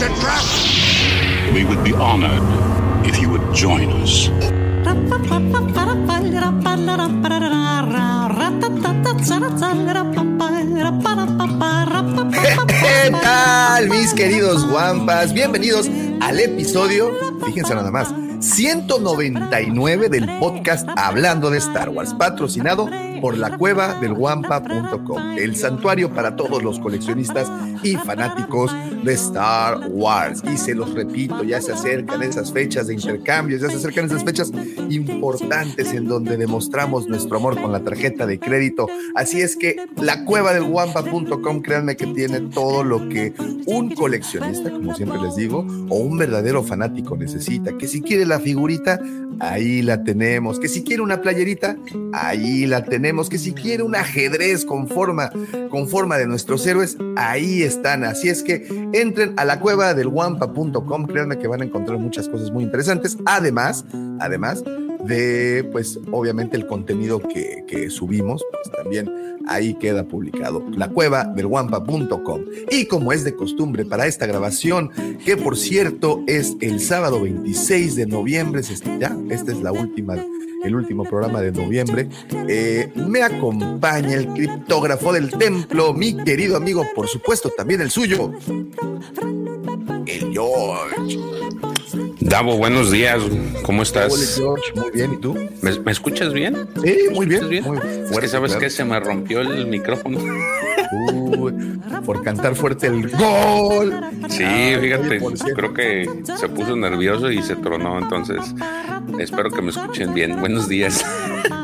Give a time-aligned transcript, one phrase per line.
[0.00, 0.44] It's a trap!
[1.52, 2.40] We would be honored
[3.06, 4.30] if you would join us.
[12.80, 15.34] ¿Qué tal, mis queridos guampas?
[15.34, 15.90] Bienvenidos
[16.22, 17.10] al episodio,
[17.44, 18.08] fíjense nada más,
[18.40, 22.88] 199 del podcast Hablando de Star Wars, patrocinado
[23.20, 27.50] por la cueva del guampa.com, el santuario para todos los coleccionistas
[27.82, 28.72] y fanáticos
[29.04, 30.42] de Star Wars.
[30.52, 34.24] Y se los repito, ya se acercan esas fechas de intercambios, ya se acercan esas
[34.24, 34.52] fechas
[34.88, 38.86] importantes en donde demostramos nuestro amor con la tarjeta de crédito.
[39.14, 43.34] Así es que la cueva del guampa.com, créanme que tiene todo lo que
[43.66, 47.76] un coleccionista, como siempre les digo, o un verdadero fanático necesita.
[47.76, 49.00] Que si quiere la figurita,
[49.38, 50.58] ahí la tenemos.
[50.60, 51.76] Que si quiere una playerita,
[52.12, 53.09] ahí la tenemos.
[53.10, 55.30] Que si quiere un ajedrez con forma,
[55.68, 58.04] con forma de nuestros héroes, ahí están.
[58.04, 61.06] Así es que entren a la cueva del guampa.com.
[61.06, 63.18] Créanme que van a encontrar muchas cosas muy interesantes.
[63.26, 63.84] Además,
[64.20, 64.62] además
[65.04, 69.10] de, pues, obviamente el contenido que, que subimos, pues también
[69.46, 70.64] ahí queda publicado.
[70.76, 72.44] La cueva del guampa.com.
[72.70, 74.90] Y como es de costumbre para esta grabación,
[75.24, 78.62] que por cierto es el sábado 26 de noviembre,
[78.98, 80.16] ya, esta es la última
[80.62, 82.08] el último programa de noviembre.
[82.30, 88.30] Eh, me acompaña el criptógrafo del templo, mi querido amigo, por supuesto, también el suyo,
[90.06, 91.39] el George.
[92.30, 93.20] Davo, buenos días.
[93.64, 94.12] ¿Cómo estás?
[94.12, 94.72] Hola, George.
[94.76, 95.36] Muy bien, ¿y tú?
[95.62, 96.56] ¿Me, me escuchas bien?
[96.80, 97.48] Sí, muy bien.
[97.48, 98.60] ¿Me escuchas Muy es que fuerte, sabes claro.
[98.60, 100.20] que se me rompió el micrófono.
[101.12, 104.00] Uy, por cantar fuerte el gol.
[104.28, 104.44] Sí,
[104.80, 105.20] fíjate,
[105.56, 108.54] creo que se puso nervioso y se tronó, entonces
[109.18, 110.38] espero que me escuchen bien.
[110.38, 111.04] Buenos días.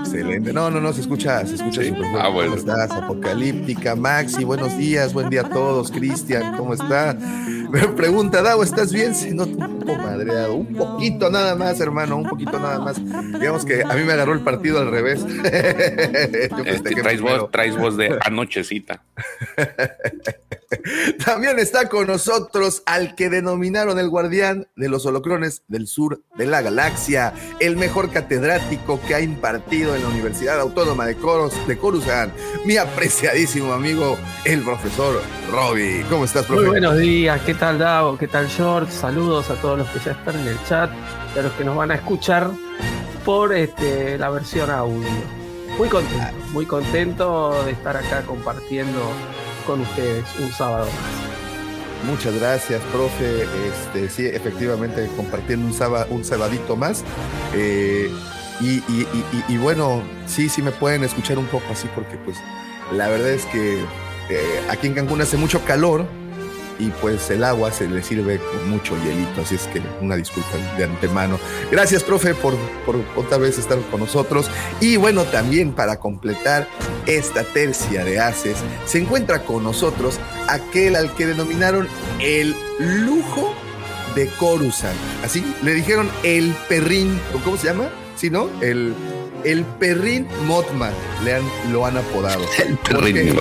[0.01, 0.53] Excelente.
[0.53, 1.93] No, no, no, se escucha, se escucha Sí.
[2.19, 2.57] Ah, bueno.
[2.57, 2.91] ¿Cómo estás?
[2.91, 5.93] Apocalíptica, Maxi, buenos días, buen día a todos.
[5.93, 7.17] Cristian, ¿cómo está?
[7.71, 9.15] Me pregunta, Davo, ¿estás bien?
[9.15, 12.97] Se nota un poco madreado, un poquito nada más, hermano, un poquito nada más.
[13.39, 15.25] Digamos que a mí me agarró el partido al revés.
[15.27, 19.03] Yo Este, traes, voz, traes voz de anochecita.
[21.25, 26.47] También está con nosotros al que denominaron el guardián de los holocrones del sur de
[26.47, 31.79] la galaxia, el mejor catedrático que ha impartido en la Universidad Autónoma de, Coros, de
[31.79, 32.33] Coruscant,
[32.65, 35.23] mi apreciadísimo amigo, el profesor
[35.53, 36.05] Robbie.
[36.11, 36.71] ¿Cómo estás, Muy profe?
[36.71, 38.19] buenos días, ¿qué tal Davo?
[38.19, 38.93] ¿Qué tal George?
[38.93, 40.91] Saludos a todos los que ya están en el chat
[41.35, 42.51] y a los que nos van a escuchar
[43.25, 45.09] por este, la versión audio.
[45.79, 49.01] Muy contento, muy contento de estar acá compartiendo
[49.67, 52.11] con ustedes un sábado más.
[52.11, 53.43] Muchas gracias, profe.
[53.43, 57.05] Este, sí, efectivamente, compartiendo un, sábado, un sabadito más.
[57.55, 58.11] Eh,
[58.61, 62.37] y bueno, sí, sí me pueden escuchar un poco así, porque pues
[62.93, 63.81] la verdad es que
[64.29, 66.07] eh, aquí en Cancún hace mucho calor
[66.79, 70.51] y pues el agua se le sirve con mucho hielito, así es que una disculpa
[70.77, 71.39] de antemano.
[71.71, 72.55] Gracias, profe, por,
[72.85, 74.51] por otra vez estar con nosotros.
[74.81, 76.69] Y bueno, también para completar
[77.07, 78.57] esta tercia de haces,
[78.87, 81.89] se encuentra con nosotros aquel al que denominaron
[82.21, 83.55] el lujo
[84.15, 84.97] de Coruscant.
[85.25, 87.89] Así le dijeron el perrín, ¿o ¿cómo se llama?
[88.17, 88.49] ¿Sí, no?
[88.63, 88.95] El,
[89.45, 90.93] el perrín Mothman,
[91.25, 92.43] le han, lo han apodado.
[92.59, 93.15] El ¿Por perrín.
[93.15, 93.41] qué?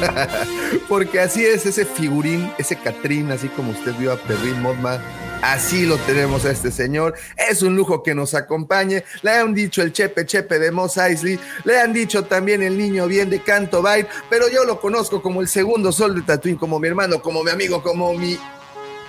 [0.88, 5.00] Porque así es ese figurín, ese Catrín, así como usted vio a Perrin Mothman,
[5.42, 7.14] así lo tenemos a este señor.
[7.36, 9.04] Es un lujo que nos acompañe.
[9.22, 13.06] Le han dicho el Chepe Chepe de Moss Eisley, le han dicho también el niño
[13.06, 16.78] bien de Canto Bight, pero yo lo conozco como el segundo sol de Tatooine, como
[16.78, 18.38] mi hermano, como mi amigo, como mi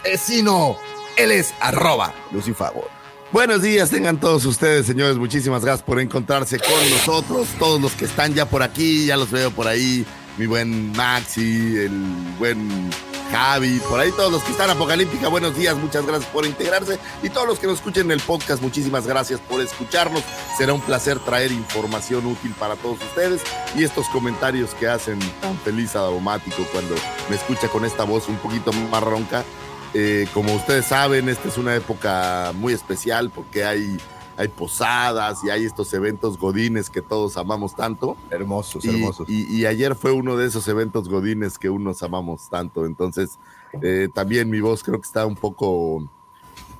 [0.03, 0.77] vecino.
[1.17, 3.01] Él es arroba Lucifagor.
[3.31, 5.15] Buenos días, tengan todos ustedes, señores.
[5.15, 7.47] Muchísimas gracias por encontrarse con nosotros.
[7.57, 10.05] Todos los que están ya por aquí, ya los veo por ahí.
[10.41, 11.91] Mi buen Maxi, el
[12.39, 12.89] buen
[13.31, 16.97] Javi, por ahí todos los que están Apocalíptica, buenos días, muchas gracias por integrarse.
[17.21, 20.23] Y todos los que nos escuchen en el podcast, muchísimas gracias por escucharnos.
[20.57, 23.43] Será un placer traer información útil para todos ustedes
[23.75, 26.95] y estos comentarios que hacen tan feliz a Daumático cuando
[27.29, 29.45] me escucha con esta voz un poquito más ronca.
[29.93, 33.99] Eh, como ustedes saben, esta es una época muy especial porque hay
[34.41, 38.17] hay posadas y hay estos eventos godines que todos amamos tanto.
[38.29, 39.29] Hermosos, Y, hermosos.
[39.29, 42.85] y- y ayer fue uno de esos eventos godines que unos amamos tanto.
[42.85, 43.37] Entonces,
[43.81, 46.03] eh, también mi voz creo que está un poco,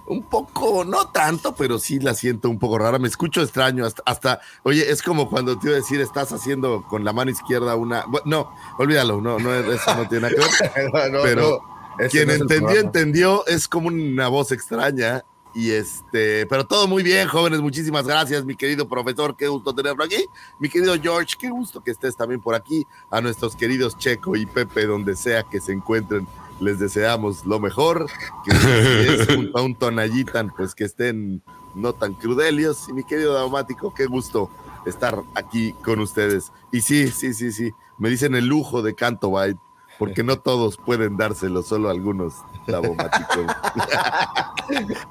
[0.08, 3.00] un poco, no tanto, pero sí la siento un poco rara.
[3.00, 6.84] Me escucho extraño hasta, hasta- oye, es como cuando te iba a decir, estás haciendo
[6.90, 10.92] con la mano izquierda una, no, olvídalo, no, no, eso no tiene nada que ver.
[11.12, 11.62] No, no, pero
[11.98, 15.24] no, Quien no entendió, entendió, es como una voz extraña.
[15.54, 17.60] Y este, pero todo muy bien, jóvenes.
[17.60, 19.36] Muchísimas gracias, mi querido profesor.
[19.36, 20.26] Qué gusto tenerlo aquí.
[20.60, 22.86] Mi querido George, qué gusto que estés también por aquí.
[23.10, 26.26] A nuestros queridos Checo y Pepe, donde sea que se encuentren,
[26.62, 28.08] les deseamos lo mejor.
[28.46, 31.44] Que es a un Tonayitan, pues que estén
[31.76, 32.88] no tan crudelios.
[32.88, 34.50] Y mi querido Daumático, qué gusto
[34.86, 36.52] estar aquí con ustedes.
[36.72, 37.72] Y sí, sí, sí, sí.
[37.98, 39.60] Me dicen el lujo de Canto Byte,
[40.02, 42.34] porque no todos pueden dárselo, solo algunos
[42.66, 43.46] Daumáticos.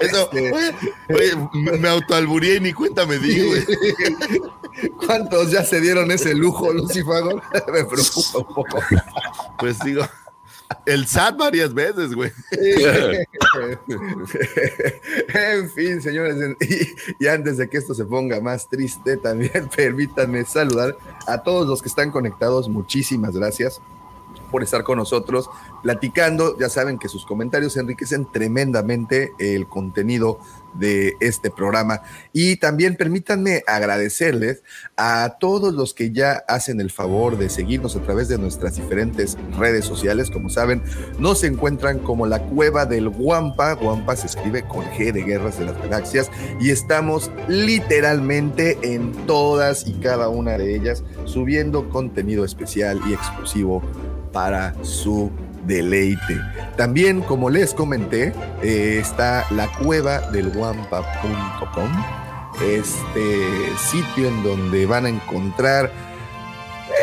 [0.00, 0.74] Eso, Este- oye,
[1.10, 3.64] oye, me, me autoalburié y ni cuenta me di, güey.
[5.06, 7.36] ¿Cuántos ya se dieron ese lujo, Lucifago?
[7.72, 8.80] Me preocupa un poco.
[9.60, 10.02] Pues digo,
[10.86, 12.32] el SAT varias veces, güey.
[15.34, 20.44] en fin, señores, y, y antes de que esto se ponga más triste, también permítanme
[20.44, 20.96] saludar
[21.28, 22.68] a todos los que están conectados.
[22.68, 23.80] Muchísimas gracias
[24.50, 25.48] por estar con nosotros
[25.82, 26.58] platicando.
[26.58, 30.40] Ya saben que sus comentarios enriquecen tremendamente el contenido
[30.74, 32.02] de este programa.
[32.32, 34.62] Y también permítanme agradecerles
[34.96, 39.36] a todos los que ya hacen el favor de seguirnos a través de nuestras diferentes
[39.58, 40.30] redes sociales.
[40.30, 40.82] Como saben,
[41.18, 43.74] nos encuentran como la cueva del Guampa.
[43.74, 46.30] Guampa se escribe con G de Guerras de las Galaxias.
[46.60, 53.82] Y estamos literalmente en todas y cada una de ellas subiendo contenido especial y exclusivo
[54.32, 55.30] para su
[55.66, 56.40] deleite.
[56.76, 58.32] También, como les comenté,
[58.62, 61.90] eh, está la cueva del guampa.com,
[62.64, 65.90] este sitio en donde van a encontrar,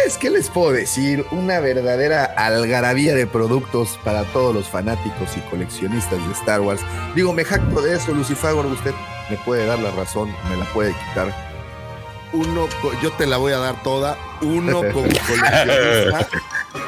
[0.06, 5.40] es que les puedo decir, una verdadera algarabía de productos para todos los fanáticos y
[5.50, 6.82] coleccionistas de Star Wars.
[7.16, 8.94] Digo, me jacto de eso, Lucifagor, usted
[9.30, 11.47] me puede dar la razón, me la puede quitar.
[12.34, 12.68] Uno,
[13.02, 14.18] yo te la voy a dar toda.
[14.42, 16.28] Uno como coleccionista,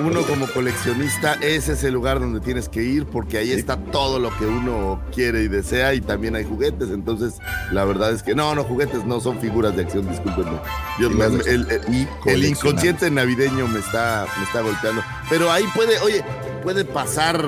[0.01, 4.19] uno como coleccionista, ese es el lugar donde tienes que ir porque ahí está todo
[4.19, 6.89] lo que uno quiere y desea y también hay juguetes.
[6.89, 7.39] Entonces,
[7.71, 10.59] la verdad es que no, no, juguetes no son figuras de acción, discúlpenme.
[10.99, 15.01] Yo, me- el, inconsciente navideño me está, me está golpeando.
[15.29, 16.23] Pero ahí puede, oye,
[16.61, 17.43] puede pasar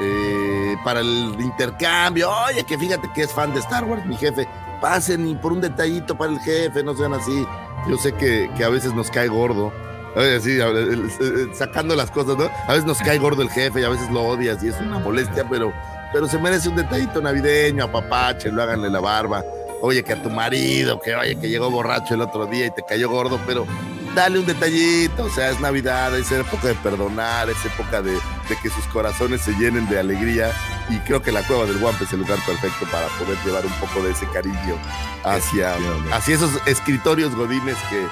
[0.00, 2.30] eh, para el intercambio.
[2.48, 4.48] Oye, que fíjate que es fan de Star Wars, mi jefe.
[4.80, 7.46] Pasen y por un detallito para el jefe, no sean así.
[7.88, 9.72] Yo sé que, que a veces nos cae gordo.
[10.16, 12.50] Oye, a- sacando las cosas, ¿no?
[12.66, 14.98] A veces nos cae gordo el jefe y a veces lo odias y es una
[14.98, 15.72] molestia, pero,
[16.12, 19.44] pero se merece un detallito navideño, apapache, lo háganle la barba.
[19.82, 22.82] Oye, que a tu marido, que oye, que llegó borracho el otro día y te
[22.82, 23.66] cayó gordo, pero
[24.14, 28.56] dale un detallito, o sea, es Navidad, es época de perdonar, es época de, de
[28.62, 30.52] que sus corazones se llenen de alegría
[30.88, 33.72] y creo que la cueva del Guampa es el lugar perfecto para poder llevar un
[33.74, 34.76] poco de ese cariño
[35.24, 35.74] hacia,
[36.12, 38.04] hacia esos escritorios godines que,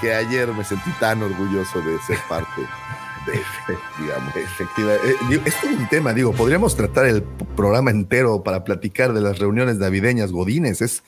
[0.00, 2.60] que ayer me sentí tan orgulloso de ser parte
[3.26, 3.40] de,
[4.02, 4.36] digamos.
[4.36, 4.94] Efectiva.
[4.94, 7.22] eh, digo, es todo un tema, digo, podríamos tratar el
[7.56, 10.82] programa entero para platicar de las reuniones navideñas godines.
[10.82, 11.02] Es,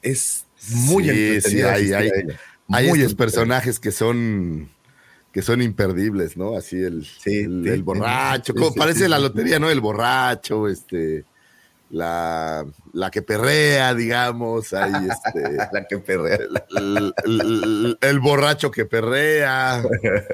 [0.00, 2.10] es muy Sí, sí, hay- hay-.
[2.72, 4.68] Hay Muy estos personajes que son
[5.32, 6.56] que son imperdibles, ¿no?
[6.56, 7.82] Así el, Sí, el, sí, el sí.
[7.82, 9.70] borracho, Sí, como parece la lotería, ¿no?
[9.70, 11.24] El borracho, este,
[11.88, 16.36] la, la que perrea, digamos, ahí este, La que perrea.
[16.70, 19.82] el, el- el borracho que perrea,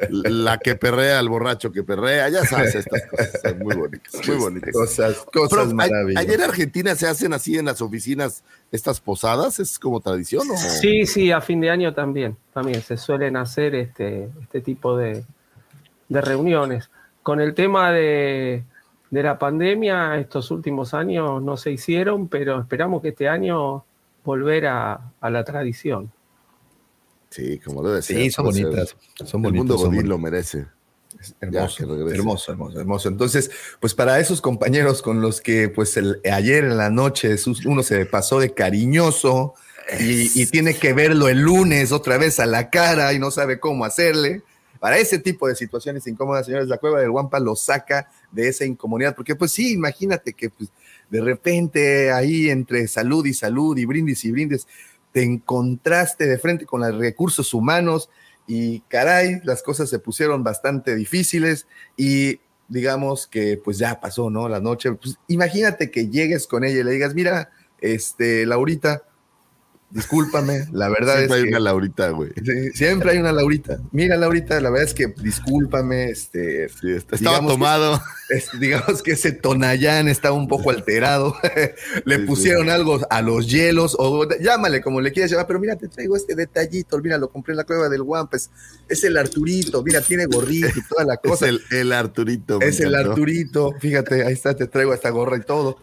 [0.08, 4.36] la que perrea, el borracho que perrea, ya sabes estas cosas, son muy bonitas, muy
[4.36, 4.72] bonitas.
[4.72, 6.22] Cosas, cosas Prof, ¿a- maravillosas.
[6.24, 9.60] ¿Ayer en Argentina se hacen así en las oficinas estas posadas?
[9.60, 10.56] ¿Es como tradición o...?
[10.56, 12.36] Sí, sí, a fin de año también.
[12.52, 15.24] También se suelen hacer este, este tipo de,
[16.08, 16.90] de reuniones.
[17.22, 18.64] Con el tema de,
[19.10, 23.84] de la pandemia, estos últimos años no se hicieron, pero esperamos que este año
[24.24, 26.12] volver a, a la tradición.
[27.30, 28.16] Sí, como debe ser.
[28.16, 28.64] Sí, son ser.
[28.64, 28.96] bonitas.
[29.32, 30.66] El mundo son lo merece.
[31.40, 32.16] Hermoso, regrese.
[32.16, 33.08] hermoso, hermoso, hermoso.
[33.08, 37.34] Entonces, pues para esos compañeros con los que, pues el, ayer en la noche
[37.64, 39.54] uno se pasó de cariñoso
[39.98, 43.58] y, y tiene que verlo el lunes otra vez a la cara y no sabe
[43.58, 44.42] cómo hacerle.
[44.78, 48.64] Para ese tipo de situaciones incómodas, señores, la cueva del Guampa lo saca de esa
[48.64, 50.70] incomodidad, porque pues sí, imagínate que pues,
[51.10, 54.66] de repente ahí entre salud y salud y brindis y brindis,
[55.10, 58.08] te encontraste de frente con los recursos humanos
[58.48, 64.48] y caray, las cosas se pusieron bastante difíciles y digamos que pues ya pasó, ¿no?
[64.48, 67.50] La noche, pues imagínate que llegues con ella y le digas, mira,
[67.80, 69.04] este, Laurita,
[69.90, 72.30] discúlpame, la verdad Siempre es hay que una Laurita, güey.
[72.44, 73.78] sí, siempre hay una Laurita.
[73.92, 78.00] Mira, Laurita, la verdad es que discúlpame, este, Sí, está- estaba que- tomado.
[78.28, 81.34] es- digamos que ese Tonayán estaba un poco alterado.
[82.04, 85.76] le Sí, pusieron algo a los hielos, o llámale como le quieras llamar, pero mira,
[85.76, 88.50] te traigo este detallito, mira, lo compré en la cueva del Guampes,
[88.88, 91.48] es el Arturito, mira, tiene gorrito y toda la Es cosa.
[91.48, 92.60] el, el Arturito.
[92.60, 92.94] Es el.
[92.94, 95.78] Arturito, fíjate, ahí está, te traigo esta gorra y todo.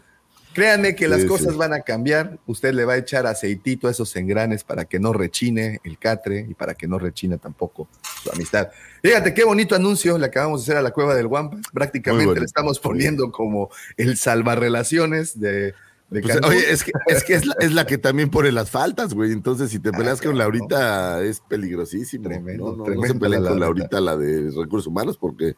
[0.56, 1.58] Créanme que las Sí, cosas sí.
[1.58, 2.40] van a cambiar.
[2.48, 6.48] Usted le va a echar aceitito a esos engranes para que no rechine el catre
[6.50, 7.90] y para que no rechine tampoco
[8.24, 8.70] su amistad.
[9.04, 11.58] Fíjate qué bonito anuncio le acabamos de hacer a la cueva del Guampa.
[11.74, 15.74] Prácticamente le estamos poniendo como el salvarrelaciones de,
[16.10, 18.72] de Pues, oye, es que, es, que es, la, es la que también pone las
[18.72, 19.34] faltas, güey.
[19.34, 20.38] Entonces, si te peleas con.
[20.38, 22.30] Laurita, es peligrosísimo.
[22.30, 23.60] Tremendo, no, no, no tremendo se peleen la con.
[23.60, 25.56] Laurita, la de recursos humanos, porque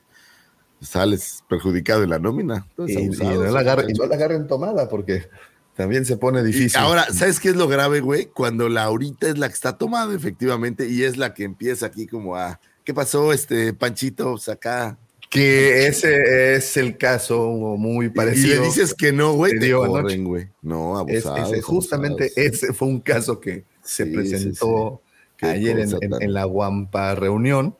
[0.82, 2.68] sales perjudicado en la nómina.
[2.86, 5.28] y, y no la agarren, y no la agarren tomada porque
[5.76, 6.78] también se pone Y difícil.
[6.80, 8.26] ahora, ¿sabes qué es lo grave, güey?
[8.28, 12.36] Cuando Laurita es la que está tomada, efectivamente, y es la que empieza aquí como
[12.36, 12.60] a.
[12.84, 14.32] ¿Qué pasó, este Panchito?
[14.32, 14.98] Pues acá.
[15.30, 18.62] que ese es el caso muy Y parecido.
[18.62, 20.48] le dices que no, güey, te corren, güey.
[20.62, 21.52] No, Es- abusados.
[21.54, 22.54] ese- justamente abusados.
[22.64, 25.02] ese fue un caso que se Sí, presentó
[25.42, 27.76] ayer en la Guampa reunión.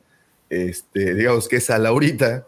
[0.50, 2.46] Este, digamos que esa Laurita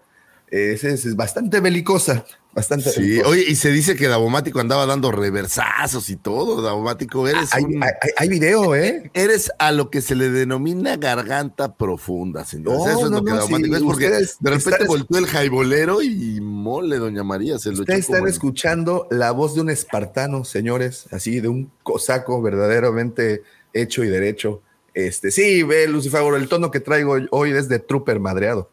[0.51, 3.29] es, es- es bastante belicosa, bastante Sí, belicosa.
[3.29, 6.61] oye, y se dice que Davomático andaba dando reversazos y todo.
[6.63, 9.11] Davomático, eres, hay, un- hay- hay video, ¿eh?
[9.15, 12.75] eres a lo que se le denomina garganta profunda, señor.
[12.75, 15.19] No, Eso es no, lo que no, Davomático sí, es porque de repente están- volteó
[15.19, 19.71] el jaibolero y mole, doña María, se lo Ustedes están escuchando la voz de un
[19.71, 23.43] espartano, señores, así de un cosaco verdaderamente
[23.73, 24.63] hecho y derecho.
[24.95, 28.69] Este, sí, ve, Lucifer, el tono que traigo hoy es de trooper madreado.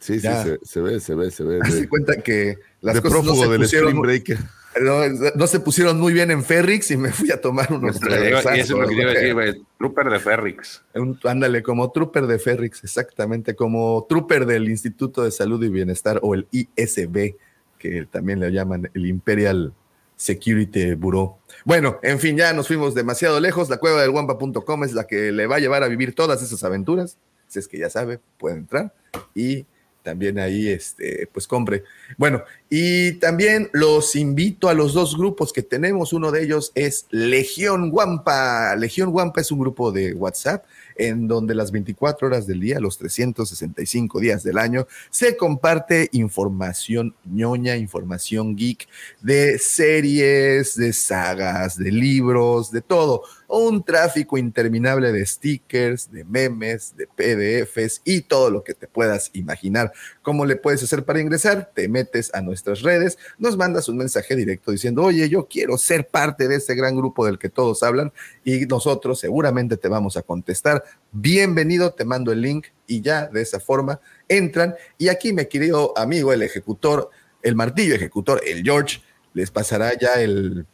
[0.00, 1.58] Sí, sí, se, se ve, se ve, se ve.
[1.62, 4.38] Hazte De, cuenta que las de cosas no prófugo se, del pusieron, Spring Breaker.
[4.80, 8.06] no, no se pusieron muy bien en Ferrix y me fui a tomar unos Y
[8.06, 8.06] eso
[8.52, 9.66] es lo que te iba a decir, reversazos, güey.
[9.78, 10.82] Trooper de Ferrix.
[10.94, 16.20] Un- Ándale, como trooper de Ferrix, exactamente, como trooper del Instituto de Salud y Bienestar
[16.22, 17.34] o el ISB,
[17.78, 19.72] que también le llaman el Imperial
[20.16, 21.38] Security Bureau.
[21.64, 23.68] Bueno, en fin, ya nos fuimos demasiado lejos.
[23.70, 26.62] La cueva del guampa.com es la que le va a llevar a vivir todas esas
[26.64, 27.18] aventuras.
[27.46, 28.92] Si es que ya sabe, puede entrar
[29.34, 29.64] y
[30.08, 31.84] también ahí, este, pues compre.
[32.16, 36.14] Bueno, y también los invito a los dos grupos que tenemos.
[36.14, 38.74] Uno de ellos es Legión Guampa.
[38.76, 40.64] Legión Guampa es un grupo de WhatsApp
[40.96, 47.14] en donde las 24 horas del día, los 365 días del año, se comparte información
[47.26, 48.88] ñoña, información geek
[49.20, 53.24] de series, de sagas, de libros, de todo.
[53.50, 59.30] Un tráfico interminable de stickers, de memes, de PDFs y todo lo que te puedas
[59.32, 59.90] imaginar.
[60.20, 61.72] ¿Cómo le puedes hacer para ingresar?
[61.74, 66.08] Te metes a nuestras redes, nos mandas un mensaje directo diciendo, oye, yo quiero ser
[66.08, 68.12] parte de este gran grupo del que todos hablan
[68.44, 70.84] y nosotros seguramente te vamos a contestar.
[71.10, 74.74] Bienvenido, te mando el link y ya de esa forma entran.
[74.98, 77.08] Y aquí, mi querido amigo, el ejecutor,
[77.42, 79.00] el martillo ejecutor, el George,
[79.32, 80.66] les pasará ya el,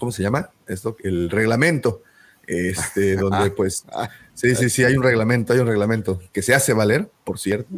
[0.00, 0.50] ¿cómo se llama?
[0.66, 2.02] Esto, el reglamento.
[2.46, 3.84] Este, donde pues,
[4.34, 7.68] sí, sí, sí, hay un reglamento, hay un reglamento que se hace valer, por cierto.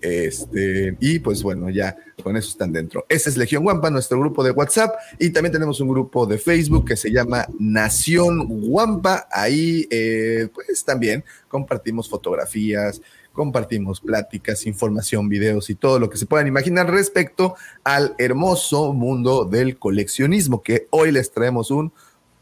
[0.00, 3.06] Este, y pues bueno, ya con eso están dentro.
[3.08, 4.94] Ese es Legión Guampa, nuestro grupo de WhatsApp.
[5.18, 9.26] Y también tenemos un grupo de Facebook que se llama Nación Guampa.
[9.30, 13.00] Ahí, eh, pues también compartimos fotografías,
[13.36, 19.44] compartimos pláticas, información, videos y todo lo que se puedan imaginar respecto al hermoso mundo
[19.44, 21.92] del coleccionismo, que hoy les traemos un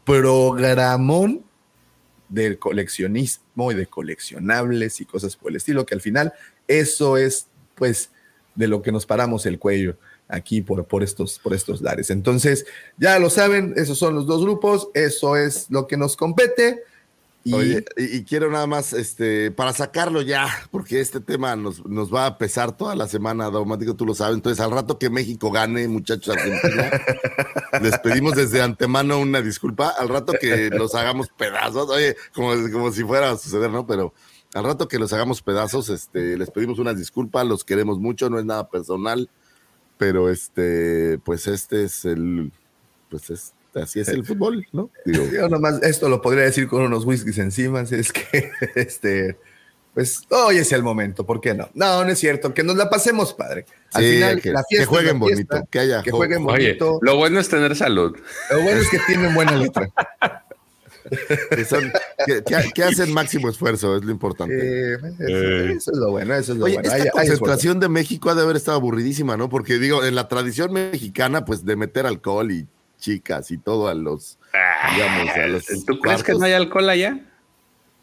[0.05, 1.43] programón
[2.29, 6.33] del coleccionismo y de coleccionables y cosas por el estilo, que al final
[6.67, 8.09] eso es pues
[8.55, 9.97] de lo que nos paramos el cuello
[10.29, 12.09] aquí por, por, estos, por estos lares.
[12.09, 12.65] Entonces,
[12.97, 16.83] ya lo saben, esos son los dos grupos, eso es lo que nos compete.
[17.47, 21.85] Y Oye, y, y quiero nada más, este, para sacarlo ya, porque este tema nos,
[21.85, 24.33] nos va a pesar toda la semana, Daumático, tú lo sabes.
[24.33, 26.89] Entonces, al rato que México gane, muchachos Argentina,
[27.83, 29.89] les pedimos desde antemano una disculpa.
[29.89, 33.85] Al rato que los hagamos pedazos, oye, como, como si fuera a suceder, ¿no?
[33.85, 34.11] Pero
[34.55, 38.39] al rato que los hagamos pedazos, este, les pedimos una disculpa, los queremos mucho, no
[38.39, 39.29] es nada personal,
[39.99, 42.51] pero este, pues este es el,
[43.09, 44.89] pues es, así es el fútbol, ¿no?
[45.05, 49.37] Digo, yo nomás esto lo podría decir con unos whiskies encima, si es que este,
[49.93, 51.69] pues hoy es el momento, ¿por qué no?
[51.73, 53.65] No, no es cierto, que nos la pasemos, padre.
[53.93, 56.11] Al Sí, final, que- la que fiesta es jueguen la fiesta, bonito, que haya que
[56.11, 56.99] jueguen Oye, bonito.
[57.01, 58.15] lo bueno es tener salud.
[58.51, 59.89] Lo bueno es que tienen buena letra.
[61.51, 61.91] que, son-
[62.25, 64.55] que- que- que hacen máximo esfuerzo, es lo importante.
[64.59, 66.87] Eh, eso, eso es lo bueno, eso es lo Oye, bueno.
[66.89, 69.47] esta Hay- hay concentración de México ha de haber estado aburridísima, ¿no?
[69.47, 72.67] Porque digo, en la tradición mexicana, pues de meter alcohol y
[73.05, 74.39] chicas y todo a los
[74.95, 77.19] digamos, a los ¿Tú crees que no hay alcohol allá?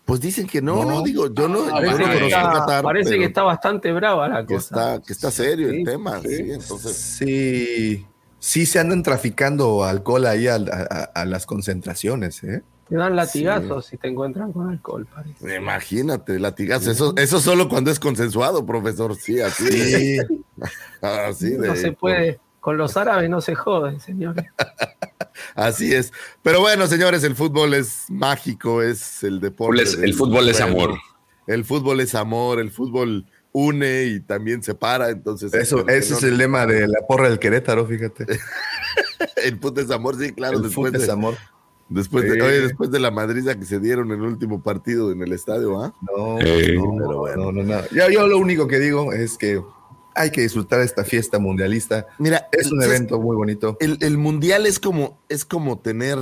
[0.05, 1.03] Pues dicen que no, no, No.
[1.03, 3.93] digo, yo no, yo Parece, no que, conozco está, Qatar, parece pero que está bastante
[3.93, 4.75] brava la que cosa.
[4.75, 6.29] está, que está serio Sí, el tema, sí.
[6.37, 8.07] sí, entonces, Sí,
[8.39, 12.63] sí se andan traficando alcohol ahí a, a- a las concentraciones, ¿eh?
[12.89, 15.57] Te dan latigazos si te encuentran con alcohol, parece.
[15.57, 20.19] imagínate, latigazo, eso, eso solo cuando es consensuado, profesor, sí, así, Sí,
[21.01, 22.41] así de, no se puede.
[22.63, 24.47] Con los árabes no se jode, señores.
[25.57, 29.83] así es, pero bueno, señores, el fútbol es mágico, es el deporte.
[29.83, 30.95] El es- fútbol es amor.
[31.49, 36.23] El fútbol es amor, el fútbol une y también separa, entonces eso, ese no- es
[36.23, 38.27] el lema de la porra del Querétaro, fíjate.
[39.45, 41.35] el fútbol es amor, sí, claro, El después fútbol de, es amor.
[41.89, 42.41] Después de, Sí.
[42.41, 45.83] oye, después de la madriza que se dieron en el último partido en el estadio,
[45.83, 45.93] ¿ah?
[46.17, 46.77] No, Eh.
[46.77, 47.51] no, Pero bueno.
[47.51, 47.81] no, no, no.
[47.91, 49.61] Yo, yo lo único que digo es que
[50.15, 52.07] hay que disfrutar esta fiesta mundialista.
[52.19, 53.77] Mira, Es un evento muy bonito.
[53.81, 56.19] El, el mundial es como, es como tener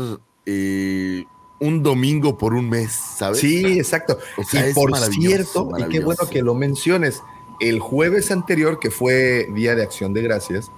[0.47, 1.25] eh,
[1.61, 3.39] un domingo por un mes, ¿sabes?
[3.39, 4.19] Sí, exacto.
[4.37, 7.23] O sea, y por cierto, y qué bueno que lo menciones,
[7.61, 10.71] el jueves anterior, que fue Día de Acción de Gracias,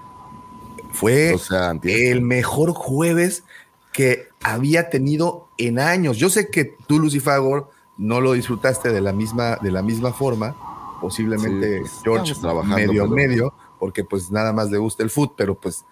[0.90, 2.12] fue O sea, antier.
[2.12, 3.44] el mejor jueves
[3.92, 6.16] que había tenido en años.
[6.18, 10.56] Yo sé que tú, Lucifagor, no lo disfrutaste de la misma, de la misma forma,
[11.02, 15.02] posiblemente Sí, pues, George estamos trabajando, medio, pero- medio, porque pues nada más le gusta
[15.02, 15.84] el fútbol, pero pues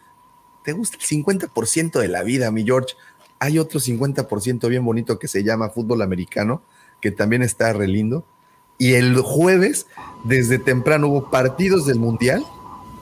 [0.63, 2.95] te gusta el 50% de la vida, mi George.
[3.41, 6.63] Hay otro 50% bien bonito que se llama fútbol americano,
[7.01, 8.25] que también está re lindo.
[8.79, 9.87] Y el jueves,
[10.25, 12.45] desde temprano, hubo partidos del Mundial.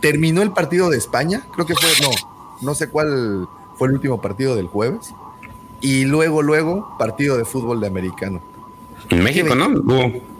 [0.00, 2.10] Terminó el partido de España, creo que fue, no,
[2.62, 3.46] no sé cuál
[3.76, 5.12] fue el último partido del jueves.
[5.80, 8.40] Y luego, luego, partido de fútbol de americano.
[9.10, 9.68] En México, ¿no?
[9.68, 10.37] Hubo.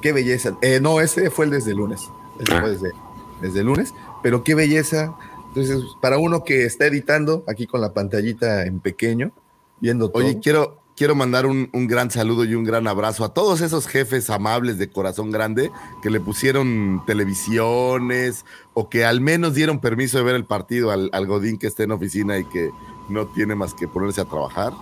[0.00, 0.56] Qué belleza.
[0.62, 2.08] Eh, no, ese fue el desde el lunes.
[2.38, 2.60] Ese Ah.
[2.60, 2.92] fue desde,
[3.40, 3.94] desde el lunes.
[4.22, 5.14] Pero qué belleza.
[5.48, 9.32] Entonces, para uno que está editando aquí con la pantallita en pequeño,
[9.80, 10.22] viendo todo.
[10.22, 13.86] Oye, quiero, quiero mandar un, un gran saludo y un gran abrazo a todos esos
[13.86, 15.70] jefes amables de corazón grande
[16.02, 21.08] que le pusieron televisiones o que al menos dieron permiso de ver el partido al,
[21.12, 22.70] al Godín que esté en oficina y que
[23.08, 24.72] no tiene más que ponerse a trabajar.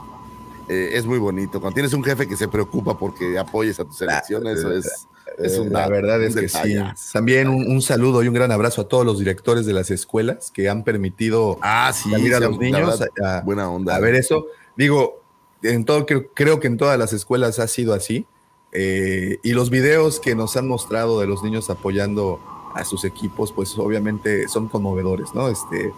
[0.69, 1.61] Eh, es muy bonito.
[1.61, 5.07] Cuando tienes un jefe que se preocupa porque apoyes a tu selección, eso es,
[5.39, 6.77] es Eh, un la da- verdad un es que sí.
[7.13, 10.51] También un, un saludo y un gran abrazo a todos los directores de las escuelas
[10.51, 13.95] que han permitido Ah, sí, salir a los la niños verdad, a- buena onda.
[13.97, 14.47] a ver eso.
[14.77, 15.23] Digo,
[15.63, 18.27] en todo, creo, creo que en todas las escuelas ha sido así.
[18.73, 22.41] Eh, y los videos que nos han mostrado de los niños apoyando
[22.75, 25.49] a sus equipos, pues obviamente son conmovedores, ¿no?
[25.49, 25.93] Este,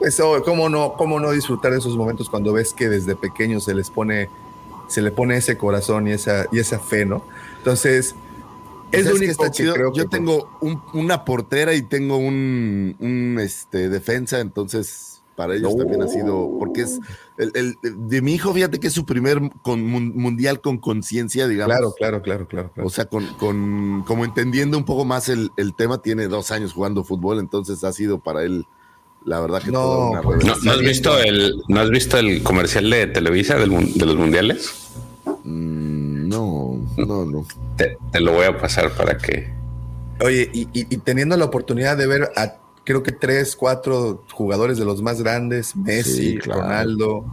[0.00, 3.62] pues, oh, ¿cómo no, cómo no disfrutar de esos momentos cuando ves que desde pequeños
[3.64, 4.28] se les pone,
[4.88, 7.22] se le pone ese corazón y esa, y esa fe, ¿no?
[7.58, 8.16] Entonces,
[8.90, 9.74] es lo ¿Sabes qué único está que chido?
[9.74, 15.54] creo Yo que- tengo un- una portera y tengo un, un, este, defensa, entonces para
[15.54, 16.98] ellos también ha sido, porque es
[17.38, 21.76] el, el- de mi hijo, fíjate que es su primer con- mundial con conciencia, digamos.
[21.76, 22.70] Claro, claro, claro, claro.
[22.74, 22.86] claro.
[22.86, 26.72] O sea, con, con- como entendiendo un poco más el, el tema, tiene dos años
[26.74, 28.66] jugando fútbol, entonces ha sido para él,
[29.24, 32.42] la verdad que No, una pues, ¿No, no has visto el, ¿No has visto el
[32.42, 34.90] comercial de Televisa del de los mundiales?
[35.44, 37.46] Mm, no, no, no.
[37.76, 39.52] Te, te lo voy a pasar para que.
[40.22, 42.54] Oye, y, y- y teniendo la oportunidad de ver a
[42.84, 46.62] creo que tres, cuatro jugadores de los más grandes, Messi, Sí, claro.
[46.62, 47.24] Ronaldo,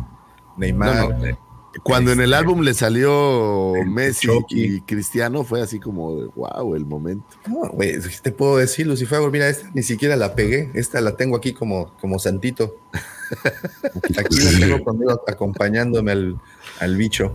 [0.58, 1.10] Neymar.
[1.18, 1.38] No,
[1.84, 4.64] Cuando en el álbum le salió El Messi Chucky.
[4.64, 7.26] y Cristiano, fue así como de wow, el momento.
[7.48, 9.20] No, güey, ¿qué te puedo decir, Lucifer?
[9.32, 10.72] Mira, esta ni siquiera la pegué.
[10.74, 12.78] Esta la tengo aquí como, como santito.
[14.18, 16.40] Aquí la tengo conmigo acompañándome al,
[16.80, 17.34] al bicho.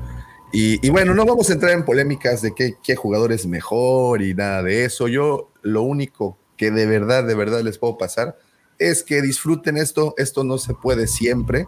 [0.53, 4.23] Y, y bueno, no vamos a entrar en polémicas de qué, qué jugador es mejor
[4.23, 5.09] y nada de eso.
[5.09, 8.39] Yo lo único que de verdad, de verdad les puedo pasar
[8.79, 10.15] es que disfruten esto.
[10.17, 11.67] Esto no se puede siempre.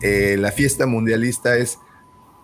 [0.00, 1.78] Eh, la fiesta mundialista es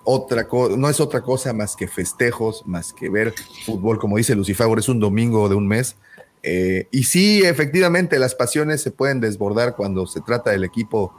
[0.07, 3.35] otra no es otra cosa más que festejos, más que ver
[3.67, 5.97] fútbol, como dice Lucifer, es un domingo de un mes.
[6.43, 11.13] Eh, y sí, efectivamente, las pasiones se pueden desbordar cuando se trata del equipo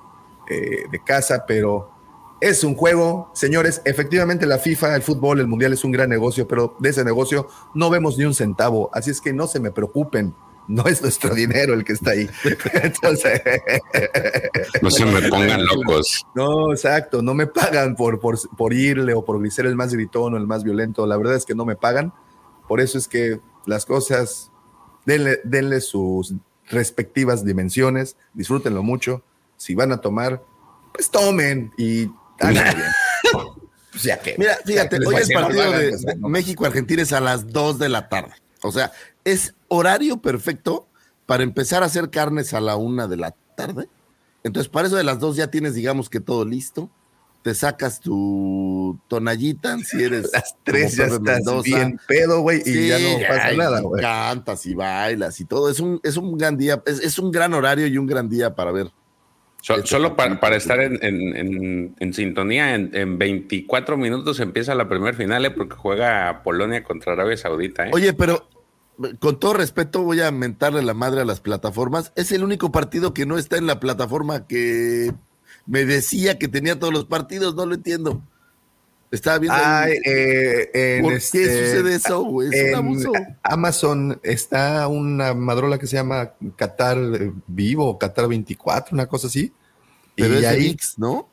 [0.50, 1.92] eh, de casa, pero
[2.40, 3.82] es un juego, señores.
[3.84, 7.48] Efectivamente, la FIFA, el fútbol, el mundial es un gran negocio, pero de ese negocio
[7.74, 8.90] no vemos ni un centavo.
[8.94, 10.34] Así es que no se me preocupen.
[10.68, 12.30] No es nuestro dinero el que está ahí.
[12.84, 13.42] Entonces,
[14.82, 16.26] No se me pongan locos.
[16.36, 20.34] no, exacto, no me pagan por, por, por irle o por ser el más gritón
[20.34, 21.06] o el más violento.
[21.08, 22.14] La verdad es que no me pagan.
[22.68, 24.52] Por eso es que las cosas,
[25.06, 26.34] denle, denle sus
[26.70, 29.24] respectivas dimensiones, disfrútenlo mucho.
[29.56, 30.44] Si van a tomar,
[30.94, 32.90] pues tomen y háganlo bien.
[33.96, 36.16] O sea que, Mira, fíjate, hoy el partido hagan, de, pues, de.
[36.18, 38.34] México-Argentina es a las 2 de la tarde.
[38.62, 38.92] O sea,
[39.24, 40.88] es horario perfecto
[41.26, 43.88] para empezar a hacer carnes a la una de la tarde.
[44.44, 46.90] Entonces, para eso de las dos ya tienes, digamos que todo listo.
[47.44, 50.30] te sacas tu tonallita, si eres.
[50.34, 51.62] Las tres ya estás Mendoza.
[51.64, 54.02] bien pedo, güey, y ya no pasa ay, nada, güey.
[54.02, 55.70] Cantas y bailas y todo.
[55.70, 58.54] Es un, es un gran día, es, es un gran horario y un gran día
[58.56, 58.92] para ver.
[59.62, 64.40] So- Este solo para, para estar en, en- en- en sintonía, en, en 24 minutos
[64.40, 65.52] empieza la primer final, ¿eh?
[65.52, 67.88] porque juega Polonia contra Arabia Saudita.
[67.88, 67.92] ¿eh?
[67.94, 68.48] Oye, pero
[69.20, 72.12] con todo respeto voy a mentarle la madre a las plataformas.
[72.16, 75.14] Es el único partido que no está en la plataforma que
[75.66, 78.22] me decía que tenía todos los partidos, no lo entiendo.
[79.10, 79.58] Estaba viendo.
[79.62, 82.50] Ay, eh, en ¿Por este, qué sucede eso, güey?
[82.52, 83.12] Es un abuso.
[83.44, 86.98] Amazon está una madrola que se llama Qatar
[87.48, 89.54] Vivo, Qatar 24, una cosa así.
[90.16, 91.30] Pero y es de VIX, ¿no?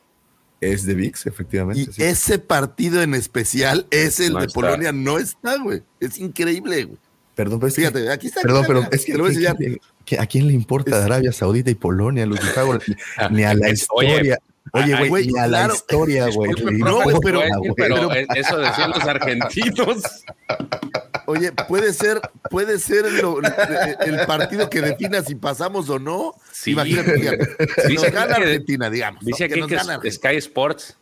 [0.61, 1.91] es de VIX, efectivamente.
[1.91, 2.03] Y sí.
[2.03, 4.61] ese partido en especial, ese el No de está.
[4.61, 5.83] Polonia, no está, güey.
[6.01, 6.99] Es increíble, güey.
[7.35, 8.41] Perdón, pero es que- Fíjate, aquí está.
[8.43, 9.57] Perdón, pero es que, te lo voy a ¿qué- enseñar.
[9.59, 12.79] qué- qué- ¿a quién le importa Es- Arabia Saudita y Polonia, Lucifago?
[13.31, 14.39] Ni a la historia.
[14.73, 15.75] Oye, güey, güey, ni a la claro.
[15.75, 16.51] historia, güey.
[16.79, 17.43] No, güey, pero-
[17.77, 20.25] pero pero- eso decían los argentinos.
[21.27, 22.21] Oye, puede ser,
[22.51, 26.35] puede ser lo- el partido que defina si pasamos o no.
[26.53, 26.73] Sí.
[26.73, 27.47] Imagínate, fíjate,
[27.83, 29.23] si Dice nos gana que- Argentina, digamos.
[29.23, 29.27] ¿no?
[29.27, 30.01] Dice Que nos que gana.
[30.11, 30.97] Sky Sports.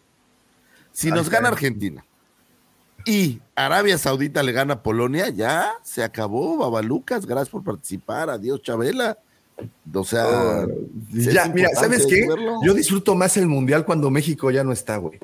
[0.92, 2.05] Si nos gana Argentina
[3.07, 7.27] y Arabia Saudita le gana a Polonia, ya se acabó, Babalucas.
[7.27, 8.31] Gracias por participar.
[8.31, 9.19] Adiós, Chabela.
[9.95, 10.67] O sea, Ah,
[11.11, 12.27] ya, mira, ¿sabes qué?
[12.27, 12.61] verlo.
[12.65, 15.19] Yo disfruto más el mundial cuando México ya no está, güey.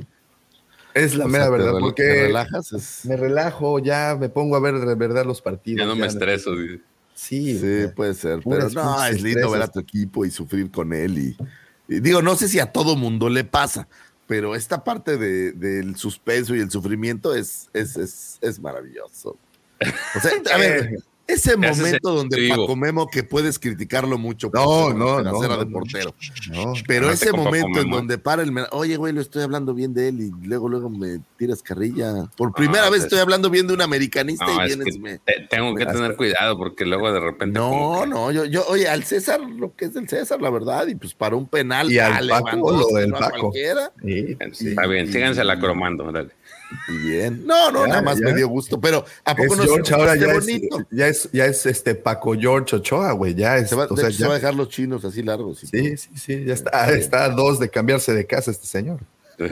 [0.94, 2.72] Es la O mera sea, verdad, porque te relajas.
[2.72, 5.80] es- me relajo, ya me pongo a ver de verdad los partidos.
[5.80, 6.54] Ya no me estreso.
[6.56, 6.80] dice.
[7.14, 7.94] Sí, Sí, güey.
[7.94, 8.40] puede ser.
[8.48, 11.18] Pero no, es lindo ver a tu equipo y sufrir con él.
[11.18, 11.36] Y,
[11.88, 13.88] y digo, no sé si a todo mundo le pasa,
[14.28, 19.36] pero esta parte de- del suspenso y el sufrimiento es, es, es, es maravilloso.
[20.14, 22.48] O sea, a ver, ese momento donde.
[22.48, 26.14] Paco Memo, que puedes criticarlo mucho No, no, no, no, de portero.
[26.50, 26.72] No.
[26.86, 27.96] Pero ese momento en Memo.
[27.96, 28.52] donde para el...
[28.72, 32.28] Oye, güey, lo estoy hablando bien de él y luego, luego me tiras carrilla.
[32.36, 34.94] Por primera Ah, vez pues- estoy hablando bien de un americanista No, y es vienes...
[34.94, 37.58] que me- te- tengo que tener cuidado porque luego de repente.
[37.58, 40.86] No, que- no, yo, yo, oye, al César lo que es del César, la verdad,
[40.86, 41.92] y pues para un penal.
[41.92, 43.38] Y al Paco, lo del Paco.
[43.40, 43.92] cualquiera.
[44.02, 44.36] Sí.
[44.52, 46.10] Sí, Está bien, síganse la cromando.
[46.10, 46.30] Dale.
[47.02, 47.46] Bien.
[47.46, 48.26] No, no, Ya, nada más ya.
[48.26, 50.86] me dio gusto, pero ¿a poco Es no George ahora ya es, bonito?
[50.90, 53.34] ya es, ya es este Paco George Ochoa, güey.
[53.34, 55.22] Ya es, Se va, o de sea, hecho, se va a dejar los chinos así
[55.22, 55.58] largos.
[55.60, 59.00] sí, sí, sí, ya está, está a dos de cambiarse de casa este señor.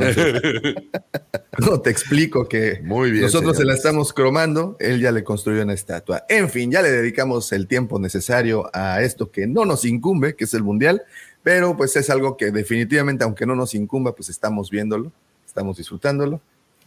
[1.59, 5.63] No, te explico que Muy bien, nosotros se la estamos cromando, él ya le construyó
[5.63, 6.25] una estatua.
[6.29, 10.45] En fin, ya le dedicamos el tiempo necesario a esto que no nos incumbe, que
[10.45, 11.03] es el Mundial,
[11.43, 15.13] pero pues es algo que definitivamente, aunque no nos incumba, pues estamos viéndolo,
[15.47, 16.43] estamos disfrutándolo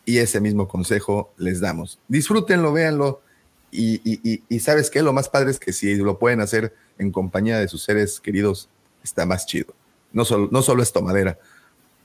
[0.10, 2.00] y ese mismo consejo les damos.
[2.08, 3.22] Disfrútenlo, véanlo
[3.72, 6.74] y, y- y- y sabes qué, lo más padre es que si lo pueden hacer
[6.98, 8.70] en compañía de sus seres queridos,
[9.04, 9.74] está más chido.
[10.12, 11.38] No solo, no solo es tomadera.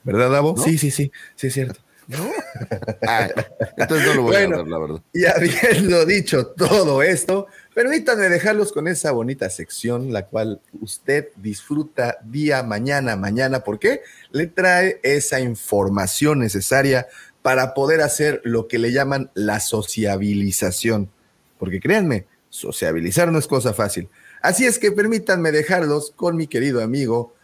[0.03, 0.55] ¿Verdad, Davo?
[0.57, 0.63] ¿No?
[0.63, 1.81] Sí, sí, sí, sí, es cierto.
[3.01, 3.31] Ay,
[3.79, 4.57] entonces no lo voy Bueno.
[4.57, 5.03] a ver, la verdad.
[5.15, 12.19] Y habiendo dicho todo esto, permítanme dejarlos con esa bonita sección, la cual usted disfruta
[12.23, 13.61] día, mañana, mañana.
[13.65, 14.03] ¿Por qué?
[14.33, 17.07] Le trae esa información necesaria
[17.45, 21.11] para poder hacer lo que le llaman la sociabilización.
[21.59, 24.09] Porque créanme, sociabilizar no es cosa fácil.
[24.41, 27.35] Así es que permítanme dejarlos con mi querido amigo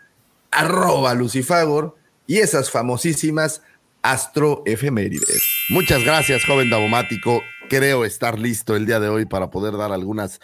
[0.51, 3.61] arroba Lucifagor y esas famosísimas
[4.01, 5.43] astroefemérides.
[5.69, 7.43] Muchas gracias, joven Davomático.
[7.69, 10.41] Creo estar listo el día de hoy para poder dar algunas,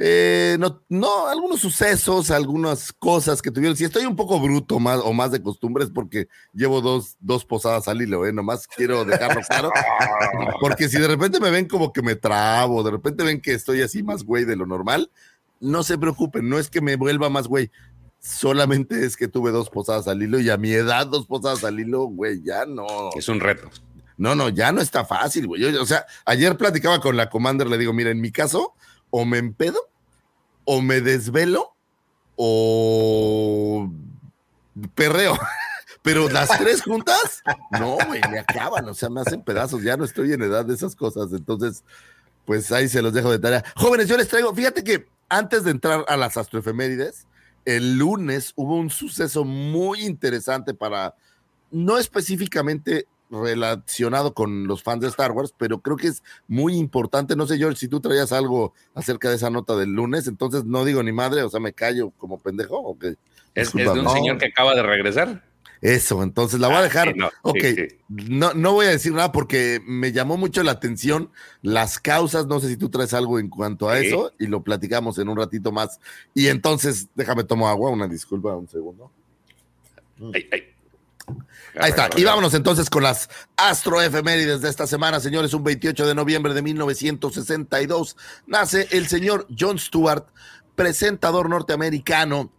[0.00, 3.76] eh, no, no, algunos sucesos, algunas cosas que tuvieron.
[3.76, 7.88] Si estoy un poco bruto más o más de costumbres porque llevo dos, dos posadas
[7.88, 8.32] al hilo, ¿eh?
[8.32, 9.72] Nomás quiero dejarlo claro.
[10.60, 13.82] Porque si de repente me ven como que me trabo, de repente ven que estoy
[13.82, 15.10] así más güey de lo normal,
[15.60, 17.70] no se preocupen, no es que me vuelva más güey.
[18.20, 21.78] Solamente es que tuve dos posadas al hilo y a mi edad dos posadas al
[21.80, 22.86] hilo, güey, ya no.
[23.16, 23.68] Es un reto.
[24.16, 25.62] No, no, ya no está fácil, güey.
[25.62, 28.74] Yo- o sea, ayer platicaba con la Commander, le digo, mira, en mi caso,
[29.10, 29.80] o me empedo,
[30.64, 31.74] o me desvelo,
[32.36, 33.90] o
[34.94, 35.38] perreo.
[36.02, 37.42] Pero las tres juntas,
[37.72, 39.82] no, güey, me acaban, o sea, me hacen pedazos.
[39.82, 41.32] Ya no estoy en edad de esas cosas.
[41.32, 41.84] Entonces,
[42.44, 43.64] pues ahí se los dejo de tarea.
[43.76, 47.26] Jóvenes, yo les traigo, fíjate que antes de entrar a las astroefemérides,
[47.64, 51.14] el lunes hubo un suceso muy interesante para,
[51.70, 57.36] no específicamente relacionado con los fans de Star Wars, pero creo que es muy importante.
[57.36, 60.84] No sé, George, si tú traías algo acerca de esa nota del lunes, entonces no
[60.84, 62.96] digo ni madre, o sea, me callo como pendejo.
[63.54, 65.44] Es, es de un No, señor que acaba de regresar.
[65.80, 67.12] Eso, entonces la voy a Ah, dejar.
[67.12, 67.86] sí, no, ok, sí.
[68.08, 71.30] No, no voy a decir nada porque me llamó mucho la atención
[71.62, 72.46] las causas.
[72.48, 75.36] No sé si tú traes algo en cuanto a eso y lo platicamos en un
[75.36, 76.00] ratito más.
[76.34, 79.12] Y entonces, déjame tomar agua, una disculpa, un segundo.
[80.34, 80.62] Ay, ay.
[81.78, 82.10] Ahí está.
[82.16, 85.52] Y vámonos entonces con las astroefemérides de esta semana, señores.
[85.54, 90.24] Un 28 de noviembre de 1962 nace el señor John Stewart,
[90.74, 92.50] presentador norteamericano,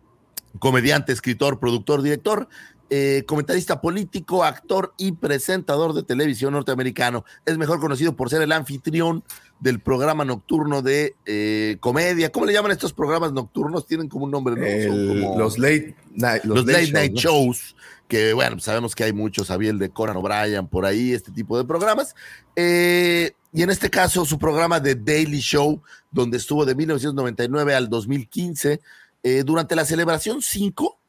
[0.59, 2.47] comediante, escritor, productor, director,
[2.91, 7.23] eh, comentarista político, actor y presentador de televisión norteamericano.
[7.45, 9.23] Es mejor conocido por ser el anfitrión
[9.59, 12.31] del programa nocturno de eh, comedia.
[12.31, 13.85] ¿Cómo le llaman estos programas nocturnos?
[13.85, 14.61] Tienen como un nombre, ¿no?
[14.91, 17.75] Son El- como- los late night, los, late night shows,
[18.09, 21.31] que bueno, pues sabemos que hay muchos, había el de Conan O'Brien por ahí, este
[21.31, 22.15] tipo de programas.
[22.55, 27.87] Eh, y en este caso, su programa de Daily Show, donde estuvo de 1999 al
[27.87, 28.81] 2015,
[29.21, 30.99] eh, durante la celebración 5,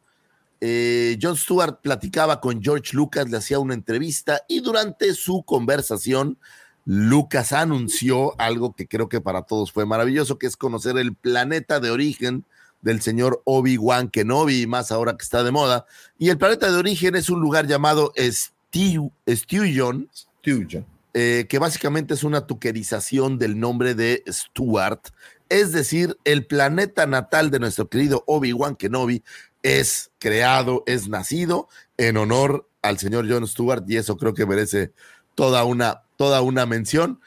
[0.61, 6.39] eh, Jon Stewart platicaba con George Lucas, le hacía una entrevista y durante su conversación,
[6.85, 11.81] Lucas anunció algo que creo que para todos fue maravilloso, que es conocer el planeta
[11.81, 12.45] de origen
[12.83, 15.87] del señor Obi-Wan Kenobi, más ahora que está de moda.
[16.19, 20.09] Y el planeta de origen es un lugar llamado Stew- Stewjon,
[20.41, 20.87] Stewjon.
[21.15, 25.09] eh, que básicamente es una tuquerización del nombre de Stuart.
[25.49, 29.23] Es decir, el planeta natal de nuestro querido Obi-Wan Kenobi
[29.63, 34.93] es creado, es nacido en honor al señor John Stewart y eso creo que merece
[35.35, 37.21] toda una, toda una mención.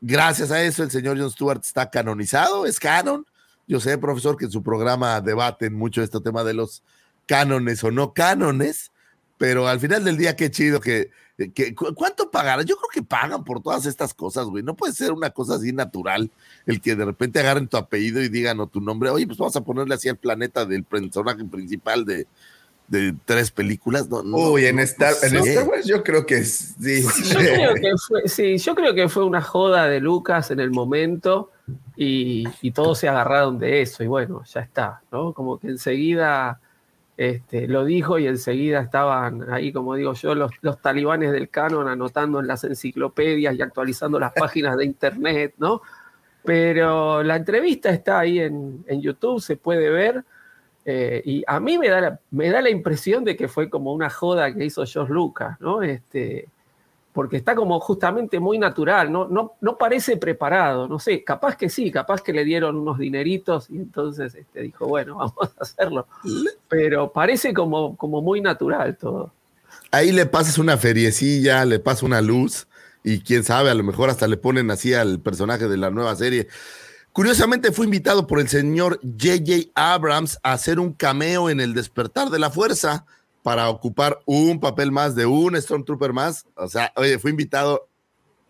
[0.00, 3.24] Gracias a eso el señor John Stewart está canonizado, es canon.
[3.68, 6.82] Yo sé, profesor, que en su programa debaten mucho este tema de los
[7.26, 8.90] cánones o no cánones,
[9.38, 11.10] pero al final del día qué chido que,
[11.54, 12.66] que ¿cu- ¿cuánto pagarán?
[12.66, 14.62] Yo creo que pagan por todas estas cosas, güey.
[14.62, 16.30] No puede ser una cosa así natural
[16.66, 19.56] el que de repente agarren tu apellido y digan o tu nombre, oye, pues vamos
[19.56, 22.26] a ponerle así al planeta del personaje principal de,
[22.88, 24.08] de tres películas.
[24.08, 25.38] No, no, Uy, en no Star, en sé.
[25.38, 27.02] Star Wars yo creo que sí.
[27.30, 30.70] Yo creo que fue, sí, yo creo que fue una joda de Lucas en el
[30.72, 31.50] momento
[31.96, 35.32] y, y todos se agarraron de eso y bueno, ya está, ¿no?
[35.32, 36.60] Como que enseguida
[37.16, 42.40] este, lo dijo y enseguida estaban ahí, como digo yo, los, talibanes del canon anotando
[42.40, 45.82] en las enciclopedias y actualizando las páginas de internet, ¿no?
[46.44, 50.24] Pero la entrevista está ahí en, en YouTube, se puede ver.
[50.84, 53.92] eh, y a mí me da, la, me da la impresión de que fue como
[53.92, 55.82] una joda que hizo George Lucas, ¿no?
[55.82, 56.48] Este,
[57.12, 59.28] porque está como justamente muy natural, ¿no?
[59.28, 63.68] No, no parece preparado, no sé, capaz que sí, capaz que le dieron unos dineritos
[63.68, 66.06] y entonces este, dijo, bueno, vamos a hacerlo.
[66.68, 69.32] Pero parece como, como muy natural todo.
[69.90, 72.66] Ahí le pasas una feriecilla, le pasas una luz
[73.04, 76.16] y quién sabe, a lo mejor hasta le ponen así al personaje de la nueva
[76.16, 76.48] serie.
[77.12, 79.70] Curiosamente fue invitado por el señor J.J.
[79.74, 83.04] Abrams a hacer un cameo en El Despertar de la Fuerza
[83.42, 86.46] para ocupar un papel más de un Stormtrooper más.
[86.54, 87.88] O sea, oye, fue invitado,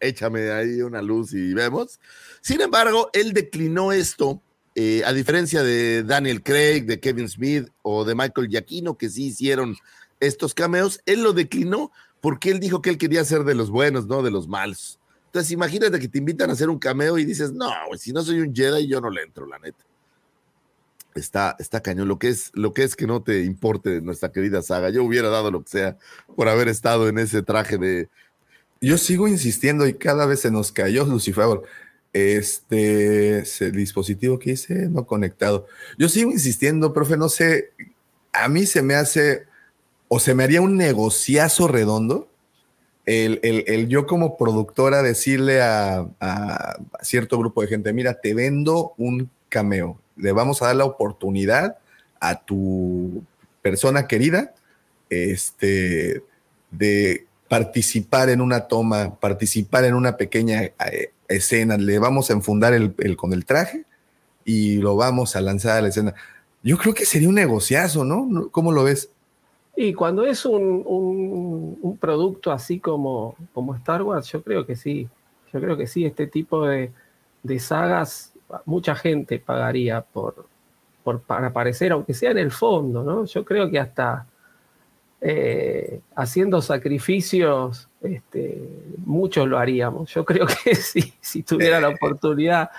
[0.00, 1.98] échame ahí una luz y vemos.
[2.40, 4.42] Sin embargo, él declinó esto,
[4.74, 9.26] eh, a diferencia de Daniel Craig, de Kevin Smith o de Michael Giacchino, que sí
[9.26, 9.76] hicieron
[10.20, 14.06] estos cameos, él lo declinó porque él dijo que él quería ser de los buenos,
[14.06, 15.00] no de los malos.
[15.26, 18.40] Entonces, imagínate que te invitan a hacer un cameo y dices, no, si no soy
[18.40, 19.84] un Jedi, yo no le entro, la neta.
[21.14, 22.08] Está, está cañón.
[22.08, 24.90] Lo que, es, lo que es que no te importe nuestra querida saga.
[24.90, 25.98] Yo hubiera dado lo que sea
[26.36, 28.08] por haber estado en ese traje de.
[28.80, 31.60] Yo sigo insistiendo y cada vez se nos cayó Lucifer.
[32.12, 35.66] Este ese dispositivo que hice no conectado.
[35.98, 37.70] Yo sigo insistiendo, profe, no sé,
[38.32, 39.44] a mí se me hace
[40.08, 42.28] o se me haría un negociazo redondo
[43.06, 48.34] el, el- el yo como productora decirle a, a cierto grupo de gente, mira, te
[48.34, 51.78] vendo un cameo, le vamos a dar la oportunidad
[52.20, 53.22] a tu
[53.62, 54.54] persona querida
[55.10, 56.22] este,
[56.70, 62.72] de participar en una toma, participar en una pequeña eh, escena, le vamos a enfundar
[62.72, 63.84] el, con el traje
[64.44, 66.14] y lo vamos a lanzar a la escena.
[66.62, 68.04] Yo creo que sería un negociazo.
[68.04, 68.48] ¿No?
[68.50, 69.10] ¿Cómo lo ves?
[69.76, 74.76] Y cuando es un, un- un producto así como, como Star Wars, yo creo que
[74.76, 75.08] sí.
[75.52, 76.90] Yo creo que sí, este tipo de,
[77.42, 78.31] de sagas,
[78.66, 80.46] mucha gente pagaría por,
[81.02, 83.24] por para aparecer, aunque sea en el fondo, ¿no?
[83.24, 84.26] Yo creo que hasta
[85.20, 88.60] eh, haciendo sacrificios, este,
[89.04, 90.12] muchos lo haríamos.
[90.12, 92.70] Yo creo que sí, si tuviera la oportunidad,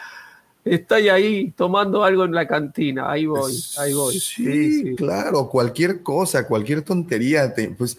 [0.66, 4.20] estoy ahí tomando algo en la cantina, ahí voy, ahí voy.
[4.20, 7.98] Sí, claro, cualquier cosa, cualquier tontería, te- pues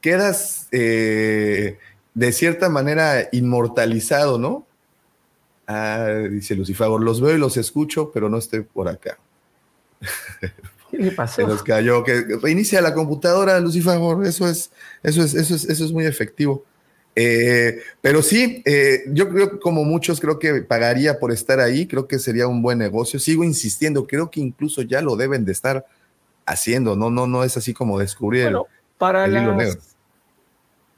[0.00, 1.78] quedas eh,
[2.14, 4.66] de cierta manera inmortalizado, ¿no?
[5.66, 9.18] Ah, dice Lucifer, los veo y los escucho, pero no estoy por acá.
[10.90, 11.36] ¿Qué le pasó?
[11.36, 12.04] Se nos cayó.
[12.04, 13.98] Que reinicia la computadora, Lucifer.
[14.24, 14.70] Eso es,
[15.02, 16.64] eso es, eso es, eso es muy efectivo.
[17.16, 21.86] Eh, pero sí, eh, yo creo, como muchos, creo que pagaría por estar ahí.
[21.86, 23.18] Creo que sería un buen negocio.
[23.18, 24.06] Sigo insistiendo.
[24.06, 25.86] Creo que incluso ya lo deben de estar
[26.44, 26.94] haciendo.
[26.94, 28.66] No, no, no es así como descubrir el- Bueno,
[28.98, 29.80] para el las, negro.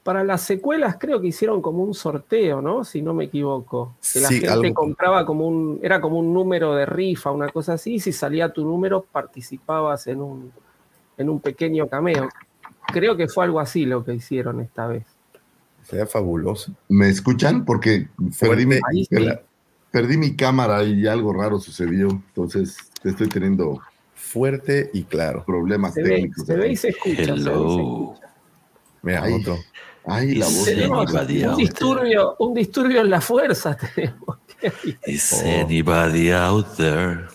[0.08, 2.82] Para las secuelas creo que hicieron como un sorteo, ¿no?
[2.82, 3.94] Si no me equivoco.
[4.10, 7.50] Que la Sí, gente algo- compraba como un, era como un número de rifa, una
[7.50, 10.50] cosa así, y si salía tu número participabas en un,
[11.18, 12.26] en un pequeño cameo.
[12.90, 15.04] Creo que fue algo así lo que hicieron esta vez.
[15.82, 16.72] Sería fabuloso.
[16.88, 17.66] ¿Me escuchan?
[17.66, 18.08] Porque
[18.40, 19.28] perdí mi, Ahí sí.
[19.90, 22.08] perdí mi cámara y algo raro sucedió.
[22.08, 23.78] Entonces estoy teniendo
[24.14, 25.44] Fuerte y claro.
[25.44, 26.46] problemas Se ve, técnicos.
[26.46, 27.24] se ve y se escucha.
[27.24, 27.68] se ve y se Hello.
[27.68, 28.34] escucha.
[29.02, 29.32] Mira, Ay.
[30.08, 30.64] Ay, la voz.
[30.64, 33.76] de- Tenemos un disturbio, un disturbio en la fuerza.
[33.76, 34.38] Tenemos.
[35.06, 37.26] Is anybody out there?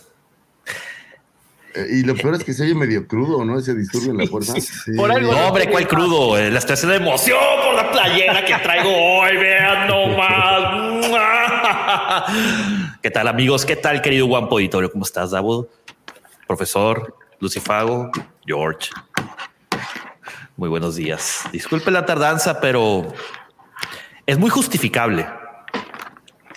[1.76, 3.58] Eh, y lo peor es que se oye medio crudo, ¿no?
[3.58, 4.54] Ese disturbio en la fuerza.
[4.96, 6.38] Por algo No, hombre, ¿cuál crudo?
[6.38, 9.38] Eh, La estación de emoción por la playera que traigo hoy.
[9.38, 11.04] Vean nomás.
[13.02, 13.66] ¿Qué tal, amigos?
[13.66, 14.92] ¿Qué tal, querido Juan Poditorio?
[14.92, 15.68] ¿Cómo estás, Davo?
[16.48, 18.12] Profesor, Lucifago,
[18.46, 18.90] George.
[20.58, 21.44] Muy buenos días.
[21.52, 23.08] Disculpe la tardanza, pero
[24.26, 25.26] es muy justificable.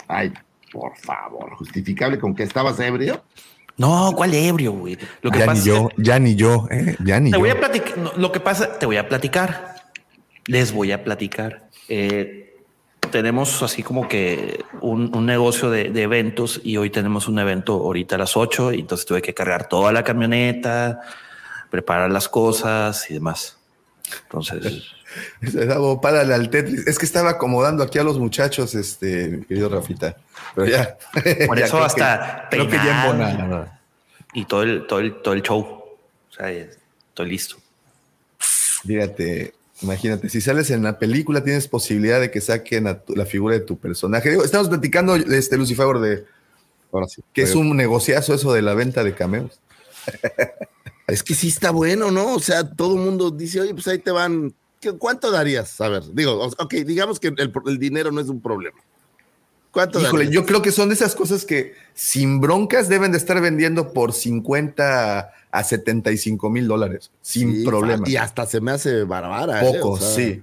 [0.09, 0.33] Ay,
[0.73, 3.25] por favor, justificable con que estabas ebrio.
[3.79, 4.99] No, ¿cuál ebrio, güey?
[5.23, 6.97] Lo que Ya pasa ni yo, ya ni yo, ¿eh?
[7.05, 7.41] Ya ni Te yo.
[7.41, 7.99] voy a platicar.
[7.99, 9.77] no, Lo que pasa, te voy a platicar.
[10.47, 11.69] Les voy a platicar.
[11.89, 12.57] Eh,
[13.11, 17.75] tenemos así como que un, un negocio de, de eventos y hoy tenemos un evento
[17.75, 21.01] ahorita a las 8 y entonces tuve que cargar toda la camioneta,
[21.71, 23.56] preparar las cosas y demás.
[24.23, 24.83] Entonces,
[26.03, 26.87] párale al Tetris.
[26.87, 30.17] Es que estaba acomodando aquí a los muchachos, este, mi querido Rafita.
[30.55, 30.97] Pero ya.
[31.47, 33.69] por ya eso hasta que, ya embonado.
[34.35, 35.61] y todo el, todo el, todo el show.
[35.61, 37.57] O sea, estoy listo.
[38.87, 43.27] Fíjate, imagínate, si sales en la película tienes posibilidad de que saquen a tu- la
[43.27, 44.31] figura de tu personaje.
[44.31, 46.25] Digo, estamos platicando, este, Lucifer, de
[46.93, 47.23] Ahora sí.
[47.33, 49.61] que es un negociazo eso de la venta de cameos.
[51.07, 52.35] Es que sí está bueno, ¿no?
[52.35, 54.53] O sea, todo el mundo dice, oye, pues ahí te van.
[54.81, 55.81] ¿Qué- ¿Cuánto darías?
[55.81, 58.77] A ver, digo, o- ok, digamos que el, el dinero no es un problema.
[59.71, 60.35] ¿Cuánto Híjole, darías?
[60.43, 64.13] yo creo que son de esas cosas que sin broncas deben de estar vendiendo por
[64.13, 68.09] 50 a 75 mil dólares, sin Sí, problema.
[68.09, 69.63] Y hasta se me hace barbara.
[69.63, 69.73] ¿eh?
[69.75, 70.43] Poco, O sea, sí.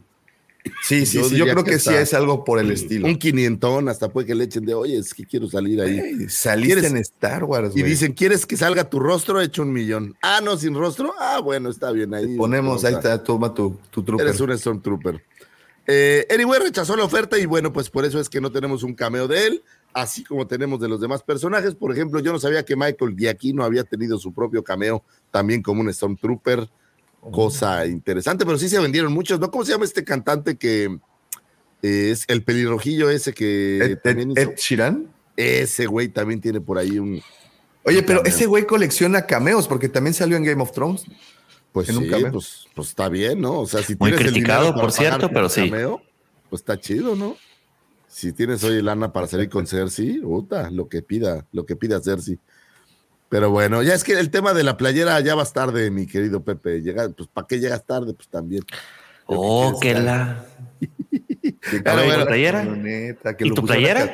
[0.82, 3.08] Sí, sí, yo sí, yo creo que que, sí es algo por el estilo.
[3.08, 6.00] Un quinientón, hasta puede que le echen de, oye, es que quiero salir ahí.
[6.00, 9.42] Ey, saliste en Star Wars, Y dicen, ¿quieres que salga tu rostro?
[9.42, 10.16] Hecho un millón.
[10.22, 11.14] Ah, no, sin rostro.
[11.20, 12.38] Ah, bueno, está bien ahí.
[12.38, 14.28] Ponemos, ahí está, toma tu, tu trooper.
[14.28, 15.22] Eres un Stormtrooper.
[15.86, 18.94] Eh, anyway, rechazó la oferta y bueno, pues por eso es que no tenemos un
[18.94, 21.76] cameo de él, así como tenemos de los demás personajes.
[21.76, 25.82] Por ejemplo, yo no sabía que Michael Giacchino había tenido su propio cameo también como
[25.82, 26.70] un Stormtrooper,
[27.32, 29.50] cosa interesante, pero sí se vendieron muchos, ¿no?
[29.52, 30.86] ¿Cómo se llama este cantante que
[31.82, 34.42] eh, es el pelirrojillo ese que Ed, Ed- también hizo?
[34.42, 35.08] Ed Sheeran.
[35.36, 37.22] Ese güey también tiene por ahí un...
[37.86, 38.34] Oye, un pero cameo.
[38.34, 41.06] ese güey colecciona cameos porque también salió en Game of Thrones.
[41.72, 42.32] Pues en un sí, cameo.
[42.32, 43.62] pues, pues está bien, ¿no?
[43.62, 45.70] O sea, si Muy tienes el criticado, para por cierto, pero un sí.
[45.70, 46.02] cameo,
[46.50, 47.36] pues está chido, ¿no?
[48.08, 52.00] Si tienes hoy lana para salir con Cersei, puta, lo que pida, lo que pida
[52.00, 52.38] Cersei.
[53.34, 56.44] Pero bueno, ya es que el tema de la playera ya vas tarde, mi querido
[56.44, 56.84] Pepe.
[56.84, 58.14] Llega, pues, ¿para qué llegas tarde?
[58.14, 58.62] Pues también.
[59.26, 60.46] Oh, que que la.
[63.40, 64.14] ¿Y tu playera?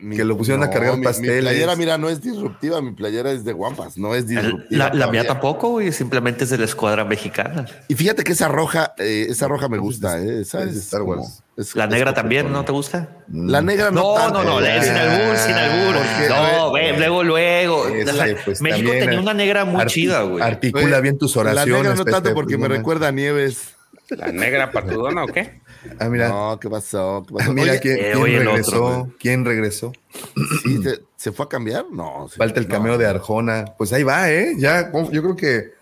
[0.00, 1.40] Que ¿Y lo pusieron a cargar mi- Mi pasteles.
[1.40, 4.88] playera, mira, no es disruptiva, mi playera es de guampas, no es disruptiva.
[4.88, 5.92] La, la mía tampoco, güey.
[5.92, 7.64] Simplemente es de la escuadra mexicana.
[7.88, 10.40] Y fíjate que esa roja, eh, esa roja me gusta, ¿eh?
[10.40, 11.42] Esa es es Star como- Wars.
[11.56, 13.08] es- La negra también, ¿no te gusta?
[13.32, 14.82] La negra no No, tanto, no, no, eh.
[14.82, 15.94] sin albur, sin albur.
[15.96, 17.84] Porque, a No, ver, ve, luego, luego.
[18.04, 20.42] La- pues, México tenía una negra muy arti- chida, güey.
[20.42, 21.68] Articula bien tus oraciones.
[21.70, 23.74] La negra no tanto porque pues, me no recuerda a Nieves.
[24.10, 25.62] ¿La negra patudona o qué?
[25.98, 27.24] Ah, mira, No, ¿qué pasó?
[27.26, 27.50] ¿Qué pasó?
[27.50, 28.84] ah, mira Oye, quién, eh, quién oye, el regresó.
[28.84, 29.14] otro.
[29.18, 29.92] ¿Quién regresó?
[30.64, 30.80] ¿sí
[31.16, 31.86] ¿Se fue a cambiar?
[31.90, 32.28] No.
[32.28, 32.98] Falta el cameo No.
[32.98, 33.64] de Arjona.
[33.78, 34.54] Pues ahí va, ¿eh?
[34.58, 35.72] Ya, yo creo que.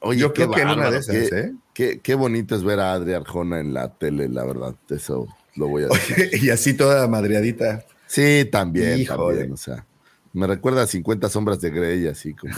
[0.00, 1.52] Oye, yo qué creo que en una de esas, qué, ¿eh?
[1.72, 4.74] Qué, qué bonito es ver a Adri Arjona en la tele, la verdad.
[4.90, 6.30] Eso lo voy a decir.
[6.42, 7.84] y así toda madreadita.
[8.06, 9.38] Sí, también, Híjole.
[9.38, 9.52] también.
[9.52, 9.84] O sea,
[10.32, 12.54] me recuerda a 50 sombras de Grey, así como,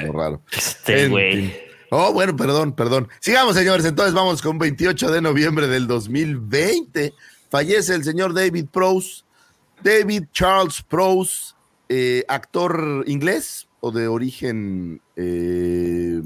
[0.00, 0.42] como raro.
[0.56, 1.67] Este, En güey.
[1.90, 3.08] Oh, bueno, perdón, perdón.
[3.20, 3.86] Sigamos, señores.
[3.86, 7.14] Entonces vamos con 28 de noviembre del 2020.
[7.50, 9.22] Fallece el señor David Prowse.
[9.82, 11.54] David Charles Prowse,
[11.88, 16.20] eh, actor inglés o de origen eh,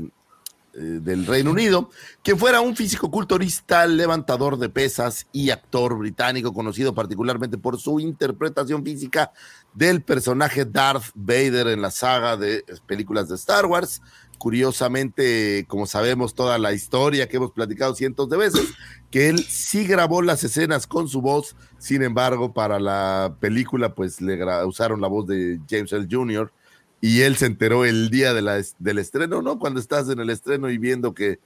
[0.74, 1.90] eh, del Reino Unido,
[2.22, 8.82] quien fuera un físico-culturista, levantador de pesas y actor británico, conocido particularmente por su interpretación
[8.82, 9.32] física
[9.74, 14.00] del personaje Darth Vader en la saga de películas de Star Wars.
[14.42, 18.74] Curiosamente, como sabemos toda la historia que hemos platicado cientos de veces,
[19.12, 24.20] que él sí grabó las escenas con su voz, sin embargo, para la película, pues
[24.20, 26.08] le usaron la voz de James L.
[26.10, 26.52] Jr.
[27.00, 29.60] y él se enteró el día del estreno, ¿no?
[29.60, 31.38] Cuando estás en el estreno y viendo que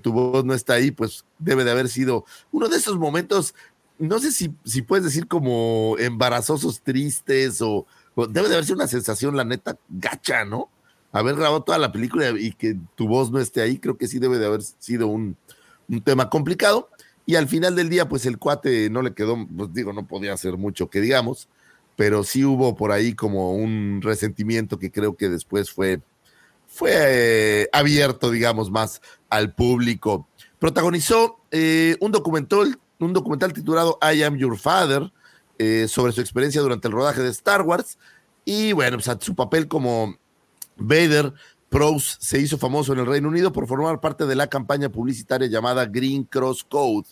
[0.00, 3.56] tu voz no está ahí, pues debe de haber sido uno de esos momentos,
[3.98, 7.84] no sé si, si puedes decir como embarazosos, tristes o,
[8.14, 10.70] o debe de haber sido una sensación, la neta, gacha, ¿no?
[11.14, 14.18] Haber grabado toda la película y que tu voz no esté ahí, creo que sí
[14.18, 15.36] debe de haber sido un,
[15.88, 16.90] un tema complicado.
[17.24, 20.32] Y al final del día, pues el cuate no le quedó, pues digo, no podía
[20.32, 21.48] hacer mucho que digamos,
[21.96, 26.00] pero sí hubo por ahí como un resentimiento que creo que después fue,
[26.66, 29.00] fue eh, abierto, digamos, más
[29.30, 30.28] al público.
[30.58, 35.12] Protagonizó eh, un, documental, un documental titulado I Am Your Father
[35.58, 37.98] eh, sobre su experiencia durante el rodaje de Star Wars.
[38.44, 40.18] Y bueno, pues, su papel como
[40.76, 41.32] Vader,
[41.68, 45.48] Prose se hizo famoso en el Reino Unido por formar parte de la campaña publicitaria
[45.48, 47.08] llamada Green Cross Code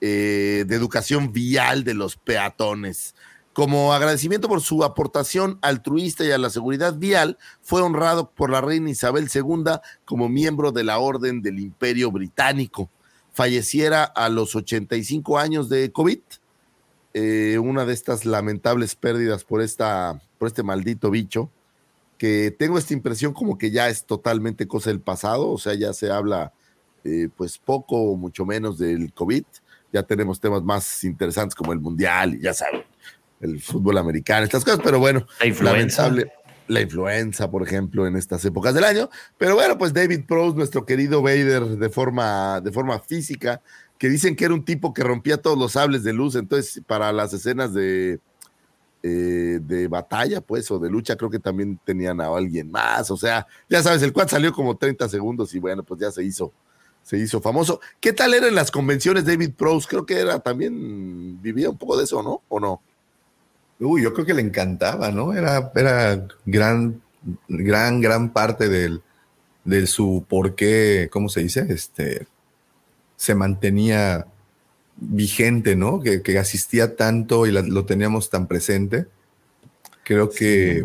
[0.00, 3.14] eh, de educación vial de los peatones.
[3.52, 8.60] Como agradecimiento por su aportación altruista y a la seguridad vial, fue honrado por la
[8.60, 12.88] reina Isabel II como miembro de la Orden del Imperio Británico.
[13.32, 16.20] Falleciera a los 85 años de COVID,
[17.14, 21.50] eh, una de estas lamentables pérdidas por, esta, por este maldito bicho,
[22.18, 25.92] que tengo esta impresión como que ya es totalmente cosa del pasado, o sea, ya
[25.92, 26.52] se habla
[27.04, 29.44] eh, pues poco o mucho menos del COVID,
[29.92, 32.82] ya tenemos temas más interesantes como el Mundial y ya saben,
[33.40, 36.02] el fútbol americano, estas cosas, pero bueno, La influenza.
[36.02, 36.32] lamentable.
[36.66, 39.08] La influenza, por ejemplo, en estas épocas del año.
[39.38, 43.62] Pero bueno, pues David Prose, nuestro querido Vader, de forma, de forma física,
[43.96, 46.34] que dicen que era un tipo que rompía todos los sables de luz.
[46.34, 48.20] Entonces, para las escenas de,
[49.02, 53.10] eh, de batalla, pues, o de lucha, creo que también tenían a alguien más.
[53.10, 56.24] O sea, ya sabes, el cual salió como 30 segundos y bueno, pues ya se
[56.24, 56.52] hizo,
[57.02, 57.80] se hizo famoso.
[58.00, 59.86] ¿Qué tal eran las convenciones David Prose?
[59.88, 62.42] Creo que era también, vivía un poco de eso, ¿no?
[62.48, 62.82] ¿O no?
[63.80, 65.32] Uy, yo creo que le encantaba, ¿no?
[65.32, 67.00] Era, era gran,
[67.46, 69.02] gran, gran parte del,
[69.64, 71.66] de su por qué, ¿cómo se dice?
[71.68, 72.26] Este,
[73.16, 74.26] se mantenía
[75.00, 76.00] vigente, ¿no?
[76.00, 79.06] Que, que asistía tanto y la- lo teníamos tan presente.
[80.04, 80.84] Creo que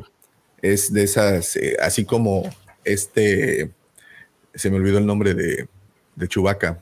[0.62, 2.44] es de esas, eh, así como
[2.84, 3.72] este,
[4.54, 5.68] se me olvidó el nombre de,
[6.16, 6.82] de Chewbacca,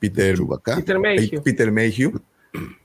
[0.00, 0.76] Peter, Chewbacca.
[0.76, 1.42] Peter Mayhew.
[1.42, 2.20] Peter Mayhew,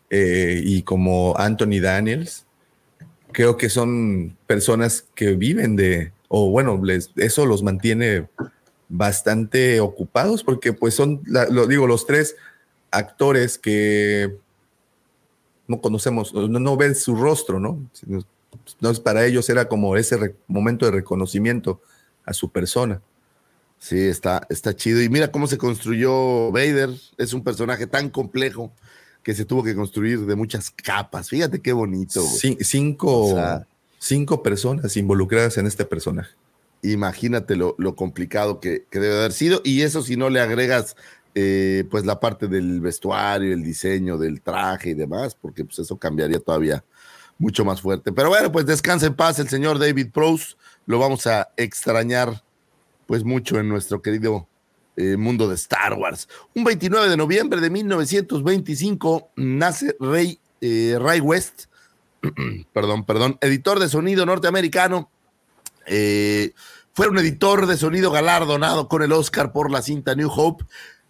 [0.09, 2.45] eh, y como Anthony Daniels,
[3.31, 8.27] creo que son personas que viven de, o bueno, les, eso los mantiene
[8.89, 12.35] bastante ocupados porque pues son, la- lo digo, los tres
[12.91, 14.35] actores que
[15.67, 17.79] no conocemos, no, no ven su rostro, ¿no?
[18.73, 21.81] Entonces para ellos era como ese momento de reconocimiento
[22.25, 23.01] a su persona.
[23.79, 25.01] Sí, está, está chido.
[25.03, 26.89] Y mira cómo se construyó Vader.
[27.17, 28.71] Es un personaje tan complejo
[29.21, 31.29] que se tuvo que construir de muchas capas.
[31.29, 32.23] Fíjate qué bonito.
[32.23, 32.57] güey.
[32.61, 33.67] Cinco, O sea-
[33.99, 36.31] cinco personas involucradas en este personaje.
[36.81, 39.61] Imagínate lo, lo complicado que, que debe haber sido.
[39.63, 40.95] Y eso si no le agregas
[41.39, 45.95] eh, pues la parte del vestuario, el diseño del traje y demás, porque pues eso
[45.95, 46.83] cambiaría todavía
[47.37, 48.11] mucho más fuerte.
[48.11, 50.55] Pero bueno, pues descansa en paz el señor David Prose.
[50.87, 52.43] Lo vamos a extrañar
[53.05, 54.47] pues mucho en nuestro querido
[54.95, 56.27] eh, mundo de Star Wars.
[56.55, 61.65] Un 29 de noviembre de 1925 nace Ray, eh, Ray West,
[62.73, 65.11] perdón, perdón, editor de sonido norteamericano.
[65.85, 70.65] Fue un editor de sonido galardonado con el Oscar por la cinta New Hope.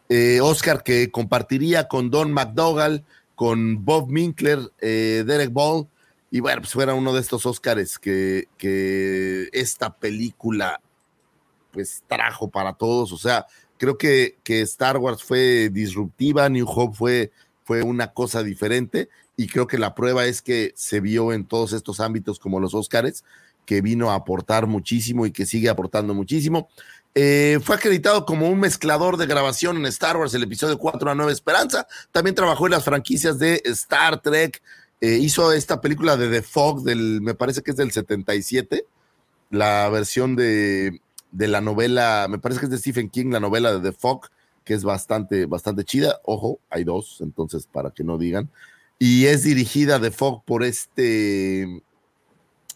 [0.10, 3.03] Eh, Oscar que compartiría con Don McDougall,
[3.36, 5.88] con Bob Minkler, eh, Derek Ball.
[6.32, 10.82] Y bueno, pues fuera uno de estos Oscars que, que esta película
[11.72, 13.12] pues trajo para todos.
[13.12, 13.45] O sea,
[13.78, 17.32] creo que, que Star Wars fue disruptiva, New Hope fue,
[17.64, 21.72] fue una cosa diferente y creo que la prueba es que se vio en todos
[21.74, 23.24] estos ámbitos como los Oscars,
[23.66, 26.70] que vino a aportar muchísimo y que sigue aportando muchísimo.
[27.20, 31.15] Eh, fue acreditado como un mezclador de grabación en Star Wars, el episodio 4 a
[31.15, 31.88] 9 Esperanza.
[32.11, 34.61] También trabajó en las franquicias de Star Trek.
[35.01, 38.86] Eh, hizo esta película de The Fog, del, me parece que es del 77,
[39.49, 41.01] la versión de,
[41.32, 44.28] de la novela, me parece que es de Stephen King, la novela de The Fog,
[44.63, 46.20] que es bastante, bastante chida.
[46.24, 48.47] Ojo, hay dos, entonces para que no digan.
[48.99, 51.82] Y es dirigida The Fog por este.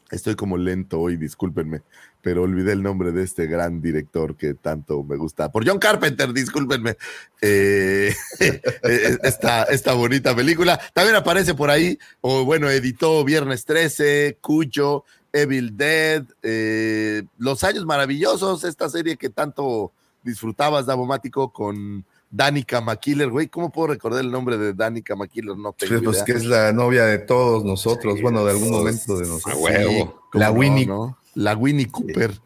[0.09, 1.83] Estoy como lento hoy, discúlpenme,
[2.21, 5.51] pero olvidé el nombre de este gran director que tanto me gusta.
[5.51, 6.97] Por John Carpenter, discúlpenme.
[7.41, 8.13] Eh,
[9.23, 10.79] esta, esta bonita película.
[10.93, 15.03] También aparece por ahí, o bueno, editó Viernes 13, Cuyo,
[15.33, 19.91] Evil Dead, eh, Los Años Maravillosos, esta serie que tanto
[20.23, 23.47] disfrutabas, Davomático, con Danica McKiller, güey.
[23.47, 25.57] ¿Cómo puedo recordar el nombre de Danica McKiller?
[25.57, 26.25] No tengo Sí, pues idea.
[26.25, 29.59] que es la novia de todos nosotros, Sí, bueno, de algún momento de nosotros.
[29.59, 30.21] huevo.
[30.31, 30.85] ¿Cómo La no, Winnie.
[30.85, 31.17] no?
[31.33, 32.39] La Winnie Cooper.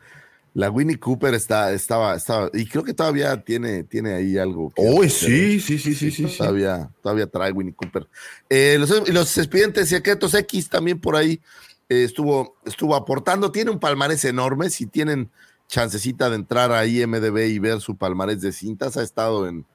[0.53, 4.71] La Winnie Cooper está, estaba, estaba, y creo que todavía tiene, tiene ahí algo.
[4.77, 6.29] hacer, sí, sí, sí, sí, sí.
[6.29, 6.38] sí.
[6.38, 8.07] Todavía, todavía trae Winnie Cooper.
[8.49, 11.41] Eh, los, los expedientes secretos X también por ahí
[11.89, 13.51] eh, estuvo, estuvo aportando.
[13.51, 14.69] Tiene un palmarés enorme.
[14.69, 15.29] Si tienen
[15.67, 19.65] chancecita de entrar a IMDB y ver su palmarés de cintas, ha estado en,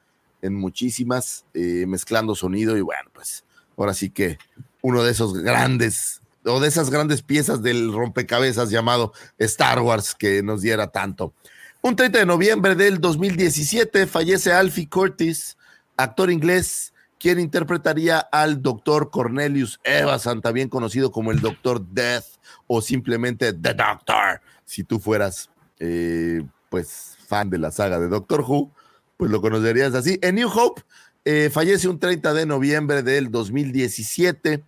[0.41, 2.79] en muchísimas, eh, mezclando sonido.
[2.79, 3.45] Y bueno, pues
[3.77, 4.39] ahora sí que
[4.81, 10.43] uno de esos grandes o de esas grandes piezas del rompecabezas llamado Star Wars que
[10.43, 11.35] nos diera tanto.
[11.83, 15.57] Un 30 de noviembre del 2017 fallece Alfie Curtis,
[15.97, 22.25] actor inglés, quien interpretaría al doctor Cornelius Evason, también conocido como el Doctor Death
[22.67, 24.41] o simplemente The Doctor.
[24.65, 28.73] Si tú fueras, eh, pues, fan de la saga de Doctor Who,
[29.19, 30.19] pues lo conocerías así.
[30.23, 30.83] En New Hope
[31.27, 34.65] eh, fallece un 30 de noviembre del 2017.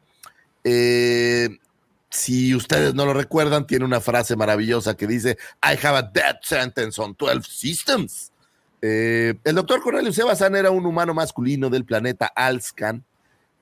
[0.65, 1.59] Eh,
[2.13, 6.43] si ustedes no lo recuerdan, tiene una frase maravillosa que dice, I have a death
[6.43, 8.33] sentence on 12 systems.
[8.83, 13.03] Eh, el doctor Cornelius Evasan era un humano masculino del planeta Alscan,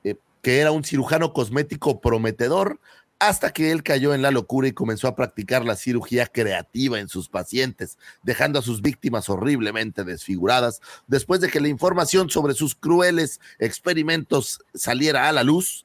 [0.02, 2.80] eh, que era un cirujano cosmético prometedor,
[3.20, 7.08] hasta que él cayó en la locura y comenzó a practicar la cirugía creativa en
[7.08, 10.80] sus pacientes, dejando a sus víctimas horriblemente desfiguradas.
[11.06, 15.84] Después de que la información sobre sus crueles experimentos saliera a la luz,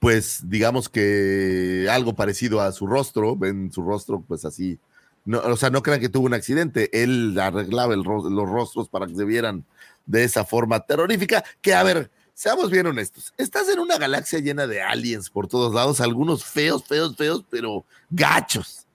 [0.00, 4.78] pues digamos que algo parecido a su rostro, ven su rostro pues así,
[5.26, 9.06] no, o sea, no crean que tuvo un accidente, él arreglaba el los rostros para
[9.06, 9.64] que se vieran
[10.06, 14.66] de esa forma terrorífica, que a ver, seamos bien honestos, estás en una galaxia llena
[14.66, 18.86] de aliens por todos lados, algunos feos, feos, feos, pero gachos.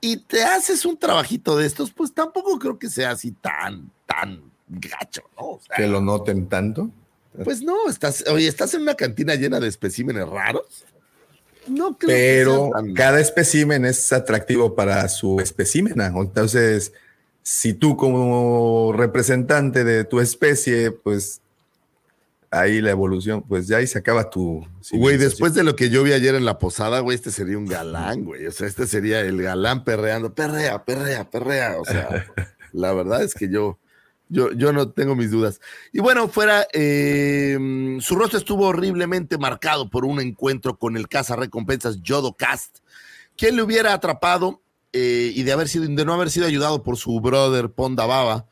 [0.00, 4.42] Y te haces un trabajito de estos, pues tampoco creo que sea así tan, tan
[4.68, 5.58] gacho, ¿no?
[5.74, 6.90] Que lo noten tanto.
[7.44, 10.84] Pues no, estás, oye, estás en una cantina llena de especímenes raros.
[11.66, 16.06] No creo que Pero tan- cada espécimen es atractivo para su especímena.
[16.06, 16.92] Entonces,
[17.42, 21.40] si tú como representante de tu especie, pues
[22.50, 24.66] ahí la evolución, pues ya ahí se acaba tu...
[24.92, 27.66] Güey, después de lo que yo vi ayer en la posada, güey, este sería un
[27.66, 28.46] galán, güey.
[28.46, 31.76] O sea, este sería el galán perreando, perrea, perrea, perrea.
[31.78, 32.26] O sea,
[32.72, 33.78] la verdad es que yo,
[34.28, 35.60] yo, yo no tengo mis dudas.
[35.92, 41.36] Y bueno, fuera, eh, su rostro estuvo horriblemente marcado por un encuentro con el caza
[41.36, 42.78] recompensas Yodo Cast,
[43.36, 44.62] quien le hubiera atrapado
[44.92, 48.46] eh, y de haber sido, de no haber sido ayudado por su brother Ponda Baba,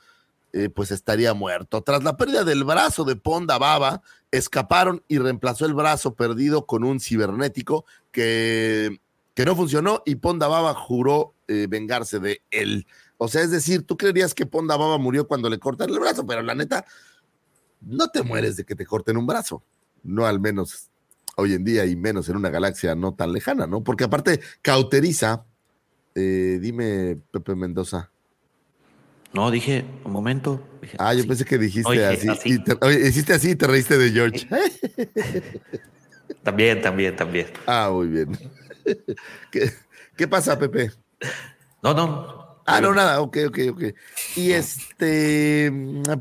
[0.53, 1.83] eh, pues estaría muerto.
[1.83, 6.85] Tras la pérdida del brazo de Ponda Baba, escaparon y reemplazó el brazo perdido con
[6.85, 9.01] un cibernético que,
[9.35, 12.87] que no funcionó y Ponda Baba juró vengarse de él.
[13.18, 16.26] O sea, es decir, tú creerías que Ponda Baba murió cuando le cortaron el brazo,
[16.26, 16.84] pero la neta,
[17.80, 19.62] no te mueres de que te corten un brazo.
[20.02, 20.88] No al menos
[21.36, 23.82] hoy en día y menos en una galaxia no tan lejana, ¿no?
[23.82, 25.44] Porque aparte cauteriza,
[26.14, 28.10] eh, dime Pepe Mendoza.
[29.32, 30.62] No, dije, un momento.
[30.80, 32.28] Dije, Ah, yo pensé que dijiste Oye, así.
[32.28, 32.52] así.
[32.54, 34.48] y te- oye, hiciste así y te reíste de George.
[36.42, 37.46] También, también, también.
[37.66, 38.38] Ah, muy bien.
[39.52, 39.72] ¿Qué,
[40.16, 40.90] qué pasa, Pepe?
[41.82, 42.45] No, no.
[42.66, 43.82] Ah, no, nada, ok, ok, ok.
[44.34, 45.72] Y este,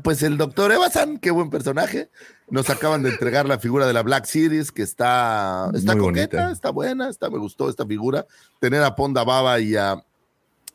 [0.02, 2.10] pues el doctor Evasan, qué buen personaje.
[2.48, 6.36] Nos acaban de entregar la figura de la Black Series, que está, está Muy coqueta,
[6.36, 6.52] bonita.
[6.52, 8.26] está buena, está, me gustó esta figura.
[8.60, 10.04] Tener a Ponda Baba y a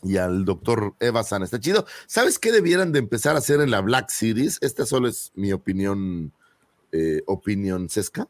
[0.03, 1.86] y al doctor Evasan está chido.
[2.07, 4.57] ¿Sabes qué debieran de empezar a hacer en la Black Series?
[4.61, 6.34] Esta solo es mi opinión,
[6.91, 8.28] eh, opinión sesca.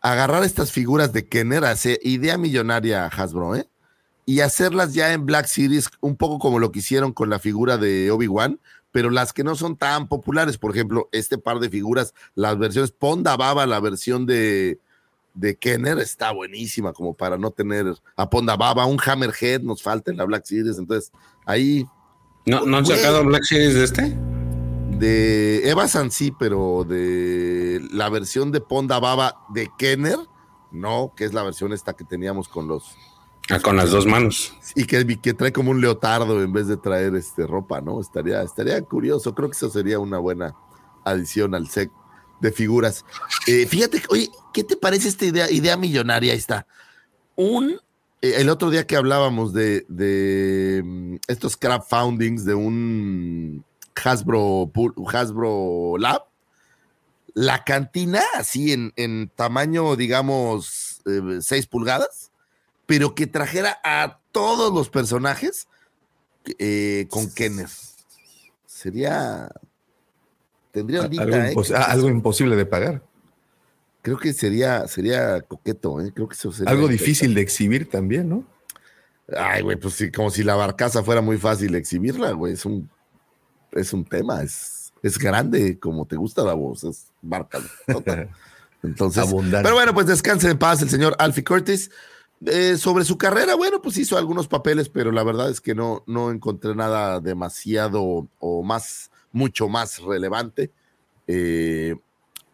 [0.00, 3.68] Agarrar estas figuras de Kenner, hacer idea millonaria Hasbro, ¿eh?
[4.24, 7.76] Y hacerlas ya en Black Series, un poco como lo que hicieron con la figura
[7.76, 8.60] de Obi-Wan,
[8.92, 10.58] pero las que no son tan populares.
[10.58, 14.78] Por ejemplo, este par de figuras, las versiones Ponda Baba, la versión de,
[15.34, 20.10] de Kenner está buenísima, como para no tener a Ponda Baba, un Hammerhead nos falta
[20.10, 20.78] en la Black Series.
[20.78, 21.10] Entonces,
[21.46, 21.86] ahí
[22.44, 24.18] ¿No, ¿no han sacado Black Series de este?
[24.98, 30.18] de Eva San sí, pero de la versión de Ponda Baba de Kenner,
[30.70, 32.94] no, que es la versión esta que teníamos con los
[33.50, 34.54] Ah, con las dos manos.
[34.74, 38.00] y que, que trae como un leotardo en vez de traer este ropa, ¿no?
[38.00, 39.34] Estaría, estaría curioso.
[39.34, 40.54] Creo que eso sería una buena
[41.04, 41.90] adición al set
[42.40, 43.04] de figuras.
[43.46, 46.32] Eh, fíjate, oye, ¿qué te parece esta idea, idea millonaria?
[46.32, 46.66] Ahí está.
[47.36, 47.80] Un,
[48.20, 53.64] eh, el otro día que hablábamos de, de mm, estos crowdfundings de un
[53.94, 54.70] Hasbro,
[55.12, 56.24] Hasbro Lab,
[57.34, 61.00] la cantina así en, en tamaño, digamos,
[61.40, 62.31] 6 pulgadas,
[62.86, 65.68] pero que trajera a todos los personajes
[66.58, 67.68] eh, con Kenner.
[68.66, 69.48] Sería.
[70.72, 71.52] Tendría algo, ¿eh?
[71.54, 73.02] impos- algo imposible de pagar.
[74.00, 76.10] Creo que sería, sería coqueto, ¿eh?
[76.14, 78.44] Creo que eso sería Algo difícil de exhibir también, ¿no?
[79.36, 82.54] Ay, güey, pues sí, como si la barcaza fuera muy fácil exhibirla, güey.
[82.54, 82.90] Es un,
[83.70, 87.60] es un tema, es, es grande, como te gusta la voz, es barca.
[88.82, 89.62] Entonces, Abundante.
[89.62, 91.90] pero bueno, pues descanse en paz el señor Alfie Curtis.
[92.46, 96.02] Eh, sobre su carrera, bueno, pues hizo algunos papeles, pero la verdad es que no,
[96.06, 100.72] no encontré nada demasiado o más, mucho más relevante
[101.28, 101.94] eh,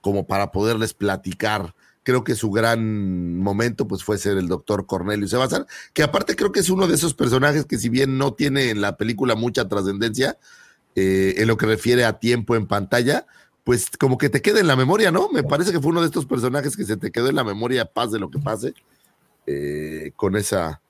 [0.02, 1.74] como para poderles platicar.
[2.02, 6.52] Creo que su gran momento pues fue ser el doctor Cornelius Sebastián, que aparte creo
[6.52, 9.68] que es uno de esos personajes que si bien no tiene en la película mucha
[9.68, 10.38] trascendencia,
[10.96, 13.26] eh, en lo que refiere a tiempo en pantalla,
[13.64, 15.28] pues como que te queda en la memoria, ¿no?
[15.30, 17.84] Me parece que fue uno de estos personajes que se te quedó en la memoria,
[17.84, 18.74] paz de lo que pase,
[19.46, 20.80] eh, con esa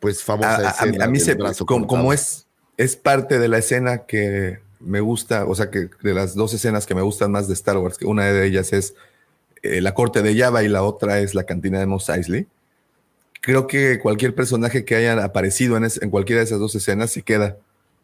[0.00, 1.36] pues famosa a, escena a mí se,
[1.66, 6.14] como, como es, es parte de la escena que me gusta, o sea, que de
[6.14, 8.94] las dos escenas que me gustan más de Star Wars, que una de ellas es
[9.62, 12.46] eh, la corte de Java y la otra es la cantina de Mos Eisley.
[13.40, 17.10] Creo que cualquier personaje que haya aparecido en, es- en cualquiera de esas dos escenas
[17.12, 17.56] se queda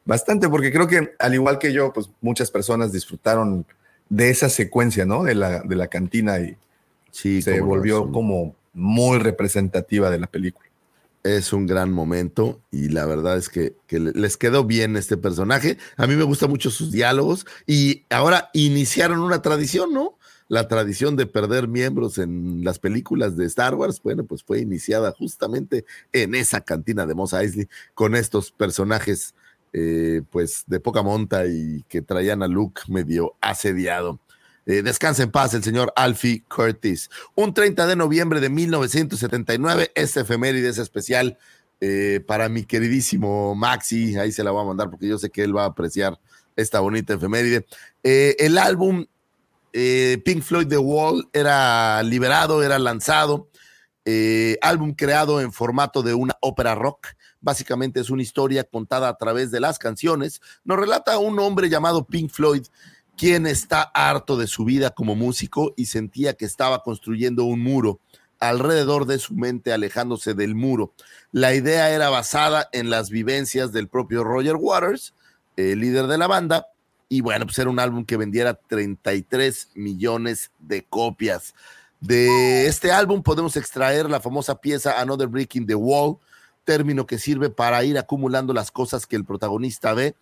[0.05, 3.67] bastante, porque creo que al igual que yo, pues muchas personas disfrutaron
[4.09, 5.25] de esa secuencia, ¿no?
[5.25, 6.57] De la, de la cantina y
[7.11, 10.69] Sí, se no, volvió como muy representativa de la película.
[11.23, 15.17] es un gran momento y la verdad es que, que le- les quedó bien este
[15.17, 15.79] personaje.
[15.97, 20.19] A mí me gustan mucho sus diálogos y ahora iniciaron una tradición, ¿no?
[20.49, 25.13] La tradición de perder miembros en las películas de Star Wars, bueno, pues fue iniciada
[25.13, 29.35] justamente en esa cantina de Mos Eisley con estos personajes,
[29.73, 34.21] eh, pues de poca monta y que traían a Luke medio asediado.
[34.67, 37.11] Eh, descansa en paz el señor Alfie Curtis.
[37.35, 41.39] Un 30 de noviembre de 1979, este efeméride es especial
[41.81, 44.17] eh, para mi queridísimo Maxi.
[44.17, 46.19] Ahí se la voy a mandar porque yo sé que él va a apreciar
[46.57, 47.67] esta bonita efeméride.
[48.03, 49.07] Eh, el álbum
[49.77, 53.49] eh, Pink Floyd The Wall era liberado, era lanzado.
[54.05, 57.09] Eh, álbum creado en formato de una ópera rock.
[57.41, 60.41] Básicamente es una historia contada a través de las canciones.
[60.63, 62.65] Nos relata un hombre llamado Pink Floyd
[63.17, 68.01] quien está harto de su vida como músico y sentía que estaba construyendo un muro
[68.41, 70.93] alrededor de su mente, alejándose del muro.
[71.33, 75.15] La idea era basada en las vivencias del propio Roger Waters,
[75.57, 76.67] el líder de la banda,
[77.09, 81.55] y bueno, pues era un álbum que vendiera 33 millones de copias.
[82.01, 86.19] De este álbum podemos extraer la famosa pieza Another Brick in the Wall,
[86.65, 90.17] término que sirve para ir acumulando las cosas que el protagonista ve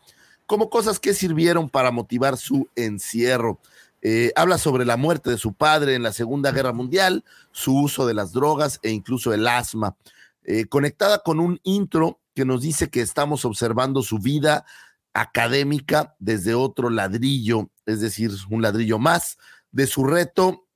[0.46, 3.58] como cosas que sirvieron para motivar su encierro.
[4.02, 8.06] Eh, habla sobre la muerte de su padre en la Segunda Guerra Mundial, su uso
[8.06, 9.96] de las drogas e incluso el asma,
[10.44, 14.64] eh, conectada con un intro que nos dice que estamos observando su vida
[15.14, 19.38] académica desde otro ladrillo, es decir, un ladrillo más
[19.70, 20.66] de su reto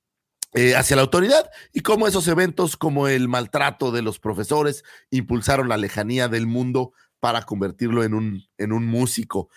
[0.53, 5.67] eh, hacia la autoridad y cómo esos eventos como el maltrato de los profesores impulsaron
[5.67, 9.49] la lejanía del mundo para convertirlo en un, en un músico.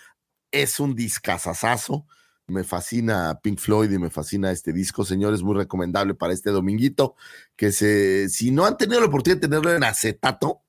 [0.51, 2.05] Es un discazazazo.
[2.47, 7.15] Me fascina Pink Floyd y me fascina este disco, señores, muy recomendable para este dominguito.
[7.55, 10.61] Que se, si no han tenido la oportunidad de tenerlo en acetato,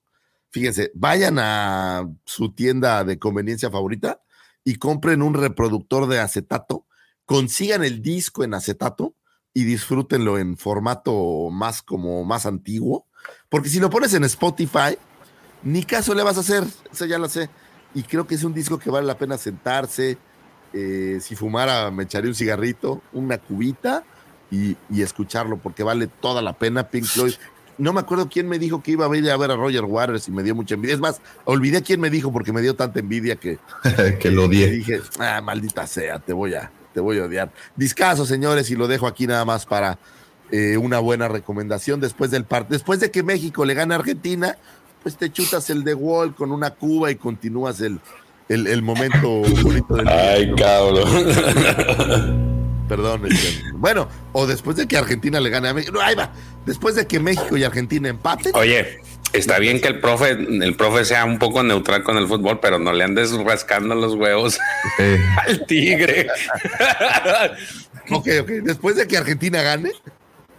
[0.51, 4.23] fíjense, vayan a su tienda de conveniencia favorita
[4.65, 6.87] y compren un reproductor de acetato,
[7.25, 9.17] consigan el disco en acetato
[9.55, 13.07] y disfrútenlo en formato más como más antiguo,
[13.49, 14.97] porque si lo pones en Spotify,
[15.63, 17.49] ni caso le vas a hacer, eso ya lo sé.
[17.95, 20.19] Y creo que es un disco que vale la pena sentarse.
[20.73, 24.05] eh, si fumara, me echaría un cigarrito, una cubita
[24.51, 26.89] y, y escucharlo, porque vale toda la pena.
[26.89, 27.35] Pink Floyd.
[27.79, 30.29] No me acuerdo quién me dijo que iba a ir a ver a Roger Waters
[30.29, 30.95] y me dio mucha envidia.
[30.95, 33.59] Es más, olvidé quién me dijo porque me dio tanta envidia que,
[34.21, 34.71] que lo odié.
[34.71, 37.51] dije, ah, maldita sea, te voy a, te voy a odiar.
[37.77, 39.99] Discaso, señores, y lo dejo aquí nada más para
[40.51, 41.99] eh, una buena recomendación.
[42.01, 44.59] Después del par después de que México le gane a Argentina,
[45.03, 47.99] pues te chutas el de Wall con una cuba y continúas el,
[48.49, 50.57] el, el momento bonito del día, Ay, ¿no?
[50.57, 52.53] cabrón.
[52.89, 53.23] Perdón.
[53.75, 55.93] bueno, o después de que Argentina le gane a México.
[55.95, 56.31] No, ahí va.
[56.67, 58.53] Después de que México y Argentina empaten.
[58.55, 59.01] Oye,
[59.33, 62.79] está bien que el profe, el profe sea un poco neutral con el fútbol, pero
[62.79, 64.59] no le andes rascando los huevos
[64.99, 66.29] Eh, al tigre.
[68.11, 68.49] Ok, ok.
[68.63, 69.93] Después de que Argentina gane,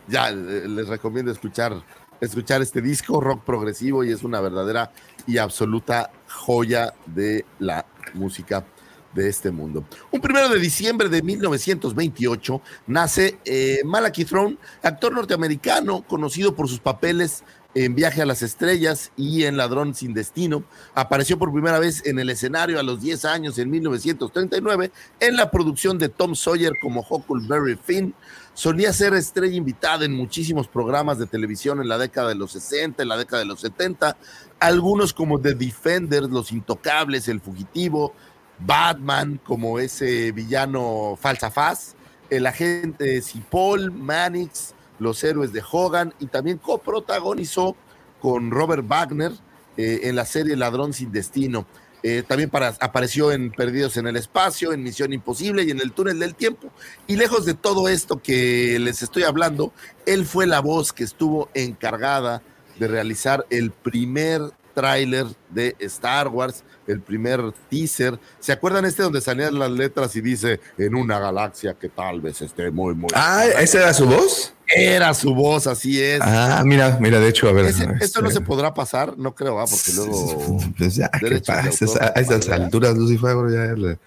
[0.07, 1.73] ya eh, les recomiendo escuchar,
[2.21, 4.91] escuchar este disco rock progresivo y es una verdadera
[5.27, 8.65] y absoluta joya de la música
[9.13, 9.85] de este mundo.
[10.11, 16.79] Un primero de diciembre de 1928 nace eh, Malachi Throne, actor norteamericano conocido por sus
[16.79, 17.43] papeles
[17.75, 20.63] en Viaje a las Estrellas y en Ladrón sin Destino.
[20.93, 25.49] Apareció por primera vez en el escenario a los 10 años en 1939 en la
[25.49, 28.13] producción de Tom Sawyer como Huckleberry Finn.
[28.53, 33.01] Solía ser estrella invitada en muchísimos programas de televisión en la década de los 60,
[33.01, 34.15] en la década de los 70,
[34.59, 38.13] algunos como The Defenders, Los Intocables, El Fugitivo,
[38.59, 41.95] Batman como ese villano falsa faz,
[42.29, 47.75] el agente Cipoll, Mannix, Los Héroes de Hogan y también coprotagonizó
[48.21, 49.31] con Robert Wagner
[49.77, 51.65] eh, en la serie Ladrón sin Destino.
[52.03, 52.51] Eh, también
[52.81, 56.69] apareció en Perdidos en el Espacio, en Misión Imposible y en el Túnel del Tiempo.
[57.07, 59.71] Y lejos de todo esto que les estoy hablando,
[60.05, 62.41] él fue la voz que estuvo encargada
[62.77, 64.41] de realizar el primer
[64.73, 68.19] tráiler de Star Wars, el primer teaser.
[68.39, 72.41] ¿Se acuerdan este donde salían las letras y dice en una galaxia que tal vez
[72.41, 73.09] esté muy, muy...
[73.13, 74.53] Ah, ¿esa era su voz?
[74.75, 76.19] Era su voz, así es.
[76.21, 77.65] Ah, mira, mira, de hecho, a ver.
[77.65, 80.59] Ese- esto no este, se podrá pasar, no creo, ah, porque luego...
[80.77, 81.69] Pues ya, ¿qué pasa?
[81.69, 82.63] autor, A esas madre.
[82.63, 83.73] alturas, Lucifer, ya.
[83.73, 83.97] le-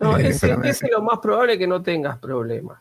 [0.00, 0.64] No, eh, ese, espérame.
[0.66, 2.78] ese es lo más probable que no tengas problemas.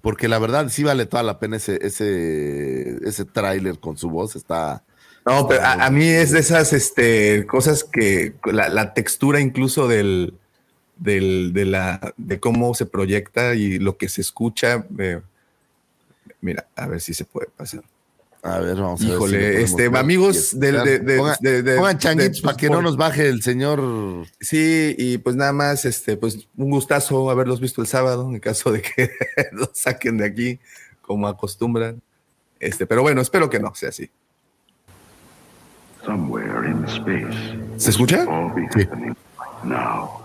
[0.00, 4.36] Porque la verdad sí vale toda la pena ese, ese, ese tráiler con su voz,
[4.36, 4.82] está...
[5.26, 9.86] No, pero a, a mí es de esas este, cosas que la, la textura incluso
[9.86, 10.32] del,
[10.96, 14.86] del, de, la, de cómo se proyecta y lo que se escucha.
[14.98, 15.20] eh,
[16.40, 17.82] mira, a ver si se puede pasar.
[18.42, 19.14] A ver, vamos a ver.
[19.14, 19.98] Híjole, si este, ver.
[20.00, 23.42] amigos del- de- de- Pongan- de- de- pongan changuitos para que no nos baje el
[23.42, 23.82] señor.
[24.40, 28.70] Sí, y pues nada más, este, pues un gustazo haberlos visto el sábado, en caso
[28.70, 29.10] de que
[29.52, 30.60] los saquen de aquí
[31.02, 32.00] como acostumbran.
[32.60, 34.08] Este, pero bueno, espero que no sea así.
[36.04, 37.58] Somewhere in space.
[37.76, 38.24] ¿Se escucha?
[39.64, 40.17] Now.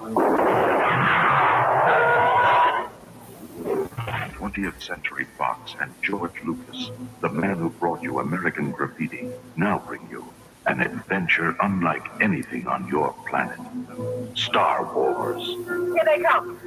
[4.54, 6.92] 20th Century Fox and George Lucas,
[7.22, 10.32] the man who brought you American Graffiti, now bring you
[10.66, 13.60] an adventure unlike anything on your planet.
[14.36, 15.44] Star Wars.
[15.46, 16.58] Here they come.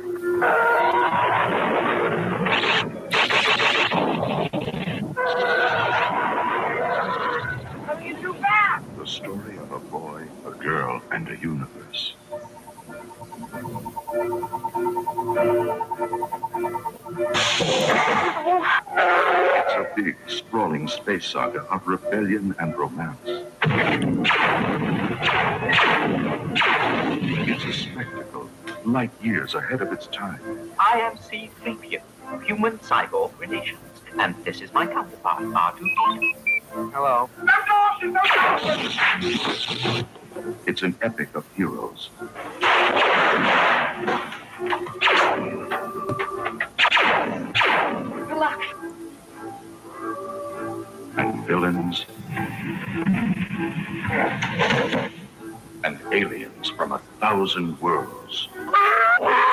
[7.86, 8.84] Coming in too fast.
[8.98, 11.85] The story of a boy, a girl, and a universe.
[14.18, 14.32] It's
[19.74, 23.18] a big, sprawling space saga of rebellion and romance.
[27.48, 28.48] It's a spectacle,
[28.86, 30.40] light years ahead of its time.
[30.78, 32.00] I am C-3PO,
[32.42, 33.80] human cyborg relations,
[34.18, 36.62] and this is my counterpart, R2D2.
[36.94, 37.28] Hello.
[40.66, 42.10] It's an epic of heroes.
[48.28, 48.66] Relax.
[51.18, 52.04] and villains
[55.84, 58.48] and aliens from a thousand worlds.
[59.22, 59.46] Ah!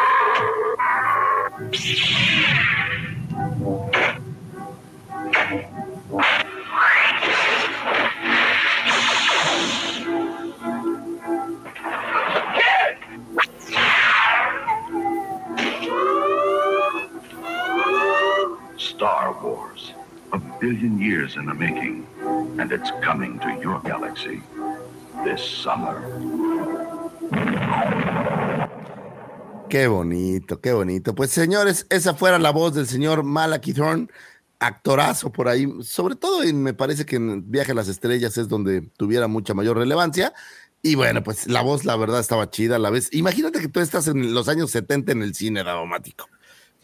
[21.24, 22.06] Years in the making,
[22.60, 24.42] and it's coming to your galaxy
[25.24, 26.02] this summer.
[29.70, 31.16] Qué bonito, qué bonito.
[31.16, 34.08] Pues señores, esa fuera la voz del señor Malachi Thorne,
[34.60, 35.68] actorazo por ahí.
[35.82, 39.54] Sobre todo, en- me parece que en Viaje a las Estrellas es donde tuviera mucha
[39.54, 40.34] mayor relevancia.
[40.82, 43.08] Y bueno, pues la voz, la verdad, estaba chida a la vez.
[43.14, 46.28] Imagínate que tú estás en los años 70 en el cine dramático.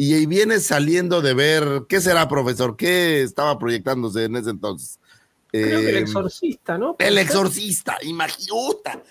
[0.02, 2.78] Y ahí vienes saliendo de ver, ¿qué será, profesor?
[2.78, 4.98] ¿Qué estaba proyectándose en ese entonces?
[5.52, 6.96] Creo que el Eh, exorcista, ¿no?
[7.00, 9.04] El exorcista, imagínate.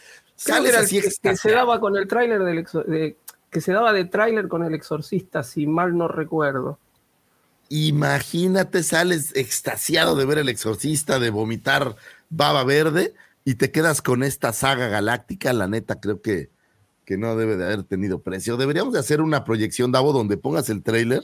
[0.46, 1.56] El así que, que se extasiado.
[1.58, 3.16] daba con el tráiler del de-
[3.50, 6.78] que se daba de tráiler con el exorcista, si mal no recuerdo.
[7.68, 11.96] Imagínate, sales extasiado de ver el exorcista, de vomitar
[12.30, 13.12] baba verde
[13.44, 15.52] y te quedas con esta saga galáctica.
[15.52, 16.48] La neta, creo que,
[17.08, 18.58] que no debe de haber tenido precio.
[18.58, 21.22] Deberíamos de hacer una proyección, Davo, donde pongas el tráiler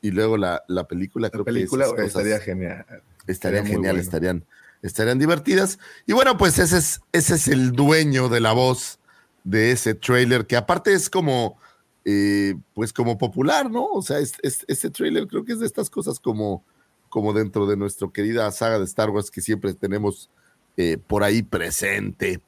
[0.00, 1.26] y luego la, la película.
[1.28, 2.84] La creo película que estaría genial.
[3.28, 4.00] estaría genial, bueno.
[4.00, 4.44] estarían,
[4.82, 5.78] estarían divertidas.
[6.08, 8.98] Y bueno, pues ese es, ese es el dueño de la voz
[9.44, 11.56] de ese trailer, que aparte es como,
[12.04, 13.84] eh, pues como popular, ¿no?
[13.92, 16.64] O sea, es, es- ese trailer creo que es de estas cosas como,
[17.10, 20.30] como dentro de nuestra querida saga de Star Wars que siempre tenemos
[20.76, 22.40] eh, por ahí presente.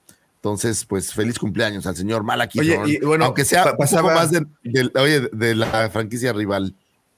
[0.48, 2.60] Entonces, pues feliz cumpleaños al señor Malaki.
[2.60, 5.88] Oye, y bueno, aunque sea pa- un poco pasaba- más de, de- oye, de la
[5.88, 6.74] franquicia rival.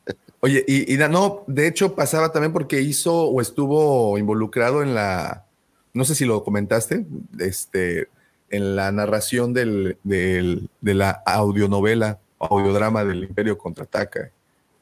[0.40, 5.44] Oye, y, y no, de hecho pasaba también porque hizo o estuvo involucrado en la,
[5.92, 7.04] no sé si lo comentaste,
[7.40, 8.06] este,
[8.50, 14.30] en la narración del, del- de la audionovela, audiodrama del Imperio Contraataca.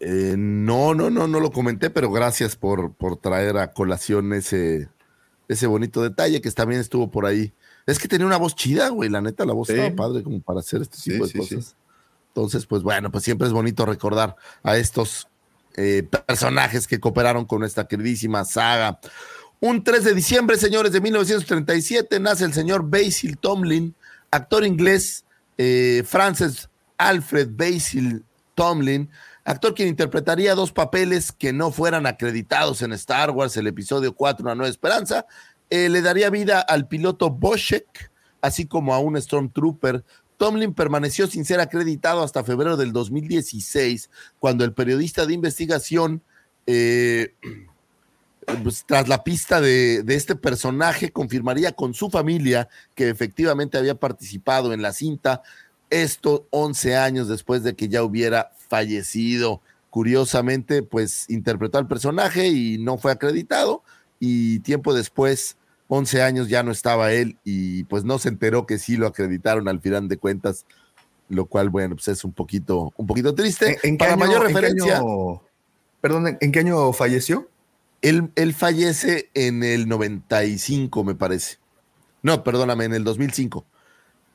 [0.00, 4.88] Eh, no, no, no, no lo comenté, pero gracias por, por traer a colación ese,
[5.48, 7.54] ese bonito detalle que también estuvo por ahí.
[7.86, 9.74] Es que tenía una voz chida, güey, la neta, la voz Sí.
[9.74, 11.76] estaba padre como para hacer este Sí, tipo de sí, cosas.
[12.28, 15.28] Entonces, pues bueno, pues siempre es bonito recordar a estos
[15.76, 19.00] eh, personajes que cooperaron con esta queridísima saga.
[19.60, 23.94] Un 3 de diciembre, señores, de 1937, nace el señor Basil Tomlin,
[24.30, 25.24] actor inglés,
[25.58, 28.24] eh, Francis Alfred Basil
[28.54, 29.10] Tomlin,
[29.44, 34.44] actor quien interpretaría dos papeles que no fueran acreditados en Star Wars, el episodio 4,
[34.44, 35.26] Una Nueva Esperanza.
[35.76, 40.04] Eh, le daría vida al piloto Boschek, así como a un Stormtrooper.
[40.36, 44.08] Tomlin permaneció sin ser acreditado hasta febrero del 2016,
[44.38, 46.22] cuando el periodista de investigación,
[46.68, 47.34] eh,
[48.62, 54.72] pues, tras la pista de, este personaje, confirmaría con su familia que efectivamente había participado
[54.74, 55.42] en la cinta,
[55.90, 59.60] esto 11 años después de que ya hubiera fallecido.
[59.90, 63.82] Curiosamente, pues interpretó al personaje y no fue acreditado,
[64.20, 65.56] y tiempo después
[65.88, 69.68] 11 años ya no estaba él y pues no se enteró que sí lo acreditaron
[69.68, 70.64] al final de cuentas,
[71.28, 73.78] lo cual, bueno, pues es un poquito, un poquito triste.
[73.82, 75.42] ¿En, en Para año- mayor en referencia, año-
[76.00, 77.48] perdón, ¿en, en qué año falleció?
[78.02, 81.56] él, él fallece en el 95, me parece.
[82.22, 83.64] No, perdóname, en el 2005.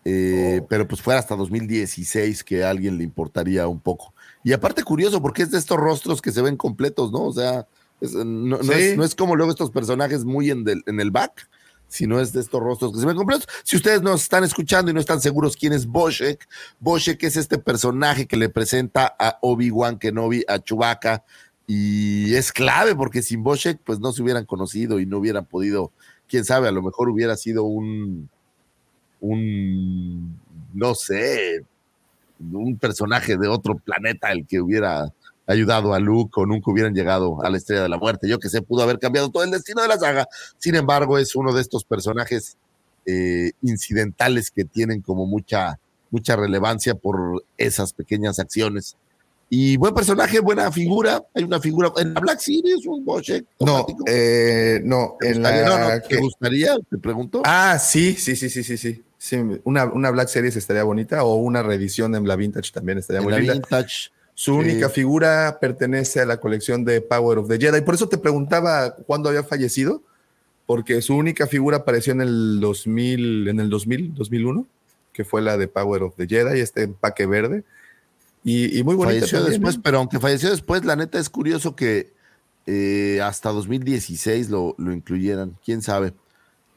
[0.06, 4.14] Eh, Pero pues fue hasta 2016 que a alguien le importaría un poco.
[4.43, 7.26] Y aparte curioso, porque es de estos rostros que se ven completos, ¿no?
[7.26, 7.68] O sea,
[8.02, 8.24] es- no,
[8.58, 8.72] no Sí.
[8.74, 11.50] es, no es como luego estos personajes muy en, del- en el back,
[11.88, 13.47] sino es de estos rostros que se ven completos.
[13.64, 16.47] Si ustedes nos están escuchando y no están seguros quién es Boschek,
[16.80, 21.24] Boschek es este personaje que le presenta a Obi-Wan Kenobi, a Chewbacca,
[21.66, 25.91] y es clave porque sin Boschek pues no se hubieran conocido y no hubieran podido,
[26.28, 28.30] quién sabe, a lo mejor hubiera sido un,
[29.20, 30.39] un,
[30.74, 31.66] no sé,
[32.39, 35.12] un personaje de otro planeta el que hubiera
[35.50, 38.30] ayudado a Luke o nunca hubieran llegado a la estrella de la muerte.
[38.30, 40.28] Yo que sé, pudo haber cambiado todo el destino de la saga.
[40.58, 42.56] Sin embargo, es uno de estos personajes
[43.06, 45.80] eh, incidentales que tienen como mucha,
[46.12, 48.95] mucha relevancia por esas pequeñas acciones.
[49.52, 51.24] Y buen personaje, buena figura.
[51.34, 53.45] Hay una figura en la Black Series, un Boschek.
[53.60, 55.62] No, eh, no, ¿Te en gustaría?
[55.64, 56.76] la No, no, ¿te que- gustaría?
[56.88, 57.41] Te pregunto.
[57.45, 59.04] Ah, sí, sí, sí, sí, sí, sí.
[59.18, 63.18] Sí, una, una Black Series estaría bonita o una reedición en la Vintage también estaría
[63.20, 63.54] en muy la linda.
[63.56, 64.12] Vintage.
[64.39, 64.57] Su Sí.
[64.59, 67.81] única figura pertenece a la colección de Power of the Jedi.
[67.81, 70.01] Por eso te preguntaba cuándo había fallecido,
[70.65, 74.65] porque su única figura apareció en el 2000, en el 2000, 2001,
[75.11, 77.65] que fue la de Power of the Jedi, este empaque verde.
[78.45, 79.79] Y, y muy bonita falleció también, después, ¿eh?
[79.83, 82.13] pero aunque falleció después, la neta es curioso que
[82.65, 85.57] eh, hasta 2016 lo, lo incluyeran.
[85.65, 86.13] ¿Quién sabe?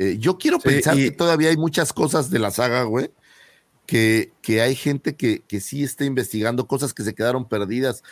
[0.01, 3.13] Eh, yo quiero Sí, pensar y- que todavía hay muchas cosas de la saga, güey,
[3.87, 8.03] que, que hay gente que, que sí está investigando cosas que se quedaron perdidas,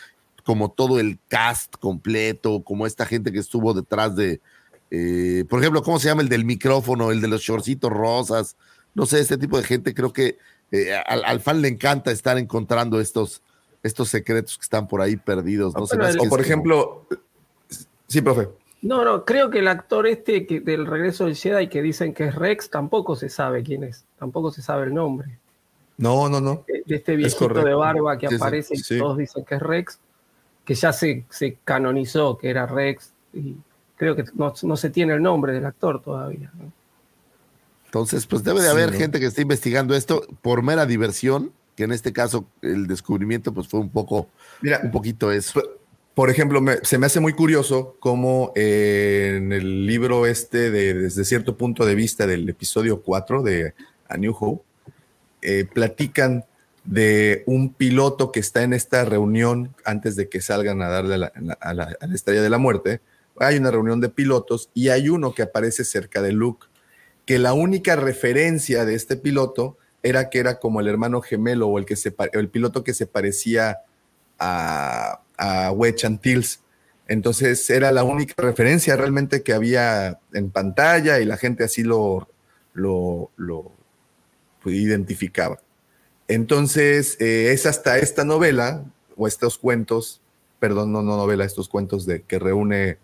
[0.43, 4.41] como todo el cast completo, como esta gente que estuvo detrás de,
[4.89, 8.57] eh, por ejemplo, ¿cómo se llama el del micrófono, el de los shortcitos rosas?
[8.93, 10.37] No sé, este tipo de gente creo que
[10.71, 13.41] eh, al, al fan le encanta estar encontrando estos,
[13.83, 15.73] estos secretos que están por ahí perdidos.
[15.75, 15.85] ¿no?
[15.85, 17.07] Pero O por como- ejemplo,
[18.07, 18.49] sí, profe.
[18.81, 22.25] No, no, creo que el actor este que, del regreso del Jedi que dicen que
[22.25, 25.37] es Rex tampoco se sabe quién es, tampoco se sabe el nombre.
[26.01, 26.63] No, no, no.
[26.67, 28.97] De, de este Es viejito de barba que Sí, sí, aparece y sí.
[28.99, 29.99] todos dicen que es Rex,
[30.65, 33.55] que ya se, se canonizó que era Rex y
[33.95, 36.51] creo que no, no se tiene el nombre del actor todavía.
[36.59, 36.71] ¿no?
[37.85, 38.97] Entonces, pues debe de Sí, haber ¿no?
[38.97, 43.67] gente que esté investigando esto por mera diversión, que en este caso el descubrimiento pues
[43.67, 44.27] fue un poco,
[44.61, 45.53] Mira, un poquito eso.
[45.61, 45.79] Por-
[46.13, 50.93] Por ejemplo, me- se me hace muy curioso cómo eh, en el libro este, de,
[50.93, 53.73] desde cierto punto de vista del episodio 4 de
[54.09, 54.61] A New Hope,
[55.41, 56.45] eh, platican
[56.83, 61.73] de un piloto que está en esta reunión antes de que salgan a darle a
[61.73, 63.01] la, estrella de la muerte.
[63.37, 66.67] Hay una reunión de pilotos y hay uno que aparece cerca de Luke,
[67.25, 71.77] que la única referencia de este piloto era que era como el hermano gemelo o
[71.77, 73.79] el, que se, el piloto que se parecía
[74.39, 76.61] a, a Wedge Antilles.
[77.07, 82.29] Entonces era la única referencia realmente que había en pantalla y la gente así lo,
[82.73, 83.31] lo,
[84.69, 85.59] identificaba.
[86.27, 88.85] Entonces eh, es hasta esta novela
[89.17, 90.21] o estos cuentos,
[90.59, 92.97] perdón, no, no novela, estos cuentos de, que reúne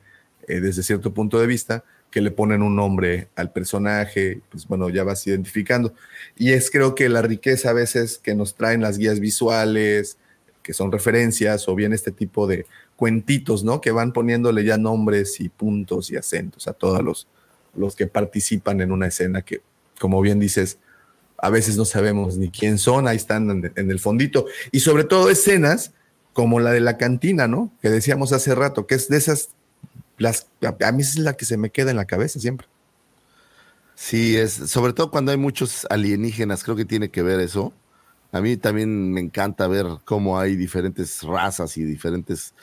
[0.47, 4.89] eh, desde cierto punto de vista, que le ponen un nombre al personaje, pues bueno,
[4.89, 5.93] ya vas identificando.
[6.38, 10.18] Y es creo que la riqueza a veces que nos traen las guías visuales,
[10.64, 13.82] que son referencias o bien este tipo de cuentitos, ¿no?
[13.82, 17.28] Que van poniéndole ya nombres y puntos y acentos a todos los,
[17.76, 19.62] los que participan en una escena que,
[19.99, 20.80] como bien dices,
[21.38, 24.45] a veces no sabemos ni quién son, ahí están en, el fondito.
[24.71, 25.91] Y sobre todo escenas
[26.33, 27.71] como la de la cantina, ¿no?
[27.81, 29.49] Que decíamos hace rato, que es de esas,
[30.17, 32.67] las, a mí es la que se me queda en la cabeza siempre.
[33.95, 37.73] Sí, es, sobre todo cuando hay muchos alienígenas, creo que tiene que ver eso.
[38.31, 42.53] A mí también me encanta ver cómo hay diferentes razas y diferentes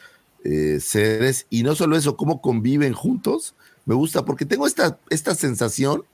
[0.44, 1.46] eh, seres.
[1.50, 3.54] Y no solo eso, cómo conviven juntos.
[3.86, 6.04] Me gusta porque tengo esta, esta sensación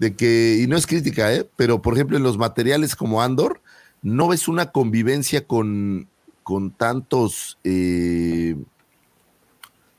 [0.00, 1.48] de que, y no es crítica, ¿eh?
[1.56, 3.60] pero por ejemplo en los materiales como Andor,
[4.02, 6.08] no ves una convivencia con,
[6.42, 8.56] con tantos, eh,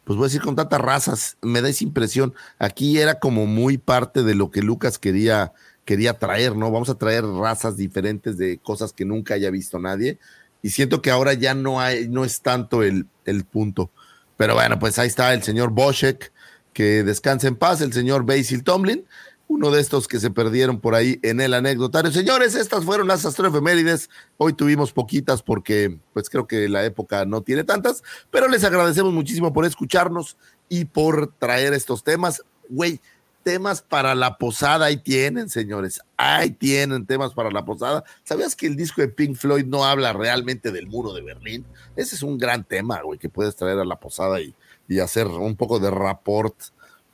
[0.04, 2.34] pues voy a decir con tantas razas, me da esa impresión.
[2.58, 5.54] Aquí era como muy parte de lo que Lucas quería,
[5.86, 6.72] quería traer, ¿no?
[6.72, 10.18] Vamos a traer razas diferentes de cosas que nunca haya visto nadie.
[10.64, 13.91] Y siento que ahora ya no hay, no es tanto el, el punto.
[14.36, 16.32] Pero bueno, pues ahí está el señor Boschek,
[16.74, 19.06] que descanse en paz, el señor Basil Tomlin,
[19.52, 22.10] uno de estos que se perdieron por ahí en el anecdotario.
[22.10, 24.10] Señores, estas fueron las astroefemérides.
[24.38, 29.12] Hoy tuvimos poquitas porque pues creo que la época no tiene tantas, pero les agradecemos
[29.12, 30.38] muchísimo por escucharnos
[30.70, 32.41] y por traer estos temas.
[32.70, 33.02] Güey,
[33.43, 35.99] temas para la posada, ahí tienen, señores.
[36.16, 38.06] Ahí tienen temas para la posada.
[38.24, 41.66] ¿Sabías que el disco de Pink Floyd no habla realmente del muro de Berlín?
[41.97, 44.56] Ese es un gran tema, güey, que puedes traer a la posada y,
[44.88, 46.56] y hacer un poco de rapport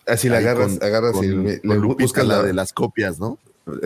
[0.07, 2.73] Así la agarras, con, agarras con, y le, con le buscas la la, de las
[2.73, 3.37] copias, ¿no?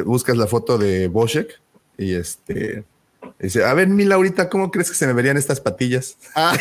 [0.05, 1.59] buscas la foto de Boschek
[1.97, 2.86] y este
[3.39, 6.17] dice, a ver, mi Laurita, ¿cómo crees que se me verían estas patillas?
[6.36, 6.55] Ah.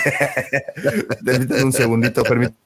[1.24, 2.56] Permítame un segundito, permítame.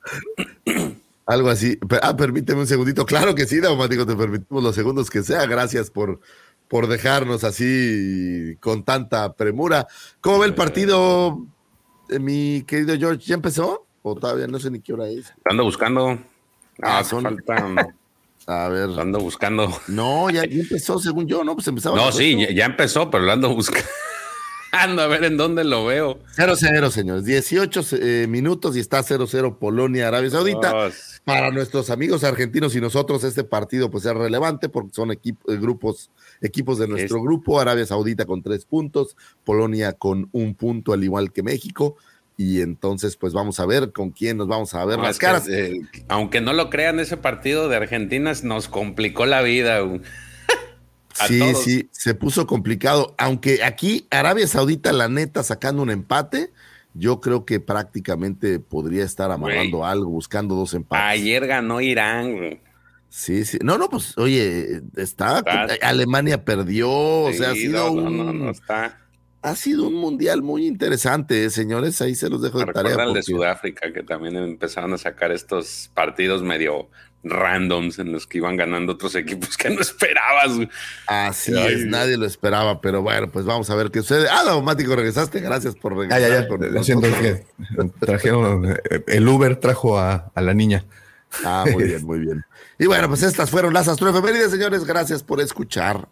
[1.26, 1.78] Algo así.
[2.03, 3.07] Ah, permíteme un segundito.
[3.07, 5.47] Claro que sí, Daumático, te permitimos los segundos que sea.
[5.47, 6.20] Gracias por,
[6.68, 9.86] por dejarnos así con tanta premura.
[10.20, 11.47] ¿Cómo ve el partido,
[12.11, 13.24] eh, mi querido George?
[13.26, 13.86] ¿Ya empezó?
[14.03, 15.32] O todavía no sé ni qué hora es.
[15.45, 16.18] Ando buscando.
[16.83, 17.77] Ah, Ah, son- faltan.
[18.47, 18.91] A ver.
[18.99, 19.72] Ando buscando.
[19.89, 21.55] No, ya, ya empezó, según yo, ¿no?
[21.55, 21.97] Pues empezaba.
[21.97, 23.89] No, sí, ya, ya empezó, pero lo ando buscando.
[24.70, 26.18] Ando a ver en dónde lo veo.
[26.37, 27.25] 0-0, señores.
[27.25, 30.70] 18 eh, minutos y está 0-0 Polonia, Arabia Saudita.
[30.72, 31.22] Dios.
[31.25, 35.57] Para nuestros amigos argentinos y nosotros, este partido pues es relevante porque son equip- eh,
[35.57, 36.11] grupos,
[36.43, 37.59] equipos de nuestro Es- grupo.
[37.61, 41.97] Arabia Saudita con tres puntos, Polonia con un punto, al igual que México.
[42.37, 45.26] Y entonces, pues vamos a ver con quién nos vamos a ver No, las que,
[45.26, 45.49] caras.
[45.49, 49.80] eh, aunque no lo crean, ese partido de Argentina nos complicó la vida.
[51.28, 51.62] sí, todos.
[51.62, 53.14] sí, se puso complicado.
[53.18, 56.51] Aunque aquí Arabia Saudita, la neta, sacando un empate,
[56.93, 61.20] yo creo que prácticamente podría estar amarrando algo, buscando dos empates.
[61.20, 62.61] Ayer ganó Irán.
[63.11, 63.59] Sí, sí.
[63.62, 65.39] No, no, pues, oye, está.
[65.39, 68.16] Está- Alemania perdió, o sea, ha sido no, un.
[68.16, 68.99] no, no, no, está.
[69.45, 72.01] Ha sido un mundial muy interesante, eh, señores.
[72.01, 72.92] Ahí se los dejo de tarea.
[72.92, 76.88] el de porque- Sudáfrica, que también empezaron a sacar estos partidos medio
[77.22, 80.66] randoms en los que iban ganando otros equipos que no esperabas.
[81.07, 84.28] Así Ay, es, nadie lo esperaba, pero bueno, pues vamos a ver qué sucede.
[84.30, 85.40] Ah, Daumático, regresaste.
[85.40, 86.20] Gracias por Ah, regresar.
[86.20, 86.70] ya, ya.
[86.70, 87.45] Lo siento, que
[88.01, 88.76] trajeron, eh,
[89.09, 90.84] el Uber trajo a, a la niña.
[91.45, 92.45] Ah, muy bien, muy bien.
[92.78, 94.84] Y bueno, pues estas fueron las astroefemérides, señores.
[94.84, 96.09] Gracias por escuchar.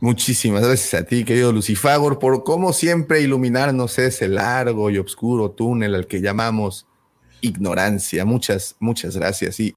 [0.00, 5.94] Muchísimas gracias a ti, querido Lucifagor, por como siempre iluminarnos ese largo y oscuro túnel
[5.94, 6.86] al que llamamos
[7.40, 8.24] ignorancia.
[8.24, 9.60] Muchas, muchas gracias.
[9.60, 9.74] Y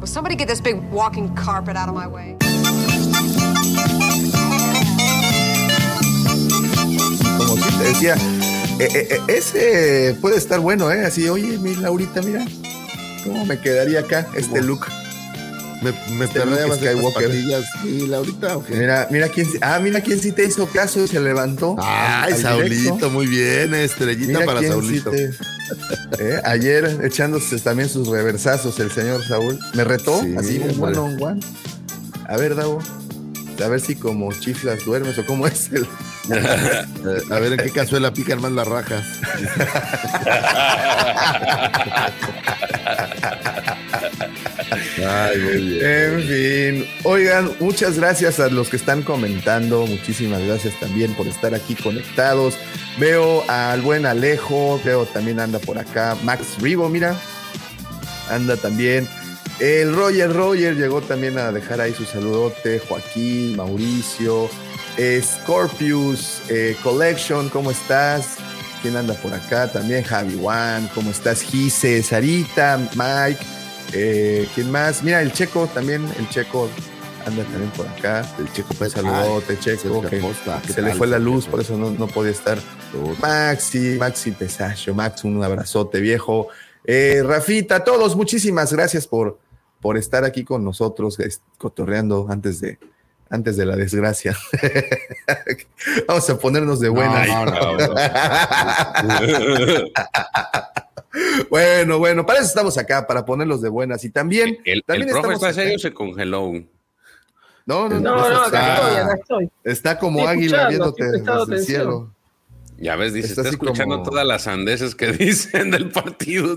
[0.00, 2.36] Will somebody get this big walking carpet out of my way?
[7.36, 8.14] como te decía,
[8.78, 11.04] eh, eh, eh, ese puede estar bueno, ¿eh?
[11.04, 12.44] Así, oye, mi Laurita, mira,
[13.24, 14.86] ¿cómo me quedaría acá este look?
[15.82, 17.30] Me, me de estas Skywalker.
[17.84, 18.74] ¿Y Laurita o qué?
[18.74, 21.76] Mira, mira quién, ah, mira quién sí te hizo caso y se levantó.
[21.78, 23.10] Ay, al Saulito, directo.
[23.10, 23.74] muy bien.
[23.74, 25.10] Estrellita Mira para sí Saulito.
[25.10, 25.30] te-
[26.18, 29.58] Eh, Ayer echándose también sus reversazos el señor Saúl.
[29.74, 30.98] Me retó Sí, así un hombre.
[30.98, 31.40] one on one.
[32.28, 32.82] A ver, Davo.
[33.62, 35.86] A ver si como chiflas duermes o cómo es el.
[37.30, 39.04] A ver en qué cazuela pican más las rajas.
[45.06, 45.84] Ay, muy bien.
[45.84, 51.54] En fin, oigan, muchas gracias a los que están comentando, muchísimas gracias también por estar
[51.54, 52.56] aquí conectados.
[52.98, 57.16] Veo al buen Alejo, veo también anda por acá Max Rivo, mira,
[58.30, 59.08] anda también.
[59.60, 64.48] El Roger Roger llegó también a dejar ahí su saludote, Joaquín, Mauricio,
[64.96, 68.36] eh, Scorpius, eh, Collection, ¿cómo estás?
[68.80, 69.70] ¿Quién anda por acá?
[69.70, 71.42] También Javi Juan, ¿cómo estás?
[71.42, 73.44] Gise, Sarita, Mike.
[73.92, 75.02] Eh, ¿Quién más?
[75.02, 76.70] Mira, el Checo también, el Checo
[77.26, 78.26] anda también por acá.
[78.38, 78.94] El Checo Pérez.
[78.94, 80.00] Saludote, Checo.
[80.00, 80.22] Que
[80.66, 82.58] ¿qué se le fue la luz, por eso no, no podía estar.
[83.20, 86.48] Maxi, Maxi Pesacho, Max, un abrazote viejo.
[86.84, 89.38] Eh, Rafita, todos, muchísimas gracias por,
[89.80, 91.16] por estar aquí con nosotros,
[91.58, 92.78] cotorreando antes de,
[93.30, 94.36] antes de la desgracia.
[96.08, 97.24] Vamos a ponernos de buena.
[97.26, 97.94] No, no, no.
[101.50, 104.04] bueno, bueno, para eso estamos acá, para ponerlos de buenas.
[104.04, 106.52] Y también, El, el también profe está serio, se congeló.
[107.66, 109.50] No, no, No, está, estoy, acá estoy.
[109.64, 112.14] está como Estoy águila viéndote desde el cielo.
[112.78, 116.56] Ya ves, dice, Está escuchando como- todas las sandeces que dicen del partido.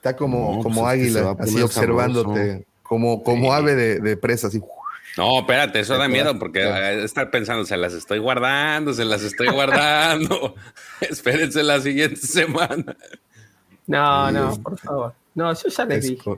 [0.00, 2.64] Está como, No, como pues es que se va águila, así observándote, sabroso.
[2.82, 3.50] como, como Sí.
[3.52, 4.62] ave de, de presa, así.
[5.18, 7.00] No, espérate, eso da miedo porque claro.
[7.00, 10.54] eh, estar pensando, se las estoy guardando, se las estoy guardando.
[11.00, 12.96] Espérense la siguiente semana.
[13.86, 15.14] No, no, por favor.
[15.34, 16.30] No, yo ya les Es dije.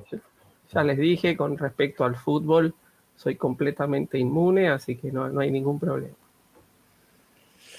[0.72, 2.74] ya les dije con respecto al fútbol,
[3.16, 6.14] soy completamente inmune, así que no, no hay ningún problema.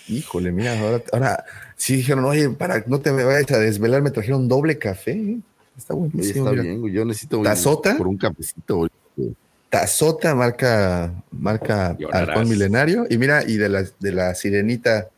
[0.07, 4.11] Híjole, mira, ahora, ahora sí dijeron, oye, para no te me vayas a desvelar, me
[4.11, 5.37] trajeron doble café.
[5.77, 6.39] Está buenísimo.
[6.45, 6.63] está mira.
[6.63, 6.93] bien, güey.
[6.93, 7.97] Yo necesito un- ¿Tazota?
[7.97, 8.77] por un cafecito.
[8.77, 8.89] güey.
[9.69, 11.97] Tazota, marca, marca.
[12.11, 13.05] Halcón Milenario.
[13.09, 15.09] Y mira, y de la, de la sirenita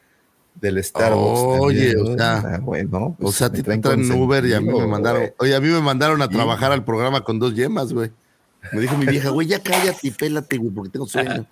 [0.62, 1.60] del Starbucks.
[1.62, 2.18] Oye, también, o ¿no?
[2.18, 5.22] sea, Ah, bueno, O pues sea, te traen traen Uber y a mí me mandaron.
[5.24, 5.34] güey.
[5.40, 8.12] Oye, a mí me mandaron a trabajar al programa con dos yemas, güey.
[8.72, 11.46] Me dijo mi vieja, güey, ya cállate y pélate, güey, porque tengo sueño.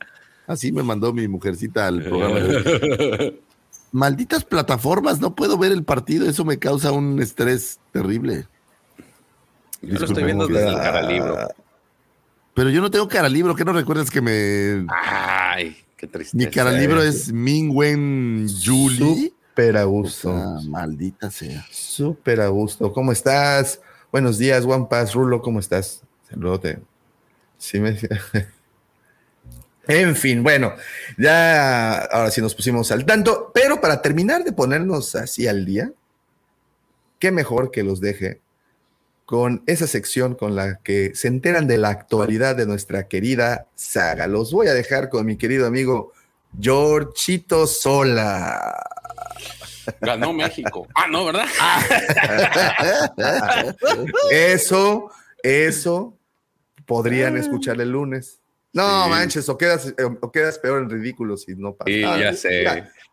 [0.47, 2.39] Así me mandó mi mujercita al programa.
[2.39, 3.41] güey.
[3.91, 8.47] Malditas plataformas, no puedo ver el partido, eso me causa un estrés terrible.
[9.83, 11.47] Yo lo estoy viendo desde el cara libro.
[12.53, 14.85] Pero yo no tengo cara libro, ¿qué no recuerdas que me.
[14.89, 16.37] Ay, qué tristeza.
[16.37, 19.33] Mi cara libro es Mingwen Julie?
[19.49, 20.31] Súper a O gusto.
[20.31, 21.65] sea, maldita sea.
[21.69, 22.93] Súper a gusto.
[22.93, 23.81] ¿Cómo estás?
[24.11, 25.13] Buenos días, One Pass.
[25.13, 26.01] Rulo, ¿cómo estás?
[26.29, 26.79] Saludote.
[27.57, 27.97] Sí me...
[29.85, 30.71] En fin, bueno,
[31.17, 35.91] ya ahora sí nos pusimos al tanto, pero para terminar de ponernos así al día,
[37.19, 38.39] qué mejor que los deje
[39.33, 44.27] con esa sección con la que se enteran de la actualidad de nuestra querida saga.
[44.27, 46.11] Los voy a dejar con mi querido amigo
[46.61, 48.79] Georgito Sola.
[50.01, 50.87] Ganó México.
[50.93, 51.47] Ah, no, ¿verdad?
[54.31, 55.09] Eso,
[55.41, 56.15] eso
[56.85, 58.39] podrían escuchar el lunes.
[58.71, 59.09] No Sí.
[59.09, 61.87] manches, o quedas, eh, o quedas peor en ridículo si no pasa.
[61.89, 62.65] Sí, ya sé.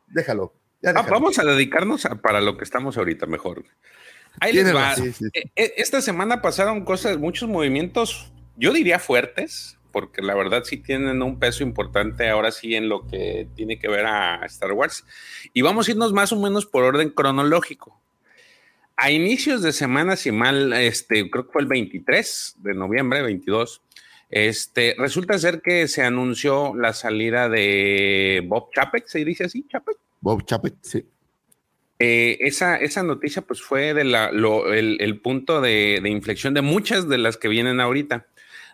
[0.09, 0.53] déjalo.
[0.83, 1.11] ya Ah, déjalo.
[1.13, 3.65] vamos a dedicarnos a- para lo que estamos ahorita mejor.
[4.41, 4.91] Ahí les va.
[4.91, 5.31] razón, sí, sí.
[5.33, 10.77] E- e- Esta semana pasaron cosas, muchos movimientos, yo diría fuertes, porque la verdad sí
[10.77, 15.05] tienen un peso importante ahora sí en lo que tiene que ver a Star Wars.
[15.53, 18.01] Y vamos a irnos más o menos por orden cronológico.
[18.97, 23.83] A inicios de semana, si mal, este, creo que fue el 23 de noviembre, 22,
[24.29, 29.97] este, resulta ser que se anunció la salida de Bob Chapek, ¿se dice así, Chapek?
[30.21, 31.05] Bob Chapek, sí.
[32.03, 37.37] Eh, esa, esa noticia pues fue el, punto de, de inflexión de muchas de las
[37.37, 38.27] que vienen ahorita.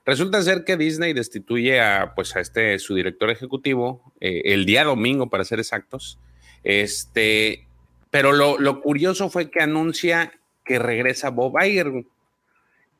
[0.07, 4.85] Resulta ser que Disney destituye a, pues, a este, su director ejecutivo eh, el día
[4.85, 6.21] domingo, para ser exactos.
[6.63, 7.67] Este,
[8.13, 10.33] pero lo, lo curioso fue que anuncia
[10.65, 12.05] que regresa Bob Iger.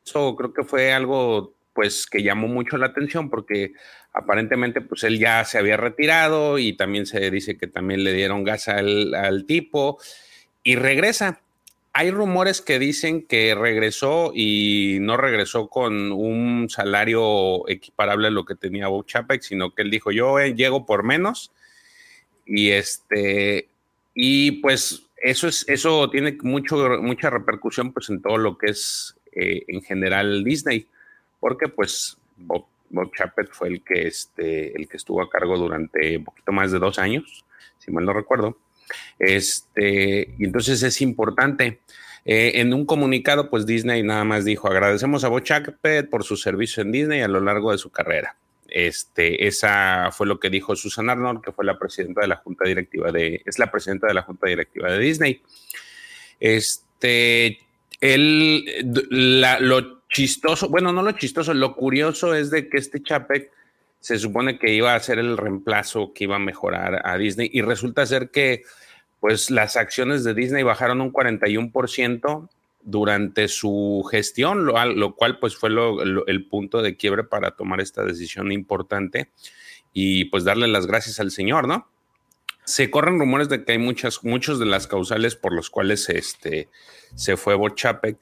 [0.05, 3.75] Eso creo que fue algo pues que llamó mucho la atención porque
[4.17, 8.45] aparentemente pues él ya se había retirado y también se dice que también le dieron
[8.45, 9.99] gas al, al tipo
[10.63, 11.43] y regresa.
[11.93, 18.47] Hay rumores que dicen que regresó y no regresó con un salario equiparable a lo
[18.47, 21.53] que tenía Bob Chapek, sino que él dijo, yo eh, llego por menos
[22.47, 23.69] y este
[24.15, 29.17] y pues eso es eso tiene mucho mucha repercusión pues en todo lo que es
[29.33, 30.87] eh, en general Disney
[31.41, 36.17] porque pues Bob, Bob Chapek fue el que este el que estuvo a cargo durante
[36.17, 37.45] un poquito más de dos años
[37.79, 38.59] si mal no recuerdo.
[39.19, 41.81] Este y entonces es importante.
[42.25, 46.37] Eh, en un comunicado pues Disney nada más dijo agradecemos a Bob Chapek por su
[46.37, 48.37] servicio en Disney a lo largo de su carrera
[48.69, 52.65] este, esa fue lo que dijo Susan Arnold, que fue la presidenta de la junta
[52.67, 55.43] directiva de, es la presidenta de la junta directiva de Disney.
[56.41, 57.59] Este,
[58.01, 58.65] él,
[59.11, 63.51] la, lo chistoso, bueno, no lo chistoso, lo curioso es de que este Chapek
[64.01, 67.63] se supone que iba a ser el reemplazo que iba a mejorar a Disney y
[67.63, 68.63] resulta ser que
[69.21, 72.49] pues las acciones de Disney bajaron un 41%
[72.83, 78.05] durante su gestión, lo, cual pues fue lo, el punto de quiebre para tomar esta
[78.05, 79.31] decisión importante
[79.93, 81.89] y pues darle las gracias al señor, ¿no?
[82.65, 86.69] Se corren rumores de que hay muchas, muchos de las causales por los cuales este,
[87.15, 88.19] se fue Bob Chapek.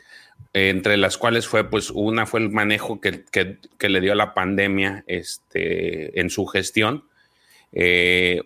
[0.53, 5.05] Entre las cuales fue, pues, una fue el manejo que, que, le dio la pandemia
[5.07, 7.05] este, en su gestión
[7.73, 8.41] eh,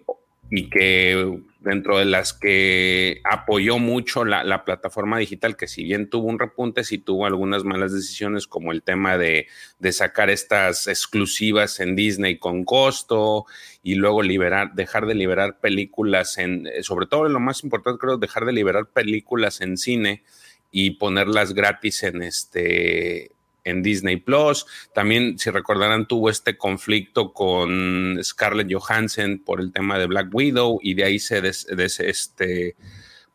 [0.51, 6.28] y que dentro de las que apoyó mucho la, plataforma digital, que si bien tuvo
[6.28, 9.47] un repunte, sí tuvo algunas malas decisiones, como el tema de,
[9.90, 13.44] sacar estas exclusivas en Disney con costo
[13.82, 18.47] y luego liberar, dejar de liberar películas en, sobre todo lo más importante creo, dejar
[18.47, 20.23] de liberar películas en cine
[20.70, 23.32] y ponerlas gratis en este
[23.64, 24.66] en Disney Plus.
[24.94, 30.78] También, si recordarán, tuvo este conflicto con Scarlett Johansson por el tema de Black Widow
[30.82, 32.76] y de ahí se este,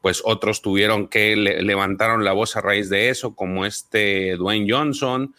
[0.01, 5.35] pues otros tuvieron que levantaron la voz a raíz de eso, como este Dwayne Johnson.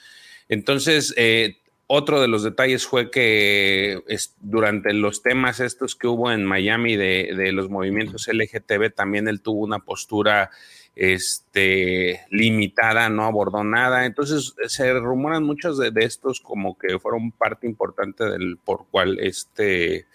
[0.48, 1.58] Entonces, eh,
[1.94, 4.02] otro de los detalles fue que
[4.40, 9.40] durante los temas estos que hubo en Miami de, de los movimientos LGTB, también él
[9.40, 10.50] tuvo una postura
[10.96, 14.06] este, limitada, no abordó nada.
[14.06, 20.06] Entonces se rumoran muchos de, estos como que fueron parte importante del por cual este,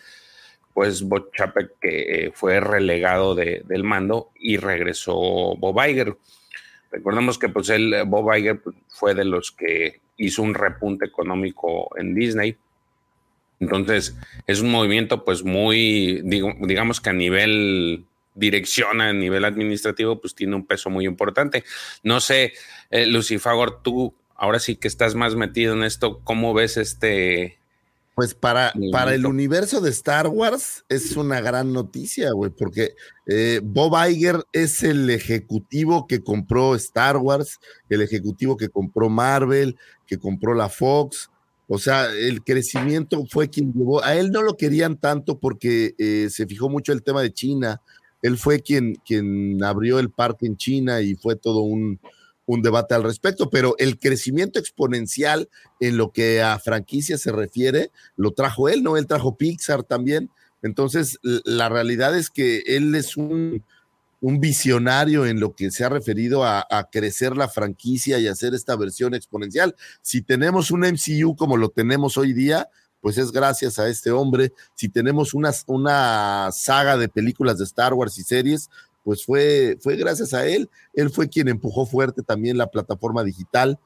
[0.74, 1.32] pues Bob
[1.82, 5.16] que fue relegado del mando y regresó
[5.58, 6.18] Bob Iger.
[6.92, 11.90] Recordemos que pues él, Bob Iger pues, fue de los que hizo un repunte económico
[11.98, 12.58] en Disney.
[13.60, 14.18] Entonces
[14.48, 18.06] es un movimiento pues muy, digamos que a nivel
[18.40, 21.64] dirección a nivel administrativo, pues tiene un peso muy importante.
[22.04, 22.54] No sé,
[22.90, 27.59] eh, Lucifagor, tú ahora sí que estás más metido en esto, ¿cómo ves este...
[28.20, 32.94] Pues para, para el universo de Star Wars es una gran noticia, güey, porque
[33.26, 39.78] eh, Bob Iger es el ejecutivo que compró Star Wars, el ejecutivo que compró Marvel,
[40.06, 41.32] que compró la Fox.
[41.70, 44.04] O sea, el crecimiento fue quien llevó.
[44.04, 47.82] A él no lo querían tanto porque eh, se fijó mucho el tema de China,
[48.22, 52.02] él fue quien, quien abrió el parque en China y fue todo un,
[52.58, 55.50] debate al respecto, pero el crecimiento exponencial
[55.80, 58.98] en lo que a franquicia se refiere, lo trajo él, ¿no?
[58.98, 60.30] Él trajo Pixar también.
[60.62, 63.64] Entonces, la realidad es que él es un,
[64.22, 69.14] visionario en lo que se ha referido a, crecer la franquicia y hacer esta versión
[69.14, 69.76] exponencial.
[70.02, 72.68] Si tenemos un MCU como lo tenemos hoy día,
[73.00, 74.52] pues es gracias a este hombre.
[74.76, 78.70] Si tenemos una saga de películas de Star Wars y series,
[79.10, 80.70] pues fue, fue gracias a él.
[80.94, 83.80] Él fue quien empujó fuerte también la plataforma digital.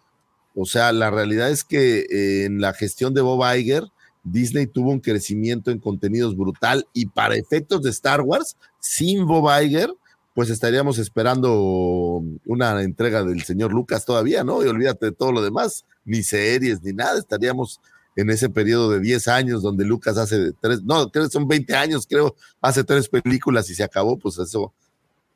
[0.53, 3.85] O sea, la realidad es que eh, en la gestión de Bob Iger,
[4.25, 9.49] Disney tuvo un crecimiento en contenidos brutal y para efectos de Star Wars, sin Bob
[9.63, 9.93] Iger,
[10.33, 14.61] pues estaríamos esperando una entrega del señor Lucas todavía, ¿no?
[14.61, 17.79] Y olvídate de todo lo demás, ni series, ni nada, estaríamos
[18.17, 22.35] en ese periodo de 10 años donde Lucas hace tres, no, son 20 años, creo,
[22.59, 24.73] hace tres películas y se acabó, pues eso,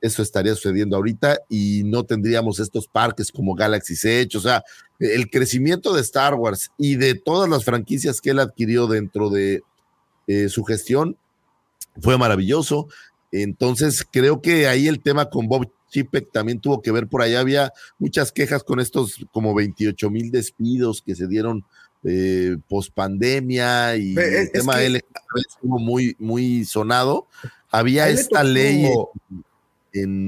[0.01, 4.63] eso estaría sucediendo ahorita y no tendríamos estos parques como Galaxy Edge, o sea,
[4.99, 9.61] el crecimiento de Star Wars y de todas las franquicias que él adquirió dentro de
[10.27, 11.17] eh, su gestión
[12.01, 12.87] fue maravilloso.
[13.31, 17.39] Entonces, creo que ahí el tema con Bob Chipek también tuvo que ver por allá.
[17.39, 21.65] Había muchas quejas con estos como 28 mil despidos que se dieron
[22.03, 25.01] eh, post pandemia y el tema L
[25.35, 27.27] estuvo muy, muy sonado.
[27.69, 28.89] Había esta ley.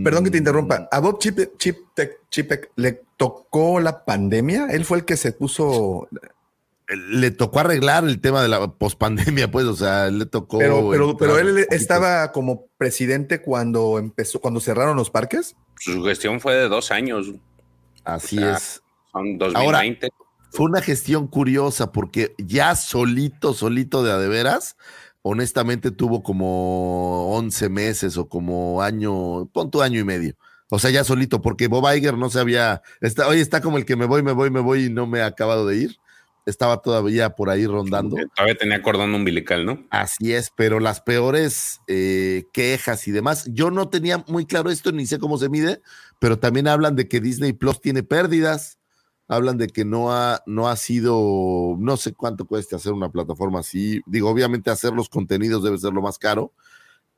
[0.04, 0.88] Perdón que te interrumpa.
[0.91, 4.68] A Bob Chipek, le tocó la pandemia.
[4.72, 6.08] Él fue el que se puso.
[6.88, 10.58] Le tocó arreglar el tema de la pospandemia, pues, o sea, le tocó.
[10.58, 15.56] Pero, pero, pero él estaba como presidente cuando empezó, cuando cerraron los parques.
[15.80, 17.32] Su gestión fue de dos años.
[18.04, 18.82] Así es.
[19.12, 20.10] Son 2020
[20.52, 24.78] fue una gestión curiosa porque ya solito, solito de a de veras,
[25.22, 30.36] honestamente tuvo como 11 meses o como año, pon tu año y medio.
[30.70, 33.86] O sea, ya solito, porque Bob Iger no se había, está, hoy está como el
[33.86, 35.98] que me voy, me voy, me voy y no me ha acabado de ir.
[36.46, 38.16] Estaba todavía por ahí rondando.
[38.36, 39.86] Todavía tenía cordón umbilical, ¿no?
[39.91, 43.46] Así es, pero las peores eh, quejas y demás.
[43.52, 45.82] Yo no tenía muy claro esto, ni sé cómo se mide,
[46.20, 48.78] pero también hablan de que Disney Plus tiene pérdidas
[49.30, 53.60] hablan de que no ha, no ha sido, no sé cuánto cuesta hacer una plataforma
[53.60, 54.01] así.
[54.07, 56.51] Digo, obviamente hacer los contenidos debe ser lo más caro,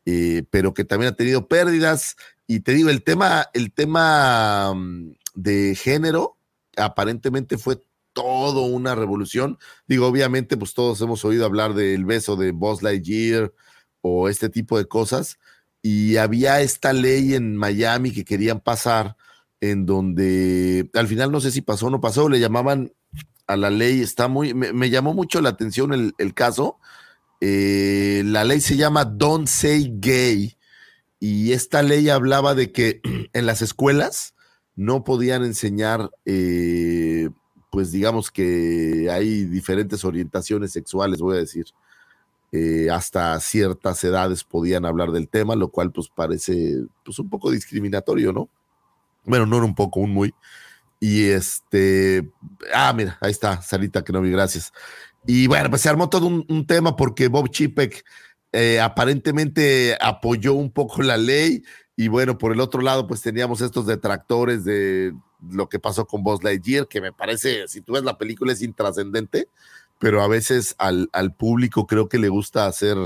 [0.06, 2.18] eh, pero que también ha tenido pérdidas.
[2.48, 6.38] Y te digo, el tema, el tema mm, de género
[6.76, 7.80] aparentemente fue
[8.12, 9.58] todo una revolución.
[9.88, 13.54] Digo, obviamente, pues todos hemos oído hablar del beso de Buzz Lightyear
[14.02, 15.40] o este tipo de cosas.
[15.82, 19.16] Y había esta ley en Miami que querían pasar
[19.62, 22.92] en donde al final no sé si pasó o no pasó, le llamaban
[23.48, 26.80] a la ley, está muy, me, llamó mucho la atención el, caso.
[27.40, 30.58] Eh, la ley se llama Don't Say Gay
[31.20, 33.02] y esta ley hablaba de que
[33.34, 34.34] en las escuelas
[34.76, 37.30] no podían enseñar, eh,
[37.70, 41.66] pues digamos que hay diferentes orientaciones sexuales, voy a decir.
[42.54, 47.50] Eh, hasta ciertas edades podían hablar del tema, lo cual pues parece pues un poco
[47.50, 48.50] discriminatorio, ¿no?
[49.24, 50.34] Bueno, no era un poco, un muy.
[51.00, 52.30] Y este,
[52.74, 54.72] ah, mira, ahí está, Sarita vi, gracias.
[55.26, 58.04] Y bueno, pues se armó todo un, tema porque Bob Chipek
[58.52, 61.64] eh, aparentemente apoyó un poco la ley
[61.96, 65.14] y bueno, por el otro lado, pues teníamos estos detractores de
[65.50, 68.62] lo que pasó con Buzz Lightyear, que me parece, si tú ves la película, es
[68.62, 69.48] intrascendente,
[70.00, 72.98] pero a veces al, al público creo que le gusta hacer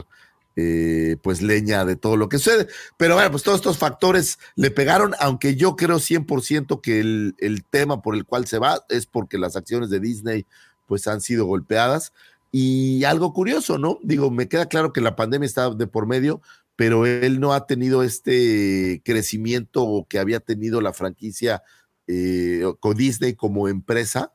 [0.58, 2.68] eh, pues leña de todo lo que sucede.
[2.98, 8.02] Pero bueno, pues todos estos factores le pegaron, aunque yo creo 100% que el, tema
[8.02, 10.46] por el cual se va es porque las acciones de Disney
[10.86, 12.14] pues han sido golpeadas.
[12.52, 14.00] Y algo curioso, ¿no?
[14.02, 16.42] Digo, me queda claro que la pandemia está de por medio,
[16.78, 21.64] pero él no ha tenido este crecimiento que había tenido la franquicia
[22.08, 24.32] eh, con Disney como empresa,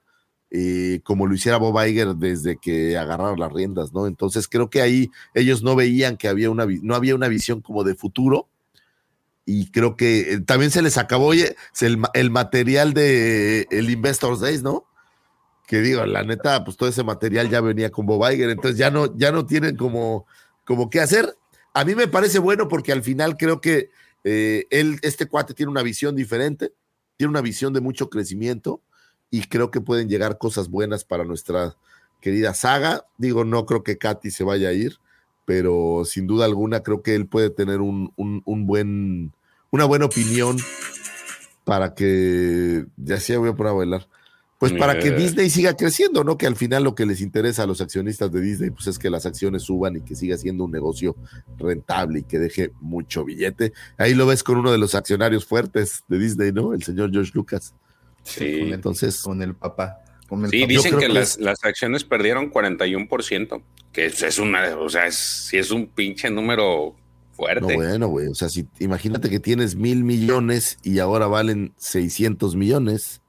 [1.04, 4.06] como lo hiciera Bob Iger desde que agarraron las riendas, ¿no?
[4.06, 7.84] Entonces creo que ahí ellos no veían que había una, no había una visión como
[7.84, 8.48] de futuro.
[9.46, 14.40] Y creo que eh, también se les acabó oye, el, el, material de el Investors
[14.40, 14.86] Days, ¿no?
[15.66, 18.90] Que digo, la neta, pues todo ese material ya venía con Bob Iger, entonces ya
[18.90, 20.26] no, ya no tienen como,
[20.64, 21.36] como qué hacer.
[21.74, 23.90] A mí me parece bueno porque al final creo que
[24.24, 26.72] eh, él, este cuate tiene una visión diferente,
[27.16, 28.82] tiene una visión de mucho crecimiento
[29.30, 31.76] y creo que pueden llegar cosas buenas para nuestra
[32.20, 33.06] querida saga.
[33.18, 34.98] Digo, no creo que Katy se vaya a ir,
[35.44, 38.12] pero sin duda alguna creo que él puede tener un,
[38.46, 39.32] buen,
[39.70, 40.58] una buena opinión
[41.64, 44.08] para que, ya sea voy a poner a bailar,
[44.58, 46.36] pues para que Disney siga creciendo, ¿no?
[46.36, 49.08] Que al final lo que les interesa a los accionistas de Disney, pues es que
[49.08, 51.16] las acciones suban y que siga siendo un negocio
[51.56, 53.72] rentable y que deje mucho billete.
[53.96, 56.74] Ahí lo ves con uno de los accionarios fuertes de Disney, ¿no?
[56.74, 57.72] El señor George Lucas.
[58.24, 58.70] Sí.
[58.72, 59.22] Entonces.
[59.22, 60.02] Con el papá.
[60.50, 65.58] sí, dicen que, las, las, acciones perdieron 41%, que es una, o sea, es, si
[65.58, 66.94] es un pinche número
[67.32, 67.66] fuerte.
[67.66, 72.56] No, bueno, güey, o sea, si imagínate que tienes mil millones y ahora valen 600
[72.56, 73.20] millones.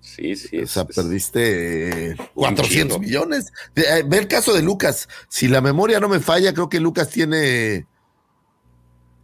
[0.00, 0.58] Sí, sí.
[0.58, 3.52] O sea, perdiste 400 eh, millones.
[3.76, 5.08] Eh, ve el caso de Lucas.
[5.28, 7.86] Si la memoria no me falla, creo que Lucas tiene.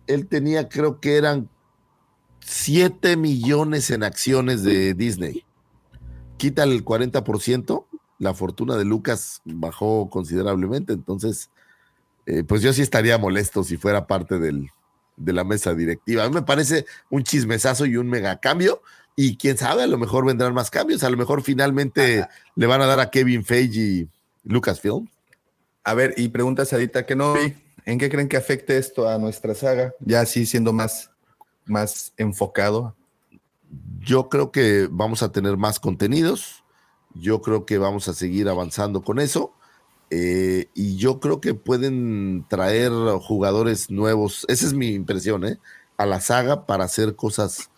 [0.07, 1.49] Él tenía, creo que eran
[2.47, 5.45] 7 millones en acciones de Disney.
[6.37, 7.87] Quita el 40%,
[8.21, 10.93] la fortuna de Lucas bajó considerablemente.
[10.93, 11.51] Entonces,
[12.25, 14.71] eh, pues yo sí estaría molesto si fuera parte del,
[15.17, 16.23] de la mesa directiva.
[16.23, 18.81] A mí me parece un chismesazo y un mega cambio.
[19.17, 21.03] Y quién sabe, a lo mejor vendrán más cambios.
[21.03, 24.09] A lo mejor finalmente le van a dar a Kevin Feige y
[24.45, 25.09] Lucasfilm.
[25.83, 27.35] A ver, y preguntas ahorita que no
[27.85, 29.95] ¿en qué creen que afecte esto a nuestra saga?
[30.01, 31.11] Ya así siendo más
[31.67, 32.97] más enfocado?
[34.01, 36.65] Yo creo que vamos a tener más contenidos.
[37.15, 39.53] Yo creo que vamos a seguir avanzando con eso.
[40.11, 44.45] Eh, y yo creo que pueden traer jugadores nuevos.
[44.49, 45.59] Esa es mi impresión, ¿eh?
[45.97, 47.71] A la saga para hacer cosas,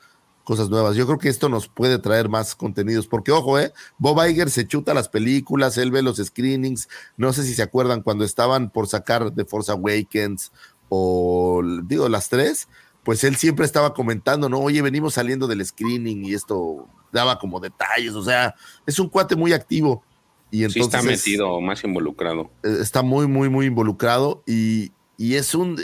[0.45, 0.97] cosas nuevas.
[0.97, 3.07] Yo creo que esto nos puede traer más contenidos.
[3.07, 3.73] Porque, ojo, ¿eh?
[3.97, 6.89] Bob Iger se chuta las películas, él ve los screenings.
[7.17, 10.53] No sé si se acuerdan cuando estaban por sacar The Force Awakens
[10.91, 12.69] o, digo, las tres
[13.03, 14.59] pues él siempre estaba comentando, ¿no?
[14.59, 18.55] Oye, venimos saliendo del screening y esto daba como detalles, o sea,
[18.87, 20.03] es un cuate muy activo.
[20.51, 22.51] Y entonces sí está metido, más involucrado.
[22.63, 25.81] Eh, está muy, muy, muy involucrado y, es un,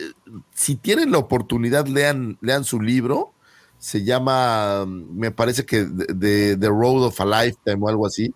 [0.55, 3.33] si tienen la oportunidad, lean, lean su libro,
[3.79, 8.33] se llama, me parece que The, The Road of a Lifetime o algo así.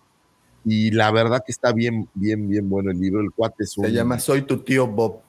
[0.65, 3.21] Y la verdad que está bien, bien, bien bueno el libro.
[3.21, 3.85] El cuate es un.
[3.85, 5.21] Se llama Soy tu tío Bob.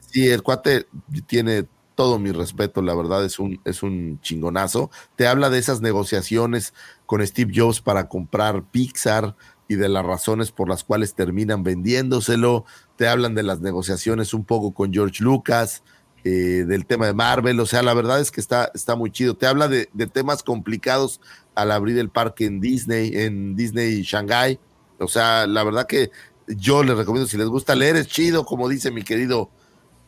[0.00, 0.86] Sí, el cuate
[1.26, 1.66] tiene
[1.96, 4.90] todo mi respeto, la verdad es un, es un chingonazo.
[5.16, 6.74] Te habla de esas negociaciones
[7.06, 9.34] con Steve Jobs para comprar Pixar
[9.66, 12.66] y de las razones por las cuales terminan vendiéndoselo.
[12.96, 15.82] Te hablan de las negociaciones un poco con George Lucas,
[16.22, 17.58] eh, del tema de Marvel.
[17.60, 19.34] O sea, la verdad es que está, está muy chido.
[19.34, 21.20] Te habla de, de temas complicados
[21.54, 24.60] al abrir el parque en Disney, en Disney Shanghai.
[24.98, 26.10] O sea, la verdad que
[26.46, 29.50] yo les recomiendo, si les gusta leer, es chido, como dice mi querido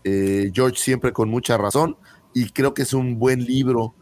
[0.05, 1.97] eh, George siempre con mucha razón
[2.35, 3.95] y creo que es un buen libro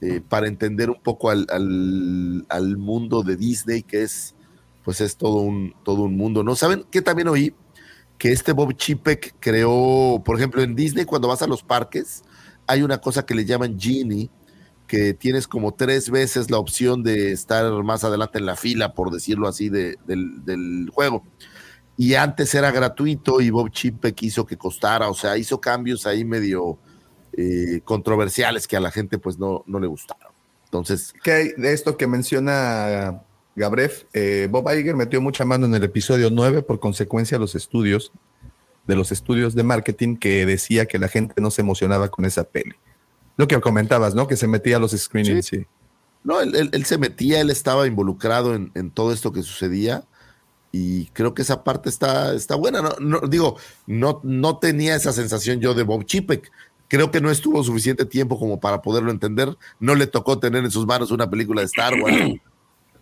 [0.00, 4.34] eh, para entender un poco al, al, mundo de Disney, que es,
[4.84, 6.54] pues es todo un, todo un mundo, ¿no?
[6.54, 7.54] ¿Saben qué también oí?
[8.16, 12.22] Que este Bob Chipek creó, por ejemplo, en Disney, cuando vas a los parques,
[12.66, 14.30] hay una cosa que le llaman Genie,
[14.86, 19.10] que tienes como tres veces la opción de estar más adelante en la fila, por
[19.10, 21.24] decirlo así, de, del, del juego
[21.98, 26.24] y antes era gratuito y Bob Chipek quiso que costara, o sea, hizo cambios ahí
[26.24, 26.78] medio
[27.36, 30.32] eh, controversiales que a la gente pues no, no le gustaron.
[30.64, 33.22] Entonces, ¿Qué de esto que menciona
[33.56, 34.04] Gabref?
[34.12, 38.12] Eh, Bob Iger metió mucha mano en el episodio 9 por consecuencia de los estudios,
[38.86, 42.44] de los estudios de marketing que decía que la gente no se emocionaba con esa
[42.44, 42.74] peli.
[43.36, 44.26] Lo que comentabas, ¿no?
[44.26, 45.66] Que se metía a los screenings, sí.
[46.24, 50.04] no, él, él- él se metía, él estaba involucrado en, en todo esto que sucedía
[50.72, 52.82] y creo que esa parte está, está buena.
[52.82, 56.50] No, no- digo, no, no tenía esa sensación yo de Bob Chipek.
[56.88, 59.56] Creo que no estuvo suficiente tiempo como para poderlo entender.
[59.80, 62.16] No le tocó tener en sus manos una película de Star Wars.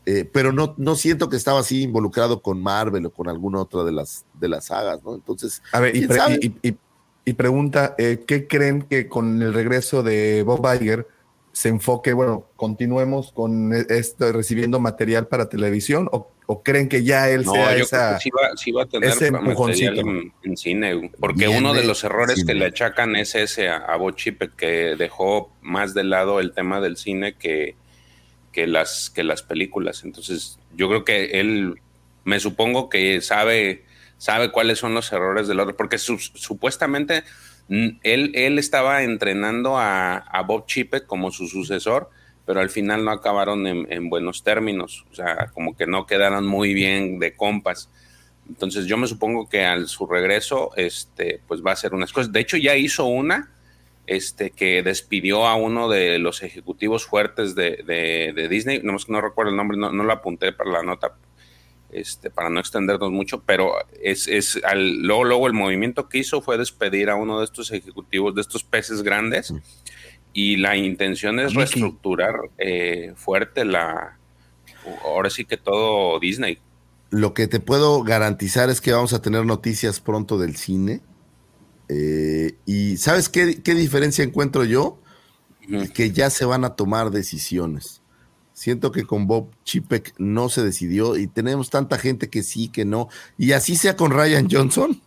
[0.08, 3.82] Eh, pero no, no siento que estaba así involucrado con Marvel o con alguna otra
[3.82, 5.16] de las, de las sagas, ¿no?
[5.16, 6.38] Entonces, A ver, y, ¿quién pre- sabe?
[6.40, 6.76] y- y-
[7.24, 11.08] y pregunta, eh, ¿qué creen que con el regreso de Bob Iger
[11.50, 17.02] se enfoque, bueno, continuemos con e- esto, recibiendo material para televisión o, o creen que
[17.02, 18.06] ya él No, sea yo esa...
[18.06, 20.00] creo que sí va, sí va a tener ese empujoncito.
[20.00, 22.46] en, en cine, porque Viene uno de los errores cine.
[22.52, 26.52] que le achacan es ese a, a Bo Chipek, que dejó más de lado el
[26.52, 27.74] tema del cine que,
[28.52, 30.04] que, las, que las películas.
[30.04, 31.80] Entonces, yo creo que él,
[32.24, 33.84] me supongo que sabe,
[34.16, 37.24] sabe cuáles son los errores del otro, porque su- supuestamente
[37.68, 42.08] él, él estaba entrenando a, a Bob Chipek como su sucesor,
[42.46, 46.46] pero al final no acabaron en, en buenos términos, o sea, como que no quedaron
[46.46, 47.90] muy bien de compas.
[48.48, 52.32] Entonces yo me supongo que al su regreso, este, pues va a hacer unas cosas.
[52.32, 53.50] De hecho, ya hizo una,
[54.06, 59.20] este, que despidió a uno de los ejecutivos fuertes de, de, de Disney, no, no
[59.20, 61.16] recuerdo el nombre, no, no lo apunté para la nota,
[61.90, 66.40] este, para no extendernos mucho, pero es, es al, luego, luego el movimiento que hizo
[66.40, 69.52] fue despedir a uno de estos ejecutivos, de estos peces grandes,
[70.36, 74.18] y la intención es reestructurar eh, fuerte la,
[75.02, 76.58] ahora sí que todo Disney.
[77.08, 81.00] Lo que te puedo garantizar es que vamos a tener noticias pronto del cine.
[81.88, 84.98] Eh, y ¿sabes qué, qué diferencia encuentro yo?
[85.94, 88.02] Que ya se van a tomar decisiones.
[88.52, 92.84] Siento que con Bob Chipek no se decidió y tenemos tanta gente que sí, que
[92.84, 93.08] no.
[93.38, 95.00] Y así sea con Ryan Johnson,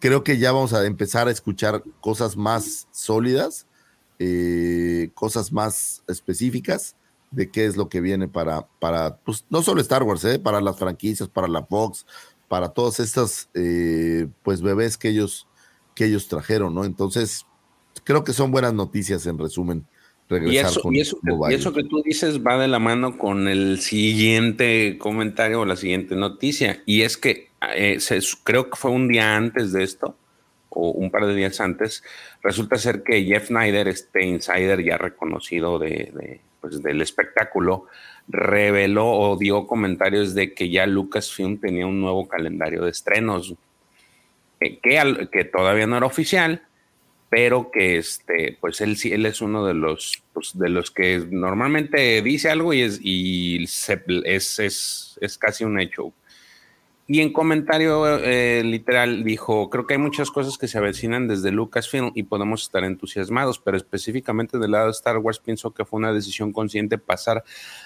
[0.00, 3.68] creo que ya vamos a empezar a escuchar cosas más sólidas,
[4.18, 6.96] eh, cosas más específicas
[7.30, 10.60] de qué es lo que viene para, para pues, no solo Star Wars, eh, para
[10.60, 12.06] las franquicias, para la Fox,
[12.48, 15.48] para todas estas eh, pues bebés que ellos,
[15.94, 16.84] que ellos trajeron, ¿no?
[16.84, 17.44] Entonces,
[18.04, 19.84] creo que son buenas noticias en resumen.
[20.30, 21.18] Y Regresar eso, con y, eso,
[21.50, 25.76] y eso que tú dices va de la mano con el siguiente comentario o la
[25.76, 26.82] siguiente noticia.
[26.86, 30.16] Y es que eh, se- creo que fue un día antes de esto,
[30.74, 32.02] o un par de días antes,
[32.42, 37.86] resulta ser que Jeff Snyder, este insider ya reconocido de, pues, del espectáculo,
[38.28, 43.54] reveló o dio comentarios de que ya Lucasfilm tenía un nuevo calendario de estrenos,
[44.60, 46.62] eh, que, que todavía no era oficial,
[47.34, 51.20] pero que este, pues él sí, él es uno de los, pues, de los que
[51.30, 56.12] normalmente dice algo y es, y es, es, es casi un hecho.
[57.06, 61.50] Y en comentario eh, literal dijo, creo que hay muchas cosas que se avecinan desde
[61.50, 65.98] Lucasfilm y podemos estar entusiasmados, pero específicamente del lado de Star Wars pienso que fue
[65.98, 67.44] una decisión consciente pasar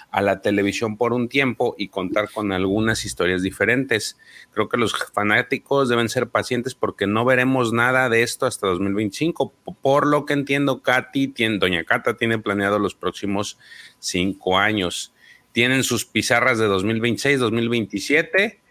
[0.09, 4.17] a la televisión por un tiempo y contar con algunas historias diferentes.
[4.51, 9.53] Creo que los fanáticos deben ser pacientes porque no veremos nada de esto hasta 2025.
[9.81, 13.57] Por lo que entiendo, Katy, tiene, Doña Cata tiene planeado los próximos
[13.99, 15.13] cinco años.
[15.51, 18.61] Tienen sus pizarras de 2026, 2027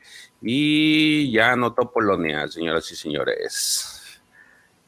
[0.43, 4.20] y ya anotó Polonia, señoras y señores.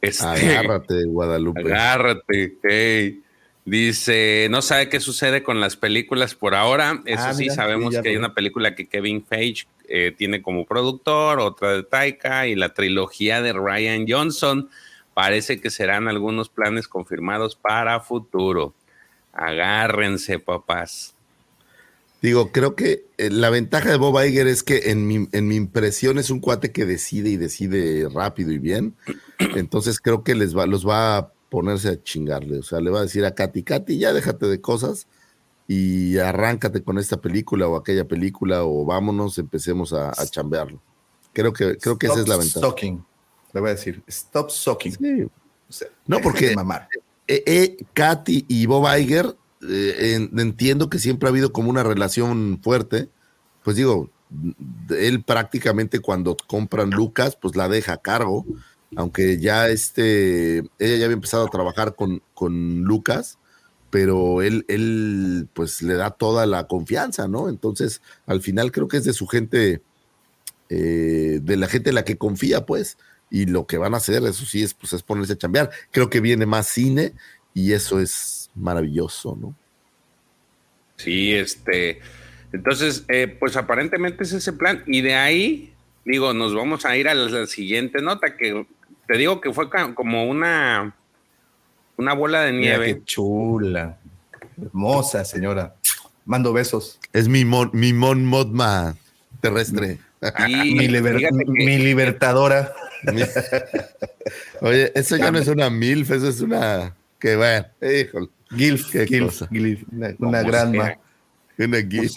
[0.01, 1.61] Este, Agárrate, Guadalupe.
[1.61, 2.57] Agárrate.
[2.63, 3.23] hey.
[3.65, 7.03] Dice, no sabe qué sucede con las películas por ahora.
[7.05, 10.65] Eso Ah, sí, mira, sabemos que hay una película que Kevin Feige eh, tiene como
[10.65, 14.71] productor, otra de Taika y la trilogía de Ryan Johnson.
[15.15, 18.75] Parece que serán algunos planes confirmados para futuro.
[19.33, 21.15] Agárrense, papás.
[22.23, 25.57] Digo, creo que eh, la ventaja de Bob Iger es que en mi, en mi
[25.57, 28.95] impresión es un cuate que decide y decide rápido y bien.
[29.57, 32.59] Entonces creo que les va, los va a ponerse a chingarle.
[32.59, 35.07] O sea, le va a decir a Katy, Katy, ya déjate de cosas
[35.67, 40.83] y arráncate con esta película o aquella película o vámonos, empecemos a, a chambearlo.
[41.33, 42.61] Creo que, creo que esa Stop es la ventaja.
[42.67, 43.05] Sucking.
[43.53, 44.93] Le voy a decir, stop sucking.
[44.93, 45.23] Sí.
[45.23, 46.89] O sea, No, porque- de mamar.
[47.27, 49.37] Eh, eh, Katy y Bob Iger,
[49.69, 53.09] eh, en- entiendo que siempre ha habido como una relación fuerte.
[53.63, 54.11] Pues digo,
[54.91, 58.47] él prácticamente cuando compran Lucas, pues la deja a cargo,
[58.97, 63.39] aunque ya este, ella ya había empezado a trabajar con, con Lucas,
[63.91, 67.49] pero él, él pues le da toda la confianza, ¿no?
[67.49, 69.83] Entonces, al final creo que es de su gente,
[70.69, 72.99] eh, de la gente en la que confía, pues,
[73.31, 75.71] y lo que van a hacer, eso sí, es, pues, es ponerse a chambear.
[75.91, 77.15] Creo que viene más cine
[77.55, 79.55] y eso es maravilloso, ¿no?
[80.97, 82.01] Sí, este.
[82.53, 84.83] Entonces, eh, pues aparentemente es ese plan.
[84.87, 85.73] Y de ahí,
[86.05, 88.67] digo, nos vamos a ir a la, siguiente nota, que
[89.07, 90.95] te digo que fue como una,
[91.97, 92.95] una bola de Mira nieve.
[92.99, 93.99] qué chula.
[94.61, 95.75] Hermosa, señora.
[96.27, 96.99] Mando besos.
[97.13, 98.95] Es mi mon, mi mon modma
[99.41, 99.99] terrestre.
[100.49, 102.75] Y Mi, liber- fíjate que- mi libertadora.
[104.61, 106.95] Oye, eso ya no es una MILF, eso es una.
[107.19, 108.29] Que bueno, híjole.
[108.57, 109.43] Gilf, Gilf.
[109.51, 110.75] Gilf, una, una gran.
[111.59, 112.13] Una GIF.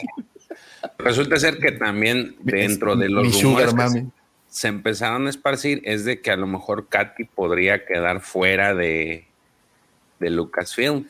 [0.98, 4.00] Resulta ser que también dentro de los rumores sugar mami.
[4.00, 4.08] se,
[4.48, 9.26] se empezaron a esparcir es de que a lo mejor Katy podría quedar fuera de,
[10.20, 11.08] de Lucasfilm.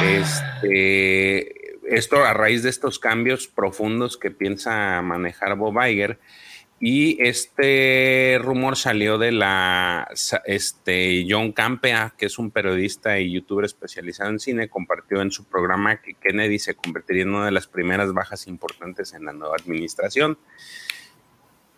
[0.00, 6.18] Este, esto a raíz de estos cambios profundos que piensa manejar Bob Iger.
[6.84, 10.08] Y este rumor salió de la
[10.46, 15.44] este John Campea, que es un periodista y youtuber especializado en cine, compartió en su
[15.44, 19.54] programa que Kennedy se convertiría en una de las primeras bajas importantes en la nueva
[19.54, 20.38] administración.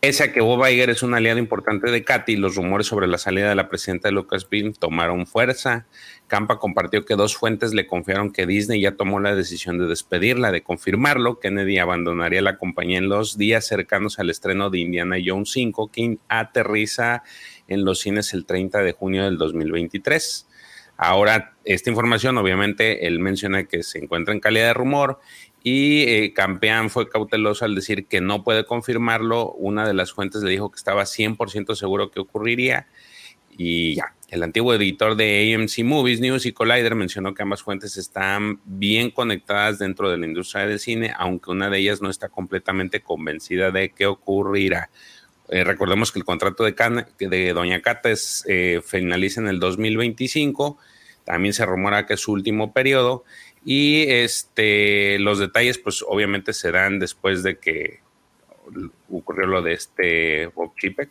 [0.00, 3.18] Pese a que Bob Iger es un aliado importante de Katy, los rumores sobre la
[3.18, 5.84] salida de la presidenta de Lucasfilm tomaron fuerza.
[6.26, 10.50] Campa compartió que dos fuentes le confiaron que Disney ya tomó la decisión de despedirla.
[10.50, 15.50] De confirmarlo, Kennedy abandonaría la compañía en los días cercanos al estreno de Indiana Jones
[15.52, 17.22] 5, que aterriza
[17.68, 20.48] en los cines el 30 de junio del 2023.
[20.96, 25.20] Ahora, esta información, obviamente, él menciona que se encuentra en calidad de rumor
[25.62, 29.52] y eh, Campeán fue cauteloso al decir que no puede confirmarlo.
[29.52, 32.86] Una de las fuentes le dijo que estaba 100% seguro que ocurriría
[33.56, 34.14] y ya.
[34.30, 39.10] El antiguo editor de AMC Movies News y Collider mencionó que ambas fuentes están bien
[39.10, 43.70] conectadas dentro de la industria del cine, aunque una de ellas no está completamente convencida
[43.70, 44.90] de que ocurrirá.
[45.50, 49.60] Eh, recordemos que el contrato de, Can- de Doña Cata es, eh, finaliza en el
[49.60, 50.78] 2025.
[51.24, 53.24] También se rumora que es su último periodo.
[53.64, 58.00] Y este, los detalles, pues obviamente se dan después de que
[59.10, 61.10] ocurrió lo de este Bob Chipek.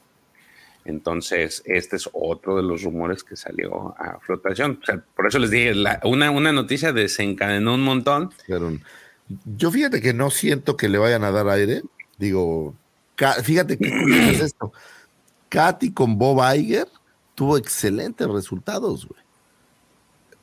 [0.85, 4.79] Entonces, este es otro de los rumores que salió a flotación.
[4.81, 8.31] O sea, por eso les dije, la- una, una noticia desencadenó un montón.
[9.57, 11.81] Yo fíjate que no siento que le vayan a dar aire.
[12.17, 12.75] Digo,
[13.43, 14.73] fíjate que curioso es esto.
[15.49, 16.87] Katy con Bob Iger
[17.35, 19.21] tuvo excelentes resultados, güey.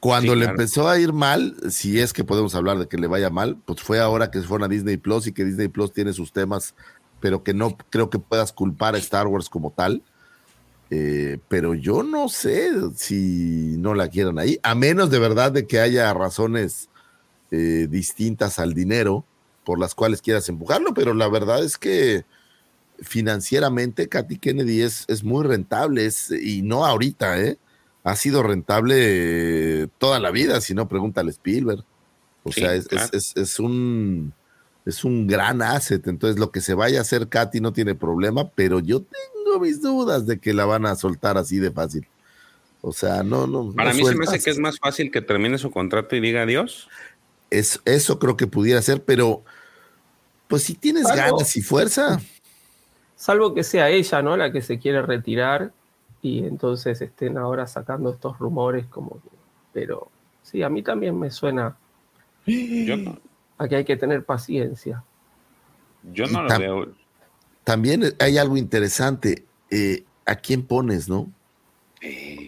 [0.01, 0.59] Cuando Sí, le claro.
[0.59, 3.83] empezó a ir mal, si es que podemos hablar de que le vaya mal, pues
[3.83, 6.75] fue ahora que se fueron a Disney Plus y que Disney Plus tiene sus temas,
[7.21, 10.03] pero que no creo que puedas culpar a Star Wars como tal.
[10.91, 15.67] Eh, pero yo no sé si no la quieran ahí, a menos de verdad de
[15.67, 16.89] que haya razones
[17.53, 19.25] eh, distintas al dinero
[19.65, 22.25] por las cuales quieras empujarlo, pero la verdad es que
[23.01, 27.59] financieramente Katy Kennedy es, es muy rentable, es, y no ahorita, ¿eh?
[28.03, 31.85] Ha sido rentable toda la vida, si no, pregúntale Spielberg.
[32.43, 33.11] O Sí, sea, es, claro.
[33.13, 34.33] es- es- es un,
[34.91, 36.07] es un gran asset.
[36.07, 39.81] Entonces, lo que se vaya a hacer Katy no tiene problema, pero yo tengo mis
[39.81, 42.07] dudas de que la van a soltar así de fácil.
[42.83, 43.73] O sea, no, no.
[43.73, 46.21] Para no mí se me hace que es más fácil que termine su contrato y
[46.21, 46.89] diga adiós.
[47.51, 49.43] Es, eso creo que pudiera ser, pero
[50.47, 52.21] pues si tienes ganas y fuerza,
[53.21, 54.35] Salvo que sea ella, ¿no?
[54.39, 55.73] La que se quiere retirar
[56.23, 59.21] y entonces estén ahora sacando estos rumores como
[59.75, 60.11] Pero
[60.43, 61.77] sí, a mí también me suena
[62.47, 63.19] Yo no,
[63.61, 65.05] a que hay que tener paciencia.
[66.15, 66.95] yo Y no lo tam- veo.
[67.63, 69.45] también hay algo interesante.
[69.71, 71.31] eh, ¿A quién pones, no?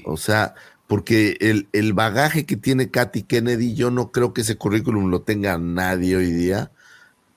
[0.04, 0.54] O sea,
[0.86, 5.22] porque el, el bagaje que tiene Katy Kennedy, yo no creo que ese currículum lo
[5.22, 6.70] tenga nadie hoy día.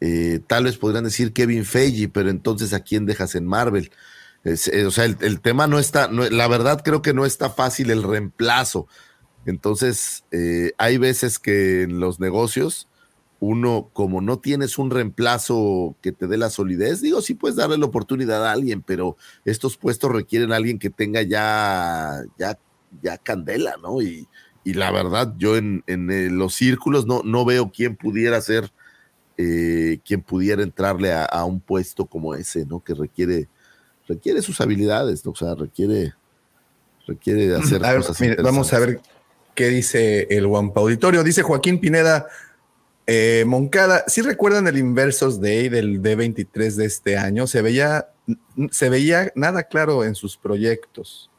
[0.01, 3.91] Eh, tal vez podrían decir Kevin Feige, pero entonces ¿a quién dejas en Marvel?
[4.43, 7.25] Es, eh, o sea, el, el tema no está, no- la verdad creo que no
[7.25, 8.87] está fácil el reemplazo.
[9.45, 12.87] Entonces, eh, hay veces que en los negocios,
[13.39, 17.77] uno, como no tienes un reemplazo que te dé la solidez, digo, sí puedes darle
[17.77, 22.57] la oportunidad a alguien, pero estos puestos requieren a alguien que tenga ya, ya,
[23.01, 24.01] ya candela, ¿no?
[24.01, 24.27] Y,
[24.63, 28.71] y la verdad, yo en, en, eh, los círculos no, no veo quién pudiera ser,
[29.37, 32.79] eh, quien pudiera entrarle a, a un puesto como ese, ¿no?
[32.83, 33.47] Que requiere,
[34.07, 35.31] requiere sus habilidades, ¿no?
[35.31, 36.13] O sea, requiere,
[37.05, 38.21] requiere hacer A ver, cosas.
[38.21, 39.01] mire, vamos a ver
[39.53, 41.23] qué dice el Wampa Auditorio.
[41.23, 42.27] Dice Joaquín Pineda
[43.07, 44.03] eh, Moncada.
[44.07, 48.09] Si recuerdan el Inversos Day del D23 de este año, se veía,
[48.71, 51.29] se veía nada claro en sus proyectos.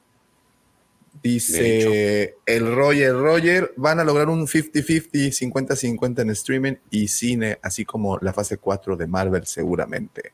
[1.23, 7.85] Dice el Roger Roger, van a lograr un 50-50, 50-50 en streaming y cine, así
[7.85, 10.33] como la fase 4 de Marvel seguramente.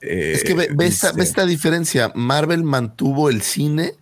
[0.00, 2.12] Eh, Es que ve, ve esta, dice- ve esta diferencia.
[2.14, 3.94] Marvel mantuvo el cine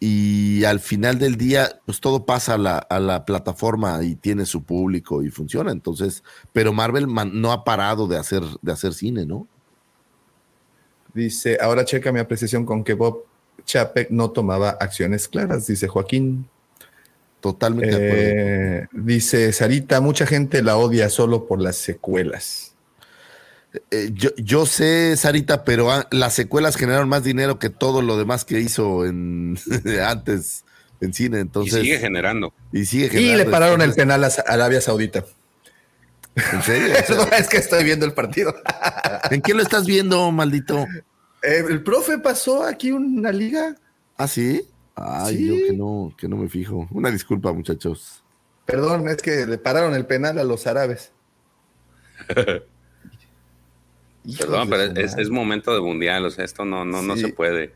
[0.00, 4.46] y al final del día, pues todo pasa a la, a la plataforma y tiene
[4.46, 5.72] su público y funciona.
[5.72, 6.22] Entonces,
[6.52, 9.46] pero Marvel man- no ha parado de hacer, de hacer cine, ¿no?
[11.14, 13.24] Dice, ahora checa mi apreciación con que Bob
[13.64, 16.48] Chapek no tomaba acciones claras, dice Joaquín.
[17.40, 18.24] Totalmente de acuerdo.
[18.24, 22.67] Eh, dice Sarita, mucha gente la odia solo por las secuelas.
[23.90, 28.16] Eh, yo, yo sé, Sarita, pero ah, las secuelas generaron más dinero que todo lo
[28.16, 29.58] demás que hizo en
[30.04, 30.64] antes
[31.00, 31.40] en cine.
[31.40, 32.52] Entonces, y sigue generando.
[32.72, 35.24] y sigue Y generando, le pararon el penal a Arabia Saudita.
[36.52, 36.94] ¿En serio?
[37.38, 38.54] Es que estoy viendo el partido.
[39.30, 40.86] ¿En qué lo estás viendo, maldito?
[41.42, 43.76] Eh, el profe pasó aquí una liga.
[44.16, 44.62] ¿Ah, sí?
[44.94, 45.46] Ay, Sí.
[45.46, 46.88] yo que no, que no me fijo.
[46.90, 48.22] Una disculpa, muchachos.
[48.66, 51.12] Perdón, es que le pararon el penal a los árabes.
[54.36, 57.72] Perdón, pero es, es momento de mundial, o sea, esto no, no, no se puede.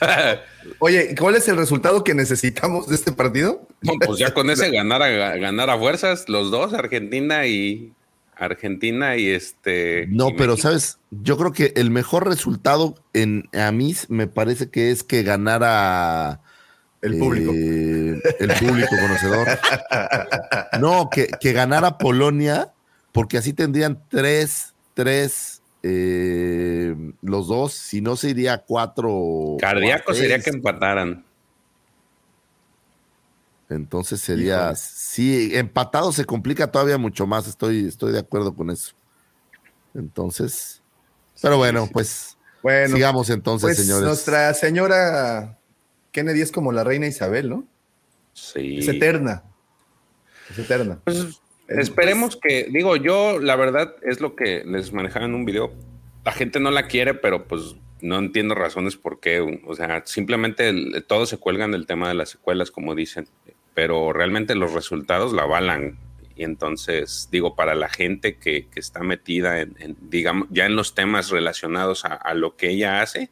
[0.78, 3.66] Oye, ¿cuál es el resultado que necesitamos de este partido?
[3.82, 7.92] No, pues ya con ese ganar a, ganar a fuerzas, los dos, Argentina y
[8.36, 10.06] Argentina y este.
[10.08, 10.68] No, y pero México.
[10.68, 15.22] sabes, yo creo que el mejor resultado en a mí me parece que es que
[15.22, 16.40] ganara
[17.00, 17.52] El público.
[17.54, 19.46] eh, el público conocedor.
[20.80, 22.72] No, que, que ganara Polonia,
[23.12, 25.53] porque así tendrían tres, tres,
[25.86, 29.56] eh, los dos, si no se iría a cuatro.
[29.60, 31.24] Cardíaco a sería que empataran.
[33.68, 34.76] Entonces sería, Híjole.
[34.76, 38.94] sí, empatado se complica todavía mucho más, estoy, estoy de acuerdo con eso.
[39.94, 40.82] Entonces,
[41.42, 44.06] pero bueno, pues Bueno, sigamos entonces, pues señores.
[44.06, 45.58] nuestra señora
[46.12, 47.66] Kennedy es como la reina Isabel, ¿no?
[48.32, 48.78] Sí.
[48.78, 49.42] Es eterna.
[50.50, 51.00] Es eterna.
[51.04, 55.44] Pues, Es- esperemos que, digo, yo la verdad es lo que les manejaba en un
[55.44, 55.72] video.
[56.24, 59.40] La gente no la quiere, pero pues no entiendo razones por qué.
[59.66, 63.28] O sea, simplemente el- todos se cuelgan del tema de las secuelas, como dicen,
[63.74, 65.98] pero realmente los resultados la avalan.
[66.36, 70.74] Y entonces, digo, para la gente que, que está metida en, en, digamos, ya en
[70.76, 73.30] los temas relacionados a, a lo que ella hace,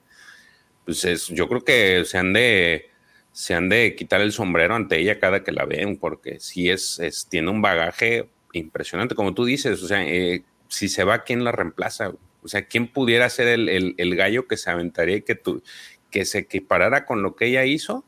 [0.84, 2.90] pues es, yo creo que se han de
[3.32, 6.98] se han de quitar el sombrero ante ella cada que la ven, porque sí es,
[6.98, 11.42] es tiene un bagaje impresionante, como tú dices, o sea, eh, si se va, ¿quién
[11.44, 12.12] la reemplaza?
[12.42, 15.62] O sea, ¿quién pudiera ser el, el- el gallo que se aventaría y que, tu,
[16.10, 18.04] que se equiparara con lo que ella hizo?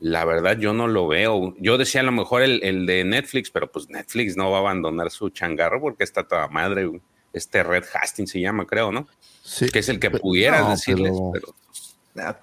[0.00, 1.54] La verdad, yo no lo veo.
[1.58, 4.60] Yo decía a lo mejor el, el de Netflix, pero pues Netflix no va a
[4.60, 6.90] abandonar su changarro porque está toda madre.
[7.32, 9.06] Este Red Hastings se llama, creo, ¿no?
[9.42, 11.54] Sí, Que es el que pudiera no, decirles, pero- pero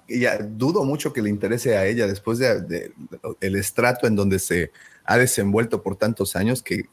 [0.08, 2.92] ya, dudo mucho que le interese a ella después de,
[3.40, 4.72] el estrato en donde se
[5.04, 6.84] ha desenvuelto por tantos años que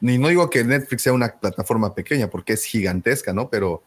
[0.00, 3.48] ni no digo que Netflix sea una plataforma pequeña porque es gigantesca, ¿no?
[3.48, 3.82] Pero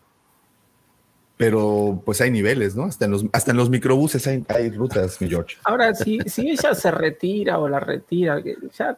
[1.37, 2.85] pero pues hay niveles, ¿no?
[2.85, 5.57] Hasta en los hasta en los microbuses hay, hay rutas, mi George.
[5.65, 8.41] Ahora, si, si ella se retira o la retira,
[8.77, 8.97] ya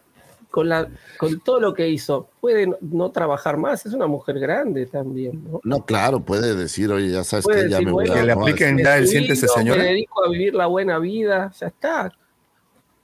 [0.58, 0.90] con, la,
[1.20, 3.86] con todo lo que hizo, puede no, no trabajar más.
[3.86, 5.62] Es una mujer grande también, ¿no?
[5.64, 8.20] No, claro, puede decir, oye, ya sabes Puede que ya decir, me voy bueno, a-
[8.22, 9.84] Que le apliquen Me ya el siéntese, señora.
[9.84, 12.12] Me dedico a vivir la buena vida, ya está.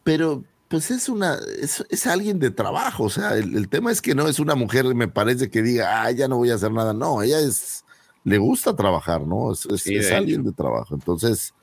[0.04, 4.02] Pero, pues es una, es, es alguien de trabajo, o sea, el, el tema es
[4.02, 6.72] que no es una mujer, me parece que diga, ah, ya no voy a hacer
[6.72, 6.92] nada.
[6.96, 7.86] No, ella es,
[8.24, 9.52] le gusta trabajar, ¿no?
[9.52, 10.96] Es, es- Sí, es alguien de trabajo.
[10.96, 11.54] Entonces,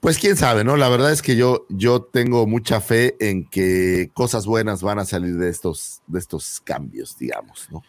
[0.00, 0.76] pues quién sabe, ¿no?
[0.76, 5.04] La verdad es que yo, yo tengo mucha fe en que cosas buenas van a
[5.04, 7.82] salir de estos, de estos cambios, digamos, ¿no?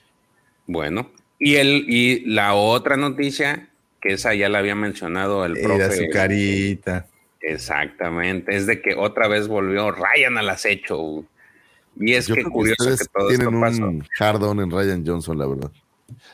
[0.68, 1.10] Bueno,
[1.40, 3.70] y el y la otra noticia,
[4.02, 5.98] que esa ya la había mencionado el Era profe.
[5.98, 7.08] su carita.
[7.42, 11.24] Exactamente, es de que otra vez volvió Ryan al acecho.
[12.00, 13.84] Y es yo que curioso ustedes que todo tienen esto pasó.
[13.88, 15.72] un hard on en Ryan Johnson, la verdad.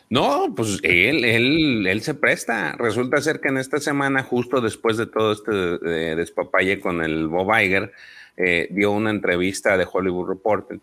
[0.09, 2.73] No, pues él, él, él se presta.
[2.77, 7.27] Resulta ser que en esta semana, justo después de todo este eh, despapalle con el
[7.27, 7.91] Bob Iger,
[8.37, 10.79] eh, dio una entrevista de Hollywood Reporter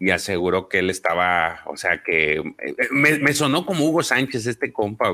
[0.00, 4.46] y aseguró que él estaba, o sea, que eh, me, me sonó como Hugo Sánchez,
[4.46, 5.12] este compa.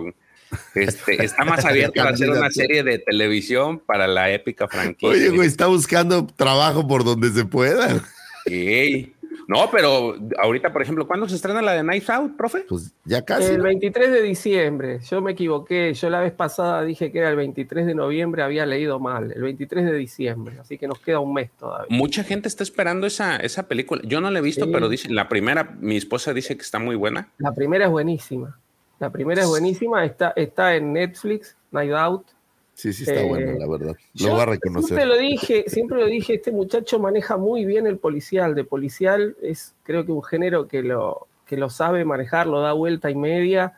[0.75, 5.09] Este, está más abierto a hacer una serie de televisión para la épica franquicia.
[5.09, 8.03] Oye, güey, está buscando trabajo por donde se pueda.
[8.47, 9.14] Ey.
[9.49, 12.61] No, pero ahorita, por ejemplo, ¿cuándo se estrena la de Knives Out, profe?
[12.69, 13.53] Pues ya casi.
[13.53, 13.65] El ¿no?
[13.65, 17.87] 23 de diciembre, yo me equivoqué, yo la vez pasada dije que era el 23
[17.87, 21.51] de noviembre, había leído mal, el 23 de diciembre, así que nos queda un mes
[21.59, 21.87] todavía.
[21.97, 24.03] Mucha gente está esperando esa, esa película.
[24.05, 24.71] Yo no la he visto, Sí.
[24.73, 27.29] pero dice, la primera, mi esposa dice que está muy buena.
[27.39, 28.59] La primera es buenísima,
[28.99, 32.27] la primera es buenísima, está, está en Netflix, Night Out.
[32.75, 33.97] Sí, sí, está Eh, bueno, la verdad.
[33.97, 34.89] Lo Yo voy a reconocer.
[34.89, 38.55] Siempre lo dije, siempre lo dije, este muchacho maneja muy bien el policial.
[38.55, 42.73] De policial es creo que un género que lo, que lo sabe manejar, lo da
[42.73, 43.75] vuelta y media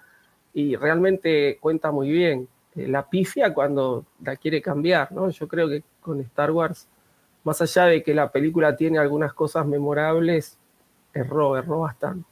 [0.55, 2.48] y realmente cuenta muy bien.
[2.74, 5.28] eh, la pifia cuando la quiere cambiar, ¿no?
[5.28, 6.89] Yo creo que con Star Wars,
[7.44, 10.59] más allá de que la película tiene algunas cosas memorables,
[11.12, 12.28] erró, erró bastante.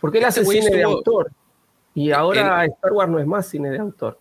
[0.00, 1.30] Porque él Este hace cine de autor.
[1.94, 4.18] Y ahora Star Wars no es más cine de autor.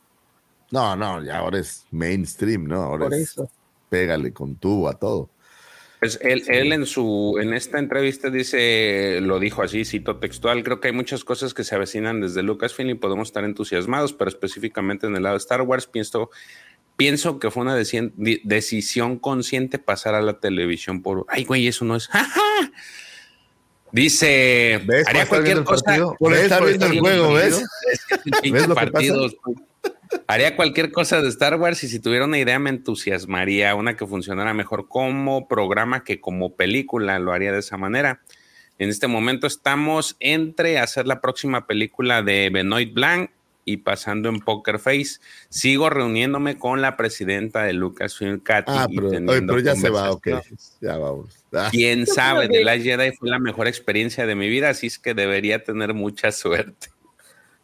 [0.71, 2.81] No, no, ya ahora es mainstream, ¿no?
[2.83, 3.49] Ahora Por es eso.
[3.89, 5.29] pégale con tubo a todo.
[5.99, 10.79] Pues él, él en su en esta entrevista dice, lo dijo así, cito textual, creo
[10.79, 15.05] que hay muchas cosas que se avecinan desde Lucasfilm y podemos estar entusiasmados, pero específicamente
[15.05, 16.31] en el lado de Star Wars pienso,
[16.97, 21.95] pienso que fue una decisión consciente pasar a la televisión por, ay güey, eso no
[21.95, 22.39] es, ¡Ajá!
[23.91, 25.05] Dice, ¿Ves?
[25.07, 25.83] haría cualquier cosa.
[26.17, 26.43] Por ¿Ves?
[26.43, 27.33] estar viendo el juego.
[27.33, 27.61] ¿ves?
[28.41, 28.89] ¿Ves lo que
[30.27, 34.05] Haría cualquier cosa de Star Wars y si tuviera una idea me entusiasmaría, una que
[34.05, 38.21] funcionara mejor como programa que como película, lo haría de esa manera.
[38.79, 43.29] En este momento estamos entre hacer la próxima película de Benoit Blanc
[43.63, 45.19] y pasando en Poker Face.
[45.49, 48.71] Sigo reuniéndome con la presidenta de Lucasfilm, Katy.
[48.73, 50.27] Ah, y pero, oye, pero ya se va, ok.
[50.81, 51.43] Ya vamos.
[51.53, 54.97] Ah, Quién sabe, The Last Jedi fue la mejor experiencia de mi vida, así es
[54.97, 56.89] que debería tener mucha suerte.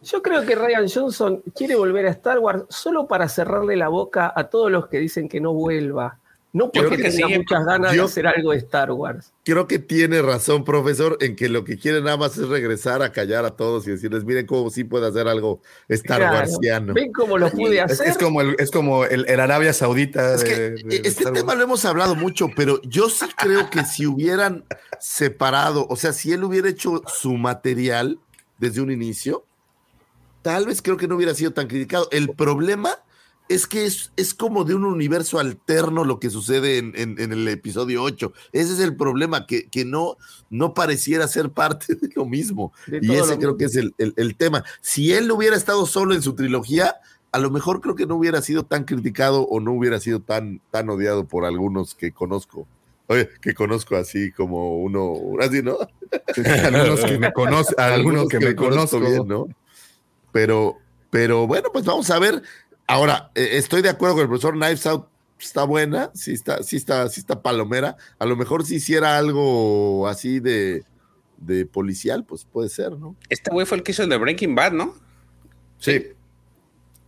[0.03, 4.31] Yo creo que Ryan Johnson quiere volver a Star Wars solo para cerrarle la boca
[4.35, 6.19] a todos los que dicen que no vuelva.
[6.53, 7.37] No porque creo que tenga sí.
[7.37, 9.31] muchas ganas Yo- de hacer algo de Star Wars.
[9.43, 13.11] Creo que tiene razón, profesor, en que lo que quiere nada más es regresar a
[13.11, 16.37] callar a todos y decirles, miren cómo sí puede hacer algo Star Claro.
[16.37, 16.93] Warsiano.
[16.93, 18.07] ¿Ven cómo lo pude Es, hacer?
[18.07, 20.33] es como el, es como el, el Arabia Saudita.
[20.35, 21.57] Es de- que de- de este Star tema Wars.
[21.57, 24.63] lo hemos hablado mucho, pero yo sí creo que si hubieran
[24.99, 28.19] separado, o sea, si él hubiera hecho su material
[28.57, 29.43] desde un inicio,
[30.47, 32.07] tal vez creo que no hubiera sido tan criticado.
[32.09, 32.91] El problema
[33.49, 37.33] es que es, es como de un universo alterno lo que sucede en, en- en
[37.33, 38.31] el episodio 8.
[38.53, 40.15] Ese es el problema, que, que no,
[40.49, 42.71] no pareciera ser parte de lo mismo.
[42.87, 43.57] De Y ese creo mismo.
[43.57, 44.63] que es el, el- el tema.
[44.79, 46.95] Si él hubiera estado solo en su trilogía,
[47.33, 50.61] a lo mejor creo que no hubiera sido tan criticado o no hubiera sido tan,
[50.71, 52.65] tan odiado por algunos que conozco.
[53.07, 55.77] Oye, que conozco así como uno, así, ¿no?
[56.63, 58.99] algunos que me conocen, algunos que me conozco.
[59.01, 59.47] bien, ¿no?
[60.37, 60.77] Pero,
[61.09, 62.43] pero bueno, pues vamos a ver.
[62.85, 65.07] Ahora, eh, estoy de acuerdo con el profesor Knives Out.
[65.39, 67.97] Está buena, sí está, sí está, sí está palomera.
[68.19, 70.83] A lo mejor si hiciera algo así de,
[71.37, 73.15] de policial, pues puede ser, ¿no?
[73.29, 74.93] Este güey fue el que hizo el de Breaking Bad, ¿no?
[75.79, 76.05] Sí.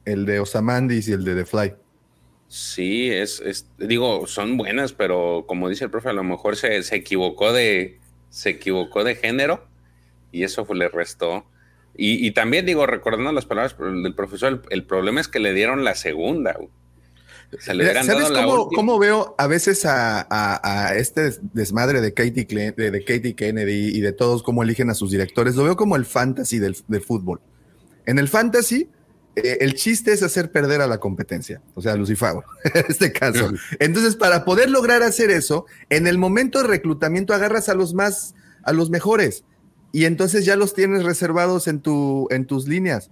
[0.05, 1.75] El de Osamandis y el de The Fly.
[2.47, 6.81] Sí, es, es- digo, son buenas, pero como dice el profe, a lo mejor se,
[6.81, 7.99] se equivocó de,
[8.31, 9.67] se equivocó de género
[10.31, 11.45] y eso fue- le restó.
[12.01, 15.53] Y, y también digo, recordando las palabras del profesor, el, el problema es que le
[15.53, 16.55] dieron la segunda.
[17.59, 18.29] Se le ¿Sabes
[18.75, 20.59] cómo, veo a veces a, a-
[20.89, 24.89] a este desmadre de Katie, Cle- de, de Katie Kennedy y de todos cómo eligen
[24.91, 25.55] a sus directores?
[25.55, 27.41] Lo veo como el fantasy del, fútbol.
[28.05, 28.87] En el fantasy,
[29.35, 32.33] eh, el chiste es hacer perder a la competencia, o sea, a Lucifer,
[32.75, 33.51] en este caso.
[33.79, 38.35] Entonces, para poder lograr hacer eso, en el momento de reclutamiento agarras a los más,
[38.63, 39.43] a los mejores,
[39.91, 43.09] y entonces ya los tienes reservados en, tu, en tus líneas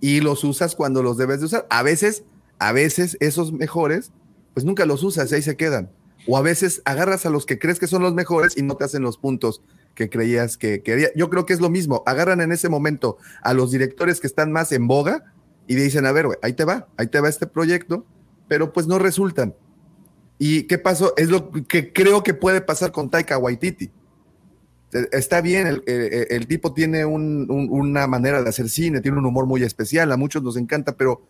[0.00, 1.66] y los usas cuando los debes de usar.
[1.70, 2.24] A veces,
[2.58, 4.12] a veces esos mejores,
[4.54, 5.90] pues nunca los usas y ahí se quedan.
[6.26, 8.84] O a veces agarras a los que crees que son los mejores y no te
[8.84, 9.62] hacen los puntos
[9.94, 11.08] que creías que quería.
[11.16, 12.02] Yo creo que es lo mismo.
[12.06, 15.32] Agarran en ese momento a los directores que están más en boga
[15.66, 18.04] y dicen, a ver, ahí te va, ahí te va este proyecto,
[18.46, 19.54] pero pues no resultan.
[20.38, 21.14] ¿Y qué pasó?
[21.16, 23.90] Es lo que creo que puede pasar con Taika Waititi.
[24.92, 29.00] Eh, Está bien, el, el- el tipo tiene un- un- una manera de hacer cine,
[29.00, 31.22] tiene un humor muy especial, a muchos nos encanta, pero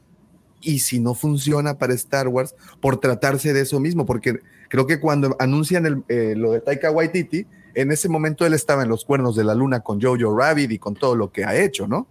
[0.60, 4.06] ¿y si no funciona para Star Wars por tratarse de eso mismo?
[4.06, 8.55] Porque creo que cuando anuncian el- eh, lo de Taika Waititi, en ese momento él
[8.55, 11.44] estaba en los cuernos de la luna con Jojo Rabbit y con todo lo que
[11.44, 12.06] ha hecho, ¿no?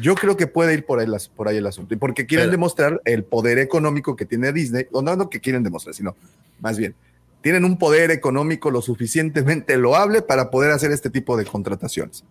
[0.00, 1.94] Yo creo que puede ir por ahí, las- por ahí el asunto.
[1.94, 5.40] Y porque quieren Pero- demostrar el poder económico que tiene Disney, o no, no que
[5.40, 6.16] quieren demostrar, sino
[6.60, 6.96] más bien,
[7.44, 12.24] tienen un poder económico lo suficientemente loable para poder hacer este tipo de contrataciones.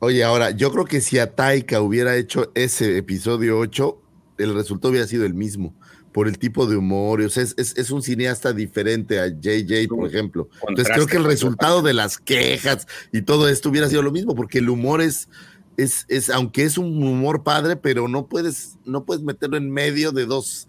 [0.00, 4.02] Oye, ahora, yo creo que si a Taika hubiera hecho ese episodio 8,
[4.38, 5.72] el resultado hubiera sido el mismo,
[6.12, 7.20] por el tipo de humor.
[7.20, 10.48] O sea, es, es- es un cineasta diferente a JJ, por ejemplo.
[10.68, 14.34] Entonces creo que el resultado de las quejas y todo esto hubiera sido lo mismo,
[14.34, 15.28] porque el humor es,
[15.76, 20.10] es, es aunque es un humor padre, pero no puedes, no puedes meterlo en medio
[20.10, 20.66] de dos.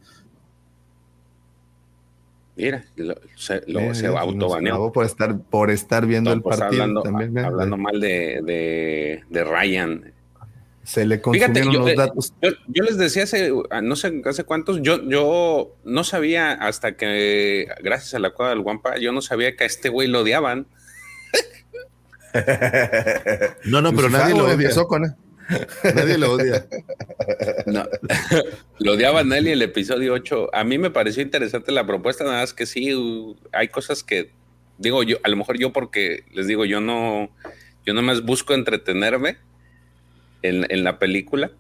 [2.62, 4.92] Mira, lo- se, lo- se autobaneó.
[4.92, 7.38] por estar, por estar viendo el pues, partido hablando, también.
[7.38, 7.42] ¿eh?
[7.44, 10.14] hablando mal de, de, de Ryan.
[10.84, 12.34] Se le Fíjate, consumieron yo, los eh, datos.
[12.42, 16.96] yo- yo les decía hace, ah, no sé hace cuántos, yo, yo no sabía hasta
[16.98, 20.22] que, gracias a la cueva del Guampa, yo no sabía que a este güey lo
[20.22, 20.68] odiaban.
[23.66, 24.54] No, no, pero nadie lo odia.
[24.54, 25.16] empezó con
[25.96, 26.66] Nadie lo odia.
[27.68, 27.86] No,
[28.80, 30.50] lo odiaba Nelly en el episodio 8.
[30.54, 34.32] A mí me pareció interesante la propuesta, nada más que sí, uh, hay cosas que,
[34.78, 37.30] digo yo, a lo mejor yo porque les digo, yo no,
[37.86, 39.38] yo nomás busco entretenerme
[40.42, 41.52] en, en la película.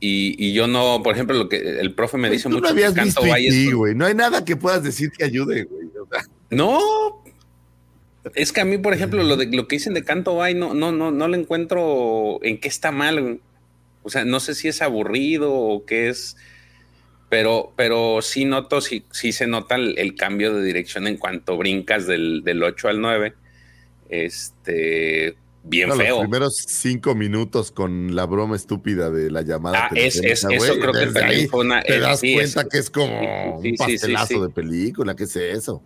[0.00, 2.68] Y, y yo no, por ejemplo, lo que el profe me dice Tú mucho no
[2.68, 3.94] habías que Canto visto es- E.T., güey.
[3.96, 5.86] No hay nada que puedas decir que ayude, güey.
[6.00, 7.24] O sea, No,
[8.34, 10.74] es que a mí, por ejemplo, lo de lo que dicen de Canto Bay, no,
[10.74, 13.40] no, no, no le encuentro en qué está mal.
[14.02, 16.36] O sea, no sé si es aburrido o qué es,
[17.28, 21.56] pero, pero sí noto, sí, sí se nota el, el cambio de dirección en cuanto
[21.58, 23.34] brincas del, del 8 al 9.
[24.08, 26.16] Este, bien no, feo.
[26.16, 29.86] Los primeros cinco minutos con la broma estúpida de la llamada.
[29.86, 32.78] Ah, es- es- eso creo que también fue una- Te eh, das sí, cuenta que
[32.78, 35.14] es como sí, un pastelazo de película.
[35.14, 35.82] ¿Qué es eso?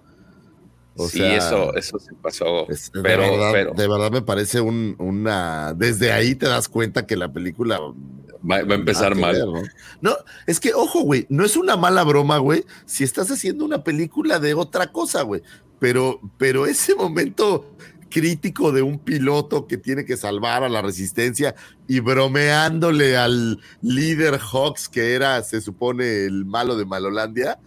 [0.96, 2.68] O sí, sea, eso, eso se pasó.
[2.68, 5.72] es- de, pero, verdad, pero de verdad me parece un, una.
[5.74, 7.78] Desde ahí te das cuenta que la película.
[7.78, 9.34] va, va a empezar mal.
[9.34, 9.62] ver, ¿no?
[10.00, 10.16] No,
[10.46, 14.38] es que, ojo, güey, no es una mala broma, güey, si estás haciendo una película
[14.38, 15.42] de otra cosa, güey.
[15.78, 17.74] Pero, pero ese momento
[18.10, 21.54] crítico de un piloto que tiene que salvar a la resistencia
[21.88, 27.58] y bromeándole al líder Hawks, que era, se supone, el malo de Malolandia,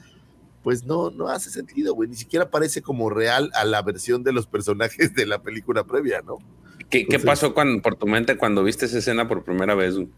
[0.65, 2.09] pues no, no hace sentido, güey.
[2.09, 6.23] Ni siquiera parece como real a la versión de los personajes de la película previa,
[6.25, 6.39] ¿no?
[6.89, 9.93] ¿Qué, pasó cuando, por tu mente cuando viste esa escena por primera vez?
[9.93, 10.09] güey?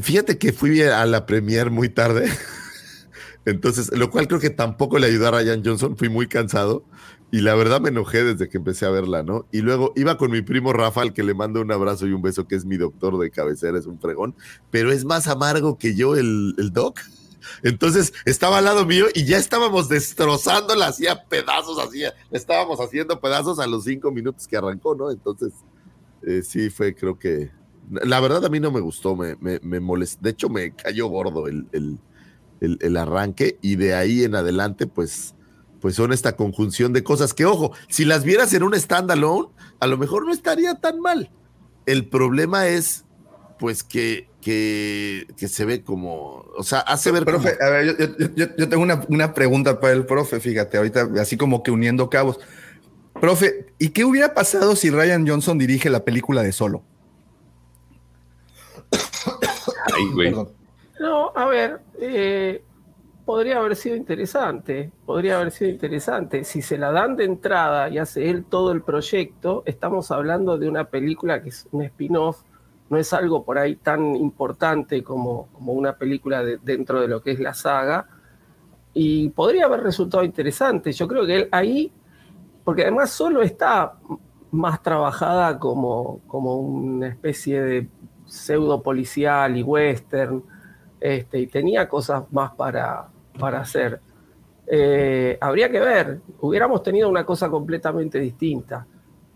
[0.00, 2.32] Fíjate que fui a la premier muy tarde.
[3.44, 5.98] Entonces, lo cual creo que tampoco le ayudó a Ryan Johnson.
[5.98, 6.82] Fui muy cansado
[7.30, 9.44] y la verdad me enojé desde que empecé a verla, ¿no?
[9.52, 12.22] Y luego iba con mi primo Rafa, al que le mando un abrazo y un
[12.22, 14.34] beso, que es mi doctor de cabecera, es un fregón,
[14.70, 17.00] pero es más amargo que yo el, el doc.
[17.62, 23.58] Entonces estaba al lado mío y ya estábamos destrozándola, hacía pedazos, hacía, estábamos haciendo pedazos
[23.58, 25.10] a los cinco minutos que arrancó, ¿no?
[25.10, 25.52] Entonces,
[26.26, 27.50] eh, sí fue, creo que.
[27.90, 29.36] La verdad a mí no me gustó, me,
[29.80, 30.20] molestó.
[30.22, 31.98] De hecho, me cayó gordo el, el,
[32.60, 35.34] el- el arranque y de ahí en adelante, pues,
[35.80, 39.48] pues son esta conjunción de cosas que, ojo, si las vieras en un standalone,
[39.80, 41.32] a lo mejor no estaría tan mal.
[41.86, 43.04] El problema es,
[43.58, 47.86] pues, que, que, que se ve como, o sea, hace ver como- Profe, a ver,
[47.96, 51.62] yo, yo- yo- yo tengo una, una pregunta para el profe, fíjate, ahorita así como
[51.62, 52.38] que uniendo cabos.
[53.20, 56.82] Profe, ¿y qué hubiera pasado si Ryan Johnson dirige la película de Solo?
[59.94, 60.32] Ay, güey.
[61.00, 62.62] No, a ver, eh,
[63.24, 66.44] podría haber sido interesante, podría haber sido interesante.
[66.44, 70.68] Si se la dan de entrada y hace él todo el proyecto, estamos hablando de
[70.68, 72.42] una película que es un spin-off,
[72.92, 77.22] no es algo por ahí tan importante como, como una película de- dentro de lo
[77.22, 78.06] que es la saga,
[78.94, 80.92] y podría haber resultado interesante.
[80.92, 81.90] Yo creo que él ahí,
[82.64, 83.94] porque además solo está
[84.50, 87.88] más trabajada como, como una especie de
[88.26, 90.42] pseudo policial y western,
[91.00, 93.08] este, y tenía cosas más para,
[93.38, 94.00] para hacer.
[94.66, 98.86] Eh, habría que ver, hubiéramos tenido una cosa completamente distinta.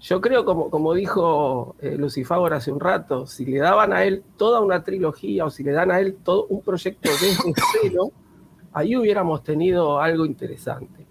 [0.08, 4.22] Yo creo, como, como dijo eh, Lucifagor hace un rato, si le daban a él
[4.36, 7.52] toda una trilogía o si le dan a él todo un proyecto desde
[7.82, 8.12] cero,
[8.72, 11.04] ahí hubiéramos tenido algo interesante.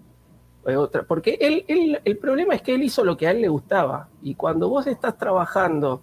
[0.66, 3.42] Eh, otra- porque él, él- el problema es que él hizo lo que a él
[3.42, 4.08] le gustaba.
[4.22, 6.00] Y cuando vos estás trabajando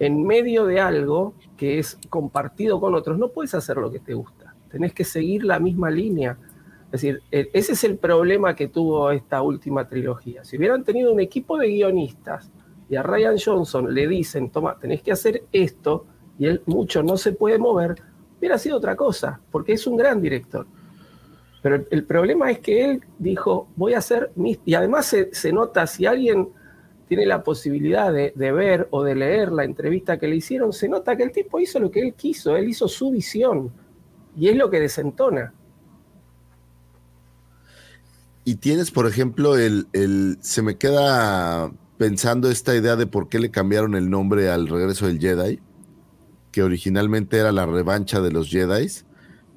[0.00, 4.12] en medio de algo que es compartido con otros, no puedes hacer lo que te
[4.12, 4.56] gusta.
[4.72, 6.36] Tenés que seguir la misma línea.
[6.94, 10.44] Es decir, e- ese es el problema que tuvo esta última trilogía.
[10.44, 12.52] Si hubieran tenido un equipo de guionistas
[12.88, 16.06] y a Ryan Johnson le dicen, toma, tenés que hacer esto,
[16.38, 17.96] y él mucho no se puede mover,
[18.38, 20.68] hubiera sido otra cosa, porque es un gran director.
[21.62, 24.60] Pero el, problema es que él dijo, voy a hacer mis...
[24.64, 26.50] Y además se, se nota, si alguien
[27.08, 30.88] tiene la posibilidad de, de ver o de leer la entrevista que le hicieron, se
[30.88, 33.72] nota que el tipo hizo lo que él quiso, él hizo su visión.
[34.36, 35.54] Y es lo que desentona.
[38.44, 40.38] Y tienes, por ejemplo, el, el.
[40.40, 45.06] Se me queda pensando esta idea de por qué le cambiaron el nombre al regreso
[45.06, 45.60] del Jedi,
[46.52, 48.88] que originalmente era la revancha de los Jedi.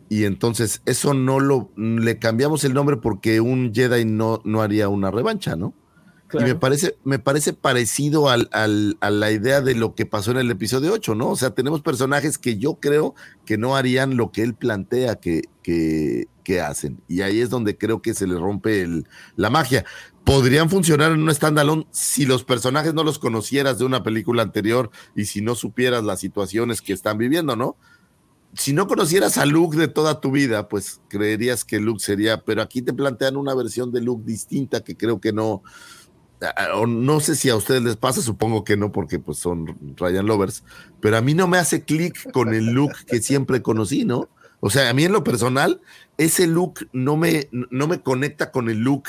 [0.10, 1.70] Y entonces eso no lo.
[1.76, 5.74] Le cambiamos el nombre porque un Jedi no, no haría una revancha, ¿no?
[6.34, 10.32] Y me parece, me parece parecido al, al- a la idea de lo que pasó
[10.32, 11.30] en el episodio 8, ¿no?
[11.30, 15.44] O sea, tenemos personajes que yo creo que no harían lo que él plantea que,
[15.64, 17.00] que, que hacen.
[17.08, 19.86] Y ahí es donde creo que se le rompe el- la magia.
[20.26, 24.92] Podrían funcionar en un standalone si los personajes no los conocieras de una película anterior
[25.16, 27.78] y si no supieras las situaciones que están viviendo, ¿no?
[28.54, 32.62] si no conocieras a Luke de toda tu vida, pues creerías que Luke sería, pero
[32.64, 35.62] aquí te plantean una versión de Luke distinta que creo que no,
[36.88, 40.64] no sé si a ustedes les pasa, supongo que no, porque pues son Ryan Lovers,
[41.00, 44.30] pero a mí no me hace clic con el look que siempre conocí, ¿no?
[44.60, 45.82] O sea, a mí en lo personal,
[46.18, 49.04] ese look no me, no me conecta con el look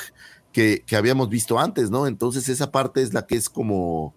[0.53, 2.07] que, que habíamos visto antes, ¿no?
[2.07, 4.15] Entonces esa parte es la que es como,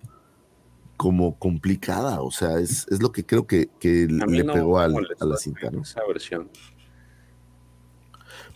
[0.98, 4.96] como complicada, o sea, es, es lo que creo que, que le no pegó al-
[5.20, 5.82] a la cinta, ¿no?
[5.82, 6.50] Esa versión.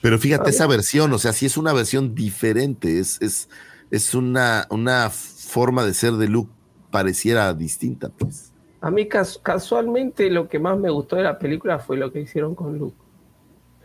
[0.02, 3.50] Pero fíjate, esa versión, o sea, sí es una versión diferente, es, es,
[3.92, 6.52] es una, una forma de ser de Luke
[6.92, 8.52] pareciera distinta, pues.
[8.82, 12.22] A mí cas- casualmente lo que más me gustó de la película fue lo que
[12.22, 12.98] hicieron con Luke.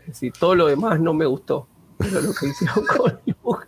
[0.01, 1.67] Es decir, todo lo demás no me gustó,
[1.97, 3.65] pero lo que hicieron con Luke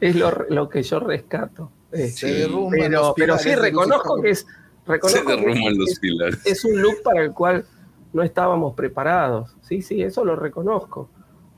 [0.00, 1.70] es lo, lo que yo rescato.
[1.90, 4.46] Este, derrumban pero, pero sí reconozco que es Se
[4.92, 6.46] reconozco que derrumban es- los pilares.
[6.46, 7.64] es un look para el cual
[8.12, 9.54] no estábamos preparados.
[9.62, 11.08] Sí, sí, eso lo reconozco.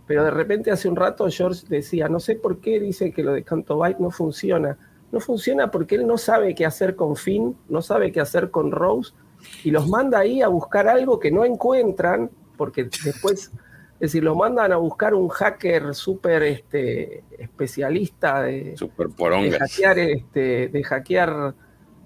[0.06, 3.32] Pero de repente hace un rato George decía, no sé por qué dice que lo
[3.32, 4.76] de Canto Bight no funciona.
[5.12, 8.70] No funciona porque él no sabe qué hacer con Finn, no sabe qué hacer con
[8.70, 9.12] Rose,
[9.62, 13.52] y los manda ahí a buscar algo que no encuentran, porque después,
[13.94, 19.98] es decir, los mandan a buscar un hacker súper este, especialista de, Super de hackear,
[19.98, 21.54] este, de hackear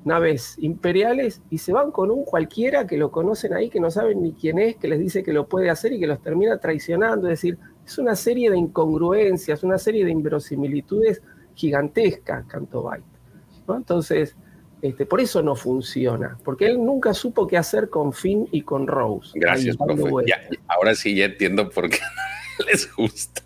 [0.05, 4.23] naves imperiales y se van con un cualquiera que lo conocen ahí, que no saben
[4.23, 7.29] ni quién es, que les dice que lo puede hacer y que los termina traicionando.
[7.29, 7.59] Es decir,
[7.89, 11.23] es una serie de incongruencias, una serie de inverosimilitudes
[11.55, 13.05] gigantescas, Canto Byte.
[13.67, 13.77] ¿no?
[13.77, 14.37] Entonces,
[14.83, 18.87] este, por eso no funciona, porque él nunca supo qué hacer con Finn y con
[18.87, 19.33] Rose.
[19.35, 20.03] Gracias, profe.
[20.27, 20.37] Ya,
[20.69, 21.99] ahora sí ya entiendo por qué
[22.71, 23.43] les gusta.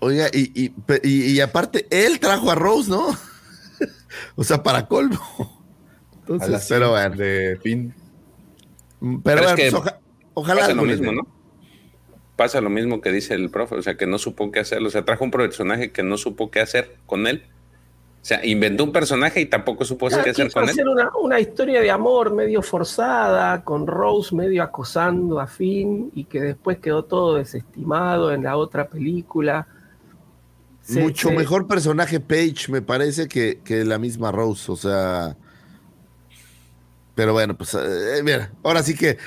[0.00, 3.06] Oiga, y, y, y- y aparte, él trajo a Rose, ¿no?
[4.36, 5.18] o sea, para colmo.
[5.18, 7.16] A la Entonces, pero bueno.
[7.16, 7.94] de fin.
[9.00, 10.00] Pero, Pero es bueno, que pues, oja-
[10.34, 11.12] ojalá Pasa lo mismo.
[11.12, 11.39] ¿no?
[12.40, 14.88] Pasa lo mismo que dice el profe, o sea, que no supo qué hacer, o
[14.88, 17.42] sea, trajo un personaje que no supo qué hacer con él.
[18.22, 20.70] O sea, inventó un personaje y tampoco supo Ah, qué hacer con él.
[20.70, 26.24] hacer una, una historia de amor medio forzada, con Rose medio acosando a Finn y
[26.24, 29.66] que después quedó todo desestimado en la otra película.
[30.80, 34.72] Se- Mucho se- mejor personaje Paige, me parece, que, que la misma Rose.
[34.72, 35.36] O sea.
[37.20, 39.18] Pero bueno, pues eh, mira, ahora sí que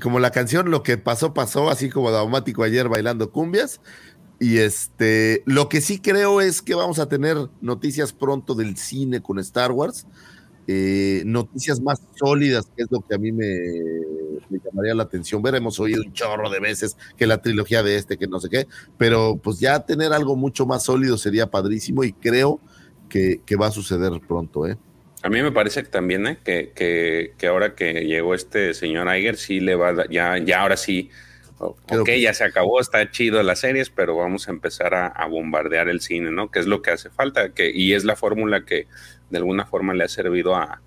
[0.00, 3.80] como la canción, lo que pasó, pasó, así como Daumático ayer bailando cumbias.
[4.40, 9.22] Y este, lo que sí creo es que vamos a tener noticias pronto del cine
[9.22, 10.06] con Star Wars.
[10.68, 13.46] eh, noticias más sólidas, que es lo que a mí me,
[14.48, 15.42] me llamaría la atención.
[15.42, 18.48] Ver, hemos oído un chorro de veces que la trilogía de este, que no sé
[18.50, 22.62] qué, pero pues ya tener algo mucho más sólido sería padrísimo y creo
[23.08, 24.78] que, que va a suceder pronto, ¿eh?
[25.22, 26.38] A mí me parece que también, ¿eh?
[26.44, 30.38] que, que, que ahora que llegó este señor Iger, sí le va a dar- ya,
[30.38, 31.10] ya ahora sí,
[31.86, 35.06] Creo ok, que- ya se acabó, está chido las series, pero vamos a empezar a,
[35.06, 36.50] a bombardear el cine, ¿no?
[36.50, 38.88] Que es lo que hace falta, que, y es la fórmula que
[39.30, 40.82] de alguna forma le ha servido a,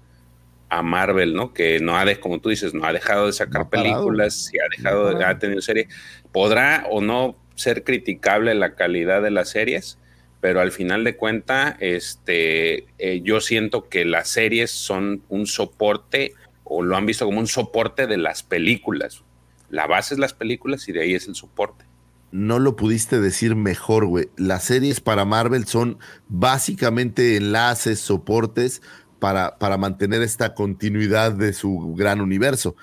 [0.68, 1.54] a Marvel, ¿no?
[1.54, 4.60] Que no ha de, como tú dices, no ha dejado de sacar No películas, y
[4.60, 5.88] ha dejado, No ha tenido serie.
[6.34, 9.98] Podrá o no ser criticable la calidad de las series,
[10.46, 16.36] pero al final de cuenta, este, eh, yo siento que las series son un soporte,
[16.64, 19.24] o lo han visto como un soporte de las películas.
[19.72, 21.86] La base es las películas y de ahí es el soporte.
[22.30, 24.30] No lo pudiste decir mejor, güey.
[24.38, 25.98] Las series para Marvel son
[26.28, 28.84] básicamente enlaces, soportes
[29.18, 32.76] para, para mantener esta continuidad de su gran universo.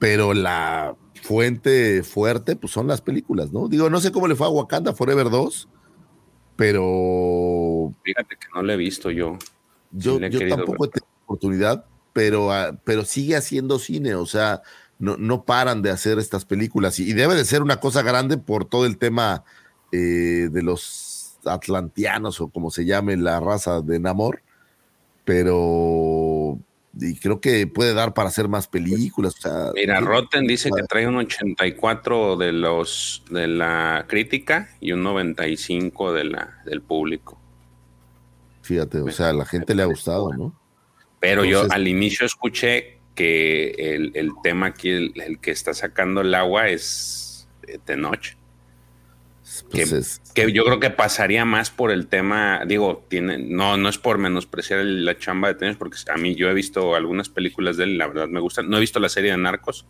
[0.00, 3.68] Pero la fuente fuerte, pues son las películas, ¿no?
[3.68, 5.68] Digo, no sé cómo le fue a Wakanda Forever 2,
[6.56, 9.38] pero Fíjate que no lo he visto yo.
[9.92, 14.62] yo, Sí, le tampoco he tenido oportunidad, pero, ah, pero sigue haciendo cine, o sea,
[14.98, 18.38] no, no paran de hacer estas películas y, y debe de ser una cosa grande
[18.38, 19.44] por todo el tema
[19.92, 24.42] eh, de los atlantianos o como se llame la raza de Namor,
[25.24, 25.46] pero
[27.00, 29.34] y creo que puede dar para hacer más películas.
[29.38, 34.92] O sea, Mira, Rotten dice que trae un 84 de los de la crítica y
[34.92, 37.40] un 95 de la del público.
[38.62, 40.58] Fíjate, o sea, a la gente le ha gustado, ¿no?
[41.20, 46.20] Pero yo al inicio escuché que el, el tema aquí, el, el que está sacando
[46.20, 48.36] el agua es eh, Tenoch.
[50.34, 54.18] Que, yo creo que pasaría más por el tema, digo, tiene, no, no es por
[54.18, 57.84] menospreciar el- la chamba de Tenoch, porque a mí yo he visto algunas películas de
[57.84, 58.68] él la verdad me gustan.
[58.70, 59.86] No he visto la serie de Narcos,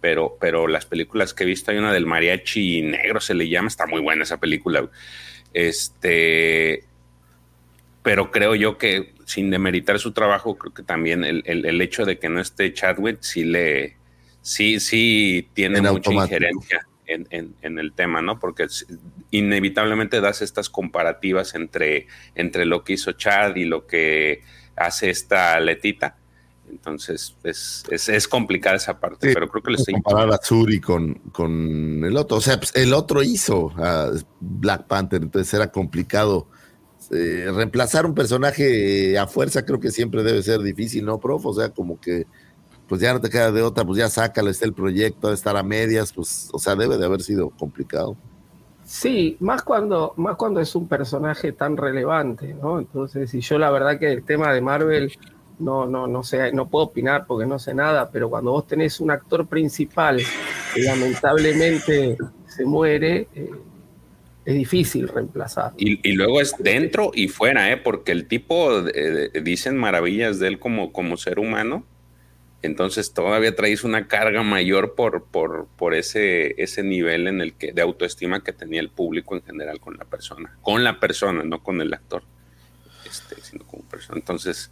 [0.00, 3.68] pero, pero las películas que he visto, hay una del mariachi negro, se le llama,
[3.68, 4.88] está muy buena esa película.
[5.52, 6.84] Este,
[8.02, 12.04] pero creo yo que sin demeritar su trabajo, creo que también el, el- el hecho
[12.04, 13.96] de que no esté Chadwick sí le,
[14.42, 16.34] sí, sí tiene En mucha automático.
[16.36, 16.86] injerencia.
[17.06, 18.38] En, en- en el tema, ¿no?
[18.38, 18.66] Porque
[19.30, 24.42] inevitablemente das estas comparativas entre, entre lo que hizo Chad y lo que
[24.76, 26.16] hace esta Letita.
[26.68, 30.38] Entonces es, es, es complicada esa parte, Sí, pero creo que le estoy comparar a
[30.42, 32.38] Zuri con, con el otro.
[32.38, 34.10] O sea, pues, el otro hizo a
[34.40, 36.48] Black Panther, entonces era complicado.
[37.12, 41.46] Eh, reemplazar un personaje a fuerza creo que siempre debe ser difícil, ¿no, prof?
[41.46, 42.26] O sea, como que
[42.88, 45.56] pues ya no te queda de otra, pues ya sácalo, está el proyecto, de estar
[45.56, 48.16] a medias, pues, o sea, debe de haber sido complicado.
[48.84, 52.78] Sí, más cuando, más cuando es un personaje tan relevante, ¿no?
[52.78, 55.12] Entonces, y yo la verdad que el tema de Marvel
[55.58, 59.00] no, no, no sé, no puedo opinar porque no sé nada, pero cuando vos tenés
[59.00, 60.22] un actor principal
[60.72, 63.50] que lamentablemente se muere, eh,
[64.44, 65.72] es difícil reemplazar.
[65.76, 67.76] Y, y luego es dentro y fuera, ¿eh?
[67.76, 71.84] porque el tipo eh, dicen maravillas de él como, como ser humano.
[72.66, 77.72] Entonces todavía traes una carga mayor por, por, por ese, ese nivel en el que,
[77.72, 80.58] de autoestima que tenía el público en general con la persona.
[80.62, 82.24] Con la persona, no con el actor.
[83.08, 84.18] Este, sino como persona.
[84.18, 84.70] Entonces,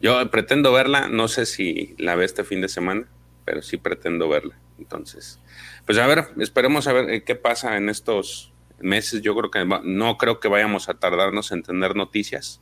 [0.00, 3.06] yo pretendo verla, no sé si la ve este fin de semana,
[3.44, 4.58] pero sí pretendo verla.
[4.78, 5.40] Entonces,
[5.86, 9.22] pues a ver, esperemos a ver eh, qué pasa en estos meses.
[9.22, 12.60] Yo creo que no creo que vayamos a tardarnos en tener noticias.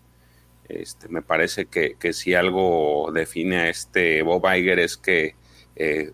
[0.68, 5.34] Este, me parece que, que si algo define a este Bob Iger es que
[5.76, 6.12] eh,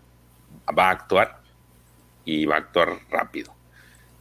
[0.77, 1.41] va a actuar
[2.25, 3.53] y va a actuar rápido.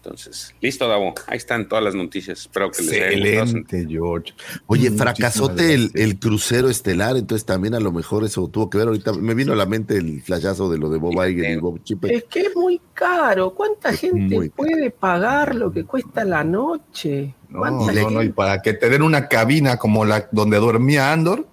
[0.03, 1.13] Entonces, listo, Davo.
[1.27, 2.41] Ahí están todas las noticias.
[2.41, 3.43] Espero que les haya gustado.
[3.43, 4.33] Excelente, George.
[4.67, 8.87] Oye, fracasote el, el crucero estelar, entonces también a lo mejor eso tuvo que ver.
[8.89, 11.83] Ahorita me vino a la mente el flashazo de lo de Bob Iger y Bob
[11.85, 12.13] Chipper.
[12.13, 13.53] Es que es muy caro.
[13.55, 17.35] ¿Cuánta gente muy puede pagar lo que cuesta la noche?
[17.51, 21.13] No, ¿Cuánta no, no, y para que te den una cabina como la donde dormía
[21.13, 21.47] Andor.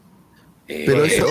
[0.65, 1.27] Pero Eh, eso,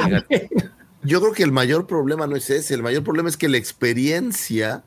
[1.02, 3.56] yo creo que el mayor problema no es ese, el mayor problema es que la
[3.56, 4.84] experiencia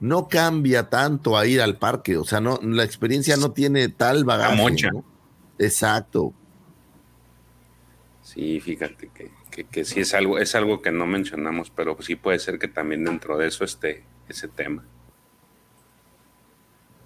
[0.00, 4.24] no cambia tanto a ir al parque, o sea, no, la experiencia no tiene tal
[4.24, 4.56] bagaje.
[4.56, 4.90] mocha.
[4.90, 5.04] ¿no?
[5.58, 6.32] Exacto.
[8.22, 12.16] Sí, fíjate que, que, que sí es algo, es algo que no mencionamos, pero sí
[12.16, 14.84] puede ser que también dentro de eso esté ese tema.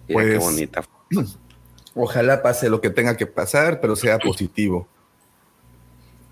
[0.09, 0.83] Mira qué Pues, bonita.
[1.95, 4.89] Ojalá pase lo que tenga que pasar, pero sea positivo.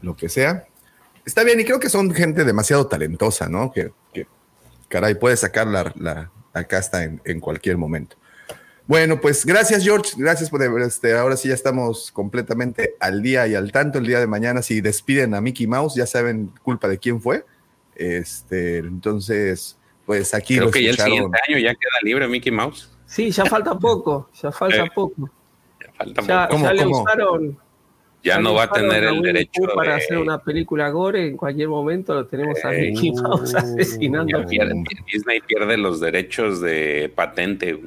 [0.02, 0.66] Lo que sea.
[1.24, 3.72] Está bien, y creo que son gente demasiado talentosa, ¿no?
[3.72, 4.26] Que, que,
[4.88, 8.16] caray, puede sacar la, la, la casta en, en cualquier momento.
[8.86, 10.12] Bueno, pues gracias, George.
[10.16, 11.12] Gracias por este.
[11.18, 13.98] Ahora sí ya estamos completamente al día y al tanto.
[13.98, 17.44] El día de mañana, si despiden a Mickey Mouse, ya saben culpa de quién fue.
[17.96, 19.76] Este, entonces,
[20.06, 21.14] pues aquí Creo lo que ya el escucharon.
[21.16, 22.90] siguiente año ya queda libre Mickey Mouse.
[23.06, 25.30] Sí, ya falta poco, ya falta Eh, poco.
[25.80, 26.62] Ya falta Ya, poco.
[26.62, 27.02] ya le cómo?
[27.02, 27.58] usaron.
[28.26, 31.28] Ya no va a tener el derecho Pooh para de- hacer una película gore.
[31.28, 34.44] En cualquier momento lo tenemos a Eh, Mickey Mouse asesinando.
[34.46, 37.80] Pierde- Disney pierde los derechos de patente.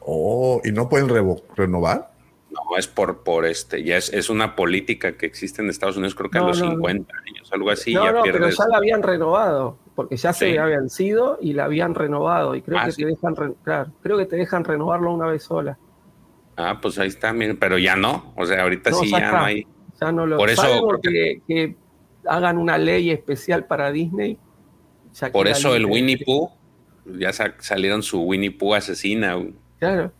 [0.00, 1.08] Oh, y no pueden
[1.56, 2.10] renovar.
[2.50, 6.16] No, es por, por este, ya es, es una política que existe en Estados Unidos,
[6.16, 6.70] creo que a No, los no, no.
[6.72, 10.46] 50 años, algo así, no, ya no, pero ya la habían renovado, porque ya se
[10.50, 10.56] Sí.
[10.58, 12.56] había vencido y la habían renovado.
[12.56, 13.02] Y creo Ah, que sí.
[13.04, 15.78] te dejan, re- claro, creo que te dejan renovarlo una vez sola.
[16.68, 19.40] Ah, pues ahí está, miren, pero ya no, o sea, ahorita No, sí ya no
[19.40, 19.66] hay.
[20.00, 21.76] Ya no lo Por eso salvo creo que, que
[22.26, 24.36] hagan una ley especial para Disney.
[25.32, 25.86] Por eso el.
[25.86, 26.50] Winnie Pooh,
[27.18, 29.36] ya sa- salieron su Winnie Pooh asesina.
[29.78, 30.12] Claro.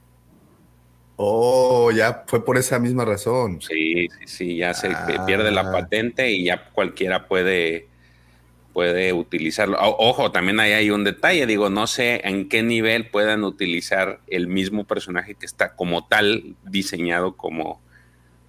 [1.16, 3.60] Oh, ya fue por esa misma razón.
[3.60, 5.24] Sí, sí, sí, ya se Ah.
[5.26, 7.89] pierde la patente y ya cualquiera puede,
[8.80, 9.76] puede utilizarlo.
[9.78, 14.46] Ojo, también ahí hay un detalle, digo, no sé en qué nivel puedan utilizar el
[14.46, 17.82] mismo personaje que está como tal diseñado como,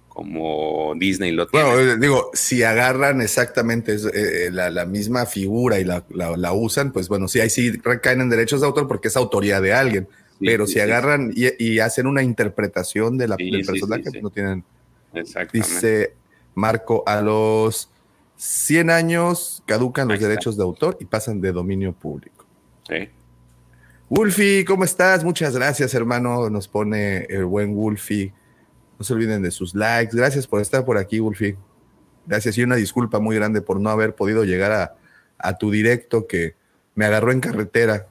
[0.08, 1.66] como Disney lo tiene.
[1.66, 6.34] Bueno, eh, digo, si agarran exactamente es- eh, la, la misma figura y la, la-
[6.38, 9.60] la usan, pues bueno, sí, ahí sí recaen en derechos de autor porque es autoría
[9.60, 10.08] de alguien.
[10.38, 10.80] Sí, pero sí, si sí.
[10.80, 14.64] agarran y, y hacen una interpretación de la, del personaje, pues no tienen.
[15.12, 15.58] Exactamente.
[15.58, 16.14] Dice
[16.54, 17.90] Marco, a los
[18.36, 22.46] 100 años caducan los derechos de autor y pasan de dominio público.
[22.88, 23.08] Sí.
[24.08, 25.24] Wolfie, ¿cómo estás?
[25.24, 26.50] Muchas gracias, hermano.
[26.50, 28.34] Nos pone el buen Wolfie.
[28.98, 30.16] No se olviden de sus likes.
[30.16, 31.56] Gracias por estar por aquí, Wolfie.
[32.26, 34.96] Gracias y una disculpa muy grande por no haber podido llegar a,
[35.38, 36.54] a tu directo que
[36.94, 38.08] me agarró en carretera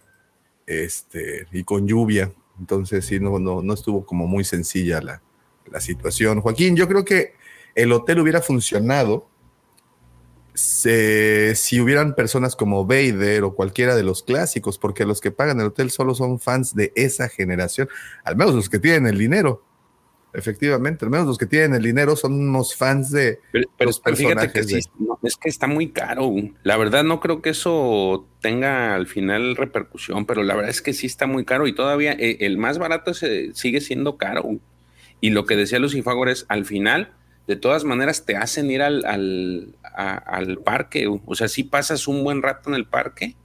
[0.66, 2.32] este, y con lluvia.
[2.60, 5.22] Entonces, sí, no, no, no estuvo como muy sencilla la,
[5.72, 6.42] la situación.
[6.42, 7.34] Joaquín, yo creo que
[7.76, 9.30] el hotel hubiera funcionado
[11.56, 15.68] si hubieran personas como Vader o cualquiera de los clásicos, porque los que pagan el
[15.68, 17.90] hotel solo son fans de esa generación,
[18.24, 19.64] al menos los que tienen el dinero.
[20.34, 21.04] efectivamente.
[21.04, 24.14] Al menos los que tienen el dinero son unos fans de Pero, pero los fíjate
[24.24, 24.54] personajes.
[24.54, 26.32] que sí, de- no, es que está muy caro.
[26.64, 30.94] La verdad no creo que eso tenga al final repercusión, pero la verdad es que
[30.94, 34.58] sí está muy caro y todavía eh, el más barato se- sigue siendo caro.
[35.20, 37.12] Y lo que decía Lucifagor es, al final,
[37.48, 41.08] de todas maneras, te hacen ir al, al, a- al parque.
[41.26, 43.38] O sea, si pasas un buen rato en el parque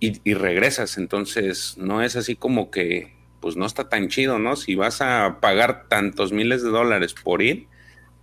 [0.00, 0.98] y, y regresas.
[0.98, 4.56] Entonces, no es así como que, pues no está tan chido, ¿no?
[4.56, 7.68] Si vas a pagar tantos miles de dólares por ir,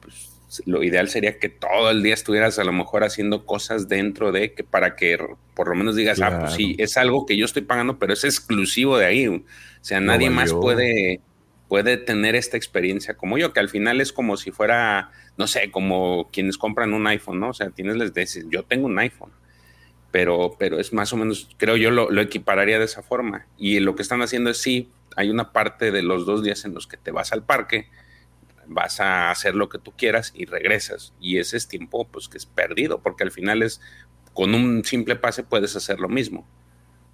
[0.02, 4.32] pues lo ideal sería que todo el día estuvieras a lo mejor haciendo cosas dentro
[4.32, 5.18] de que para que
[5.56, 8.24] por lo menos digas, ah, pues sí, es algo que yo estoy pagando, pero es
[8.24, 9.28] exclusivo de ahí.
[9.28, 9.44] O
[9.82, 11.22] sea, No nadie más puede,
[11.74, 15.72] puede tener esta experiencia como yo, que al final es como si fuera, no sé,
[15.72, 17.50] como quienes compran un iPhone, ¿no?
[17.50, 19.32] O sea, tienes les dices, yo tengo un iPhone
[20.12, 23.48] pero, pero es más o menos, creo yo lo, lo equipararía de esa forma.
[23.58, 26.76] Y lo que están haciendo es sí, hay una parte de los dos días en
[26.76, 27.90] los que te vas al parque,
[28.68, 31.16] vas a hacer lo que tú quieras y regresas.
[31.20, 33.82] Y ese es tiempo pues que es perdido, porque al final es,
[34.36, 36.48] con un simple pase puedes hacer lo mismo.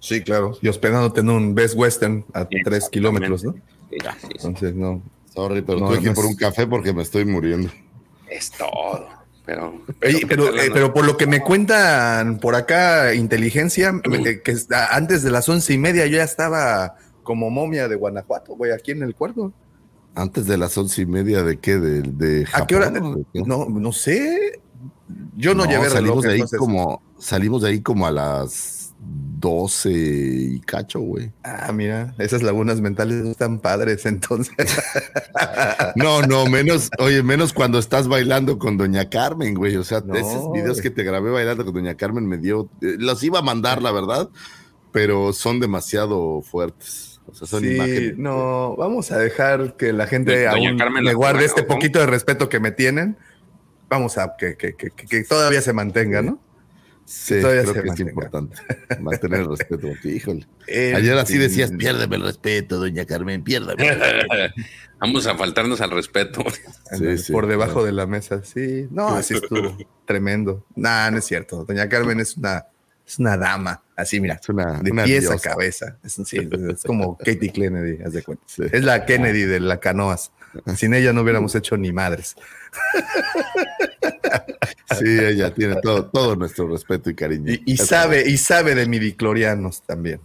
[0.00, 0.58] Sí, claro.
[0.60, 3.54] Y hospedándote en un Best Western a tres kilómetros, ¿no?
[3.90, 4.28] Sí.
[4.36, 5.02] Entonces, no.
[5.34, 7.70] Sorry, pero No, tuve que ir por un café porque me estoy muriendo.
[8.28, 9.08] Es todo.
[9.46, 9.82] Pero,
[10.28, 14.56] pero, eh, pero por lo que me cuentan por acá, inteligencia, eh, que
[14.90, 16.94] antes de las once y media yo ya estaba
[17.24, 19.52] como momia de Guanajuato, güey, aquí en el cuerdo.
[20.14, 22.86] Antes de las once y media de qué, de, de ¿A qué hora?
[22.92, 23.26] Japón.
[23.34, 24.60] No, no sé.
[25.36, 28.79] Yo no, llevé reloj, salimos de ahí entonces- como salimos de ahí como a las
[29.40, 31.32] 12 y cacho, güey.
[31.42, 34.54] Ah, mira, esas lagunas mentales no están padres, entonces.
[35.96, 39.76] No, no, menos, oye, menos cuando estás bailando con Doña Carmen, güey.
[39.76, 40.82] O sea, No, esos videos güey.
[40.82, 43.92] que te grabé bailando con Doña Carmen me dio, eh, los iba a mandar, la
[43.92, 44.28] verdad,
[44.92, 47.20] pero son demasiado fuertes.
[47.26, 48.18] O sea, son sí, imágenes.
[48.18, 51.98] no, vamos a dejar que la gente Doña aún Carmen me la guarde este poquito
[51.98, 53.16] de respeto que me tienen.
[53.88, 56.38] Vamos a que, que- que- que- que todavía se mantenga, ¿no?
[57.10, 58.56] Sí, todavía creo que es importante
[59.00, 59.88] mantener el respeto.
[59.88, 60.46] Porque, híjole.
[60.68, 63.84] En Ayer así decías, piérdeme el respeto, Doña Carmen, piérdeme.
[65.00, 66.44] Vamos a faltarnos al respeto.
[66.92, 67.86] Sí, sí, por debajo claro.
[67.86, 68.88] de la mesa, sí.
[68.90, 70.66] No, así estuvo tremendo.
[70.74, 71.64] Nah, no es cierto.
[71.64, 72.66] Doña Carmen es una,
[73.06, 73.82] es una dama.
[73.96, 75.98] Así, mira, Es una, de una pies a cabeza.
[76.02, 78.42] Es, sí, es como Katie Kennedy, haz de cuenta.
[78.46, 78.62] Sí.
[78.72, 80.32] Es la Kennedy de la canoas.
[80.76, 82.34] Sin ella no hubiéramos hecho ni madres.
[84.98, 87.52] Sí, ella tiene todo, todo nuestro respeto y cariño.
[87.52, 90.20] Y, y sabe, y sabe de midiclorianos también.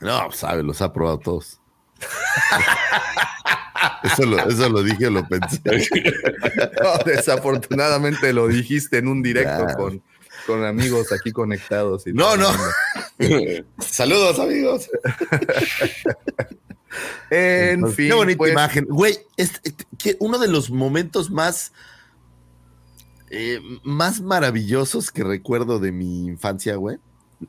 [0.00, 1.60] No, sabe, los ha probado todos.
[4.02, 5.60] Eso lo, eso lo dije lo pensé.
[6.82, 9.76] No, desafortunadamente lo dijiste en un directo Claro.
[9.76, 10.02] con,
[10.46, 12.06] con amigos aquí conectados.
[12.06, 12.50] y No, no.
[13.78, 14.88] Saludos, amigos.
[17.30, 18.86] En Entonces, fin, Qué bonita pues, imagen.
[18.88, 21.72] Güey, es- es- que uno de los momentos más,
[23.30, 26.98] eh, más maravillosos que recuerdo de mi infancia, güey.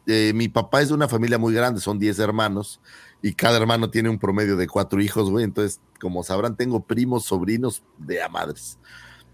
[0.05, 2.79] Eh, mi papá es de una familia muy grande, son 10 hermanos
[3.21, 5.45] y cada hermano tiene un promedio de cuatro hijos, güey.
[5.45, 8.77] Entonces, como sabrán, tengo primos, sobrinos de a madres.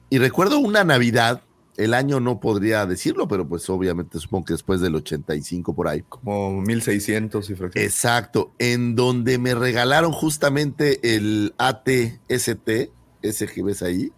[0.09, 1.41] Y recuerdo una Navidad,
[1.77, 6.03] el año no podría decirlo, pero pues obviamente supongo que después del 85 por ahí.
[6.07, 7.89] como 1600 y fracciones.
[7.91, 12.69] Exacto, en donde me regalaron justamente el ATST,
[13.21, 14.11] ese que ves ahí.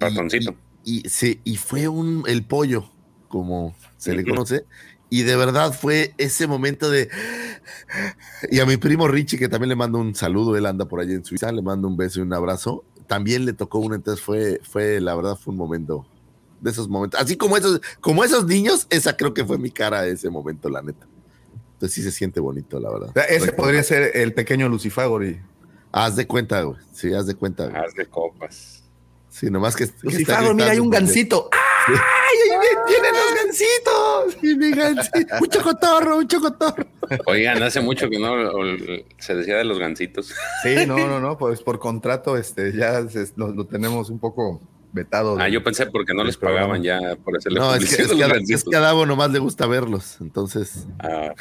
[0.00, 0.54] Ratoncito.
[0.84, 2.90] Y, y- sí, y fue un el pollo,
[3.28, 4.64] como se le conoce.
[5.10, 7.08] Y de verdad fue ese momento de.
[8.50, 11.14] Y a mi primo Richie, que también le mando un saludo, él anda por allá
[11.14, 12.84] en Suiza, le mando un beso y un abrazo.
[13.06, 16.06] También le tocó uno, entonces fue, fue, la verdad, fue un momento
[16.60, 17.20] de esos momentos.
[17.20, 20.82] Así como esos, como esos niños, esa creo que fue mi cara ese momento, la
[20.82, 21.06] neta.
[21.74, 23.10] Entonces sí se siente bonito, la verdad.
[23.10, 25.24] O sea, ese podría ser el pequeño Lucifagor.
[25.24, 25.40] Y...
[25.92, 26.78] Haz de cuenta, güey.
[26.92, 27.76] Sí, haz de cuenta, güey.
[27.76, 28.82] Haz de copas.
[29.30, 29.84] Sí, nomás que.
[29.84, 31.48] que está Lucifagor, mira, hay un gancito.
[31.86, 31.94] ¡Ay,
[32.50, 34.36] ahí vienen los gancitos!
[34.40, 35.34] Sí, mi gancito.
[35.40, 36.86] Un chocotorro, un chocotorro.
[37.26, 38.34] Oigan, hace mucho que no
[39.18, 40.34] se decía de los gancitos.
[40.62, 44.60] Sí, no, no, no, pues por contrato este, ya se- lo, lo tenemos un poco
[44.92, 45.36] vetado.
[45.36, 46.66] de- Ah, yo pensé porque no les programa.
[46.74, 49.06] pagaban ya por hacerle No, es que, es, a que a, es que a Davo
[49.06, 50.16] nomás le gusta verlos.
[50.20, 50.86] Entonces.
[50.98, 51.32] Ah,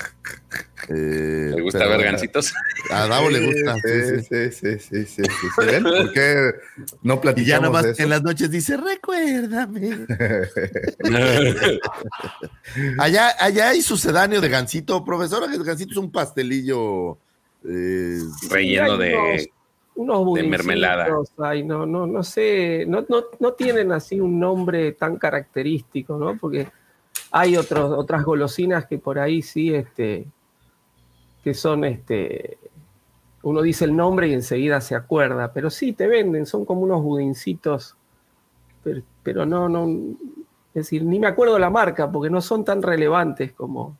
[0.89, 2.53] eh, ¿Les gusta ver gancitos?
[2.91, 3.75] A Davo le gusta.
[3.75, 4.51] sí, sí.
[4.51, 5.47] Sí, sí, sí, sí, sí, sí.
[5.59, 5.83] ¿Sí ven?
[5.83, 6.51] ¿Por qué
[7.03, 8.03] no Y platicamos ya nomás de eso?
[8.03, 10.05] en las noches dice, recuérdame.
[12.99, 17.17] allá, allá hay sucedáneo de gancito, profesora, que el gancito es un pastelillo.
[17.67, 18.19] eh,
[18.49, 19.49] Relleno de.
[19.97, 21.07] Unos- budincitos mermelada.
[21.39, 26.37] hay, no, no, no sé, no, no, no tienen así un nombre tan característico, ¿no?
[26.37, 26.67] Porque
[27.31, 30.27] hay otros, otras golosinas que por ahí sí, este,
[31.43, 32.57] que son este,
[33.43, 37.01] uno dice el nombre y enseguida se acuerda, pero sí te venden, son como unos
[37.01, 37.97] budincitos,
[38.83, 39.87] pero, pero no, no,
[40.69, 43.97] es decir, ni me acuerdo la marca porque no son tan relevantes como,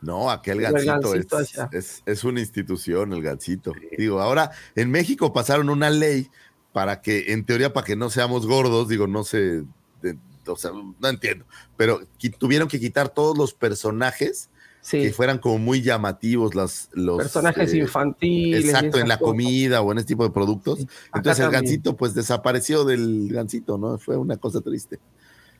[0.00, 3.72] No, aquel gancito, Gansito es, es- es una institución, el gancito.
[3.96, 6.28] Digo, ahora en México pasaron una ley
[6.72, 9.64] para que, en teoría, para que no seamos gordos, digo, no sé,
[10.02, 10.70] de- o sea,
[11.00, 11.44] no entiendo,
[11.76, 12.00] pero
[12.38, 14.50] tuvieron que quitar todos los personajes
[14.82, 18.64] sí, que fueran como muy llamativos, las, los personajes eh, infantiles.
[18.66, 19.30] Exacto, en la cosas.
[19.32, 20.78] comida o en este tipo de productos.
[20.80, 23.98] Sí, Entonces el gancito pues desapareció del gancito, ¿no?
[23.98, 25.00] Fue una cosa triste.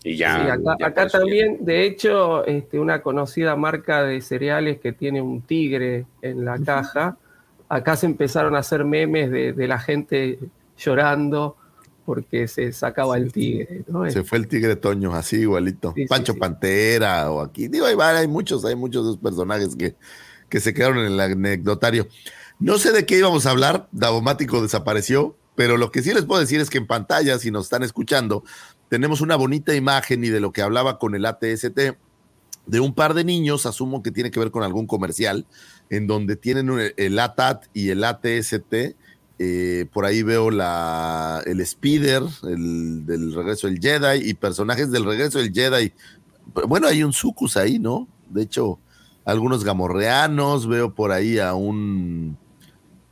[0.07, 0.45] Y ya.
[0.45, 5.43] Sí, acá, ya también, de hecho, este, una conocida marca de cereales que tiene un
[5.43, 7.19] tigre en la caja,
[7.69, 10.39] acá se empezaron a hacer memes de, de la gente
[10.79, 11.57] llorando
[12.05, 13.83] porque se sacaba el tigre.
[13.89, 14.09] ¿no?
[14.09, 15.93] Se fue el tigre Toño, así igualito.
[15.97, 16.37] Sí, Pancho.
[16.37, 17.67] Pantera o aquí.
[17.67, 19.97] Digo, hay muchos, hay muchos de esos personajes que,
[20.49, 22.07] que se quedaron en el anecdotario.
[22.61, 26.41] No sé de qué íbamos a hablar, Davomático desapareció, pero lo que sí les puedo
[26.41, 28.45] decir es que en pantalla, si nos están escuchando,
[28.89, 31.79] tenemos una bonita imagen y de lo que hablaba con el ATST,
[32.67, 35.47] de un par de niños, asumo que tiene que ver con algún comercial,
[35.89, 38.97] en donde tienen el ATAT y el ATST.
[39.39, 45.05] eh, por ahí veo la, el Speeder, el del regreso del Jedi y personajes del
[45.05, 45.93] regreso del Jedi.
[46.67, 48.09] Bueno, hay un Sucus ahí, ¿no?
[48.31, 48.79] De hecho,
[49.25, 52.37] algunos gamorreanos, veo por ahí a un...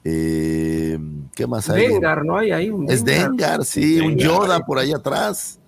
[0.03, 0.99] eh,
[1.35, 1.89] ¿Qué más hay?
[1.89, 4.17] Dengar, ¿no hay ahí un Es Dengar, sí, un.
[4.17, 5.61] Yoda por ahí atrás.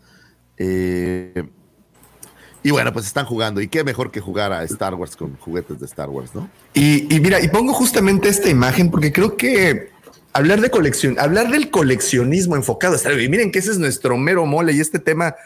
[0.59, 1.45] Eh,
[2.63, 3.61] y bueno, pues están jugando.
[3.61, 6.51] Y qué mejor que jugar a Star Wars con juguetes de Star Wars, ¿no?
[6.75, 9.91] Y, mira, y pongo justamente esta imagen porque creo que
[10.33, 14.17] hablar de colección, hablar del coleccionismo enfocado a Star y miren que ese es nuestro
[14.17, 15.37] mero mole y este tema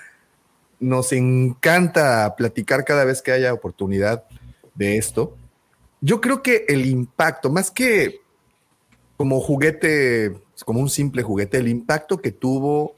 [0.79, 4.25] nos encanta platicar cada vez que haya oportunidad
[4.75, 5.37] de esto.
[6.01, 8.21] Yo creo que el impacto, más que
[9.19, 12.95] como juguete, como un simple juguete, el impacto que tuvo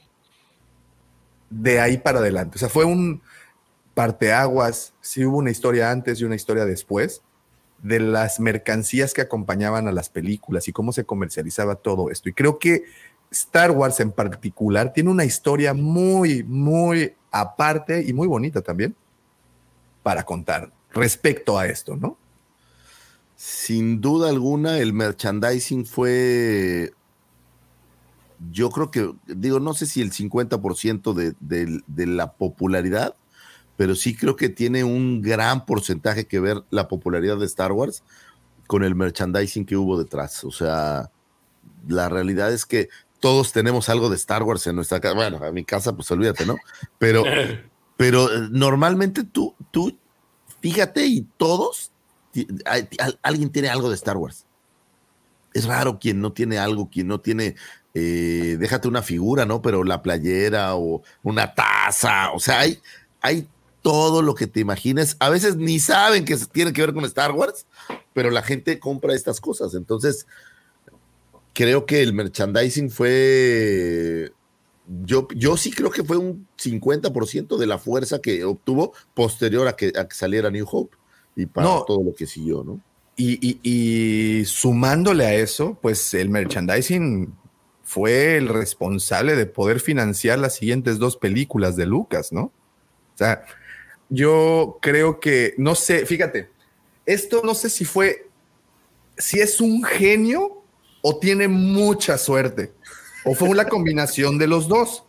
[1.53, 2.57] de ahí para adelante.
[2.57, 3.23] O sea, fue un
[3.95, 7.23] parteaguas, sí hubo una historia antes y una historia después
[7.83, 12.29] de las mercancías que acompañaban a las películas y cómo se comercializaba todo esto.
[12.29, 12.85] Y creo que
[13.31, 18.95] Star Wars en particular tiene una historia muy, muy aparte y muy bonita también
[20.03, 22.17] para contar respecto a esto, ¿no?
[23.37, 26.93] Sin duda alguna, el merchandising fue.
[28.51, 33.15] Yo creo que, digo, no sé si el 50% de, de- de la popularidad,
[33.77, 38.03] pero sí creo que tiene un gran porcentaje que ver la popularidad de Star Wars
[38.67, 40.45] con el merchandising que hubo detrás.
[40.45, 41.11] O sea,
[41.89, 42.89] la realidad es que
[43.21, 45.15] todos tenemos algo de Star Wars en nuestra casa.
[45.15, 46.57] Bueno, en mi casa, pues olvídate, ¿no?
[46.99, 47.25] Pero,
[47.97, 49.97] pero eh, normalmente tú, tú,
[50.61, 51.93] fíjate, y todos,
[53.23, 54.47] alguien tiene algo de Star Wars.
[55.55, 57.57] Es raro quien no tiene algo, quien no tiene,
[57.95, 59.61] eh, déjate una figura, ¿no?
[59.63, 62.81] Pero la playera o una taza, o sea, hay,
[63.21, 63.49] hay
[63.83, 65.17] todo lo que te imagines.
[65.21, 67.67] A veces ni saben que tiene que ver con Star Wars,
[68.15, 69.75] pero la gente compra estas cosas.
[69.75, 70.27] Entonces,
[71.53, 74.33] creo que el merchandising fue.
[75.05, 79.77] Yo, yo sí creo que fue un 50% de la fuerza que obtuvo posterior a
[79.77, 80.97] que, a que saliera New Hope
[81.37, 81.85] y para No.
[81.87, 82.81] todo lo que siguió, ¿no?
[83.17, 87.33] Y, y- y sumándole a eso, pues el merchandising
[87.93, 92.45] fue el responsable de poder financiar las siguientes dos películas de Lucas, ¿no?
[92.45, 93.45] O sea,
[94.09, 96.49] yo creo que, no sé, fíjate,
[97.05, 98.31] esto no sé si fue,
[99.19, 100.63] si es un genio
[101.03, 102.73] o tiene mucha suerte,
[103.27, 105.05] o fue una combinación de los dos,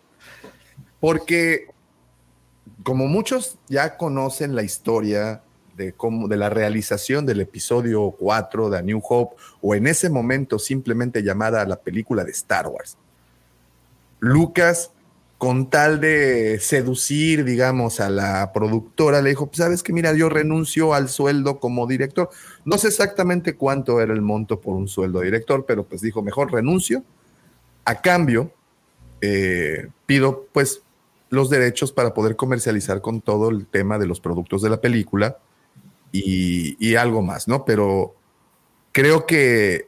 [0.99, 1.67] porque
[2.83, 5.41] como muchos ya conocen la historia
[5.75, 10.09] de cómo de la realización del episodio 4 de A New Hope o en ese
[10.09, 12.97] momento simplemente llamada la película de Star Wars.
[14.19, 14.91] Lucas
[15.37, 20.29] con tal de seducir, digamos, a la productora, le dijo, "Pues, sabes que mira, yo
[20.29, 22.29] renuncio al sueldo como director.
[22.63, 26.21] No sé exactamente cuánto era el monto por un sueldo de director, pero pues dijo,
[26.23, 27.03] mejor renuncio.
[27.83, 28.53] A cambio,
[29.19, 30.81] eh, pido pues
[31.29, 35.39] los derechos para poder comercializar con todo el tema de los productos de la película
[36.13, 37.65] y, y algo más, ¿no?
[37.65, 38.15] Pero
[38.93, 39.87] creo que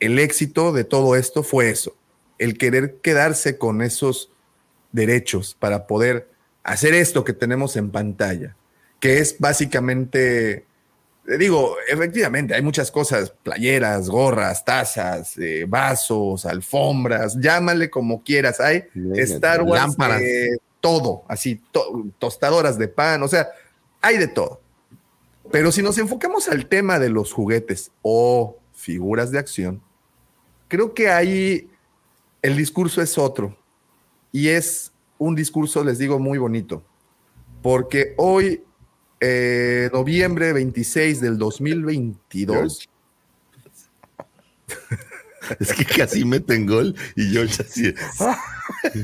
[0.00, 1.94] el éxito de todo esto fue eso,
[2.38, 4.30] el querer quedarse con esos
[4.92, 6.30] derechos para poder
[6.62, 8.56] hacer esto que tenemos en pantalla,
[9.00, 10.52] que es básicamente,
[11.26, 18.60] eh, digo, efectivamente, hay muchas cosas, playeras, gorras, tazas, eh, vasos, alfombras, llámale como quieras,
[18.60, 18.84] hay
[19.14, 20.22] Star Wars, Lámparas.
[20.22, 23.48] eh, todo, así, to- tostadoras de pan, o sea,
[24.00, 24.60] hay de todo.
[25.50, 29.82] Pero si nos enfocamos al tema de los juguetes o figuras de acción,
[30.68, 31.68] creo que ahí
[32.42, 33.56] el discurso es otro.
[34.32, 36.82] Y es un discurso, les digo, muy bonito.
[37.62, 38.64] Porque hoy,
[39.20, 42.88] eh, noviembre 26 del 2022,
[45.60, 47.94] Es que casi meten gol y yo así.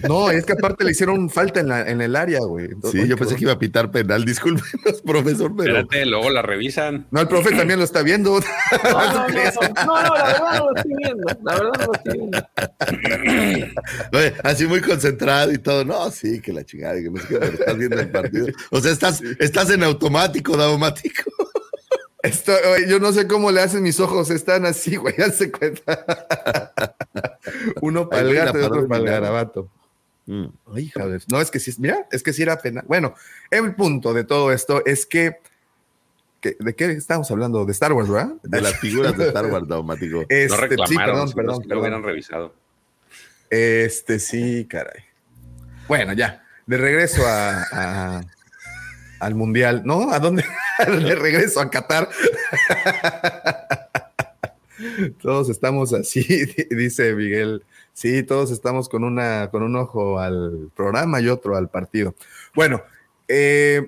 [0.08, 2.70] No, es que aparte le hicieron falta en, la- en el área, güey.
[2.90, 4.24] Sí, yo pensé que iba a pitar penal.
[4.24, 5.80] Discúlpenos, profesor, pero.
[5.80, 7.06] Espérate, luego la revisan.
[7.10, 8.40] No, el profe también lo está viendo.
[8.40, 9.34] No, no, no,
[9.84, 11.26] no, no, la verdad no lo estoy viendo.
[11.44, 13.72] La verdad no lo estoy viendo.
[14.14, 15.84] Oye, así muy concentrado y todo.
[15.84, 18.46] No, sí, que la chingada, que pero estás viendo el partido.
[18.70, 21.30] O sea, estás, estás en automático, daumático.
[22.22, 22.52] Esto,
[22.86, 26.04] yo no sé cómo le hacen mis ojos, están así, güey, hazte cuenta.
[27.80, 29.68] Uno para el gato y otro para el garabato.
[30.26, 30.46] Mm.
[30.74, 31.22] Ay, joder.
[31.30, 32.84] No, es que sí, mira, es que sí era pena.
[32.86, 33.14] Bueno,
[33.50, 35.38] el punto de todo esto es que,
[36.40, 37.64] que- ¿de qué estamos hablando?
[37.64, 38.34] De Star Wars, ¿verdad?
[38.42, 40.20] De las figuras de Star Wars, daumático.
[40.28, 42.10] Este, No sí, reclamaron, perdón, si no, perdón, si lo hubieran perdón.
[42.14, 42.54] revisado.
[43.48, 45.02] Este, sí, caray.
[45.88, 48.20] Bueno, ya, de regreso a, a-
[49.20, 50.12] al Mundial, ¿no?
[50.12, 50.44] ¿A dónde?
[50.86, 52.08] De regreso a Qatar.
[55.22, 56.22] Todos estamos así,
[56.70, 57.62] dice Miguel.
[57.92, 62.14] Sí, todos estamos con, una, con un ojo al programa y otro al partido.
[62.54, 62.82] Bueno,
[63.28, 63.86] eh,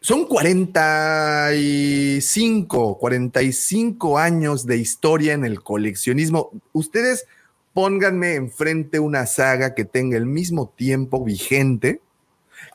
[0.00, 6.52] son 45, 45 años de historia en el coleccionismo.
[6.72, 7.26] Ustedes
[7.72, 12.00] pónganme enfrente una saga que tenga el mismo tiempo vigente.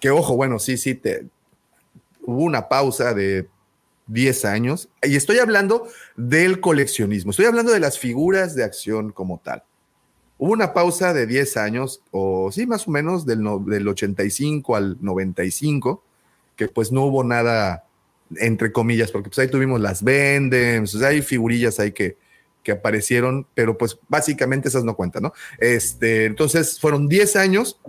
[0.01, 1.27] Que ojo, bueno, sí, sí, te,
[2.23, 3.47] hubo una pausa de
[4.07, 4.89] 10 años.
[5.01, 9.63] Y estoy hablando del coleccionismo, estoy hablando de las figuras de acción como tal.
[10.37, 14.75] Hubo una pausa de 10 años, o sí, más o menos, del, no- del 85
[14.75, 16.03] al 95,
[16.55, 17.85] que pues no hubo nada,
[18.37, 22.17] entre comillas, porque pues ahí tuvimos las Vendems, o sea, hay figurillas ahí que,
[22.61, 25.33] que aparecieron, pero pues básicamente esas no cuentan, ¿no?
[25.59, 27.79] Este, entonces fueron 10 años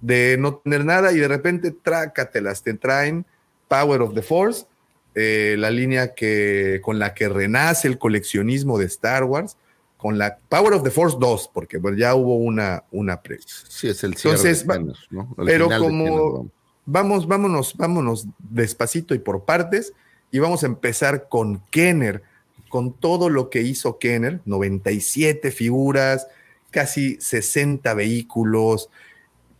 [0.00, 3.24] de no tener nada y de repente trácatelas, te traen
[3.70, 4.66] Power of the Force,
[5.14, 9.56] eh, la línea que, con la que renace el coleccionismo de Star Wars,
[9.96, 13.38] con la Power of the Force 2, porque bueno, ya hubo una, una pre.
[13.44, 15.34] Sí, es el cierre Entonces, de va- Thanos, ¿no?
[15.38, 16.50] El pero como
[16.84, 19.92] vamos, vámonos, vámonos despacito y por partes,
[20.32, 22.22] y vamos a empezar con Kenner,
[22.68, 26.26] con todo lo que hizo Kenner, 97 figuras,
[26.70, 28.88] casi 60 vehículos,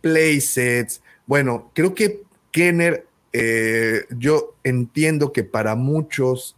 [0.01, 1.01] playsets.
[1.27, 6.55] Bueno, creo que Kenner, eh, yo entiendo que para muchos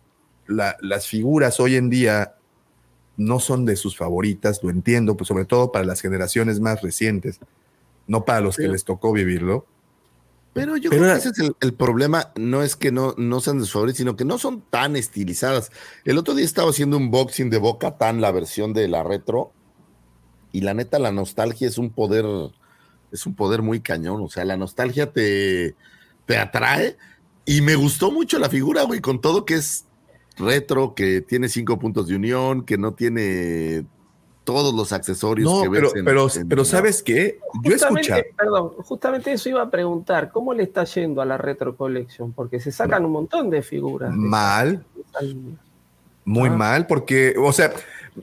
[0.48, 2.36] la- las figuras hoy en día
[3.18, 7.40] no son de sus favoritas, lo entiendo, pues sobre todo para las generaciones más recientes,
[8.08, 9.66] no para los que les tocó vivirlo.
[10.54, 13.14] Pero yo Pero creo era- que ese es el, el problema, no es que no,
[13.18, 15.72] no sean de sus favoritos, sino que no son tan estilizadas.
[16.06, 19.52] El otro día estaba haciendo un boxing de Boca Tan, la versión de la retro,
[20.52, 22.26] y la neta, la nostalgia es un poder,
[23.12, 24.22] es un poder muy cañón.
[24.22, 25.76] O sea, la nostalgia te,
[26.26, 26.98] te atrae.
[27.46, 29.86] Y me gustó mucho la figura, güey, con todo que es
[30.38, 33.86] retro, que tiene cinco puntos de unión, que no tiene
[34.46, 37.40] todos los accesorios No, que pero, ves en- pero, en- pero ¿sabes qué?
[37.64, 38.22] Yo escuchado.
[38.38, 42.34] perdón, justamente eso iba a preguntar, ¿cómo le está yendo a la Retro Collection?
[42.34, 44.14] Porque se sacan un montón de figuras.
[44.14, 44.84] Mal,
[46.26, 46.54] muy Ah.
[46.54, 47.72] mal, porque, o sea,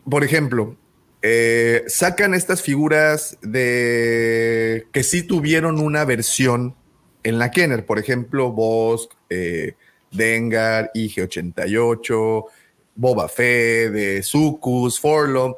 [0.08, 0.74] por ejemplo,
[1.22, 6.74] eh, sacan estas figuras de que sí tuvieron una versión
[7.22, 9.74] en la Kenner, por ejemplo, Bosk, eh,
[10.10, 12.44] Dengar, IG-88,
[12.94, 15.54] Boba Fett, de Sucus, Forlom,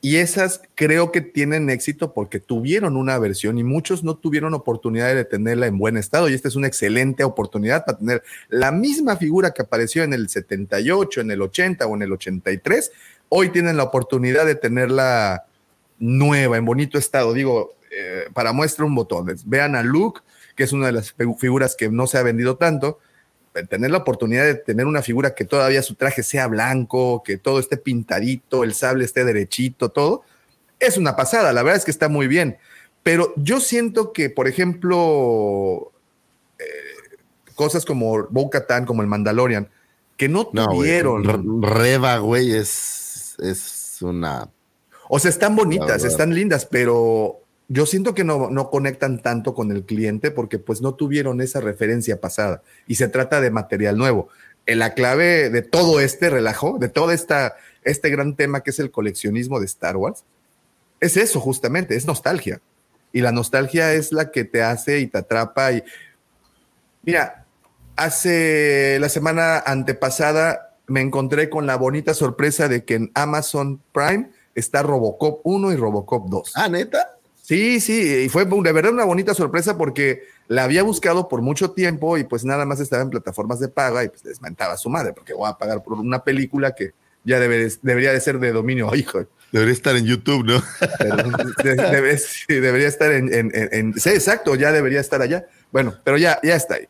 [0.00, 5.12] y esas creo que tienen éxito porque tuvieron una versión y muchos no tuvieron oportunidad
[5.12, 6.28] de tenerla en buen estado.
[6.28, 10.28] Y esta es una excelente oportunidad para tener la misma figura que apareció en el
[10.28, 12.92] 78, en el 80 o en el 83.
[13.28, 15.46] Hoy tienen la oportunidad de tenerla
[15.98, 17.32] nueva, en bonito estado.
[17.32, 19.34] Digo, eh, para muestra un botón.
[19.46, 20.20] Vean a Luke,
[20.58, 22.98] que es una de las figu- figuras que no se ha vendido tanto.
[23.70, 27.60] Tener la oportunidad de tener una figura que todavía su traje sea blanco, que todo
[27.60, 30.22] esté pintadito, el sable esté derechito, todo,
[30.80, 31.52] es una pasada.
[31.52, 32.58] La verdad es que está muy bien.
[33.04, 35.92] Pero yo siento que, por ejemplo,
[36.58, 36.64] eh,
[37.54, 39.68] cosas como Bo-Katan, como el Mandalorian,
[40.16, 41.22] que no tuvieron.
[41.22, 44.50] Re- Reba, güey, es, es una.
[45.08, 49.70] O sea, están bonitas, están lindas, pero yo siento que no, no conectan tanto con
[49.70, 54.28] el cliente porque pues no tuvieron esa referencia pasada y se trata de material nuevo.
[54.66, 58.78] Eh, La clave de todo este relajo, de todo esta, este gran tema que es
[58.78, 60.24] el coleccionismo de Star Wars,
[61.00, 62.60] es eso justamente, es nostalgia.
[63.12, 65.72] Y la nostalgia es la que te hace y te atrapa.
[65.72, 65.82] Y
[67.02, 67.46] mira,
[67.96, 74.30] hace la semana antepasada me encontré con la bonita sorpresa de que en Amazon Prime
[74.54, 76.52] está Robocop 1 y Robocop 2.
[76.56, 77.17] Ah, neta.
[77.48, 81.70] Sí, sí, y fue de verdad una bonita sorpresa porque la había buscado por mucho
[81.70, 84.90] tiempo y pues nada más estaba en plataformas de paga y pues desmentaba a su
[84.90, 86.90] madre porque voy a pagar por una película que
[87.24, 89.24] ya debe, debería de ser de dominio, hijo.
[89.50, 90.62] Debería estar en YouTube, ¿no?
[91.64, 95.46] De- debe- sí, debería estar en, en- en- en- Sí, exacto, ya debería estar allá.
[95.72, 96.86] Bueno, pero ya, ya está ahí.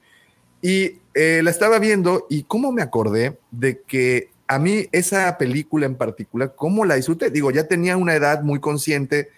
[0.61, 5.87] Y eh, la estaba viendo y cómo me acordé de que a mí esa película
[5.87, 7.31] en particular, cómo la disfruté.
[7.31, 9.29] Digo, ya tenía una edad muy consciente.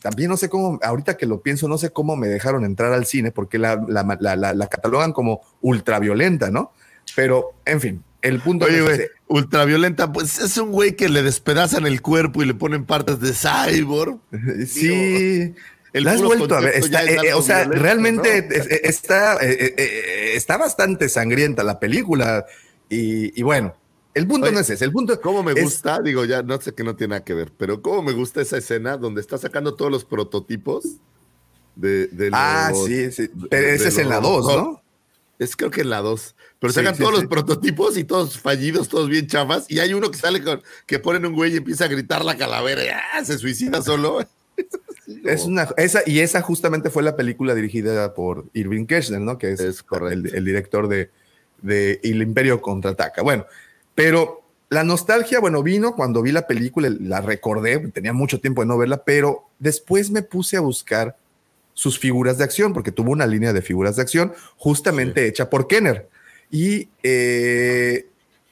[0.00, 3.04] También no sé cómo, ahorita que lo pienso, no sé cómo me dejaron entrar al
[3.06, 6.72] cine porque la, la, la- la- la catalogan como ultraviolenta, ¿no?
[7.16, 9.10] Pero, en fin, el punto Oye, es güey, ese.
[9.28, 13.32] ultraviolenta, pues es un güey que le despedazan el cuerpo y le ponen partes de
[13.32, 14.18] cyborg.
[14.66, 15.54] Sí.
[15.92, 16.74] el la has vuelto a ver.
[16.74, 18.54] Está, es eh, o sea, realmente ¿no?
[18.54, 22.44] es- está, eh, eh, eh, está bastante sangrienta la película.
[22.90, 23.74] Y, y bueno,
[24.18, 24.84] el punto Oye, no es ese.
[24.84, 26.00] El punto ¿Cómo me es- gusta?
[26.02, 28.58] Digo, ya no sé que no tiene nada que ver, pero ¿cómo me gusta esa
[28.58, 30.84] escena donde está sacando todos los prototipos
[31.76, 33.28] de, de Ah, los- sí, sí.
[33.32, 34.56] de- Pero de ese es en la 2, Robocop?
[34.74, 34.82] ¿no?
[35.38, 36.34] Es creo que en la 2.
[36.58, 37.20] Pero Sí, sacan sí, todos sí.
[37.22, 39.66] los prototipos y todos fallidos, todos bien chafas.
[39.68, 42.36] Y hay uno que sale con que ponen un güey y empieza a gritar la
[42.36, 43.24] calavera y ¡ah!
[43.24, 44.18] se suicida solo.
[45.24, 49.38] Es una, esa, y esa justamente fue la película dirigida por Irving Kirchner, ¿no?
[49.38, 51.10] Que es, el, el director de,
[51.62, 53.22] de El Imperio Contraataca.
[53.22, 53.46] Bueno,
[53.98, 58.68] pero la nostalgia, bueno, vino cuando vi la película, la recordé, tenía mucho tiempo de
[58.68, 61.16] no verla, pero después me puse a buscar
[61.74, 65.66] sus figuras de acción, porque tuvo una línea de figuras de acción justamente hecha por
[65.66, 66.08] Kenner.
[66.48, 68.06] Y eh,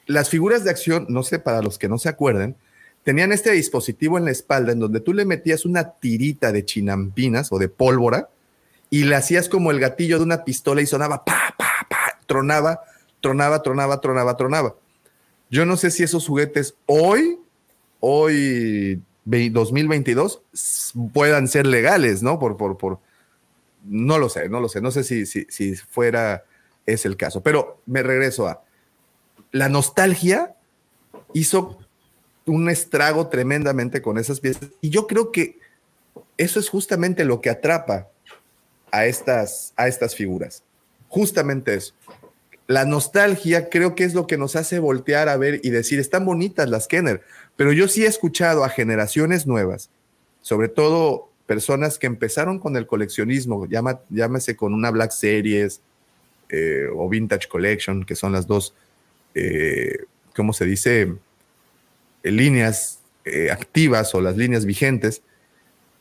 [0.06, 2.56] las figuras de acción, no sé, para los que no se acuerden,
[3.04, 7.52] tenían este dispositivo en la espalda en donde tú le metías una tirita de chinampinas
[7.52, 8.30] o de pólvora
[8.90, 12.80] y le hacías como el gatillo de una pistola y sonaba pa, pa, pa, tronaba,
[13.20, 14.74] tronaba, tronaba, tronaba, tronaba.
[15.50, 17.38] Yo no sé si esos juguetes hoy,
[18.00, 22.38] hoy ve- 2022, s- puedan ser legales, ¿no?
[22.38, 22.98] Por, por, por,
[23.84, 26.44] no lo sé, no lo sé, no sé si, si, si fuera
[26.84, 28.62] es el caso, pero me regreso a
[29.52, 30.54] la nostalgia
[31.32, 31.78] hizo
[32.46, 35.58] un estrago tremendamente con esas piezas y yo creo que
[36.36, 38.08] eso es justamente lo que atrapa
[38.92, 40.62] a estas, a estas figuras,
[41.08, 41.94] justamente eso.
[42.66, 46.24] La nostalgia creo que es lo que nos hace voltear a ver y decir, están
[46.24, 47.22] bonitas las Kenner,
[47.54, 49.88] pero yo sí he escuchado a generaciones nuevas,
[50.42, 53.66] sobre todo personas que empezaron con el coleccionismo,
[54.10, 55.80] llámese con una Black Series
[56.48, 58.74] eh, o Vintage Collection, que son las dos,
[59.34, 61.12] eh, ¿cómo se dice?
[62.22, 63.00] Eh, líneas
[63.50, 65.20] activas o las líneas vigentes.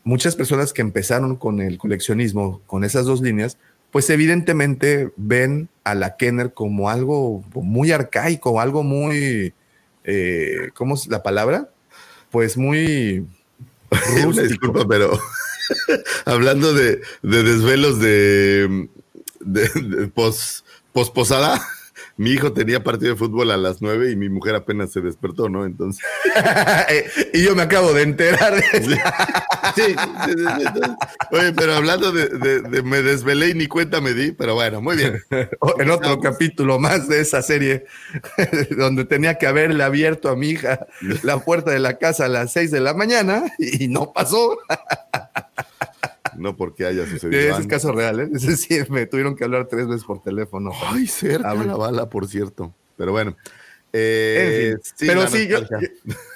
[0.04, 3.58] Muchas personas que empezaron con el coleccionismo, con esas dos líneas,
[3.96, 9.54] pues evidentemente ven a la Kenner como algo muy arcaico, algo muy,
[10.04, 11.70] eh, ¿cómo es la palabra?
[12.30, 13.26] Pues muy
[14.50, 15.18] disculpa, pero
[16.26, 18.90] hablando de, de desvelos de,
[19.40, 21.66] de, de pos, posposada,
[22.18, 25.50] mi hijo tenía partido de fútbol a las nueve y mi mujer apenas se despertó,
[25.50, 25.66] ¿no?
[25.66, 26.04] Entonces.
[27.34, 28.54] y yo me acabo de enterar.
[28.74, 28.94] Sí,
[29.76, 30.82] sí, sí, sí,
[31.32, 34.82] oye, pero hablando de, de- de me desvelé y ni cuenta me di, pero bueno,
[34.82, 35.22] muy bien.
[35.80, 37.86] en otro capítulo más de esa serie,
[38.78, 40.88] donde tenía que haberle abierto a mi hija
[41.24, 44.58] la puerta de la casa a las 6 de la mañana y no pasó.
[46.38, 47.40] No porque haya sucedido.
[47.40, 48.30] Ese es caso real, ¿eh?
[48.34, 50.72] Ese sí, me tuvieron que hablar tres veces por teléfono.
[50.88, 51.66] Ay, cerca Hable.
[51.68, 52.74] la bala, por cierto.
[52.98, 53.36] Pero bueno.
[53.98, 55.60] Eh, En fin, sí, pero sí, yo,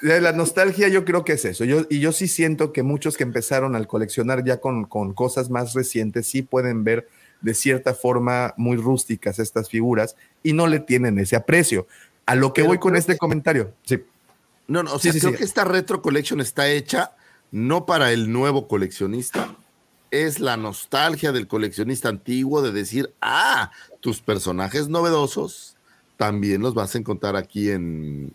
[0.02, 1.64] la nostalgia yo creo que es eso.
[1.64, 5.50] Yo, y yo sí siento que muchos que empezaron al coleccionar ya con, con cosas
[5.50, 7.06] más recientes sí pueden ver
[7.42, 11.86] de cierta forma muy rústicas estas figuras y no le tienen ese aprecio.
[12.24, 13.74] A lo que Pero voy con este que- comentario.
[13.84, 14.02] Sí.
[14.66, 15.38] No, no, o Sí, sea, sí, creo sí.
[15.38, 17.12] que esta retro collection está hecha
[17.50, 19.54] no para el nuevo coleccionista.
[20.10, 23.70] Es la nostalgia del coleccionista antiguo de decir, ah,
[24.00, 25.76] tus personajes novedosos
[26.16, 28.34] también los vas a encontrar aquí en,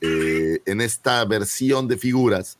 [0.00, 2.58] eh, en esta versión de figuras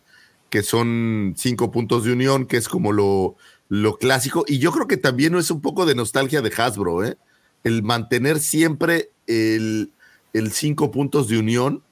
[0.50, 3.36] que son cinco puntos de unión, que es como lo,
[3.68, 4.44] lo clásico.
[4.46, 7.16] Y yo creo que también es un poco de nostalgia de Hasbro, ¿eh?
[7.62, 9.92] El mantener siempre el,
[10.32, 11.82] el cinco puntos de unión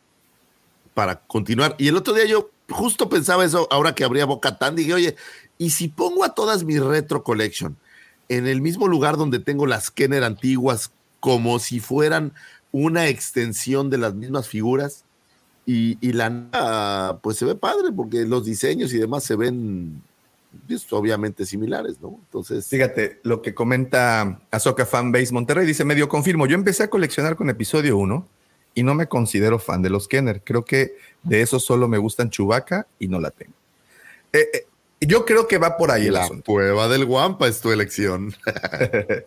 [0.93, 1.77] para continuar.
[1.79, 5.17] Y el otro día yo justo pensaba eso, ahora que abría Boca Tan, dije, oye,
[5.59, 7.77] ¿y si pongo a todas mis retro collection
[8.29, 12.33] en el mismo lugar donde tengo las Kenner antiguas, como si fueran
[12.73, 15.05] una extensión de las mismas figuras?
[15.67, 20.01] Y, y la pues se ve padre, porque los diseños y demás se ven
[20.67, 22.19] pues, obviamente similares, ¿no?
[22.25, 27.37] Entonces, Fíjate, lo que comenta Azoka Fanbase Monterrey dice, medio confirmo, yo empecé a coleccionar
[27.37, 28.27] con episodio 1
[28.75, 30.43] y no me considero fan de los Kenner.
[30.43, 33.53] Creo que de esos solo me gustan Chewbacca y no la tengo.
[34.33, 34.67] Eh, eh,
[35.01, 36.45] yo creo que va por ahí el La asunto.
[36.53, 38.35] cueva del Guampa es tu elección.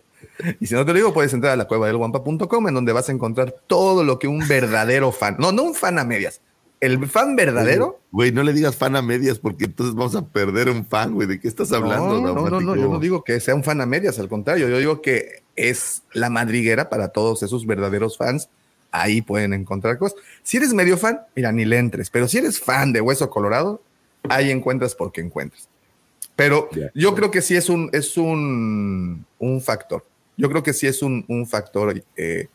[0.60, 2.92] Y si no te lo digo, puedes entrar a la cueva del guampa.com en donde
[2.92, 6.40] vas a encontrar todo lo que un verdadero fan, no, no un fan a medias,
[6.80, 8.00] el fan verdadero.
[8.10, 11.28] Güey, no le digas fan a medias porque entonces vamos a perder un fan, güey.
[11.28, 12.20] ¿De qué estás hablando?
[12.20, 14.68] no, no, no, no, yo no digo que sea un fan a medias, al contrario,
[14.68, 18.48] yo digo que es la madriguera para todos esos verdaderos fans.
[18.90, 20.18] Ahí pueden encontrar cosas.
[20.42, 23.80] Si eres medio fan, mira, ni le entres, pero si eres fan de Hueso Colorado,
[24.28, 25.68] ahí encuentras porque encuentras.
[26.36, 30.04] Pero yo creo que sí es un, es un, un factor.
[30.36, 32.48] Yo creo que sí es un, un factor eh,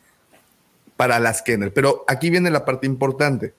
[0.96, 1.72] para las Kenner.
[1.72, 3.54] Pero aquí viene la parte importante.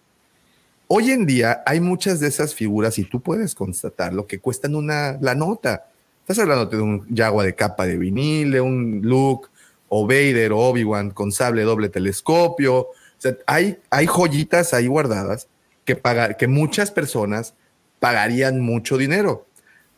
[0.87, 5.17] Hoy en día hay muchas de esas figuras y tú puedes constatarlo que cuestan una
[5.21, 5.87] la nota.
[6.21, 9.47] Estás hablando de un Yagua de capa de vinil, de un Luke
[9.87, 12.79] o Vader o Obi-Wan con sable doble telescopio.
[12.79, 15.47] O sea, hay, hay joyitas ahí guardadas
[15.85, 17.53] que, pagar, que muchas personas
[17.99, 19.45] pagarían mucho dinero.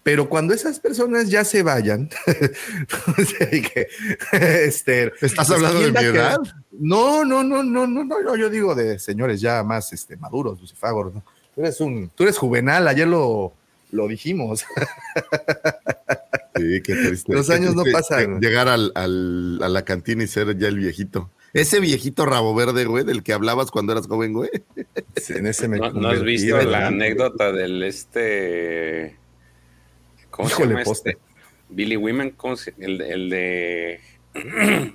[0.03, 2.09] Pero cuando esas personas ya se vayan,
[4.31, 6.37] este, ¿Estás hablando de ¿quién va mi edad?
[6.71, 10.59] No, no, no, no, no, no, no, yo digo de señores ya más este, maduros,
[10.59, 11.13] Lucifagor.
[11.13, 11.23] ¿no?
[11.53, 13.53] Tú eres un, tú eres juvenal, ayer lo,
[13.91, 14.63] lo dijimos.
[16.55, 17.33] Sí, qué triste.
[17.33, 18.39] Los años no pasan.
[18.39, 21.29] Llegar al, al- a la cantina y ser ya el viejito.
[21.53, 24.49] Ese viejito rabo verde, güey, del que hablabas cuando eras joven, güey.
[25.29, 29.17] en ese me ¿No, no has visto la anécdota del este.
[30.29, 31.09] ¿Cómo se llama poste.
[31.11, 31.21] este?
[31.69, 33.99] Billy Women, ¿cómo se- el, el de.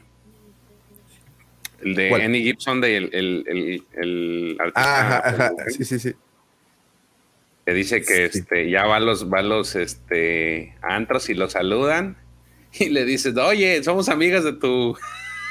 [1.82, 2.22] El de ¿Cuál?
[2.22, 6.14] Annie Gibson, de el, el, el, el artista Ajá, sí, sí, sí.
[7.66, 12.16] que dice que este, ya va a los, va los este, antros y lo saludan
[12.72, 14.96] y le dices, oye, somos amigas de tu.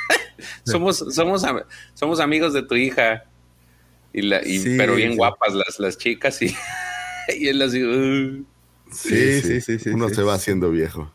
[0.64, 1.44] somos, somos,
[1.94, 3.23] somos amigos de tu hija.
[4.14, 5.18] Y la, y- Sí, pero bien sí.
[5.18, 6.56] guapas las, las chicas y,
[7.38, 7.84] y él así.
[7.84, 8.45] "Uh".
[8.91, 10.15] Sí, sí, sí, sí, Uno sí.
[10.15, 11.11] se va haciendo viejo.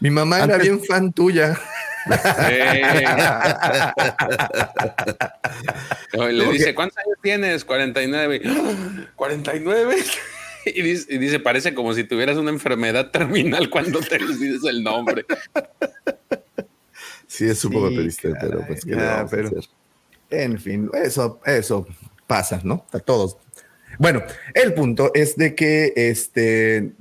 [0.00, 1.58] Mi mamá era bien fan tuya.
[6.16, 6.74] No, y le ¿Cómo dice, que?
[6.74, 7.64] ¿cuántos años tienes?
[7.64, 8.42] 49.
[8.46, 9.06] ¡Ah!
[9.16, 9.96] 49.
[10.66, 14.82] Y dice, y dice, parece como si tuvieras una enfermedad terminal cuando te dices el
[14.82, 15.26] nombre.
[17.36, 19.50] Sí, es un poco Sí, triste, caray, pero pues, ¿qué a pero-?
[20.30, 21.86] En fin, eso, eso
[22.26, 22.86] pasa, ¿no?
[22.92, 23.36] A todos.
[23.98, 24.22] Bueno,
[24.54, 26.92] el punto es de que este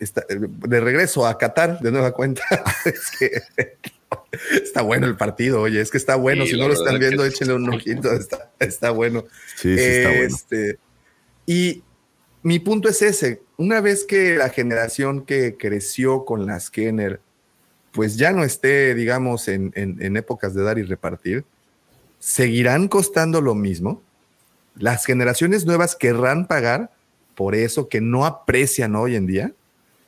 [0.00, 2.42] está- de regreso a Qatar, de nueva cuenta,
[2.84, 3.42] es que
[4.62, 6.44] está bueno el partido, oye, es que está bueno.
[6.44, 9.24] Sí, si no lo están viendo, échenle un ojito, está, está bueno.
[9.56, 10.24] Sí, sí, está bueno.
[10.26, 10.78] Este,
[11.46, 11.82] Y
[12.42, 17.20] mi punto es ese, una vez que la generación que creció con las Kenner,
[17.96, 21.44] pues ya no esté, digamos, en, en- en épocas de dar y repartir,
[22.20, 24.02] seguirán costando lo mismo.
[24.76, 26.90] Las generaciones nuevas querrán pagar
[27.34, 29.52] por eso que no aprecian hoy en día.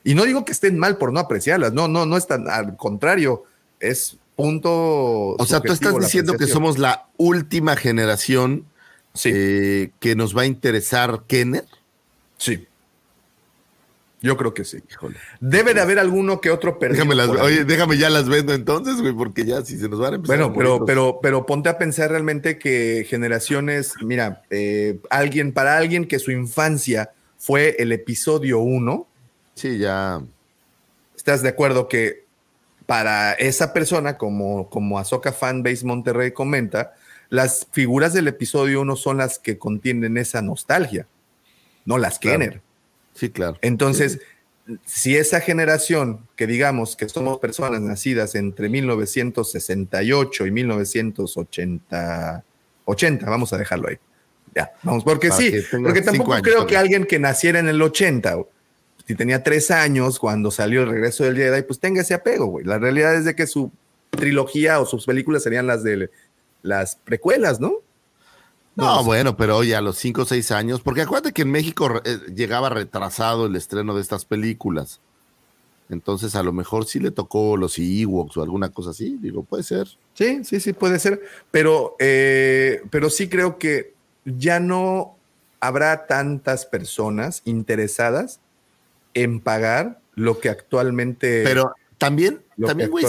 [0.03, 3.43] Y no digo que estén mal por no apreciarlas, no, no, no están, al contrario,
[3.79, 4.71] es punto.
[5.37, 8.65] O sea, tú estás diciendo que somos la última generación
[9.15, 9.31] Sí.
[9.33, 11.65] eh, que nos va a interesar Kenner.
[12.37, 12.67] Sí.
[14.21, 14.79] Yo creo que sí.
[14.91, 15.15] Híjole.
[15.39, 17.05] Debe de haber alguno que otro perdido.
[17.05, 20.13] Déjame, las, oye, déjame ya las vendo entonces, güey, porque ya si se nos van
[20.13, 20.37] a empezar.
[20.37, 25.77] Bueno, pero, los- pero, pero ponte a pensar realmente que generaciones, mira, eh, alguien, para
[25.77, 29.07] alguien que su infancia fue el episodio 1,
[29.55, 30.21] Sí, ya.
[31.15, 32.25] ¿estás de acuerdo que
[32.85, 36.93] para esa persona, como, como Azoka Fanbase Monterrey comenta,
[37.29, 41.07] las figuras del episodio 1 son las que contienen esa nostalgia,
[41.85, 42.39] no las Claro.
[42.39, 42.61] Kenner.
[43.19, 43.57] Sí, claro.
[43.61, 44.19] Entonces,
[44.85, 52.43] si esa generación, que digamos que somos personas nacidas entre 1968 y 1980,
[52.85, 53.97] 80, vamos a dejarlo ahí.
[54.55, 57.81] Ya, vamos, porque Para sí, porque tampoco años creo que alguien que naciera en el
[57.81, 58.49] 80, o
[59.05, 62.65] si tenía tres años cuando salió el regreso del Jedi, pues tenga ese apego, güey.
[62.65, 63.69] La realidad es de que su
[64.11, 66.09] trilogía o sus películas serían las de
[66.61, 67.73] las precuelas, ¿no?
[68.79, 71.51] No, No, bueno, pero oye, a los 5 o 6 años, porque acuérdate que en
[71.51, 74.99] México eh, llegaba retrasado el estreno de estas películas.
[75.89, 79.17] Entonces, a lo mejor sí le tocó los Ewoks o alguna cosa así.
[79.19, 79.87] Digo, puede ser.
[80.13, 81.21] Sí, sí, sí, puede ser.
[81.49, 83.93] Pero, eh, pero sí creo que
[84.23, 85.15] ya no
[85.59, 88.39] habrá tantas personas interesadas
[89.15, 91.41] en pagar lo que actualmente.
[91.43, 93.05] Pero también, también, güey,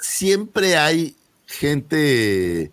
[0.00, 2.72] siempre hay gente.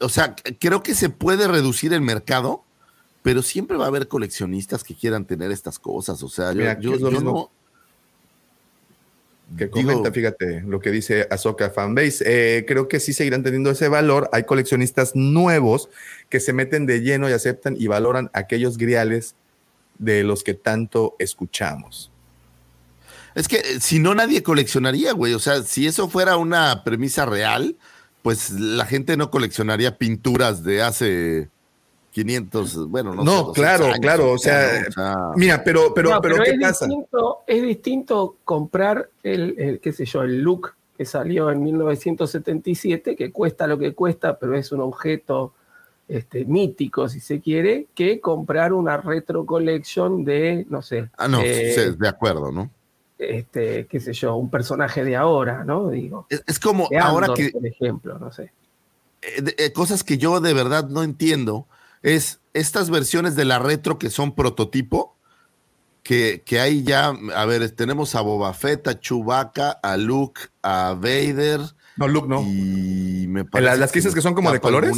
[0.00, 2.64] O sea, creo que se puede reducir el mercado,
[3.22, 6.22] pero siempre va a haber coleccionistas que quieran tener estas cosas.
[6.22, 7.50] O sea, yo, no.
[9.56, 12.24] que comenta, fíjate lo que dice Azoka Fanbase.
[12.26, 14.28] Eh, creo que sí seguirán teniendo ese valor.
[14.32, 15.88] Hay coleccionistas nuevos
[16.28, 19.36] que se meten de lleno y aceptan y valoran aquellos griales
[19.98, 22.10] de los que tanto escuchamos.
[23.34, 25.34] Es que eh, si no, nadie coleccionaría, güey.
[25.34, 27.76] O sea, si eso fuera una premisa real,
[28.24, 31.50] pues la gente no coleccionaría pinturas de hace
[32.12, 34.82] 500, bueno, no, no claro, claro, o sea,
[35.36, 36.86] mira, pero, pero, pero, ¿qué es pasa?
[36.86, 43.30] Distinto, es distinto comprar el, qué sé yo, el look que salió en 1977, que
[43.30, 45.52] cuesta lo que cuesta, pero es un objeto
[46.08, 51.10] este, mítico, si se quiere, que comprar una retro collection de, no sé.
[51.18, 52.70] Ah, no, eh, de acuerdo, ¿no?
[53.18, 55.88] Este, qué sé yo, un personaje de ahora, ¿no?
[55.88, 56.26] Digo.
[56.28, 57.50] Es, como ahora que.
[57.50, 58.52] Por ejemplo, no sé.
[59.22, 61.66] Eh, eh, cosas que yo de verdad no entiendo
[62.02, 65.16] es estas versiones de la retro que son prototipo,
[66.02, 70.94] que, que hay ya, a ver, tenemos a Boba Fett, a Chewbacca, a Luke, a
[70.94, 71.60] Vader.
[71.96, 72.42] No, Luke no.
[72.42, 74.96] Y me parece las que dices que son como de colores.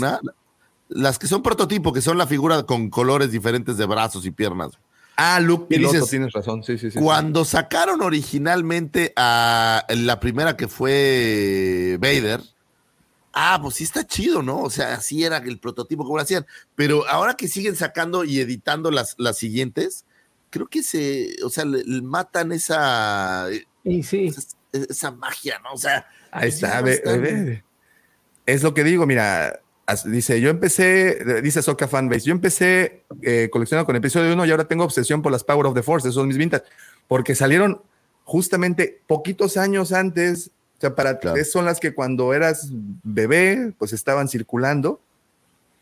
[0.88, 4.72] las que son prototipo, que son la figura con colores diferentes de brazos y piernas.
[5.16, 6.62] Ah, Luke Piloto, tienes razón.
[6.62, 6.98] Sí, sí, sí.
[6.98, 12.40] Cuando sacaron originalmente a la primera que fue Vader,
[13.36, 14.62] ah, pues sí está chido, ¿no?
[14.62, 16.46] O sea, así era el prototipo como lo hacían.
[16.74, 20.06] Pero ahora que siguen sacando y editando las, las siguientes,
[20.50, 23.46] creo que se, o sea, le, matan esa,
[23.84, 24.32] y sí.
[24.72, 25.72] esa, magia, ¿no?
[25.72, 26.82] O sea, ahí está,
[28.46, 29.60] es lo que digo, mira,
[30.04, 34.50] dice, yo empecé, dice Soca Fanbase, yo empecé eh, coleccionando con el episodio 1 y
[34.50, 36.64] ahora tengo obsesión por las Power of the Force, esos son mis vintage,
[37.08, 37.80] porque salieron
[38.24, 42.68] justamente poquitos años antes o sea, para ti son las que cuando eras
[43.02, 45.00] bebé, pues estaban circulando.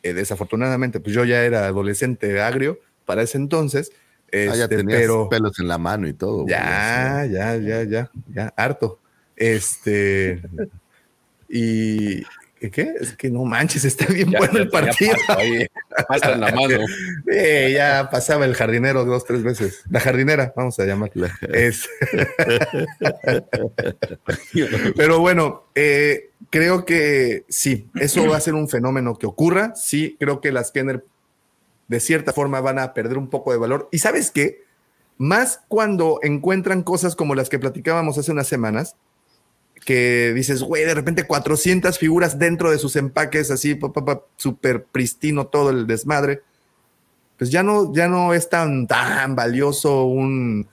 [0.05, 3.91] Eh, desafortunadamente, pues yo ya era adolescente agrio para ese entonces.
[4.33, 6.47] ah, ya este, pero, pelos en la mano y todo.
[6.47, 9.01] Ya, ya, ya, ya, ya, harto.
[9.35, 10.43] Este.
[11.49, 12.23] y,
[12.71, 12.95] ¿Qué?
[13.01, 15.15] Es que no manches, está bien bueno el partido.
[15.29, 16.79] Ya en la mano.
[17.27, 19.83] ya pasaba el jardinero dos, tres veces.
[19.91, 21.37] La jardinera, vamos a llamarla.
[21.53, 21.89] Es...
[24.97, 29.75] Pero bueno, eh, creo que sí, eso va a ser un fenómeno que ocurra.
[29.75, 31.05] Sí, creo que las Kenner
[31.89, 33.89] de cierta forma van a perder un poco de valor.
[33.93, 34.65] ¿Y sabes qué?
[35.17, 38.97] Más cuando encuentran cosas como las que platicábamos hace unas semanas,
[39.85, 43.79] que dices, güey, de repente 400 figuras dentro de sus empaques, así,
[44.37, 46.43] súper pristino todo el desmadre.
[47.37, 50.67] Pues ya no, ya no es tan, tan valioso un...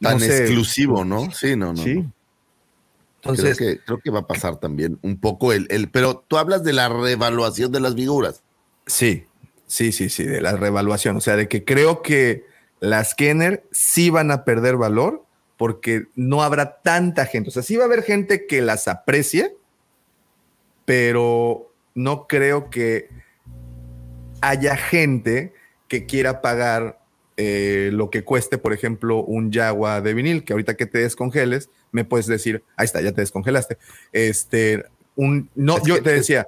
[0.00, 1.30] Tan exclusivo, ¿no?
[1.32, 1.82] Sí, no, no.
[1.82, 2.04] Sí.
[3.22, 5.90] Entonces, creo que, creo que va a pasar también un poco el, el...
[5.90, 8.42] Pero tú hablas de la revaluación de las figuras.
[8.86, 9.24] Sí,
[9.66, 11.16] sí, sí, sí, de la revaluación.
[11.16, 12.44] O sea, de que creo que
[12.80, 15.25] las Kenner sí van a perder valor
[15.56, 17.48] porque no habrá tanta gente.
[17.48, 19.56] O sea, sí va a haber gente que las aprecie,
[20.84, 23.08] pero no creo que
[24.40, 25.54] haya gente
[25.88, 27.00] que quiera pagar
[27.36, 31.70] eh, lo que cueste, por ejemplo, un Yagua de vinil, que ahorita que te descongeles,
[31.92, 33.78] me puedes decir, ahí está, ya te descongelaste.
[34.12, 34.84] Este,
[35.16, 36.46] un, no, yo te decía,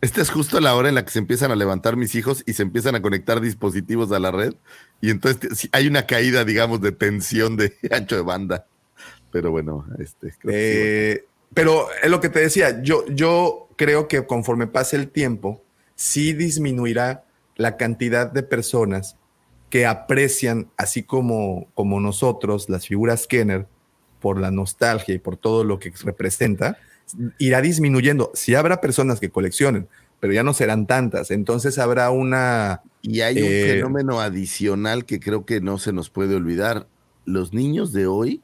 [0.00, 2.52] esta es justo la hora en la que se empiezan a levantar mis hijos y
[2.52, 4.54] se empiezan a conectar dispositivos a la red.
[5.00, 8.66] Y entonces hay una caída, digamos, de tensión de ancho de banda.
[9.30, 10.34] Pero bueno, este.
[10.44, 15.62] Eh, pero es lo que te decía, yo, yo creo que conforme pase el tiempo,
[15.94, 17.24] sí disminuirá
[17.56, 19.16] la cantidad de personas
[19.70, 23.66] que aprecian, así como, como nosotros, las figuras Kenner,
[24.20, 26.78] por la nostalgia y por todo lo que representa
[27.38, 28.30] irá disminuyendo.
[28.34, 29.88] Si habrá personas que coleccionen,
[30.20, 31.30] pero ya no serán tantas.
[31.30, 32.82] Entonces habrá una...
[33.02, 36.88] Y hay un eh, fenómeno adicional que creo que no se nos puede olvidar.
[37.24, 38.42] Los niños de hoy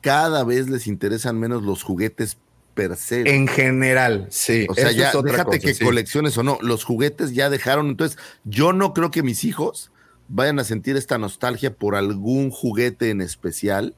[0.00, 2.38] cada vez les interesan menos los juguetes
[2.74, 3.34] per se.
[3.34, 4.66] En general, sí.
[4.68, 7.88] O sea, ya déjate que colecciones o no, los juguetes ya dejaron.
[7.88, 9.92] Entonces, yo no creo que mis hijos
[10.28, 13.94] vayan a sentir esta nostalgia por algún juguete en especial,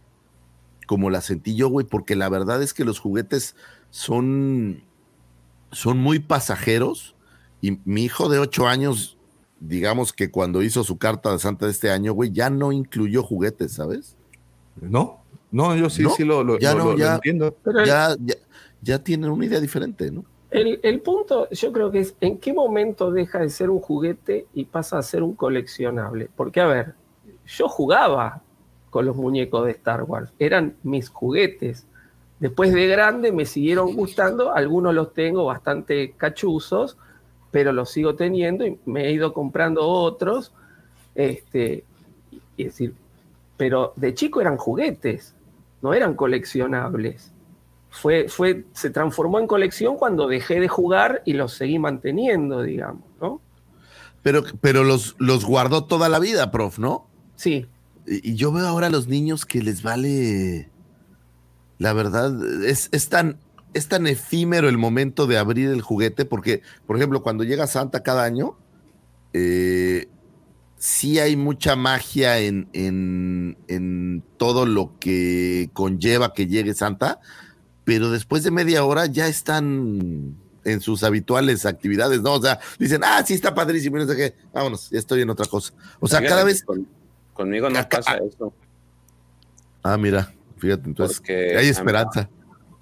[0.87, 3.57] como la sentí yo, güey, porque la verdad es que los juguetes
[3.91, 4.83] son,
[5.75, 7.15] son muy pasajeros.
[7.61, 9.17] Y mi hijo de ocho años,
[9.61, 13.23] digamos que cuando hizo su carta de Santa de este año, güey, ya no incluyó
[13.23, 14.17] juguetes, ¿sabes?
[14.81, 17.57] No, no, yo sí, sí lo, ya no, ya, entiendo.
[17.87, 18.17] ya,
[18.83, 20.25] ya, tienen una idea diferente, ¿no?
[20.51, 24.47] El, el, punto, yo creo que es en qué momento deja de ser un juguete
[24.55, 26.29] y pasa a ser un coleccionable.
[26.37, 26.95] Porque, a ver,
[27.47, 28.43] yo jugaba
[28.91, 31.87] con los muñecos de Star Wars, eran mis juguetes.
[32.41, 36.99] Después de grande me siguieron gustando, algunos los tengo bastante cachuzos,
[37.51, 40.53] pero los sigo teniendo y me he ido comprando otros.
[41.15, 41.85] Este,
[42.57, 42.95] y decir,
[43.57, 45.35] pero de chico eran juguetes.
[45.81, 47.31] no eran coleccionables.
[47.91, 53.05] Fue, fue, se transformó en colección cuando dejé de jugar y los seguí manteniendo, digamos,
[53.21, 53.41] ¿no?
[54.23, 57.07] Pero, pero los, los guardó toda la vida, prof, ¿no?
[57.37, 57.67] Sí.
[58.07, 60.71] Y, y yo veo ahora a los niños que les vale.
[61.79, 62.33] La verdad,
[62.65, 63.39] es, es tan,
[63.73, 68.03] es tan efímero el momento de abrir el juguete, porque, por ejemplo, cuando llega Santa
[68.03, 68.57] cada año,
[69.33, 70.09] eh,
[70.77, 77.21] sí hay mucha magia en, en, en todo lo que conlleva que llegue Santa,
[77.85, 82.35] pero después de media hora ya están en sus habituales actividades, ¿no?
[82.35, 85.31] O sea, dicen, ah, sí está padrísimo, y no sé qué, vámonos, ya estoy en
[85.31, 85.75] otra cosa.
[86.01, 86.63] O sea, cada vez.
[86.65, 86.87] Con-
[87.33, 88.55] conmigo no pasa eso.
[89.83, 90.33] Ah, mira,
[90.65, 92.29] fíjate, entonces Porque hay a- esperanza.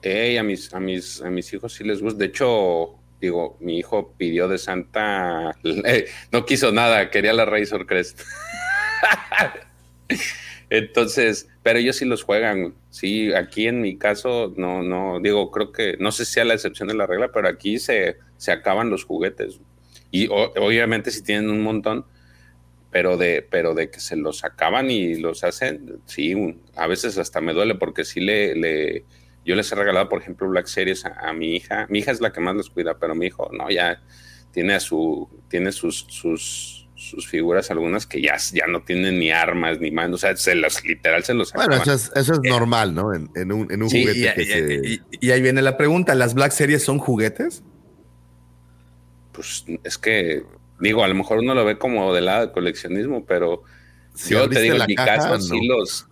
[0.03, 2.19] Ey, a mis, a mis, a mis hijos sí les gusta.
[2.19, 7.87] De hecho, digo, mi hijo pidió de Santa, eh, no quiso nada, quería la Razor
[7.87, 8.21] Crest.
[10.71, 12.75] Entonces, pero ellos sí los juegan.
[12.91, 16.55] Sí, aquí en mi caso, no, no, digo, creo que, no sé si sea la
[16.55, 19.61] excepción de la regla, pero aquí se, se acaban los juguetes.
[20.11, 22.07] Y o- obviamente si tienen un montón,
[22.93, 27.41] pero de, pero de que se los acaban y los hacen, sí, a veces hasta
[27.41, 29.05] me duele porque sí le, le
[29.45, 31.87] yo les he regalado, por ejemplo, Black Series a, a mi hija.
[31.89, 34.01] Mi hija es la que más los cuida, pero mi hijo, no, ya
[34.53, 39.31] tiene a su, tiene sus, sus, sus figuras, algunas que ya, ya no tienen ni
[39.33, 41.83] armas ni manos, o sea, se las, literal se los Bueno, acaban.
[41.99, 43.13] eso es, eso es normal, ¿no?
[43.15, 44.89] En, en un, en un Sí, juguete y, que y- se...
[45.19, 47.65] y- y ahí viene la pregunta: ¿las Black Series son juguetes?
[49.33, 50.45] Pues es que,
[50.83, 53.63] digo, a lo mejor uno lo ve como del lado de coleccionismo, pero
[54.15, 55.41] Si yo te digo, en mi caja, caso, no.
[55.41, 56.07] sí los,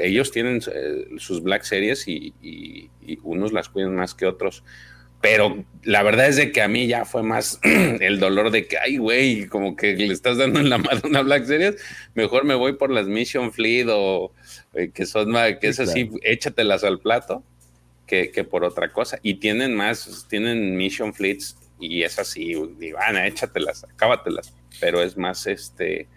[0.00, 4.64] ellos tienen eh, sus Black Series y, y- y unos las cuidan más que otros.
[5.20, 8.78] Pero la verdad es de que a mí ya fue más el dolor de que,
[8.78, 11.76] ay, güey, como que le estás dando en la mano una Black Series.
[12.14, 14.32] Mejor me voy por las Mission Fleet o
[14.74, 17.44] eh, que son más, que Sí, es así, échatelas al plato
[18.06, 19.18] que, que por otra cosa.
[19.22, 24.52] Y tienen más, tienen Mission Fleets y es así, Ivana, échatelas, acábatelas.
[24.80, 26.08] Pero es más este,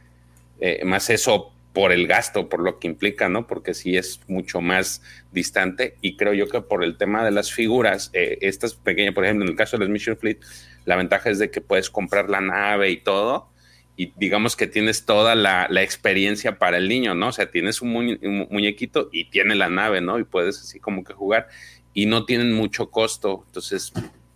[0.60, 3.48] eh, más eso por el gasto, por lo que implica, ¿no?
[3.48, 5.02] Porque sí es mucho más
[5.32, 9.26] distante y creo yo que por el tema de las figuras, eh, estas pequeñas, por
[9.26, 10.38] ejemplo, en el caso de Mission Fleet,
[10.86, 13.50] la ventaja es de que puedes comprar la nave y todo
[13.96, 17.30] y digamos que tienes toda la, experiencia para el niño, ¿no?
[17.30, 20.20] O sea, tienes un, un muñequito y tiene la nave, ¿no?
[20.20, 21.48] Y puedes así como que jugar
[21.94, 23.94] y no tienen mucho costo, entonces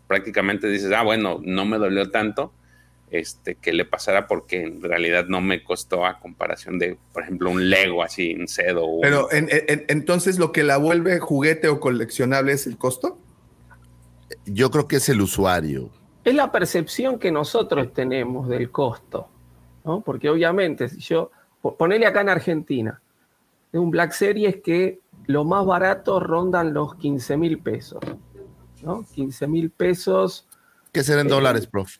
[0.07, 2.53] prácticamente dices, ah, bueno, no me dolió tanto
[3.11, 7.49] este, que le pasara porque en realidad no me costó a comparación de, por ejemplo,
[7.49, 8.85] un Lego así en cedo.
[8.85, 13.17] o Pero en- en- entonces lo que la vuelve juguete o coleccionable es el costo.
[14.45, 15.89] Yo creo que es el usuario.
[16.25, 19.29] Es la percepción que nosotros tenemos del costo,
[19.85, 20.01] ¿no?
[20.01, 23.01] Porque obviamente, si yo, po- ponele acá en Argentina,
[23.71, 27.99] es un Black Series que lo más barato rondan los 15 mil pesos,
[28.87, 29.05] ¿no?
[29.13, 30.47] 15 mil pesos
[30.91, 31.97] ¿Qué será en Eh, dólares, prof?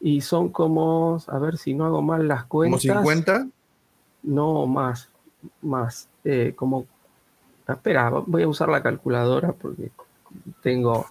[0.00, 2.80] y son como, a ver si no hago mal las Como cuentas.
[2.82, 3.48] 50.
[4.22, 5.08] No, más,
[5.62, 6.86] más, eh, como,
[7.66, 9.90] espera, voy a usar la calculadora porque
[10.62, 11.06] tengo...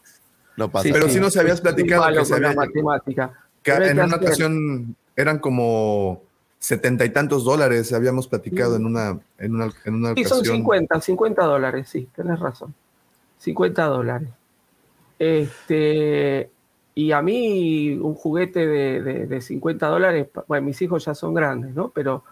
[0.58, 0.84] No pasa.
[0.84, 3.34] Sí, Pero sí, si nos habías platicado que se la matemática.
[3.64, 6.22] Que en que una hacer- ocasión eran como
[6.60, 10.58] setenta y tantos dólares, habíamos platicado en una, en una, en una Sí, son ocasión.
[10.58, 12.74] 50, 50 dólares, sí, tenés razón.
[13.40, 14.30] 50 dólares.
[15.20, 16.50] Este,
[16.94, 21.34] y a mí un juguete de, de- de 50 dólares, bueno, mis hijos ya son
[21.34, 21.90] grandes, ¿no?
[21.90, 22.24] Pero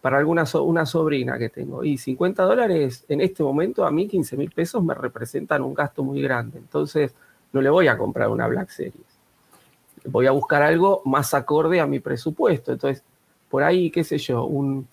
[0.00, 4.06] para alguna so- una sobrina que tengo, y 50 dólares en este momento a mí
[4.08, 6.58] 15 mil pesos me representan un gasto muy grande.
[6.58, 7.14] Entonces
[7.52, 9.04] no le voy a comprar una Black Series.
[10.06, 12.72] Voy a buscar algo más acorde a mi presupuesto.
[12.72, 13.02] Entonces,
[13.50, 14.86] por ahí, qué sé yo, un...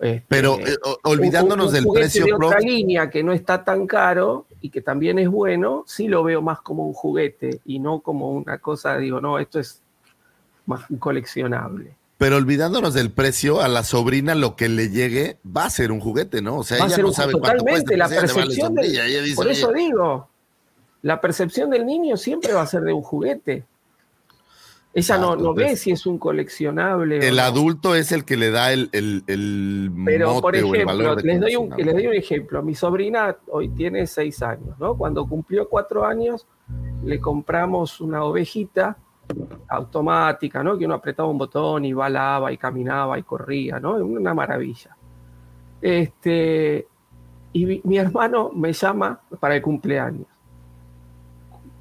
[0.00, 3.62] este, Pero eh, olvidándonos un- un del precio, de otra prof, línea que no está
[3.62, 7.78] tan caro y que también es bueno, sí lo veo más como un juguete y
[7.80, 9.82] no como una cosa, digo, no, esto es
[10.66, 11.96] más coleccionable.
[12.18, 15.98] pero olvidándonos del precio, a la sobrina lo que le llegue va a ser un
[15.98, 16.58] juguete, ¿no?
[16.58, 18.46] O sea, Va ella ser no sabe cuánto totalmente cuesta, la pues ella le vale
[18.46, 20.28] percepción del- ella dice, Por eso "Oye, digo,
[21.02, 23.64] la percepción del niño siempre va a ser de un juguete.
[24.94, 27.26] Ella no, no ve si es un coleccionable.
[27.26, 27.42] el no.
[27.42, 30.86] adulto es el que le da el, el, el Pero, mote por o el ejemplo,
[30.86, 32.62] valor les doy, un, les doy un ejemplo.
[32.62, 34.94] Mi sobrina hoy tiene seis años, ¿no?
[34.96, 36.46] Cuando cumplió cuatro años,
[37.04, 38.98] le compramos una ovejita
[39.68, 40.76] automática, ¿no?
[40.76, 43.94] Que uno apretaba un botón y balaba y caminaba y corría, ¿no?
[43.94, 44.94] Una maravilla.
[45.80, 46.86] Este,
[47.54, 50.26] y mi, mi hermano me llama para el cumpleaños.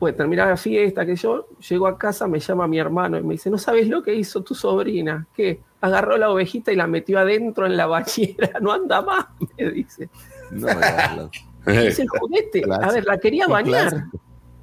[0.02, 3.34] Pues terminar la fiesta, que yo llego a casa, me llama mi hermano y me
[3.36, 5.28] dice, ¿no sabes lo que hizo tu sobrina?
[5.32, 5.62] ¿Qué?
[5.80, 9.28] Agarró la ovejita y la metió adentro en la bañera, no anda más,
[9.60, 10.10] me dice.
[10.50, 11.30] No, la-
[11.68, 12.64] Es el juguete.
[12.82, 14.06] A ver, la quería bañar.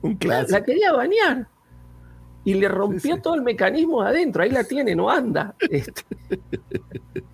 [0.03, 0.59] Un La, clásico.
[0.59, 1.47] la quería bañar.
[2.43, 4.43] Y le rompió todo el mecanismo de adentro.
[4.43, 5.55] Ahí la tiene, no anda.
[5.71, 6.03] Este,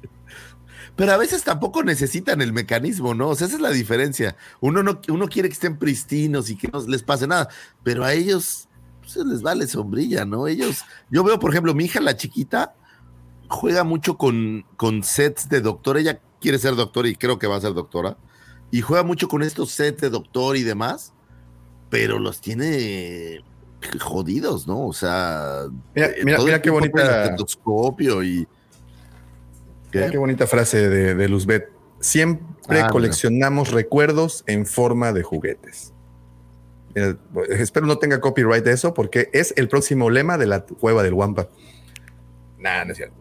[0.97, 3.31] Pero a veces tampoco necesitan el mecanismo, ¿no?
[3.31, 4.37] O sea, esa es la diferencia.
[4.61, 7.49] Uno no, uno quiere que estén pristinos y que no les pase nada,
[7.83, 8.69] pero a ellos
[9.01, 10.47] pues, les vale sombrilla, ¿no?
[10.47, 12.75] Ellos, yo veo, por ejemplo, mi hija, la chiquita,
[13.49, 15.99] juega mucho con, con sets de doctor.
[15.99, 18.17] Ella quiere ser doctora y creo que va a ser doctora.
[18.71, 21.13] Y juega mucho con estos sets de doctor y demás,
[21.91, 23.43] pero los tiene
[24.01, 24.87] jodidos, ¿no?
[24.87, 25.65] O sea,
[25.95, 27.37] Mira, mira, mira qué bonita,
[28.25, 28.47] y
[30.11, 31.69] qué bonita frase de, de Luzbet.
[32.01, 35.93] Siempre Ah, coleccionamos recuerdos en forma de juguetes.
[36.95, 37.17] Mira,
[37.51, 41.13] espero no tenga copyright de eso porque es el próximo lema de la cueva del
[41.15, 41.49] Wampa.
[42.59, 43.17] Nah, no es cierto.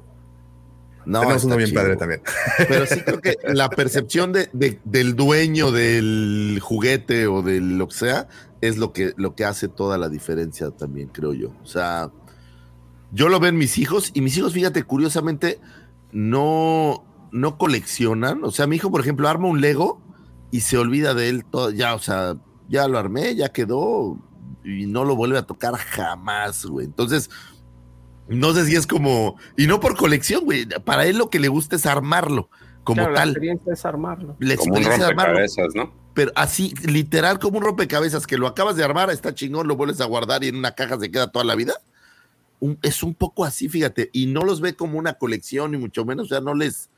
[1.05, 1.81] No, Tenemos uno bien chido.
[1.81, 2.21] padre también.
[2.69, 7.89] Pero sí creo que la percepción de, de- del dueño del juguete o de lo
[7.89, 8.27] que sea
[8.61, 11.49] es lo que, lo que hace toda la diferencia también, creo yo.
[11.61, 12.09] O sea,
[13.11, 15.59] yo lo ven mis hijos y mis hijos, fíjate, curiosamente,
[16.14, 18.43] no, no coleccionan.
[18.43, 20.01] O sea, mi hijo, por ejemplo, arma un Lego
[20.51, 22.38] y se olvida de él todo, ya, o sea,
[22.69, 24.17] ya lo armé, ya quedó
[24.64, 26.85] y no lo vuelve a tocar jamás, güey.
[26.85, 27.30] Entonces,
[28.27, 31.48] no sé si es como, y no por colección, güey, para él lo que le
[31.48, 32.50] gusta es armarlo,
[32.83, 33.30] como claro, la tal.
[33.30, 34.35] experiencia es armarlo.
[34.40, 35.93] La Como un experiencia de armarlo, rompecabezas, ¿no?
[36.14, 40.00] pero así, literal, como un rompecabezas que lo acabas de armar, está chingón, lo vuelves
[40.00, 41.74] a guardar y en una caja se queda toda la vida.
[42.64, 46.06] Un- es un poco así, fíjate, y no los ve como una colección, ni mucho
[46.06, 46.90] menos, o sea, no les,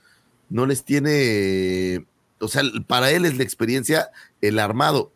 [0.50, 2.06] no les tiene,
[2.40, 4.10] o sea, para él es la experiencia
[4.42, 5.12] el armado.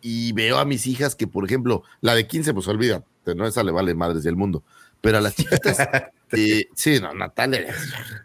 [0.00, 3.62] Y veo a mis hijas que, por ejemplo, la de 15, pues olvídate, no, esa
[3.62, 4.62] le vale madres del mundo.
[5.02, 5.78] Pero a las chiquitas,
[6.32, 7.74] eh, sí, no, Natalia,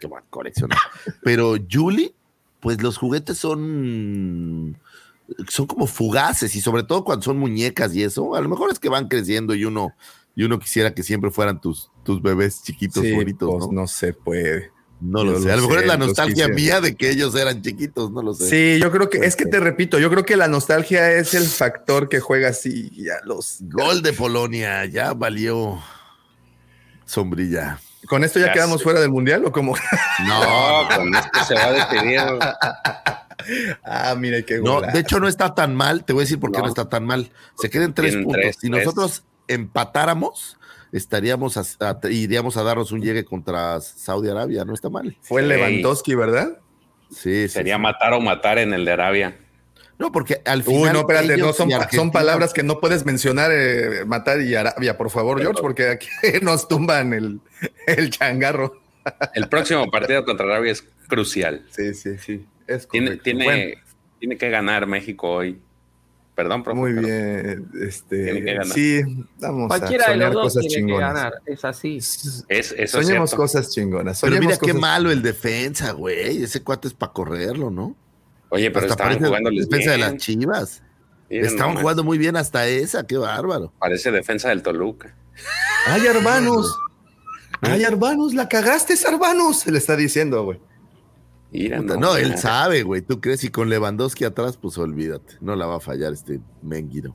[0.00, 0.78] que va a coleccionar.
[1.22, 2.14] Pero Julie,
[2.60, 4.78] pues los juguetes son,
[5.48, 8.78] son como fugaces y sobre todo cuando son muñecas y eso, a lo mejor es
[8.78, 9.94] que van creciendo y uno,
[10.36, 13.82] y uno quisiera que siempre fueran tus, tus bebés chiquitos Sí, bonitos, pues, ¿no?
[13.82, 14.70] no se puede.
[15.00, 15.46] No lo sé.
[15.46, 18.20] lo A lo mejor sé, es la nostalgia mía de que ellos eran chiquitos, no
[18.22, 18.48] lo sé.
[18.76, 21.44] Sí, yo creo que es que te repito, yo creo que la nostalgia es el
[21.46, 23.58] factor que juega así y a los.
[23.62, 25.80] Gol de Polonia, ya valió
[27.06, 27.78] sombrilla.
[28.06, 28.84] ¿Con esto ya, Ya quedamos sé.
[28.84, 29.74] fuera del mundial o cómo?
[30.26, 33.26] No, con esto se va a
[33.84, 34.92] ah, mira qué No, golazo.
[34.92, 36.68] de hecho no está tan mal, te voy a decir por qué no, No.
[36.68, 37.30] está tan mal.
[37.58, 38.42] Se quedan tres Tienen puntos.
[38.42, 38.70] tres, tres.
[38.70, 40.58] nosotros empatáramos,
[40.92, 45.16] estaríamos a- a- iríamos a darnos un llegue contra Saudi Arabia, no está mal.
[45.22, 45.48] Fue Ey.
[45.48, 46.58] Lewandowski, ¿verdad?
[47.10, 47.82] Sí, sí, Sería sí.
[47.82, 49.36] matar o matar en el de Arabia.
[49.98, 50.80] No, porque al final.
[50.82, 55.10] Uy, no, espérate, no, son, palabras que no puedes mencionar, eh, matar y Arabia, por
[55.10, 56.08] favor, George, porque aquí
[56.42, 57.40] nos tumban el,
[57.86, 58.80] el changarro.
[59.34, 61.66] El próximo partido contra Arabia es crucial.
[61.70, 62.46] Sí, sí, sí.
[62.66, 63.80] Es Tiene, tiene, Bueno,
[64.18, 65.60] tiene que ganar México hoy.
[66.34, 66.78] Perdón, profe.
[66.78, 67.68] muy pero- bien.
[67.70, 68.66] Tiene que Este, ganar.
[68.66, 69.02] sí,
[69.40, 71.08] vamos Cualquiera a de los soñar dos cosas tiene chingonas.
[71.10, 71.32] que ganar.
[71.46, 71.96] Es así.
[71.98, 72.44] Es,
[72.78, 74.20] eso Soñemos cosas chingonas.
[74.20, 76.42] Pero soñemos mira qué malo el defensa, güey.
[76.42, 77.94] Ese cuate es para correrlo, ¿no?
[78.48, 80.82] Oye, pero Hasta estaban jugando defensa de las chivas.
[81.28, 83.72] Miren Estaban nomás, jugando muy bien hasta esa, qué bárbaro.
[83.78, 85.14] Parece defensa del Toluca.
[85.86, 86.74] ¡Ay, hermanos!
[87.60, 88.34] ¡Ay, hermanos!
[88.34, 89.60] ¡La cagaste, hermanos!
[89.60, 90.58] Se le está diciendo, güey.
[91.52, 93.02] Mira, Puta, no, él sabe, güey.
[93.02, 95.34] Tú crees y con Lewandowski atrás, pues olvídate.
[95.40, 97.14] No la va a fallar este Menguido.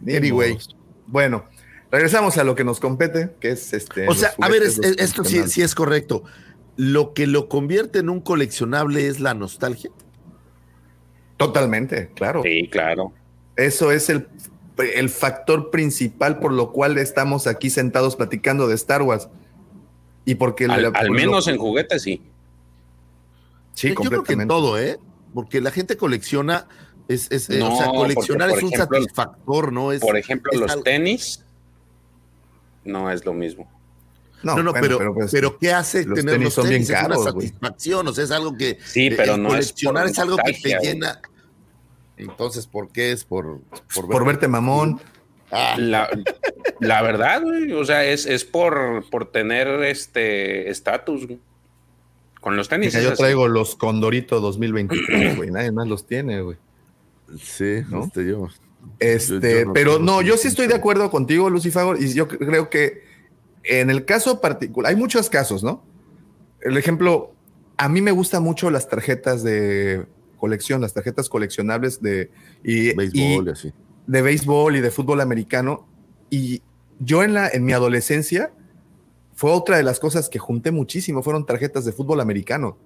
[0.00, 0.58] Ni Anyway.
[1.06, 1.44] Bueno,
[1.90, 4.06] regresamos a lo que nos compete, que es este.
[4.08, 6.22] O sea, a ver, es- esto sí, sí es correcto.
[6.76, 9.90] Lo que lo convierte en un coleccionable es la nostalgia.
[11.36, 12.42] Totalmente, claro.
[12.42, 13.12] Sí, claro.
[13.56, 14.28] Eso es el,
[14.94, 19.28] el factor principal por lo cual estamos aquí sentados platicando de Star Wars.
[20.24, 22.22] Y porque Al, la- al lo- menos en juguetes sí.
[23.80, 24.98] Sí, Yo creo que en todo, ¿eh?
[25.34, 26.66] Porque la gente colecciona,
[27.08, 29.92] es, es, eh, No, o sea, coleccionar es un ejemplo, satisfactor, ¿no?
[29.92, 31.44] Es, Por ejemplo, es los algo- tenis
[32.84, 33.70] no es lo mismo.
[34.42, 36.90] No, no, bueno, pero, pero, pues, ¿qué hace los tener tenis los son bien tenis?
[36.90, 40.06] Es caros, una satisfacción, o sea, es algo que Sí, eh, pero no es coleccionar
[40.06, 41.20] es, algo que te llena.
[42.16, 43.60] Entonces, ¿por qué es por
[43.94, 45.00] por verte mamón.
[45.52, 46.08] Ah, La,
[46.78, 51.26] la verdad, güey, o sea, es, es por, por tener este estatus.
[51.26, 51.40] güey.
[52.40, 52.94] Con los tenis.
[52.94, 53.18] Mira, yo así.
[53.22, 55.50] traigo los Condorito 2023, güey.
[55.50, 56.56] Nadie más los tiene, güey.
[57.38, 58.04] sí, ¿no?
[58.04, 58.48] este yo.
[58.98, 62.26] Este, Yo- yo no pero no, yo sí estoy de acuerdo contigo, Lucifago, y yo
[62.28, 63.02] creo que
[63.62, 65.84] en el caso particular, hay muchos casos, ¿no?
[66.62, 67.34] El ejemplo,
[67.76, 70.06] a mí me gustan mucho las tarjetas de
[70.38, 72.30] colección, las tarjetas coleccionables de
[72.64, 73.72] y, Béisbol y- y así.
[74.06, 75.86] de béisbol y de fútbol americano.
[76.30, 76.62] Y
[77.00, 78.50] yo en la en mi adolescencia
[79.40, 82.76] fue otra de las cosas que junté muchísimo, fueron tarjetas de fútbol americano.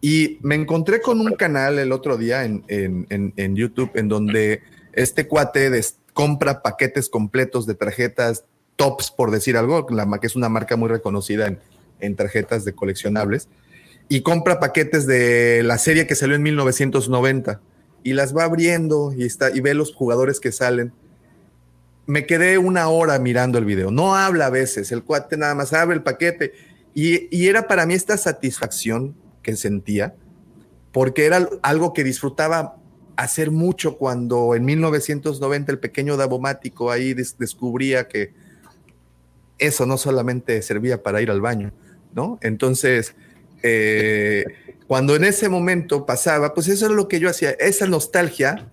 [0.00, 4.08] Y me encontré con un canal el otro día en, en- en- en YouTube en
[4.08, 4.62] donde
[4.94, 8.44] este cuate des- compra paquetes completos de tarjetas
[8.76, 11.58] tops, por decir algo, la, que es una marca muy reconocida en,
[12.00, 13.48] en tarjetas de coleccionables,
[14.08, 17.60] y compra paquetes de la serie que salió en 1990
[18.02, 20.92] y las va abriendo y, está, y ve los jugadores que salen.
[22.06, 23.90] Me quedé una hora mirando el video.
[23.90, 26.52] No habla a veces, el cuate nada más abre el paquete.
[26.94, 30.14] Y, era para mí esta satisfacción que sentía,
[30.92, 32.76] porque era algo que disfrutaba
[33.16, 38.32] hacer mucho cuando en 1990 el pequeño Davomático ahí des- descubría que
[39.58, 41.72] eso no solamente servía para ir al baño,
[42.12, 42.38] ¿no?
[42.42, 43.14] Entonces,
[43.62, 44.44] eh,
[44.86, 48.70] cuando en ese momento pasaba, pues eso era lo que yo hacía, esa nostalgia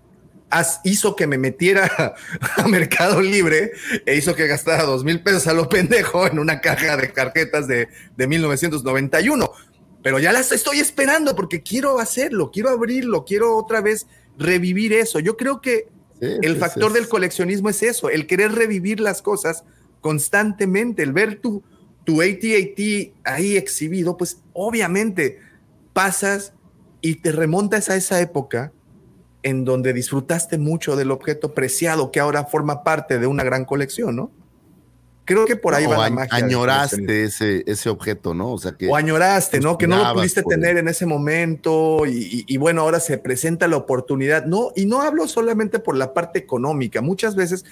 [0.83, 2.15] hizo que me metiera
[2.57, 3.71] a Mercado Libre
[4.05, 7.67] e hizo que gastara dos mil pesos a lo pendejo en una caja de tarjetas
[7.67, 9.51] de, de 1991.
[10.03, 14.07] Pero ya las estoy esperando porque quiero hacerlo, quiero abrirlo, quiero otra vez
[14.37, 15.19] revivir eso.
[15.19, 15.87] Yo creo que
[16.41, 19.63] el factor es- del coleccionismo es eso, el querer revivir las cosas
[20.01, 21.63] constantemente, el ver tu,
[22.03, 25.39] tu AT-AT ahí exhibido, pues obviamente
[25.93, 26.53] pasas
[27.01, 28.71] y te remontas a esa época
[29.43, 34.15] en donde disfrutaste mucho del objeto preciado que ahora forma parte de una gran colección,
[34.15, 34.31] ¿no?
[35.23, 36.35] Creo que por ahí va la magia.
[36.45, 38.51] añoraste ese, ese objeto, ¿no?
[38.53, 38.87] O sea que.
[38.89, 39.77] O añoraste, ¿no?
[39.77, 43.17] Que no lo pudiste por tener en ese momento y, y- y bueno, ahora se
[43.17, 44.45] presenta la oportunidad.
[44.45, 47.01] No, y no hablo solamente por la parte económica.
[47.01, 47.63] Muchas veces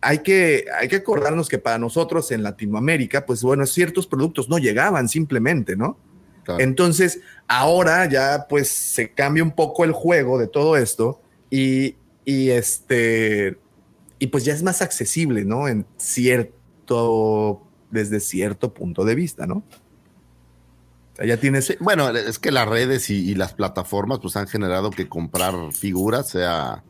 [0.00, 4.58] hay que, hay que acordarnos que para nosotros en Latinoamérica, pues bueno, ciertos productos no
[4.58, 5.98] llegaban simplemente, ¿no?
[6.58, 12.50] Entonces, ahora ya pues se cambia un poco el juego de todo esto y, y
[12.50, 13.58] este,
[14.18, 15.68] y pues ya es más accesible, ¿no?
[15.68, 19.64] En cierto, desde cierto punto de vista, ¿no?
[21.12, 21.66] O sea, ya tienes...
[21.66, 25.54] Sí, bueno, es que las redes y, y las plataformas pues han generado que comprar
[25.72, 26.84] figuras, sea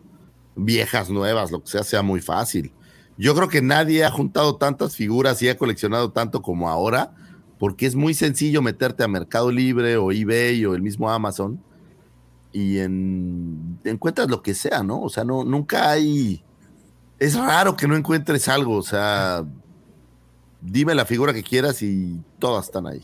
[0.56, 2.72] viejas, nuevas, lo que sea, sea muy fácil.
[3.18, 7.14] Yo creo que nadie ha juntado tantas figuras y ha coleccionado tanto como ahora,
[7.58, 11.60] porque es muy sencillo meterte a Mercado Libre o eBay o el mismo Amazon
[12.52, 15.02] y en, encuentras lo que sea, ¿no?
[15.02, 16.42] O sea, no, nunca hay...
[17.18, 19.44] Es raro que no encuentres algo, o sea,
[20.60, 23.02] dime la figura que quieras y todas están ahí.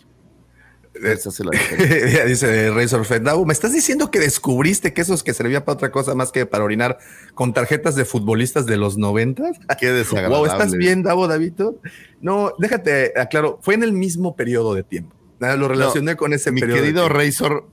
[0.94, 2.24] Esa es la diferencia.
[2.26, 5.90] Dice Razor Fed, Davo, ¿me estás diciendo que descubriste que esos que servía para otra
[5.90, 6.98] cosa más que para orinar
[7.34, 9.56] con tarjetas de futbolistas de los noventas?
[9.80, 10.36] Qué desagradable.
[10.36, 11.80] Wow, ¿estás bien, Davo, Davito?
[12.20, 15.16] No, déjate, aclaro, fue en el mismo periodo de tiempo.
[15.40, 16.78] Nada, Lo relacioné No, con ese Mi periodo.
[16.78, 17.08] de querido.
[17.08, 17.68] Razor,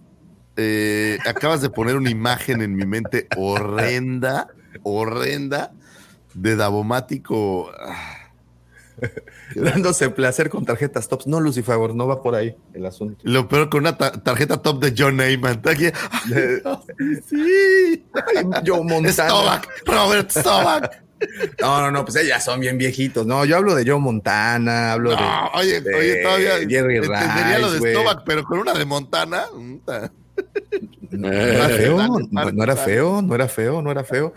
[0.56, 4.48] eh, acabas de poner una imagen en mi mente horrenda,
[4.84, 5.74] horrenda,
[6.34, 7.72] de Davomático.
[9.56, 11.28] Dándose placer con tarjetas tops.
[11.28, 13.20] No, Lucifer, no va por ahí el asunto.
[13.24, 15.62] Lo peor con una ta- tarjeta top de John Neyman.
[17.28, 18.06] Sí.
[18.66, 19.12] Joe Montana.
[19.30, 21.04] Stovak, Robert Stovak.
[21.62, 23.26] No, no, no, pues ellas son bien viejitos.
[23.26, 25.16] No, yo hablo de Joe Montana, hablo de.
[25.18, 27.92] No, oye, de oye, todavía Jerry entendería lo de.
[27.92, 29.44] Stovak, pero con una de Montana.
[31.12, 31.98] No era feo,
[32.32, 34.34] no, no era feo, no era feo, no era feo.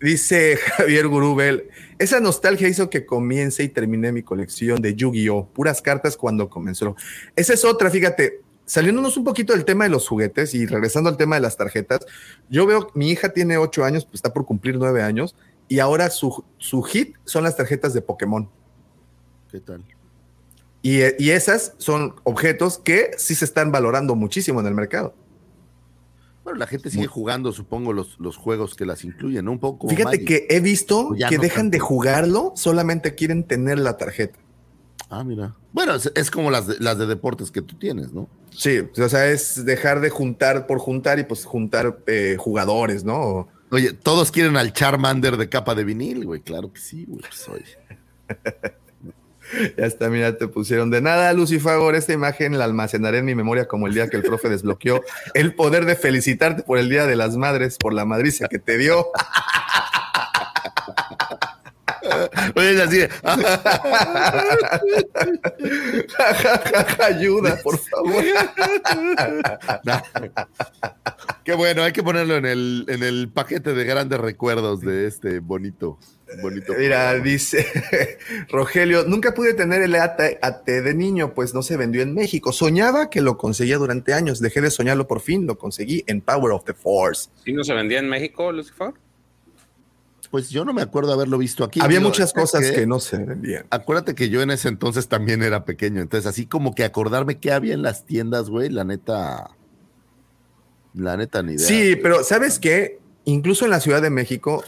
[0.00, 5.48] Dice Javier Gurubel, esa nostalgia hizo que comience y terminé mi colección de Yu-Gi-Oh!
[5.48, 6.96] Puras cartas cuando comenzó.
[7.34, 11.16] Esa es otra, fíjate, saliéndonos un poquito del tema de los juguetes y regresando al
[11.16, 12.00] tema de las tarjetas,
[12.50, 15.34] yo veo, mi hija tiene ocho años, pues está por cumplir nueve años,
[15.68, 18.48] y ahora su, su hit son las tarjetas de Pokémon.
[19.50, 19.84] ¿Qué tal?
[20.82, 25.14] Y, y esas son objetos que sí se están valorando muchísimo en el mercado.
[26.46, 29.50] Bueno, la gente sigue jugando, supongo, los, los juegos que las incluyen, ¿no?
[29.50, 29.78] Un poco.
[29.78, 30.28] como Fíjate Magic.
[30.28, 34.38] que he visto ya que no dejan de jugarlo, solamente quieren tener la tarjeta.
[35.10, 35.56] Ah, mira.
[35.72, 38.28] Bueno, es, es como las de, las de deportes que tú tienes, ¿no?
[38.50, 43.48] Sí, o sea, es dejar de juntar por juntar y pues juntar eh, jugadores, ¿no?
[43.72, 46.42] Oye, todos quieren al Charmander de capa de vinil, güey.
[46.42, 47.22] Claro que sí, güey.
[47.22, 47.76] Pues, oye.
[49.76, 51.94] Ya está, mira, te pusieron de nada, Lucifagor.
[51.94, 55.02] Esta imagen la almacenaré en mi memoria como el día que el profe desbloqueó
[55.34, 58.78] el poder de felicitarte por el Día de las Madres, por la madriza que te
[58.78, 59.06] dio.
[62.54, 63.00] Oye, así.
[67.02, 68.24] Ayuda, por favor.
[71.44, 75.40] Qué bueno, hay que ponerlo en el, en el paquete de grandes recuerdos de este
[75.40, 75.98] bonito,
[76.42, 76.74] bonito.
[76.78, 77.66] Mira, dice
[78.48, 82.52] Rogelio, nunca pude tener el AT, AT de niño, pues no se vendió en México.
[82.52, 86.52] Soñaba que lo conseguía durante años, dejé de soñarlo por fin, lo conseguí en Power
[86.52, 87.30] of the Force.
[87.44, 88.92] ¿Sí no se vendía en México, Lucifer?
[90.30, 91.80] Pues yo no me acuerdo haberlo visto aquí.
[91.80, 93.64] Había muchas cosas que no se vendían.
[93.70, 97.52] Acuérdate que yo en ese entonces también era pequeño, entonces así como que acordarme qué
[97.52, 99.50] había en las tiendas, güey, la neta,
[100.94, 101.66] La neta, ni idea.
[101.66, 102.98] Sí, pero ¿sabes qué?
[103.24, 104.64] Incluso en la Ciudad de México,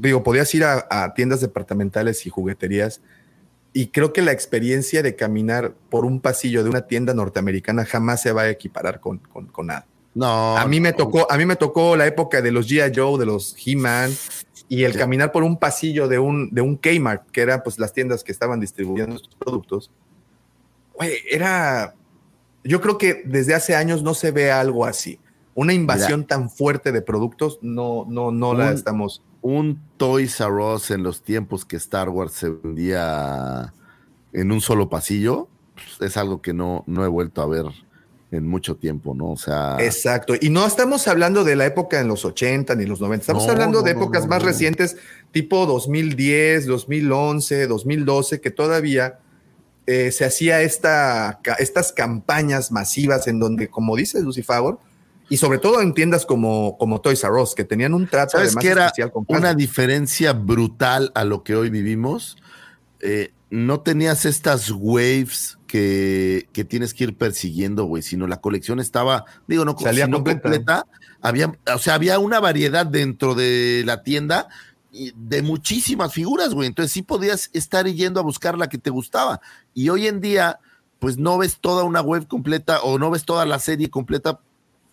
[0.00, 3.00] digo, podías ir a, a tiendas departamentales y jugueterías
[3.72, 8.22] y creo que la experiencia de caminar por un pasillo de una tienda norteamericana jamás
[8.22, 9.86] se va a equiparar con, con, con nada.
[10.14, 10.56] No.
[10.56, 12.92] A mí me tocó, a mí me tocó la época de los G.I.
[12.96, 14.10] Joe, de los He-Man,
[14.68, 14.98] y el Sí.
[14.98, 18.32] caminar por un pasillo de un, de un Kmart, que eran pues las tiendas que
[18.32, 19.90] estaban distribuyendo estos productos.
[20.94, 21.94] Güey, era.
[22.64, 25.20] Yo creo que desde hace años no se ve algo así.
[25.54, 29.22] Una invasión tan fuerte de productos, no, no, no la Un- estamos.
[29.46, 33.72] Un Toys R Us en los tiempos que Star Wars se vendía
[34.32, 37.66] en un solo pasillo, pues, es algo que no, no he vuelto a ver
[38.32, 39.30] en mucho tiempo, ¿no?
[39.30, 40.34] O sea, Exacto.
[40.40, 43.22] Y no estamos hablando de la época en los 80 ni los 90.
[43.22, 44.96] Estamos No, hablando de no, épocas no, más recientes,
[45.30, 49.20] tipo 2010, 2011, 2012, que todavía
[49.86, 54.74] eh, se hacía esta, estas campañas masivas en donde, como dice Lucifer,
[55.28, 58.48] y sobre todo en tiendas como, como Toys R Us, que tenían un trato ¿Sabes
[58.48, 62.36] además qué era especial con una diferencia brutal a lo que hoy vivimos?
[63.00, 68.80] Eh, no tenías estas waves que, que tienes que ir persiguiendo, güey, sino la colección
[68.80, 70.40] estaba, digo, no, Salía completa.
[70.40, 70.86] completa,
[71.20, 74.48] había, o sea, había una variedad dentro de la tienda
[75.14, 76.68] de muchísimas figuras, güey.
[76.68, 79.40] Entonces sí podías estar yendo a buscar la que te gustaba.
[79.74, 80.58] Y hoy en día,
[80.98, 84.40] pues no ves toda una web completa o no ves toda la serie completa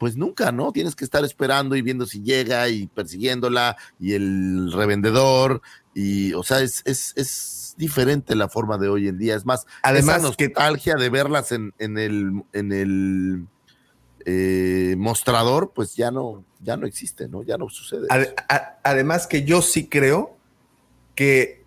[0.03, 0.73] pues nunca, ¿no?
[0.73, 5.61] Tienes que estar esperando y viendo si llega y persiguiéndola y el revendedor
[5.93, 9.33] y, o sea, es, es, es diferente la forma de hoy en día.
[9.33, 13.47] Es más, Además esa que- nostalgia de verlas en, en el, en el
[14.25, 17.41] eh, mostrador, pues ya no, ya no existe, ¿no?
[17.43, 18.05] Ya no sucede.
[18.09, 20.35] A- además que yo sí creo
[21.15, 21.63] que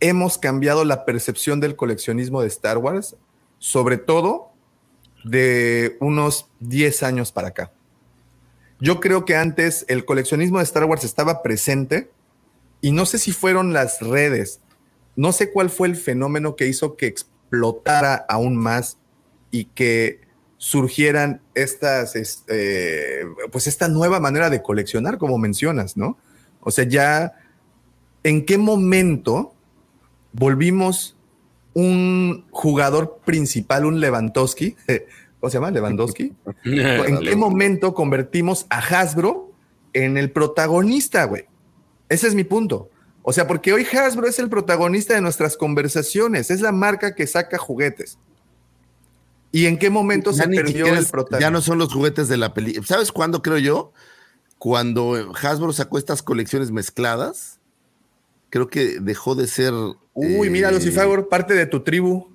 [0.00, 3.16] hemos cambiado la percepción del coleccionismo de Star Wars,
[3.58, 4.47] sobre todo
[5.30, 7.72] de unos 10 años para acá.
[8.80, 12.10] Yo creo que antes el coleccionismo de Star Wars estaba presente
[12.80, 14.60] y no sé si fueron las redes,
[15.16, 18.98] no sé cuál fue el fenómeno que hizo que explotara aún más
[19.50, 20.20] y que
[20.58, 26.18] surgieran estas, este, pues esta nueva manera de coleccionar, como mencionas, ¿no?
[26.60, 27.34] O sea, ya,
[28.22, 29.54] ¿en qué momento
[30.32, 31.16] volvimos
[31.78, 34.76] un jugador principal, un Lewandowski?
[35.40, 35.70] ¿Cómo se llama?
[35.70, 36.34] Lewandowski.
[36.64, 39.52] ¿En qué momento convertimos a Hasbro
[39.92, 41.46] en el protagonista, güey?
[42.08, 42.90] Ese es mi punto.
[43.22, 47.26] O sea, porque hoy Hasbro es el protagonista de nuestras conversaciones, es la marca que
[47.26, 48.18] saca juguetes.
[49.52, 51.38] ¿Y en qué momento Ya se perdió el protagonista?
[51.38, 52.86] Ya no son los juguetes de la película.
[52.86, 53.92] ¿Sabes cuándo creo yo?
[54.58, 57.60] Cuando Hasbro sacó estas colecciones mezcladas,
[58.50, 59.72] creo que dejó de ser.
[60.38, 62.28] Uy, mira, eh, Lucifer, parte de tu tribu,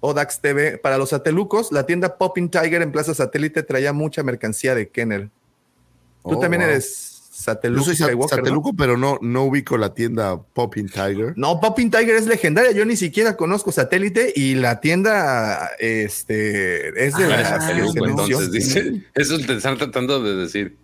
[0.00, 0.78] Odax TV.
[0.78, 5.28] Para los satelucos, la tienda Popping Tiger en Plaza Satélite traía mucha mercancía de Kenner.
[6.22, 6.70] Tú Oh, también wow.
[6.70, 11.32] eres Yo Sateluco sateluco, pero no, no ubico la tienda Popping Tiger.
[11.36, 12.72] No, Popping Tiger es legendaria.
[12.72, 18.50] Yo ni siquiera conozco Satélite y la tienda este, es de Ah, la sateluco, entonces
[18.52, 19.02] dice.
[19.14, 20.76] Eso te están tratando de decir.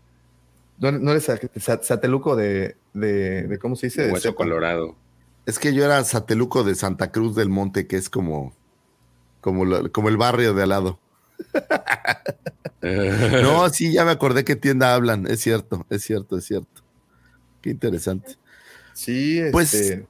[0.78, 4.10] No, no eres sa- sa- Sateluco de, de, de- ¿cómo se dice?
[4.10, 4.96] Hueso colorado.
[5.46, 8.52] Es que yo era sateluco de Santa Cruz del Monte, que es como,
[9.40, 10.98] como, lo- como el barrio de al lado.
[12.82, 15.26] No, sí, ya me acordé qué tienda hablan.
[15.26, 16.82] Es cierto, es cierto, es cierto.
[17.60, 18.36] Qué interesante.
[18.92, 20.06] Sí, Pues este,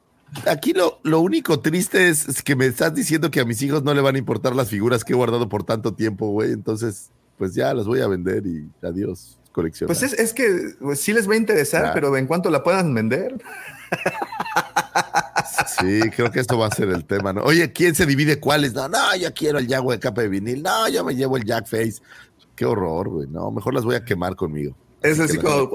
[0.46, 3.82] aquí lo, lo único triste es, es que me estás diciendo que a mis hijos
[3.82, 6.52] no le van a importar las figuras que he guardado por tanto tiempo, güey.
[6.52, 7.08] Entonces,
[7.38, 9.86] pues ya las voy a vender y adiós, colección.
[9.86, 11.94] pues es, es que pues, sí les va a interesar, Claro.
[11.94, 13.36] pero en cuanto la puedan vender.
[15.80, 17.42] Sí, creo que esto va a ser el tema, ¿no?
[17.42, 18.74] Oye, ¿quién se divide cuáles?
[18.74, 20.62] No, no, yo quiero el Jaguar de capa de vinil.
[20.62, 21.96] No, yo me llevo el Jack Face.
[22.54, 23.28] Qué horror, güey.
[23.28, 24.76] No, mejor las voy a quemar conmigo.
[25.02, 25.70] Es así como,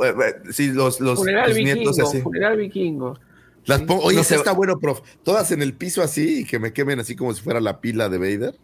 [0.51, 2.21] sí, los, los, Funeral los nietos así.
[2.21, 3.17] funeral vikingo.
[3.65, 5.01] Las pongo, oye, No eso se- está bueno, prof.
[5.23, 8.09] Todas en el piso así y que me quemen así como si fuera la pila
[8.09, 8.55] de Vader.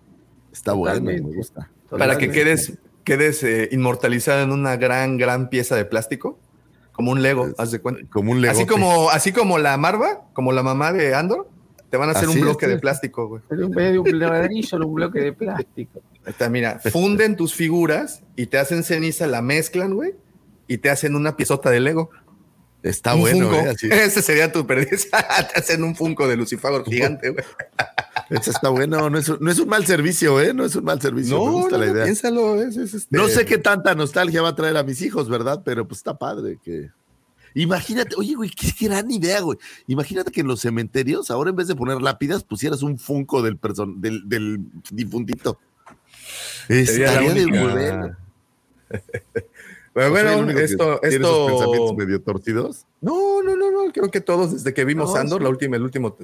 [0.51, 1.37] Está bueno, me Totalmente.
[1.37, 1.69] gusta.
[1.91, 2.73] Para que quedes,
[3.03, 6.39] quedes eh, inmortalizado en una gran, gran pieza de plástico.
[6.97, 8.01] Como un Lego, haz de cuenta.
[8.09, 8.59] Como un legote.
[8.59, 11.47] Así como, así como la Marva, como la mamá de Andor,
[11.91, 13.43] te van a hacer Así un bloque de plástico, güey.
[13.51, 16.01] En vez de un ladrillo, un bloque de plástico.
[16.25, 20.15] Está, mira, funden tus figuras y te hacen ceniza, la mezclan, güey,
[20.67, 22.09] y te hacen una piezota de Lego.
[22.89, 23.87] Está Un bueno, eh, así.
[23.91, 25.09] Ese sería tu perdiz.
[25.53, 27.43] te hacen un Funko de Lucifer gigante, güey.
[28.29, 29.09] Ese está bueno.
[29.09, 30.53] No es, un- no es un mal servicio, ¿eh?
[30.53, 31.37] No es un mal servicio.
[31.39, 32.03] me No, gusta no, la idea.
[32.05, 32.61] piénsalo.
[32.61, 35.61] es- es este- No sé qué tanta nostalgia va a traer a mis hijos, ¿verdad?
[35.65, 36.89] Pero pues está padre que.
[37.53, 39.57] Imagínate, oye, güey, qué gran idea, güey.
[39.87, 43.57] Imagínate que en los cementerios, ahora en vez de poner lápidas, pusieras un funko del,
[43.57, 44.59] person del, del
[44.91, 45.57] difuntito.
[46.69, 48.17] Estaría de bueno.
[49.97, 51.93] Pero ¿O soy el bueno, único que esto, esos pensamientos esto.
[51.95, 52.85] medio torcidos.
[53.01, 53.91] No, no, no, no.
[53.91, 55.43] Creo que todos, desde que vimos No, Andor, sí.
[55.43, 56.15] la última, el último,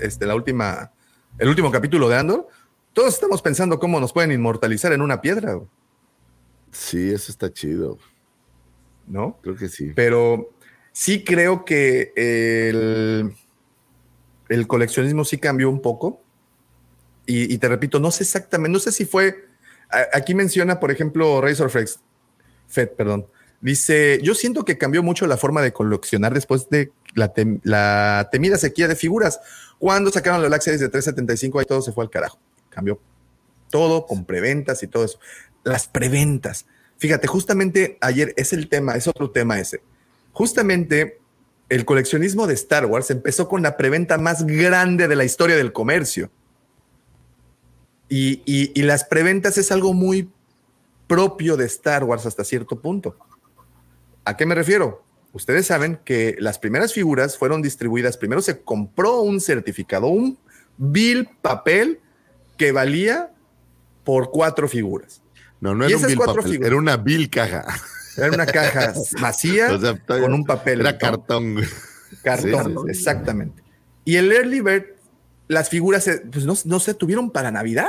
[0.00, 0.92] este, la última,
[1.38, 2.48] el último capítulo de Andor,
[2.94, 5.60] todos estamos pensando cómo nos pueden inmortalizar en una piedra,
[6.70, 7.98] Sí, eso está chido.
[9.06, 9.38] ¿no?
[9.42, 9.92] Creo que sí.
[9.94, 10.50] Pero
[10.92, 13.34] sí creo que el,
[14.48, 16.22] el coleccionismo sí cambió un poco.
[17.26, 19.44] Y, y te repito, no sé exactamente, no sé si fue.
[19.90, 22.00] a- Aquí menciona, por ejemplo, Razor Flex,
[22.72, 23.26] Fed, perdón.
[23.60, 28.28] Dice: Yo siento que cambió mucho la forma de coleccionar después de la, tem- la
[28.32, 29.38] temida sequía de figuras.
[29.78, 32.38] Cuando sacaron la Black Series de 375, ahí todo se fue al carajo.
[32.70, 32.98] Cambió
[33.70, 35.18] todo con preventas y todo eso.
[35.64, 36.66] Las preventas.
[36.96, 39.82] Fíjate, justamente ayer es el tema, es otro tema ese.
[40.32, 41.18] Justamente
[41.68, 45.72] el coleccionismo de Star Wars empezó con la preventa más grande de la historia del
[45.72, 46.30] comercio.
[48.08, 50.30] Y las preventas es algo muy
[51.06, 53.16] propio de Star Wars hasta cierto punto.
[54.24, 55.04] ¿A qué me refiero?
[55.32, 60.38] Ustedes saben que las primeras figuras fueron distribuidas, primero se compró un certificado, un
[60.76, 62.00] bill papel
[62.56, 63.32] que valía
[64.04, 65.22] por cuatro figuras.
[65.60, 66.66] No, no Y era un bill papel, figuras.
[66.66, 67.64] era una bill caja.
[68.16, 70.80] Era una caja vacía O sea, todavía- con un papel.
[70.80, 71.56] Era cartón.
[72.22, 72.90] Cartón, Sí, sí, sí.
[72.90, 73.62] exactamente.
[74.04, 74.84] Y el Early Bird,
[75.48, 77.88] las figuras, pues no, no se tuvieron para Navidad.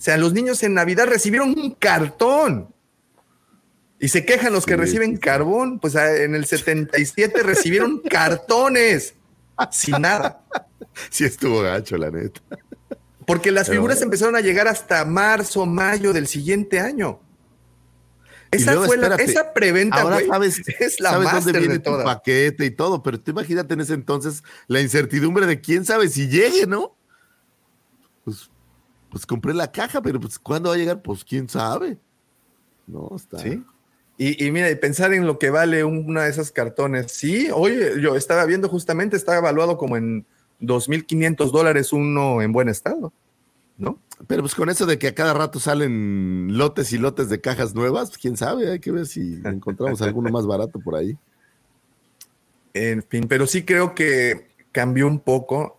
[0.00, 2.74] O sea, los niños en Navidad recibieron un cartón.
[3.98, 5.78] Y se quejan los que Sí, reciben carbón.
[5.78, 9.12] Pues ah, en el 77 recibieron cartones
[9.70, 10.42] sin nada.
[11.10, 12.40] Sí estuvo gacho, la neta.
[13.26, 17.20] Porque las Pero figuras empezaron a llegar hasta marzo, mayo del siguiente año.
[18.50, 21.80] Esa luego, fue la, esa preventa, Ahora güey, sabes, es la sabes dónde viene de
[21.80, 26.08] tu paquete y todo, pero tú imagínate en ese entonces la incertidumbre de quién sabe
[26.08, 26.96] si llegue, ¿no?
[29.10, 31.02] Pues, compré la caja, pero pues ¿cuándo va a llegar?
[31.02, 31.98] Pues quién sabe.
[32.86, 33.38] No, está.
[33.38, 33.62] Sí.
[34.16, 37.12] Y, y mira, y pensar en lo que vale una de esas cartones.
[37.12, 40.26] Sí, oye, yo estaba viendo justamente, está evaluado como en
[40.60, 43.12] 2.500 dólares uno en buen estado,
[43.78, 43.98] ¿no?
[44.26, 47.74] Pero pues con eso de que a cada rato salen lotes y lotes de cajas
[47.74, 51.16] nuevas, pues, quién sabe, hay que ver si encontramos alguno más barato por ahí.
[52.74, 55.78] En fin, pero sí creo que cambió un poco.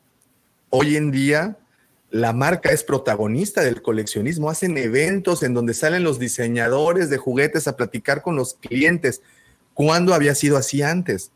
[0.71, 1.57] Hoy en día,
[2.11, 4.49] la marca es protagonista del coleccionismo.
[4.49, 9.21] Hacen eventos en donde salen los diseñadores de juguetes a platicar con los clientes.
[9.73, 11.31] ¿Cuándo había sido así antes?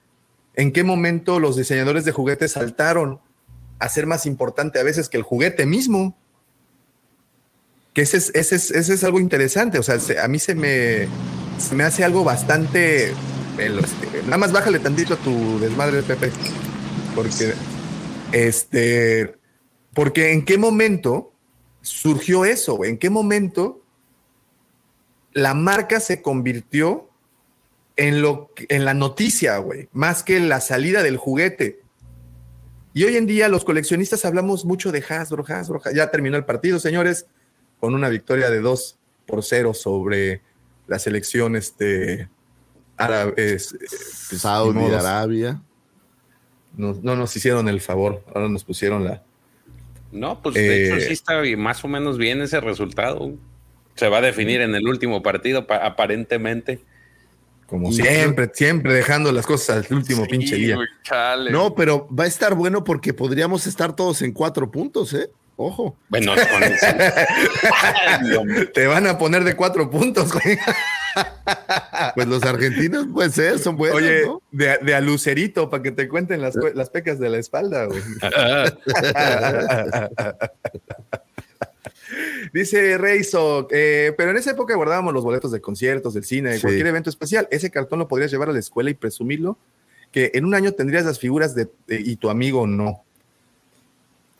[0.53, 3.19] ¿En qué momento los diseñadores de juguetes saltaron
[3.79, 6.17] a ser más importante a veces que el juguete mismo?
[7.93, 9.79] Que ese es, algo interesante.
[9.79, 11.07] O sea, se- a mí se me,
[11.73, 13.11] me hace algo bastante.
[13.11, 16.31] este, nada más bájale tantito a tu desmadre, Pepe.
[17.15, 17.53] Porque,
[18.33, 19.37] este,
[19.95, 21.31] porque en qué momento
[21.81, 22.91] surgió eso, güey?
[22.91, 23.81] ¿En qué momento
[25.31, 27.09] la marca se convirtió
[27.95, 29.87] en, lo, en la noticia, güey?
[29.93, 31.81] Más que en la salida del juguete.
[32.93, 35.77] Y hoy en día los coleccionistas hablamos mucho de Hasbro, Hasbro.
[35.77, 35.95] Hasbro.
[35.95, 37.25] Ya terminó el partido, señores,
[37.79, 40.41] con una victoria de 2 por 0 sobre
[40.87, 42.27] la selección este,
[42.97, 43.33] árabe.
[43.37, 43.57] eh,
[44.29, 44.83] pues, Saudi.
[44.93, 45.61] Arabia.
[46.75, 49.24] No nos hicieron el favor, ahora nos pusieron la.
[50.11, 53.33] No, pues de hecho Eh, sí está bi- más o menos bien ese resultado.
[53.95, 56.79] Se va a definir en el último partido, pa- aparentemente.
[57.67, 60.77] Como siempre, siempre dejando las cosas al último pinche día.
[61.03, 61.49] chale.
[61.51, 65.29] No, pero va a estar bueno porque podríamos estar todos en cuatro puntos, ¿eh?
[65.57, 65.97] Ojo.
[66.09, 66.85] Bueno, con eso.
[68.73, 70.57] Te van a poner de cuatro puntos, güey.
[72.15, 74.41] Pues los argentinos pueden ser, son buenos, Oye, ¿no?
[74.51, 78.01] de, de a lucerito para que te cuenten las, las pecas de la espalda, güey.
[82.53, 86.55] Dice Reizo, eh, pero en esa época guardábamos los boletos de conciertos, del cine, de
[86.57, 86.61] Sí.
[86.61, 87.47] cualquier evento especial.
[87.51, 89.57] Ese cartón lo podrías llevar a la escuela y presumirlo,
[90.11, 93.03] que en un año tendrías las figuras de, de- y tu amigo no.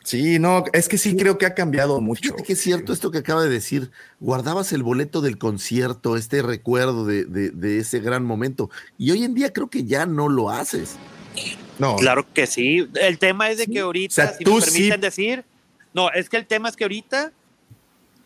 [0.06, 2.22] Sí, no, es que sí creo que ha cambiado mucho.
[2.22, 3.90] Fíjate que es cierto esto que acaba de decir.
[4.20, 8.70] Guardabas el boleto del concierto, este recuerdo de, de- de ese gran momento.
[8.98, 10.94] Y hoy en día creo que ya no lo haces.
[11.80, 12.88] No, Claro que sí.
[12.94, 15.44] El tema es de que ahorita, O sea, si tú me permiten sí- decir,
[15.92, 17.32] no, es que el tema es que ahorita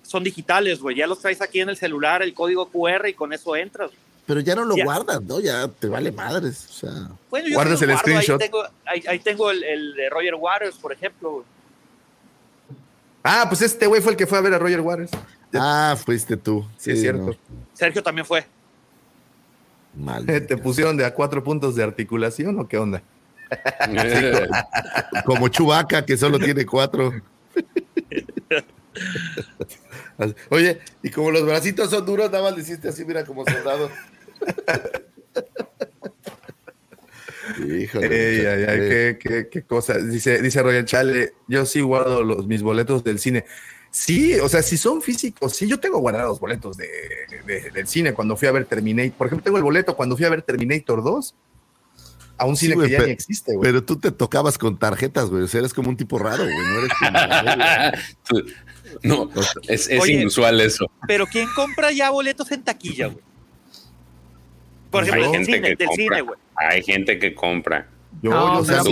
[0.02, 0.96] son digitales, güey.
[0.96, 3.90] Ya los traes aquí en el celular, el código QR y con eso entras.
[4.26, 4.84] Pero ya no lo Ya.
[4.84, 5.40] guardas, ¿no?
[5.40, 6.66] Ya te vale madres.
[6.68, 8.42] O sea, Bueno, yo Guardas el guardo, screenshot.
[8.42, 11.42] Ahí tengo, ahí, ahí tengo el, el de Roger Waters, por ejemplo.
[13.22, 15.10] Ah, pues este güey fue el que fue a ver a Roger Waters.
[15.54, 16.66] ah, fuiste tú.
[16.76, 17.26] Sí, es cierto.
[17.26, 17.36] no,
[17.74, 18.46] Sergio también fue.
[19.94, 20.24] mal.
[20.24, 23.02] ¿Te pusieron de a cuatro puntos de articulación o qué onda?
[25.24, 27.12] Como Chubaca, que solo tiene cuatro.
[30.50, 33.90] Oye, y como los bracitos son duros, nada más le hiciste así, mira, como soldado.
[37.58, 38.06] Híjole,
[38.40, 39.98] Ey, ay, ay, qué, qué- qué cosa.
[39.98, 43.44] Dice, dice Royal Chale, yo sí guardo los, mis boletos del cine.
[43.90, 46.88] Sí, o sea, si son físicos, sí, yo tengo guardados boletos de,
[47.46, 49.12] de- del cine cuando fui a ver Terminator.
[49.14, 51.34] Por ejemplo, tengo el boleto cuando fui a ver Terminator 2
[52.38, 53.62] a un Sí, cine que ya ni existe, güey.
[53.68, 55.42] Pero tú te tocabas con tarjetas, güey.
[55.42, 56.56] O sea, eres como un tipo raro, güey.
[56.56, 56.92] No eres
[58.30, 58.40] como-
[59.02, 59.30] no,
[59.68, 60.12] es, es Oye.
[60.14, 60.86] inusual eso.
[61.06, 63.24] Pero ¿quién compra ya boletos en taquilla, güey?
[64.90, 66.04] Por Hay ejemplo, del gente cine, que del compra.
[66.04, 66.38] cine, güey.
[66.56, 67.86] Hay gente que compra.
[68.22, 68.88] Yo, No, yo, o sea, los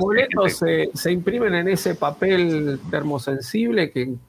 [0.00, 4.20] boletos- los hay se, se imprimen en ese papel termosensible que en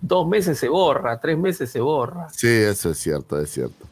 [0.00, 2.28] dos meses se borra, tres meses se borra.
[2.30, 3.86] Sí, eso es cierto, es cierto.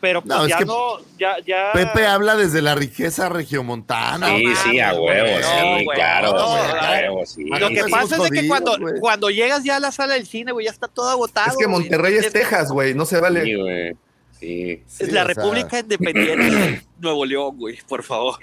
[0.00, 1.70] Pero pues No, es ya que- no, ya, ya.
[1.72, 4.28] Pepe habla desde la riqueza regiomontana.
[4.28, 5.42] Sí, sí, a huevo, güey,
[5.80, 7.44] sí, claro, a huevo, sí.
[7.44, 10.66] Lo que pasa es que cuando, cuando llegas ya a la sala del cine, güey,
[10.66, 11.50] ya está todo agotado.
[11.50, 11.80] es que güey.
[11.80, 13.42] Monterrey es Texas, güey, no se vale.
[13.44, 13.96] Sí, güey.
[14.40, 14.82] Sí.
[14.86, 18.38] Sí, Es la sea, República Independiente de Nuevo León, güey, por favor.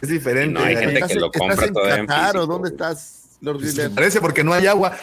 [0.00, 0.58] Es diferente.
[0.58, 2.68] No, hay Ahí gente ¿Estás, que lo compra en todavía en Qatar o físico, dónde
[2.70, 3.94] estás, Lord Guillermo?
[3.94, 4.96] Parece porque no hay agua.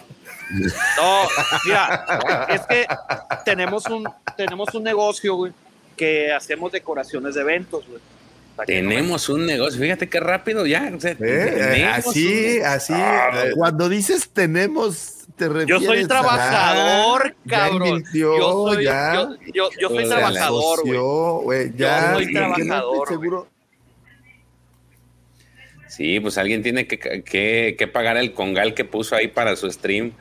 [0.51, 1.27] No,
[1.63, 2.87] mira, es que
[3.45, 5.53] tenemos un, tenemos un negocio, güey,
[5.95, 8.01] que hacemos decoraciones de eventos, güey.
[8.65, 10.91] Tenemos un negocio, fíjate qué rápido ya.
[10.95, 11.85] o sea, ¿eh?
[11.93, 12.93] Así, un- así.
[12.95, 17.87] Ah, eh, Cuando dices tenemos, te Yo refieres soy a- trabajador, ya cabrón.
[17.87, 19.13] invirtió, yo soy, ya.
[19.13, 20.83] yo, yo, yo soy trabajador,
[21.43, 21.71] güey.
[21.75, 23.47] Yo soy trabajador, seguro.
[25.87, 29.69] Sí, pues alguien tiene que, que, que pagar el congal que puso ahí para su
[29.71, 30.11] stream.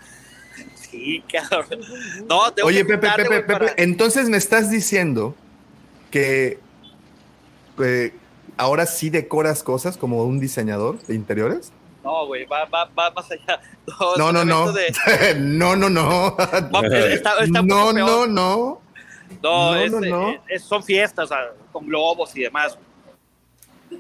[0.75, 1.81] Sí, cabrón.
[2.29, 5.37] No, tengo Oye, que Pepe, Pepe, Pepe, para- entonces me estás diciendo
[6.11, 6.59] que
[7.85, 8.13] eh,
[8.59, 11.73] ahora sí decoras cosas como un diseñador de interiores.
[12.05, 13.61] No, güey, va, va, va más allá.
[14.19, 14.73] No, No, no, no.
[14.73, 14.93] de-
[15.39, 16.37] no, no, no.
[16.37, 18.27] Va, está- está un No, no, no.
[18.27, 18.81] No,
[19.43, 20.35] No, es, no, no.
[20.49, 22.79] es- son fiestas, o sea, con globos y demás.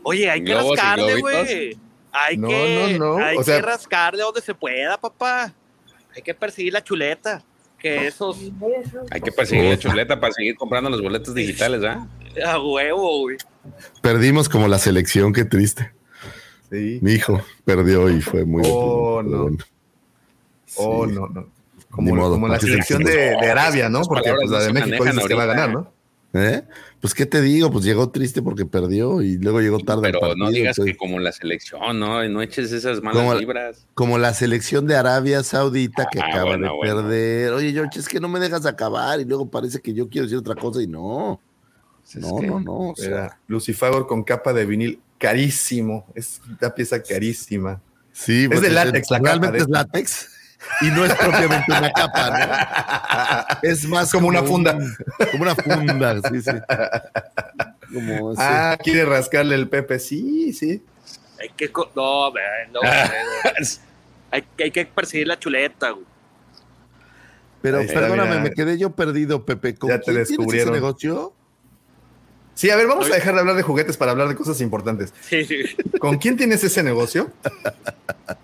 [0.02, 1.78] Oye, hay que rascarle, güey.
[2.12, 5.52] Hay No, que, no, no, hay o sea- que rascarle donde se pueda, papá.
[6.14, 7.42] Hay que perseguir la chuleta.
[7.78, 8.36] Que esos
[9.10, 12.08] Hay que perseguir la chuleta para seguir comprando los boletos digitales, ¿ah?
[12.44, 13.36] a huevo, güey.
[14.02, 15.92] Perdimos como la selección, qué triste.
[16.70, 16.98] Sí.
[17.02, 18.62] Mi hijo perdió y fue muy.
[18.66, 19.42] Oh, no.
[19.42, 19.58] bueno.
[20.76, 21.14] Oh, Sí.
[21.14, 21.48] no, no.
[21.90, 24.02] Como, modo, como la selección de, Arabia, ¿no?
[24.02, 25.92] Porque pues, la de México dices que va a ganar, ¿no?
[26.34, 26.62] ¿Eh?
[27.00, 27.70] Pues, ¿qué te digo?
[27.70, 30.08] Pues llegó triste porque perdió y luego llegó tarde.
[30.08, 30.92] al Pero no digas pues.
[30.92, 32.22] que como la selección, ¿no?
[32.28, 33.86] No eches esas malas Como- vibras.
[33.94, 36.96] Como la selección de Arabia Saudita que Ah, acaba bueno, de bueno.
[36.96, 37.52] perder.
[37.54, 40.38] Oye, George, es que no me dejas acabar y luego parece que yo quiero decir
[40.38, 41.40] otra cosa y no.
[42.14, 42.78] No, que no, no.
[42.90, 46.06] o sea, Lucifagor con capa de vinil carísimo.
[46.14, 47.80] Es una pieza carísima.
[48.12, 50.28] sí, es pues, de látex, la capa Realmente de- es látex
[50.82, 52.30] y no es propiamente una capa,
[53.62, 53.68] ¿no?
[53.68, 54.74] Es más Como una funda.
[54.74, 54.96] un-
[55.32, 56.50] como una funda, sí, sí.
[57.92, 58.40] Como, sí.
[58.42, 59.98] Ah, quiere rascarle el Pepe.
[59.98, 60.82] Sí, sí.
[61.40, 61.70] Hay que.
[61.94, 63.10] No, man, no, man.
[64.30, 66.04] hay, hay que perseguir la chuleta, güey.
[67.62, 68.42] Pero Ahí perdóname, mira.
[68.42, 69.74] me quedé yo perdido, Pepe.
[69.74, 70.74] ¿Con Ya te quién tienes descubrieron.
[70.74, 71.32] ese negocio?
[72.58, 75.14] Sí, a ver, vamos a dejar de hablar de juguetes para hablar de cosas importantes.
[75.20, 75.62] Sí, sí.
[76.00, 77.30] ¿Con quién tienes ese negocio?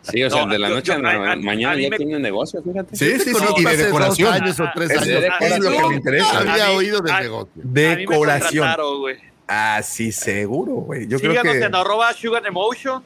[0.02, 2.22] Sí, o sea, No, de la noche yo- a la mañana ya me- tiene un
[2.22, 2.94] negocio, fíjate.
[2.94, 3.44] Sí, sí, sí.
[3.56, 4.32] Y de hace dos decoración.
[4.32, 5.20] años o tres Es años.
[5.20, 6.38] de- es lo que me interesa.
[6.38, 7.50] Había A mí- oído del a- negocio.
[7.56, 8.68] Decoración.
[9.48, 11.08] Ah, sí, seguro, güey.
[11.08, 11.64] Yo creo Síganos que.
[11.64, 13.02] en arroba Sugar Emotion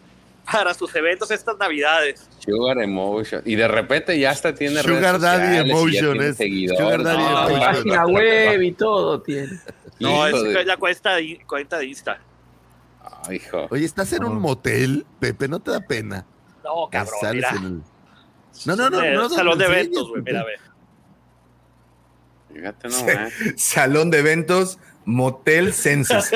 [0.53, 2.29] para sus eventos estas navidades.
[2.39, 3.43] Sugar Emotion.
[3.47, 6.37] Y de repente ya hasta tiene Sugar redes Daddy Emotion es-.
[6.37, 7.61] Sugar Daddy No, Emotion.
[7.61, 9.59] va- Página web y todo tiene.
[10.01, 12.19] No, hijo es de- la cuenta de, cuenta de Insta.
[13.27, 13.67] Ay, hijo.
[13.71, 15.49] Oye, ¿estás en un motel, Pepe?
[15.49, 16.25] ¿No te da pena?
[16.65, 17.51] No, cabrón, mira.
[17.51, 17.83] en el-
[18.67, 20.53] No, no, no, Eh, no, no, Salón de eventos, güey, mira, ve.
[22.55, 23.33] Fíjate nomás.
[23.57, 26.31] Salón de eventos, motel census.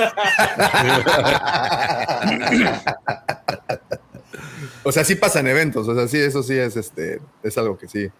[4.84, 5.86] o sea, sí pasan eventos.
[5.88, 8.10] O sea, sí, eso sí es este, es algo que sí.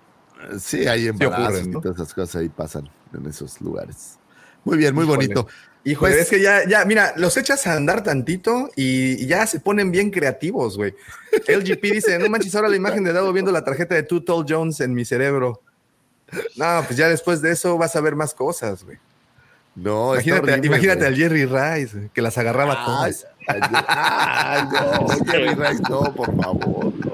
[0.58, 1.78] Sí, hay embarazos ocurren, ¿no?
[1.78, 4.18] y todas esas cosas ahí pasan en esos lugares.
[4.64, 5.16] Muy bien, muy Híjole.
[5.16, 5.46] bonito.
[5.84, 9.58] Híjole, Pues- es que ya, ya, mira, los echas a andar tantito y, ya se
[9.58, 10.94] ponen bien creativos, güey.
[11.48, 14.78] LGP dice, no manches, ahora la imagen de Dado viendo la tarjeta de Tall Jones
[14.80, 15.60] en mi cerebro.
[16.56, 18.96] No, pues ya después de eso vas a ver más cosas, güey.
[19.74, 23.26] No, Imagínate, horrible, imagínate al Jerry Rice, que las agarraba Ay, todas.
[23.48, 26.84] ay, no, Jerry Rice, no, por favor.
[26.84, 27.12] no, no,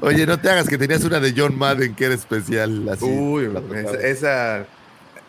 [0.00, 0.06] no.
[0.06, 2.86] Oye, no te hagas que tenías una de John Madden que era especial.
[2.90, 3.50] Así, Uy,
[4.02, 4.66] esa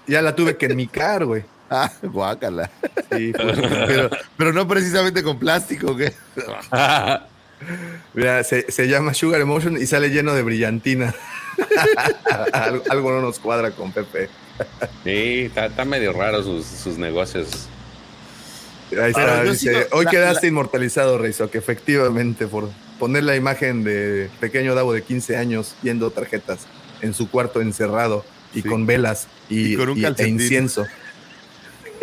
[0.08, 1.44] ya la tuve que enmicar, güey.
[1.68, 2.70] Ah, guácala.
[3.12, 6.14] Sí, Pero, pero no precisamente con plástico, ¿qué?
[8.14, 11.14] Mira, se, se llama Sugar Emotion y sale lleno de brillantina.
[12.54, 14.30] algo, algo no nos cuadra con Pepe.
[15.04, 17.68] Sí, está, está medio raro sus, sus negocios.
[18.92, 22.70] Ahí está, dice, sigo- hoy la- quedaste la- inmortalizado, Reizo, que efectivamente por
[23.00, 26.68] poner la imagen de pequeño Davo de 15 años viendo tarjetas
[27.02, 28.24] en su cuarto encerrado
[28.56, 28.68] y Sí.
[28.68, 30.86] con velas y, Y con un y- e incienso.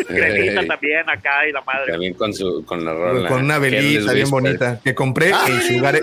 [0.06, 1.92] Cremita Eh, también acá y la madre.
[1.92, 3.28] también con su con la rola.
[3.28, 6.00] con una velita bien bonita que compré en Sugar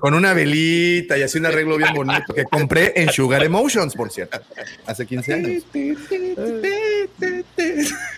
[0.00, 4.10] con una velita y así un arreglo bien bonito que compré en Sugar Emotions, por
[4.10, 4.40] cierto,
[4.86, 5.64] hace 15 años.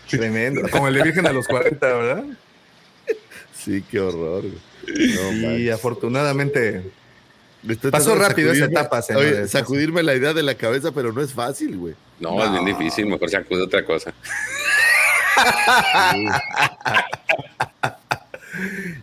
[0.08, 2.24] Tremendo, como el de Virgen a los 40, ¿verdad?
[3.52, 4.44] Sí, qué horror.
[4.86, 6.82] No, Y afortunadamente
[7.90, 11.76] pasó rápido esa etapa, Oye, sacudirme la idea de la cabeza, pero no es fácil,
[11.76, 11.94] güey.
[12.20, 14.12] No, es bien difícil, mejor se acude a otra cosa.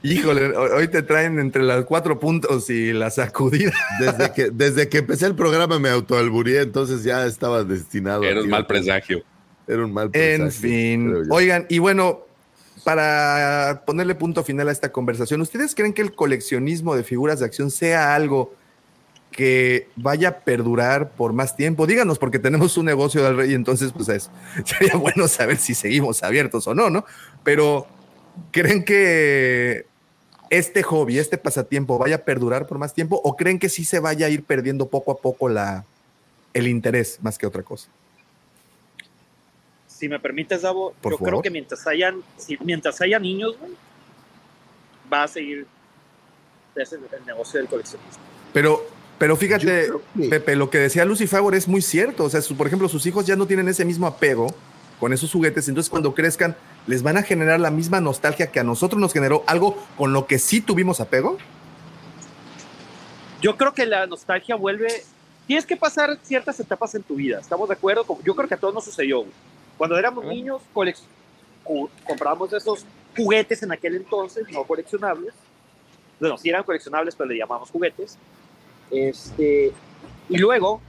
[0.02, 3.72] Híjole, ho- hoy te traen entre los cuatro puntos y la sacudida.
[4.00, 8.24] Desde que, desde que empecé el programa me autoalburié, entonces ya estaba destinado.
[8.24, 9.24] a Era un mal presagio.
[9.68, 11.34] Era un mal En presagio, fin, creo yo.
[11.34, 12.26] oigan, y bueno,
[12.84, 17.46] para ponerle punto final a esta conversación, ¿ustedes creen que el coleccionismo de figuras de
[17.46, 18.54] acción sea algo
[19.32, 21.88] que vaya a perdurar por más tiempo?
[21.88, 24.30] Díganos, porque tenemos un negocio del rey, entonces pues es,
[24.66, 27.06] sería bueno saber si seguimos abiertos o no, ¿no?
[27.44, 27.88] Pero,
[28.52, 29.86] ¿creen que
[30.50, 34.00] este hobby, este pasatiempo vaya a perdurar por más tiempo o creen que sí se
[34.00, 35.86] vaya a ir perdiendo poco a poco la,
[36.54, 37.90] el interés más que otra cosa?
[40.04, 43.72] Si me permites, Davo, Por yo creo que mientras hayan, si- mientras haya niños, güey,
[45.12, 45.66] va a seguir
[46.76, 48.22] ese- el negocio del coleccionismo.
[48.52, 48.86] Pero,
[49.18, 52.26] pero fíjate, que- Pepe, lo que decía Lucy Favor es muy cierto.
[52.26, 54.48] O sea, su- por ejemplo, sus hijos ya no tienen ese mismo apego
[55.00, 55.70] con esos juguetes.
[55.70, 56.54] Entonces, cuando crezcan,
[56.86, 60.28] les van a generar la misma nostalgia que a nosotros nos generó algo con lo
[60.28, 61.38] que sí tuvimos apego.
[63.42, 64.90] Yo creo que la nostalgia vuelve.
[65.48, 68.06] Tienes que pasar ciertas etapas en tu vida, ¿estamos de acuerdo?
[68.26, 69.20] Yo creo que a todos nos sucedió.
[69.20, 69.32] güey.
[69.78, 70.62] Cuando éramos niños,
[72.06, 72.86] comprábamos esos
[73.16, 75.34] juguetes en aquel entonces, no coleccionables.
[76.20, 78.18] Bueno, sí eran coleccionables, pero le llamamos juguetes.
[78.92, 79.72] Este,
[80.30, 80.82] y luego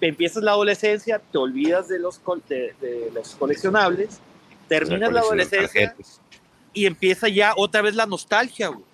[0.00, 4.20] empiezas la adolescencia, te olvidas de los, de, de los coleccionables,
[4.68, 6.20] terminas la adolescencia tarjetas.
[6.72, 8.84] y empieza ya otra vez la nostalgia, güey.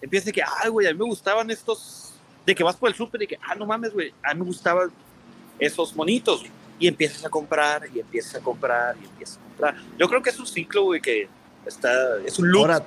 [0.00, 2.12] Empieza de que, ay, güey, a mí me gustaban estos,
[2.44, 4.46] de que vas por el súper y que, ah, no mames, güey, a mí me
[4.46, 4.90] gustaban
[5.58, 6.40] esos monitos.
[6.40, 6.61] güey.
[6.82, 9.76] Y empiezas a comprar, y empiezas a comprar, y empiezas a comprar.
[9.96, 11.28] Yo creo que es un ciclo, güey, que
[11.64, 12.62] está, es un loop.
[12.62, 12.84] Ahora,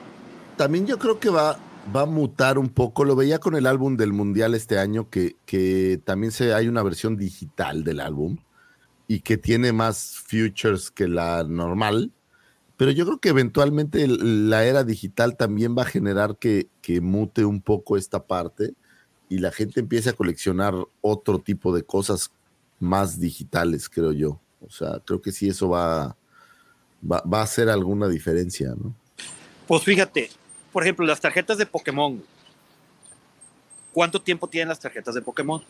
[0.57, 1.57] también yo creo que va,
[1.95, 3.05] va a mutar un poco.
[3.05, 6.83] Lo veía con el álbum del Mundial este año, que, que también se, hay una
[6.83, 8.37] versión digital del álbum
[9.07, 12.11] y que tiene más features que la normal.
[12.77, 17.45] Pero yo creo que eventualmente la era digital también va a generar que, que mute
[17.45, 18.73] un poco esta parte
[19.29, 22.31] y la gente empiece a coleccionar otro tipo de cosas
[22.79, 24.39] más digitales, creo yo.
[24.61, 26.15] O sea, creo que sí eso va,
[27.09, 28.93] va, va a hacer alguna diferencia, ¿no?
[29.67, 30.29] Pues fíjate,
[30.71, 32.23] por ejemplo, las tarjetas de Pokémon.
[33.93, 35.63] ¿Cuánto tiempo tienen las tarjetas de Pokémon?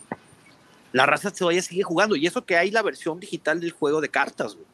[0.91, 2.15] La raza todavía sigue jugando.
[2.15, 4.65] Y eso que hay la versión digital del juego de cartas, güey.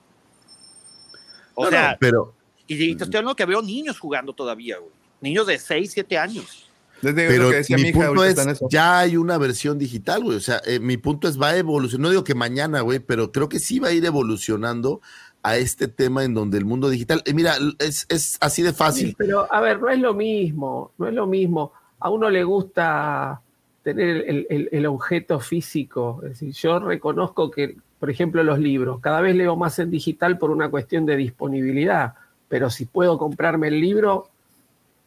[1.55, 2.33] O No, sea, no, pero,
[2.67, 4.91] y, y te estoy hablando que veo niños jugando todavía, güey.
[5.19, 6.69] Niños de 6, 7 años.
[7.01, 8.67] Desde pero lo que decía mi mi hija, punto es, eso.
[8.69, 10.37] ya hay una versión digital, güey.
[10.37, 12.01] O sea, eh, mi punto es, va a evolucionar.
[12.03, 15.01] No digo que mañana, güey, pero creo que sí va a ir evolucionando
[15.43, 19.07] a este tema en donde el mundo digital, eh, mira, es, es así de fácil.
[19.09, 21.73] Sí, pero a ver, no es lo mismo, no es lo mismo.
[21.99, 23.41] A uno le gusta
[23.83, 26.19] tener el, el- el objeto físico.
[26.23, 30.37] Es decir, yo reconozco que, por ejemplo, los libros, cada vez leo más en digital
[30.37, 32.13] por una cuestión de disponibilidad,
[32.47, 34.29] pero si puedo comprarme el libro,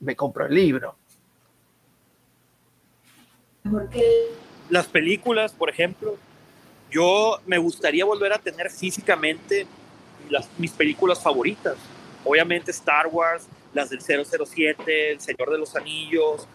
[0.00, 0.97] me compro el libro.
[4.68, 6.17] Las películas, por ejemplo,
[6.91, 9.67] yo me gustaría volver a tener físicamente
[10.31, 11.76] las, mis películas favoritas.
[12.25, 16.47] Obviamente Star Wars, las del 007, El Señor de los Anillos.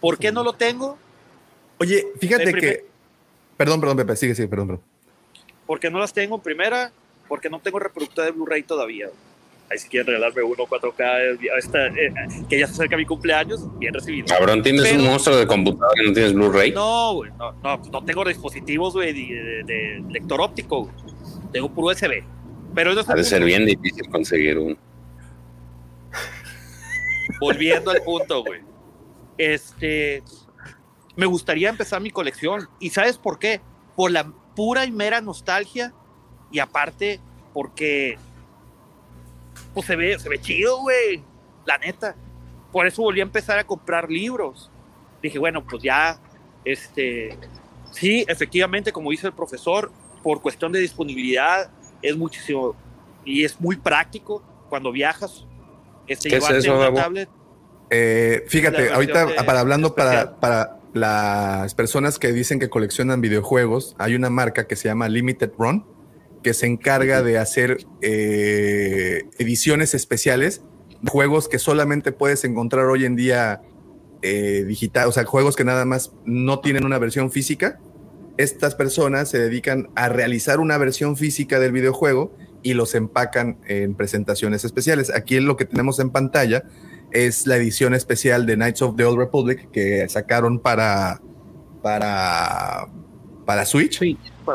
[0.00, 0.98] ¿Por qué no lo tengo?
[1.78, 2.86] Oye, fíjate que.
[3.56, 4.84] Perdón, perdón, Pepe, sigue, sigue, perdón, perdón.
[5.66, 6.92] ¿Por qué no las tengo en primera?
[7.28, 9.08] Porque no tengo reproductor de Blu-ray todavía.
[9.70, 12.12] Ahí si quieren regalarme uno 4K, eh, esta, eh,
[12.48, 14.26] que ya se acerca mi cumpleaños, bien recibido.
[14.26, 16.72] Cabrón, tienes Pero- un monstruo de computadora y no tienes Blu-ray.
[16.72, 19.34] No, güey, no, no, no tengo dispositivos, güey, de,
[19.64, 20.94] de- de lector óptico, güey.
[21.52, 22.22] Tengo puro USB.
[22.74, 23.46] Pero eso es Ha de ser punto.
[23.46, 24.76] bien difícil conseguir uno.
[27.40, 28.60] Volviendo al punto, güey.
[29.38, 30.22] Este,
[31.16, 32.68] me gustaría empezar mi colección.
[32.80, 33.60] ¿Y sabes por qué?
[33.96, 35.92] Por la pura y mera nostalgia
[36.52, 37.20] y aparte
[37.52, 38.18] porque
[39.74, 41.22] pues se ve, se ve chido, güey.
[41.66, 42.14] La neta.
[42.72, 44.70] Por eso volví a empezar a comprar libros.
[45.22, 46.18] Dije, bueno, pues ya,
[46.64, 47.36] este,
[47.90, 49.90] sí, efectivamente, como dice el profesor,
[50.22, 51.70] por cuestión de disponibilidad
[52.02, 52.74] es muchísimo
[53.24, 55.46] y es muy práctico cuando viajas.
[56.06, 57.28] Este, ¿Qué es eso, una tablet.
[57.90, 63.94] Eh, fíjate, ahorita de- para hablando para, para las personas que dicen que coleccionan videojuegos,
[63.98, 65.86] hay una marca que se llama Limited Run
[66.44, 70.62] que se encarga de hacer eh, ediciones especiales,
[71.08, 73.62] juegos que solamente puedes encontrar hoy en día
[74.22, 77.80] eh, digital, o sea, juegos que nada más no tienen una versión física.
[78.36, 83.94] Estas personas se dedican a realizar una versión física del videojuego y los empacan en
[83.94, 85.10] presentaciones especiales.
[85.14, 86.64] Aquí lo que tenemos en pantalla
[87.10, 91.20] es la edición especial de Knights of the Old Republic que sacaron para
[91.82, 92.88] para
[93.46, 94.00] para Switch,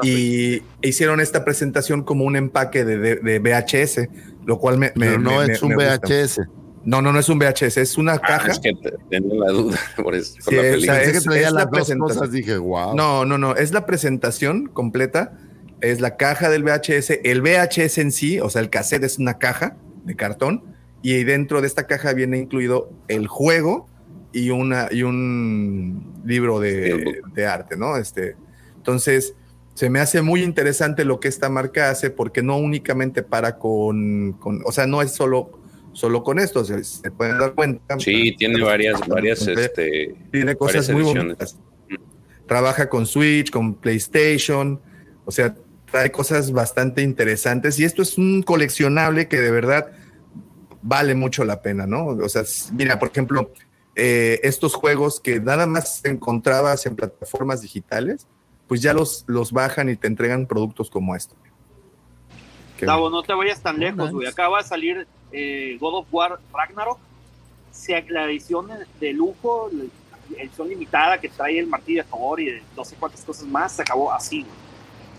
[0.03, 4.09] y hicieron esta presentación como un empaque de, de- de VHS,
[4.45, 5.75] lo cual me, me- Pero no me- es me- un.
[5.75, 6.41] VHS.
[6.85, 8.51] No, no, no es un VHS, es una Ah, caja.
[8.51, 10.35] es que te- tenía la duda por eso.
[10.39, 10.93] Sí, la sea, película.
[10.95, 12.17] Pensé que es- traía es las la dos presentación.
[12.19, 12.95] cosas, dije, wow.
[12.95, 15.37] No, no, no, es la presentación completa,
[15.81, 19.37] es la caja del VHS, el VHS en sí, o sea, el cassette es una
[19.37, 20.63] caja de cartón
[21.01, 23.87] y dentro de esta caja viene incluido el juego
[24.31, 27.97] y una y un libro de, de arte, ¿no?
[27.97, 28.35] Este,
[28.77, 29.35] entonces
[29.79, 34.33] se me hace muy interesante lo que esta marca hace porque no únicamente para con,
[34.33, 35.51] con- o sea, no es solo
[35.93, 37.97] solo con esto, se, se pueden dar cuenta.
[37.97, 41.57] Sí, tiene varias, varias, este, tiene cosas varias muy bonitas.
[42.45, 44.81] Trabaja con Switch, con PlayStation,
[45.23, 45.55] o sea,
[45.89, 49.87] trae cosas bastante interesantes y esto es un coleccionable que de verdad
[50.81, 52.05] vale mucho la pena, ¿no?
[52.07, 52.43] O sea,
[52.73, 53.53] mira, por ejemplo,
[53.95, 58.27] eh, estos juegos que nada más encontrabas en plataformas digitales,
[58.69, 61.35] pues ya los, los bajan y te entregan productos como esto.
[62.77, 64.13] Qué Davo, no te vayas tan lejos, nice.
[64.13, 64.27] güey.
[64.27, 66.97] Acaba de salir eh, God of War Ragnarok.
[67.71, 68.69] Se- la edición
[69.01, 69.69] de lujo,
[70.31, 73.45] la edición limitada que trae el martillo de Thor y de no sé cuántas cosas
[73.47, 74.53] más, se acabó así, güey.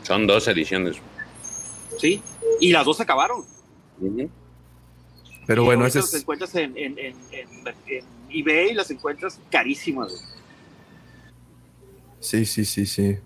[0.04, 0.96] Son dos ediciones.
[1.98, 2.22] ¿Sí?
[2.60, 3.44] Y las dos se acabaron.
[5.46, 8.74] Pero Y bueno, ahorita ese las es, encuentras en, en, en, en- en eBay y
[8.74, 10.22] las encuentras carísimas, güey.
[12.20, 13.18] Sí, sí, sí, sí.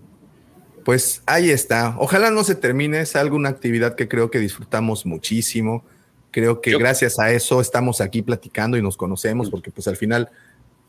[0.85, 1.95] Pues ahí está.
[1.97, 3.01] Ojalá no se termine.
[3.01, 5.83] Es algo, una actividad que creo que disfrutamos muchísimo.
[6.29, 9.97] Creo que Yo- gracias a eso estamos aquí platicando y nos conocemos, porque pues al
[9.97, 10.29] final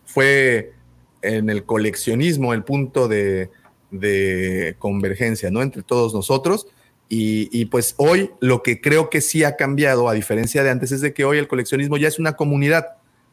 [0.04, 0.74] fue
[1.22, 3.50] en el coleccionismo el punto de,
[3.90, 5.62] de convergencia, ¿no?
[5.62, 6.66] Entre todos nosotros.
[7.08, 10.92] Y, y, pues hoy lo que creo que sí ha cambiado, a diferencia de antes,
[10.92, 12.84] es de que hoy el coleccionismo ya es una comunidad.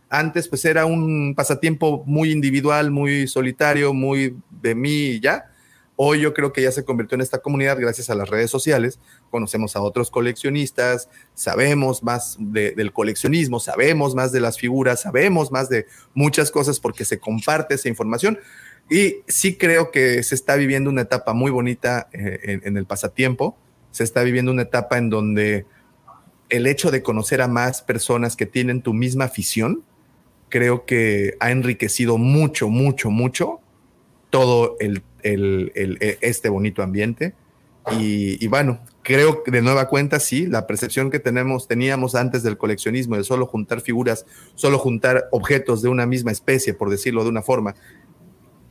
[0.09, 5.49] Antes pues era un pasatiempo muy individual, muy solitario, muy de mí y ya.
[5.95, 8.99] Hoy yo creo que ya se convirtió en esta comunidad gracias a las redes sociales.
[9.29, 15.51] Conocemos a otros coleccionistas, sabemos más de- del coleccionismo, sabemos más de las figuras, sabemos
[15.51, 18.39] más de muchas cosas porque se comparte esa información.
[18.89, 23.55] Y sí creo que se está viviendo una etapa muy bonita eh, en el pasatiempo.
[23.91, 25.65] Se está viviendo una etapa en donde
[26.49, 29.83] el hecho de conocer a más personas que tienen tu misma afición,
[30.49, 33.59] creo que ha enriquecido mucho, mucho, mucho
[34.33, 37.35] todo e- este bonito ambiente.
[37.99, 42.41] Y, y bueno, creo que de nueva cuenta, sí, la percepción que tenemos, teníamos antes
[42.41, 47.23] del coleccionismo, de solo juntar figuras, solo juntar objetos de una misma especie, por decirlo
[47.23, 47.75] de una forma,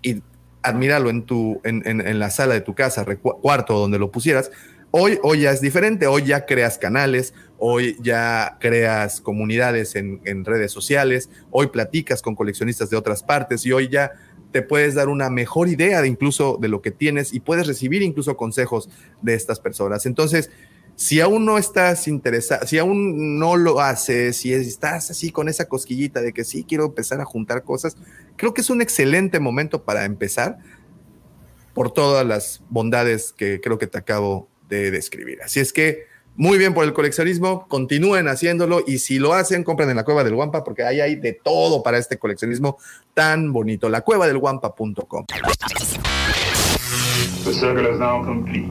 [0.03, 0.21] y
[0.65, 4.51] admirarlo en, tu, en, la sala de tu casa, cuarto, donde lo pusieras,
[4.91, 10.45] hoy, hoy ya es diferente, hoy ya creas canales, hoy ya creas comunidades en, en
[10.45, 14.11] redes sociales, hoy platicas con coleccionistas de otras partes y hoy ya
[14.53, 18.03] te puedes dar una mejor idea de incluso de lo que tienes y puedes recibir
[18.03, 18.89] incluso consejos
[19.23, 20.07] de estas personas.
[20.07, 20.51] Entonces,
[20.95, 25.65] si aún no estás interesado, si aún no lo haces, si estás así con esa
[25.67, 27.97] cosquillita de que sí quiero empezar a juntar cosas,
[28.37, 30.59] creo que es un excelente momento para empezar
[31.75, 35.41] por todas las bondades que creo que te acabo de describir.
[35.43, 39.91] Así es que muy bien por el coleccionismo, continúen haciéndolo y si lo hacen, compren
[39.91, 42.79] en la cueva del Guampa porque ahí hay de todo para este coleccionismo
[43.15, 43.89] tan bonito.
[43.89, 45.27] La cueva del Guampa.com.
[47.45, 48.71] The circle is now complete.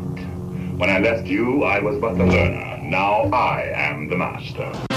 [0.78, 2.80] When I left you, I was but the learner.
[2.82, 4.91] Now I am the master.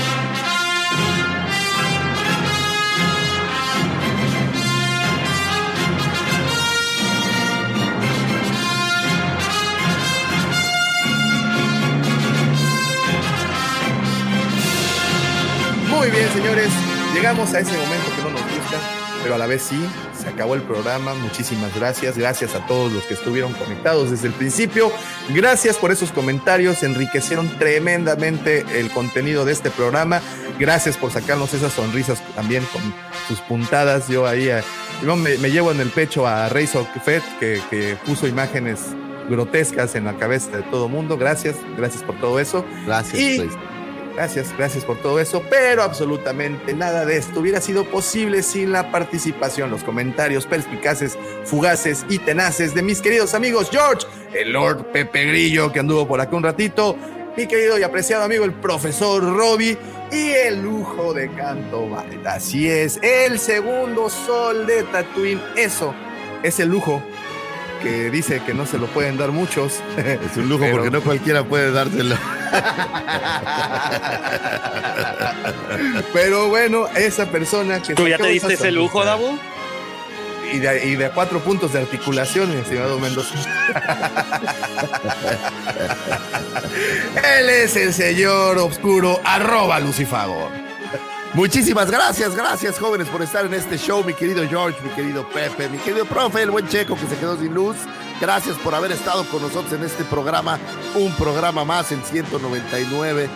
[15.97, 16.69] Muy bien, señores,
[17.15, 18.79] llegamos a ese momento que no nos gusta,
[19.23, 19.81] pero a la vez sí,
[20.19, 21.15] se acabó el programa.
[21.15, 22.19] Muchísimas gracias.
[22.19, 24.91] Gracias a todos los que estuvieron conectados desde el principio.
[25.31, 30.21] Gracias por esos comentarios, enriquecieron tremendamente el contenido de este programa.
[30.59, 32.83] Gracias por sacarnos esas sonrisas también con
[33.29, 34.09] sus puntadas.
[34.09, 34.63] Yo ahí eh,
[35.03, 38.81] yo me, me llevo en el pecho a Razor Fed, que, que puso imágenes
[39.29, 41.17] grotescas en la cabeza de todo mundo.
[41.17, 42.65] Gracias, gracias por todo eso.
[42.85, 43.21] Gracias.
[43.21, 43.74] Y-.
[44.15, 48.93] Gracias, gracias por todo eso, pero absolutamente nada de esto hubiera sido posible sin la
[48.93, 55.25] participación, los comentarios perspicaces, fugaces y tenaces de mis queridos amigos George, el Lord Pepe
[55.25, 56.97] Grillo que anduvo por acá un ratito,
[57.37, 59.77] mi querido y apreciado amigo el profesor Robbie
[60.13, 61.89] y el lujo de Canto.
[62.25, 65.93] Así es, el segundo sol de Tatooine, eso
[66.45, 67.03] es el lujo
[67.85, 69.81] que dice que no se lo pueden dar muchos.
[69.97, 72.17] Es un lujo porque no cualquiera puede dárselo.
[76.13, 77.95] Pero bueno, esa persona que...
[77.95, 79.39] ¿Tú ya te diste ese lujo, Dabu?
[80.53, 83.35] Y de, y de cuatro puntos de articulación, mi estimado Mendoza.
[87.39, 90.64] Él es el señor oscuro, arroba Lucifago.
[91.35, 95.69] Muchísimas gracias, gracias jóvenes por estar en este show, mi querido George, mi querido Pepe,
[95.69, 97.77] mi querido profe, el buen Checo que se quedó sin luz.
[98.21, 100.61] Gracias por haber estado con nosotros en este programa,
[100.95, 103.29] un programa más, el 199.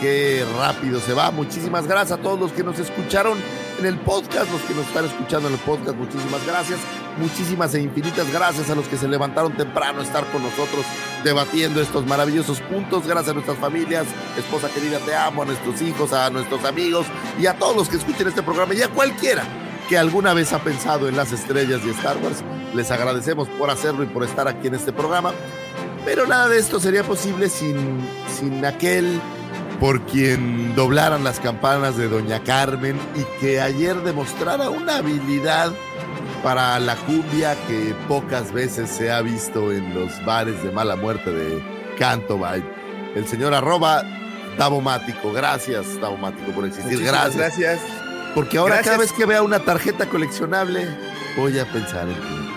[0.00, 1.32] Qué rápido se va.
[1.32, 3.36] Muchísimas gracias a todos los que nos escucharon
[3.80, 6.78] en el podcast, los que nos están escuchando en el podcast, muchísimas gracias.
[7.18, 10.84] Muchísimas e infinitas gracias a los que se levantaron temprano a estar con nosotros
[11.24, 13.06] debatiendo estos maravillosos puntos.
[13.06, 14.06] Gracias a nuestras familias,
[14.38, 17.06] esposa querida, te amo, a nuestros hijos, a nuestros amigos
[17.38, 19.44] y a todos los que escuchen este programa y a cualquiera
[19.88, 22.44] que alguna vez ha pensado en las estrellas y Star Wars.
[22.74, 25.32] Les agradecemos por hacerlo y por estar aquí en este programa.
[26.04, 27.98] Pero nada de esto sería posible sin,
[28.38, 29.20] sin aquel
[29.80, 35.72] por quien doblaran las campanas de Doña Carmen y que ayer demostrara una habilidad
[36.44, 41.32] para la cumbia que pocas veces se ha visto en los bares de mala muerte
[41.32, 41.62] de
[41.98, 42.62] Canto Bay.
[43.14, 44.04] El señor arroba
[44.58, 45.32] Davomático.
[45.32, 46.98] Gracias, Davomático, por existir.
[46.98, 47.58] Muchísimas Gracias.
[47.58, 47.80] gracias.
[48.34, 48.94] Porque ahora Gracias.
[48.94, 50.86] cada vez que vea una tarjeta coleccionable,
[51.36, 52.50] voy a pensar en ti.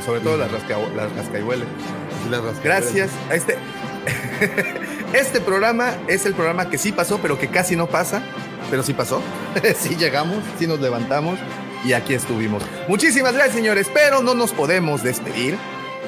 [0.00, 2.62] Y sobre todo las, rasca, las.
[2.62, 3.58] Gracias a este.
[5.12, 8.22] Este programa es el programa que sí pasó, pero que casi no pasa.
[8.70, 9.20] Pero sí pasó.
[9.76, 11.38] sí llegamos, sí nos levantamos
[11.84, 12.62] y aquí estuvimos.
[12.88, 13.90] Muchísimas gracias, señores.
[13.92, 15.56] Pero no nos podemos despedir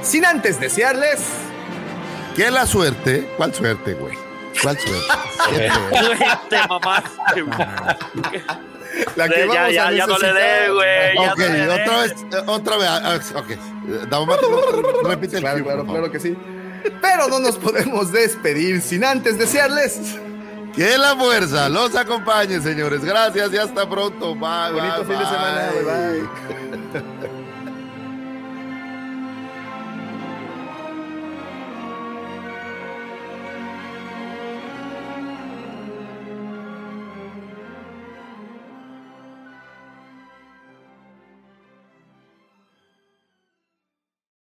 [0.03, 1.21] sin antes desearles.
[2.37, 3.29] Que la suerte.
[3.37, 4.15] ¿Cuál suerte, güey?
[4.63, 5.07] ¿Cuál suerte?
[5.43, 7.59] Güey, te mamaste, güey.
[9.17, 11.15] La que Ya, vamos a ya, ya no le dé, güey.
[11.17, 12.89] ya ok, no otra vez, eh, otra vez.
[12.89, 13.51] ah, Ok.
[13.51, 13.59] Eh,
[14.09, 16.37] Davomático, repite el Claro, claro, claro que sí.
[17.01, 20.01] Pero no nos podemos despedir sin antes desearles.
[20.75, 23.05] Que la fuerza los acompañe, señores.
[23.05, 24.35] Gracias y hasta pronto.
[24.35, 25.70] Bye, Bonito bye, fin de semana.
[25.75, 27.19] Bye bye.